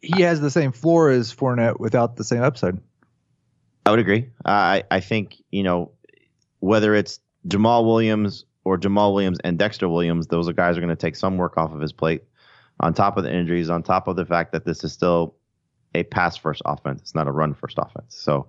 He 0.00 0.22
has 0.22 0.40
the 0.40 0.50
same 0.50 0.72
floor 0.72 1.10
as 1.10 1.34
Fournette 1.34 1.78
without 1.78 2.16
the 2.16 2.24
same 2.24 2.42
upside. 2.42 2.78
I 3.84 3.90
would 3.90 3.98
agree. 3.98 4.30
I 4.44 4.84
I 4.90 5.00
think 5.00 5.42
you 5.50 5.62
know 5.62 5.92
whether 6.60 6.94
it's 6.94 7.20
Jamaal 7.48 7.84
Williams 7.84 8.44
or 8.64 8.78
Jamaal 8.78 9.12
Williams 9.12 9.38
and 9.44 9.58
Dexter 9.58 9.88
Williams, 9.88 10.28
those 10.28 10.48
are 10.48 10.52
guys 10.52 10.76
are 10.76 10.80
going 10.80 10.90
to 10.90 10.96
take 10.96 11.16
some 11.16 11.36
work 11.36 11.58
off 11.58 11.72
of 11.72 11.80
his 11.80 11.92
plate. 11.92 12.22
On 12.80 12.94
top 12.94 13.16
of 13.16 13.24
the 13.24 13.32
injuries, 13.32 13.70
on 13.70 13.82
top 13.82 14.08
of 14.08 14.16
the 14.16 14.24
fact 14.24 14.52
that 14.52 14.64
this 14.64 14.84
is 14.84 14.92
still 14.92 15.34
a 15.94 16.02
pass 16.04 16.36
first 16.36 16.62
offense, 16.64 17.00
it's 17.00 17.14
not 17.14 17.28
a 17.28 17.32
run 17.32 17.54
first 17.54 17.78
offense. 17.78 18.16
So 18.16 18.48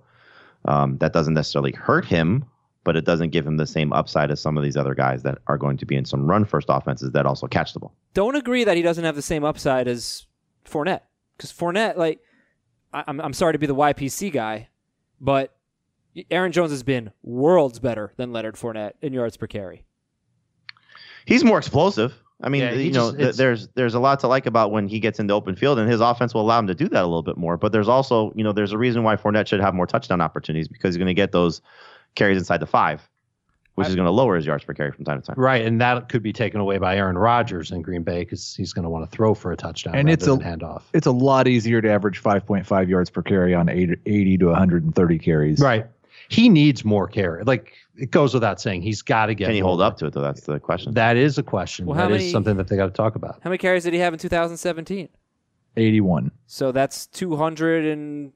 um, 0.64 0.98
that 0.98 1.12
doesn't 1.12 1.34
necessarily 1.34 1.72
hurt 1.72 2.04
him, 2.04 2.44
but 2.84 2.96
it 2.96 3.04
doesn't 3.04 3.30
give 3.30 3.46
him 3.46 3.56
the 3.56 3.66
same 3.66 3.92
upside 3.92 4.30
as 4.30 4.40
some 4.40 4.56
of 4.56 4.64
these 4.64 4.76
other 4.76 4.94
guys 4.94 5.22
that 5.22 5.38
are 5.46 5.58
going 5.58 5.76
to 5.78 5.86
be 5.86 5.96
in 5.96 6.04
some 6.04 6.26
run 6.26 6.44
first 6.44 6.66
offenses 6.70 7.12
that 7.12 7.26
also 7.26 7.46
catch 7.46 7.72
the 7.72 7.80
ball. 7.80 7.94
Don't 8.14 8.36
agree 8.36 8.64
that 8.64 8.76
he 8.76 8.82
doesn't 8.82 9.04
have 9.04 9.16
the 9.16 9.22
same 9.22 9.44
upside 9.44 9.88
as 9.88 10.26
Fournette, 10.64 11.02
because 11.36 11.52
Fournette, 11.52 11.96
like, 11.96 12.20
I, 12.92 13.04
I'm 13.06 13.20
I'm 13.20 13.32
sorry 13.32 13.52
to 13.52 13.58
be 13.58 13.66
the 13.66 13.74
YPC 13.74 14.32
guy, 14.32 14.68
but 15.20 15.56
Aaron 16.30 16.52
Jones 16.52 16.70
has 16.70 16.82
been 16.82 17.10
worlds 17.22 17.78
better 17.78 18.12
than 18.16 18.32
Leonard 18.32 18.56
Fournette 18.56 18.92
in 19.00 19.12
yards 19.12 19.36
per 19.36 19.46
carry. 19.46 19.84
He's 21.24 21.44
more 21.44 21.58
explosive. 21.58 22.14
I 22.42 22.48
mean, 22.48 22.62
Yeah, 22.62 22.72
he 22.72 22.84
you 22.88 22.92
know, 22.92 23.10
just- 23.12 23.18
th- 23.18 23.36
there's 23.36 23.68
there's 23.74 23.94
a 23.94 24.00
lot 24.00 24.20
to 24.20 24.28
like 24.28 24.46
about 24.46 24.72
when 24.72 24.88
he 24.88 24.98
gets 25.00 25.20
into 25.20 25.32
open 25.34 25.54
field, 25.56 25.78
and 25.78 25.88
his 25.90 26.00
offense 26.00 26.34
will 26.34 26.40
allow 26.42 26.58
him 26.58 26.66
to 26.66 26.74
do 26.74 26.88
that 26.88 27.02
a 27.02 27.06
little 27.06 27.22
bit 27.22 27.36
more. 27.36 27.56
But 27.56 27.72
there's 27.72 27.88
also, 27.88 28.32
you 28.34 28.42
know, 28.44 28.52
there's 28.52 28.72
a 28.72 28.78
reason 28.78 29.02
why 29.04 29.16
Fournette 29.16 29.46
should 29.46 29.60
have 29.60 29.74
more 29.74 29.86
touchdown 29.86 30.20
opportunities 30.20 30.68
because 30.68 30.94
he's 30.94 30.98
going 30.98 31.06
to 31.06 31.14
get 31.14 31.32
those 31.32 31.60
carries 32.14 32.36
inside 32.38 32.58
the 32.58 32.66
five, 32.66 33.08
which 33.76 33.86
I- 33.86 33.90
is 33.90 33.94
going 33.96 34.06
to 34.06 34.10
lower 34.12 34.34
his 34.36 34.44
yards 34.44 34.64
per 34.64 34.74
carry 34.74 34.90
from 34.92 35.04
time 35.04 35.20
to 35.20 35.26
time. 35.26 35.36
Right, 35.38 35.64
and 35.64 35.80
that 35.80 36.08
could 36.08 36.22
be 36.22 36.32
taken 36.32 36.60
away 36.60 36.78
by 36.78 36.96
Aaron 36.96 37.16
Rodgers 37.16 37.70
in 37.70 37.80
Green 37.80 38.02
Bay 38.02 38.20
because 38.20 38.54
he's 38.56 38.72
going 38.72 38.82
to 38.84 38.90
want 38.90 39.08
to 39.08 39.16
throw 39.16 39.34
for 39.34 39.52
a 39.52 39.56
touchdown 39.56 39.94
And 39.94 40.06
rather 40.08 40.14
it's 40.14 40.26
a- 40.26 40.36
than 40.36 40.40
handoff. 40.58 40.82
It's 40.92 41.06
a 41.06 41.12
lot 41.12 41.46
easier 41.48 41.80
to 41.80 41.90
average 41.90 42.20
5.5 42.22 42.88
yards 42.88 43.08
per 43.08 43.22
carry 43.22 43.54
on 43.54 43.68
80 43.68 43.96
80 44.06 44.38
to 44.38 44.46
130 44.48 45.18
carries. 45.18 45.60
Right, 45.60 45.86
he 46.32 46.48
needs 46.48 46.84
more 46.84 47.06
carry. 47.08 47.44
Like 47.44 47.72
it 47.96 48.10
goes 48.10 48.32
without 48.34 48.60
saying, 48.60 48.82
he's 48.82 49.02
got 49.02 49.26
to 49.26 49.34
get. 49.34 49.46
Can 49.46 49.54
he 49.54 49.60
more. 49.62 49.70
hold 49.70 49.82
up 49.82 49.98
to 49.98 50.06
it 50.06 50.12
though? 50.14 50.22
That's 50.22 50.40
the 50.42 50.58
question. 50.58 50.94
That 50.94 51.16
is 51.16 51.36
a 51.38 51.42
question. 51.42 51.86
Well, 51.86 51.96
That 51.96 52.04
how 52.08 52.14
is 52.14 52.20
many- 52.20 52.30
something 52.30 52.56
that 52.56 52.68
they 52.68 52.76
got 52.76 52.86
to 52.86 52.92
talk 52.92 53.14
about. 53.16 53.40
How 53.42 53.50
many 53.50 53.58
carries 53.58 53.84
did 53.84 53.92
he 53.92 53.98
have 54.00 54.12
in 54.12 54.18
2017? 54.18 55.08
81. 55.76 56.30
So 56.46 56.70
that's 56.72 57.06
214. 57.08 58.32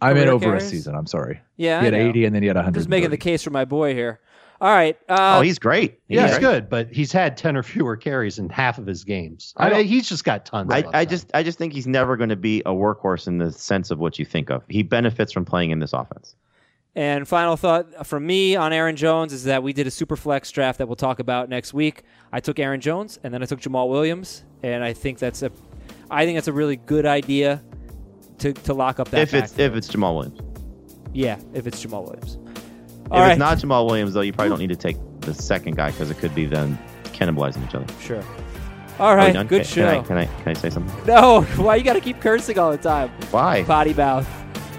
I 0.00 0.12
meant 0.12 0.24
career 0.24 0.32
over 0.32 0.44
carries? 0.46 0.64
a 0.64 0.68
season. 0.68 0.94
I'm 0.94 1.06
sorry. 1.06 1.40
Yeah, 1.56 1.80
He 1.80 1.84
had 1.86 1.94
know. 1.94 2.00
80 2.00 2.24
and 2.26 2.34
then 2.34 2.42
he 2.42 2.48
had 2.48 2.56
100. 2.56 2.78
Just 2.78 2.88
making 2.88 3.10
the 3.10 3.16
case 3.16 3.42
for 3.42 3.50
my 3.50 3.64
boy 3.64 3.94
here. 3.94 4.20
All 4.60 4.70
right. 4.70 4.96
Uh, 5.08 5.38
oh, 5.38 5.40
he's 5.42 5.58
great. 5.58 6.00
He's 6.08 6.16
Yeah, 6.16 6.26
it's 6.26 6.38
good, 6.38 6.68
but 6.68 6.90
he's 6.90 7.12
had 7.12 7.36
ten 7.36 7.56
or 7.56 7.62
fewer 7.62 7.96
carries 7.96 8.38
in 8.38 8.48
half 8.48 8.78
of 8.78 8.86
his 8.86 9.04
games. 9.04 9.52
I 9.56 9.70
I 9.70 9.74
mean, 9.78 9.86
he's 9.86 10.08
just 10.08 10.24
got 10.24 10.46
tons. 10.46 10.70
I, 10.72 10.78
of 10.78 10.94
I 10.94 11.04
just 11.04 11.30
I 11.34 11.42
just 11.42 11.58
think 11.58 11.72
he's 11.72 11.86
never 11.86 12.16
going 12.16 12.30
to 12.30 12.36
be 12.36 12.60
a 12.60 12.72
workhorse 12.72 13.26
in 13.26 13.38
the 13.38 13.52
sense 13.52 13.90
of 13.90 13.98
what 13.98 14.18
you 14.18 14.24
think 14.24 14.50
of. 14.50 14.62
He 14.68 14.82
benefits 14.82 15.32
from 15.32 15.44
playing 15.44 15.70
in 15.70 15.80
this 15.80 15.92
offense. 15.92 16.34
And 16.96 17.26
final 17.26 17.56
thought 17.56 18.06
from 18.06 18.24
me 18.24 18.54
on 18.54 18.72
Aaron 18.72 18.94
Jones 18.94 19.32
is 19.32 19.44
that 19.44 19.64
we 19.64 19.72
did 19.72 19.88
a 19.88 19.90
super 19.90 20.14
flex 20.14 20.52
draft 20.52 20.78
that 20.78 20.86
we'll 20.86 20.94
talk 20.94 21.18
about 21.18 21.48
next 21.48 21.74
week. 21.74 22.04
I 22.32 22.38
took 22.38 22.60
Aaron 22.60 22.80
Jones 22.80 23.18
and 23.24 23.34
then 23.34 23.42
I 23.42 23.46
took 23.46 23.60
Jamaal 23.60 23.88
Williams, 23.90 24.44
and 24.62 24.84
I 24.84 24.92
think 24.92 25.18
that's 25.18 25.42
a, 25.42 25.50
I 26.08 26.24
think 26.24 26.36
that's 26.36 26.46
a 26.46 26.52
really 26.52 26.76
good 26.76 27.04
idea 27.04 27.64
to, 28.38 28.52
to 28.52 28.74
lock 28.74 29.00
up 29.00 29.10
that. 29.10 29.22
if 29.22 29.34
it's 29.34 29.50
backfield. 29.50 29.72
if 29.72 29.76
it's 29.76 29.88
Jamaal 29.90 30.14
Williams. 30.14 30.40
yeah, 31.12 31.40
if 31.52 31.66
it's 31.66 31.84
Jamaal 31.84 32.04
Williams. 32.04 32.38
If 33.14 33.18
All 33.18 33.26
right, 33.26 33.30
it's 33.32 33.38
not 33.38 33.58
Jamaal 33.58 33.86
Williams 33.86 34.12
though, 34.12 34.22
you 34.22 34.32
probably 34.32 34.48
don't 34.48 34.58
need 34.58 34.70
to 34.70 34.76
take 34.76 34.96
the 35.20 35.32
second 35.32 35.76
guy 35.76 35.92
because 35.92 36.10
it 36.10 36.18
could 36.18 36.34
be 36.34 36.46
them 36.46 36.76
cannibalizing 37.04 37.64
each 37.64 37.72
other. 37.72 37.86
sure. 38.00 38.24
All 38.98 39.14
right, 39.14 39.32
good 39.46 39.62
can, 39.62 39.64
show. 39.64 40.02
Can 40.02 40.18
I, 40.18 40.26
can 40.26 40.38
I 40.38 40.42
can 40.42 40.48
I 40.48 40.52
say 40.54 40.70
something? 40.70 41.06
No, 41.06 41.42
why 41.56 41.76
you 41.76 41.84
got 41.84 41.92
to 41.92 42.00
keep 42.00 42.20
cursing 42.20 42.58
all 42.58 42.72
the 42.72 42.76
time? 42.76 43.10
Why? 43.30 43.62
Potty 43.62 43.94
mouth. 43.94 44.28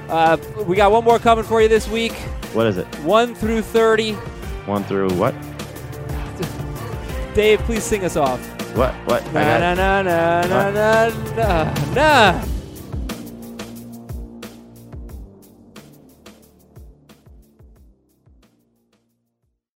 Uh, 0.10 0.36
we 0.68 0.76
got 0.76 0.92
one 0.92 1.06
more 1.06 1.18
coming 1.18 1.46
for 1.46 1.62
you 1.62 1.70
this 1.70 1.88
week. 1.88 2.12
What 2.52 2.68
is 2.68 2.78
it? 2.78 2.86
One 3.06 3.34
through 3.36 3.62
thirty. 3.62 4.12
One 4.66 4.84
through 4.84 5.12
what? 5.12 5.34
Dave, 7.36 7.60
please 7.62 7.84
sing 7.86 8.04
us 8.04 8.18
off. 8.18 8.40
What? 8.76 8.94
What? 9.08 9.24
Na 9.34 9.60
na 9.60 9.74
na 9.74 10.02
na 10.02 10.42
na 10.42 11.10
na 11.36 11.74
na. 11.94 12.55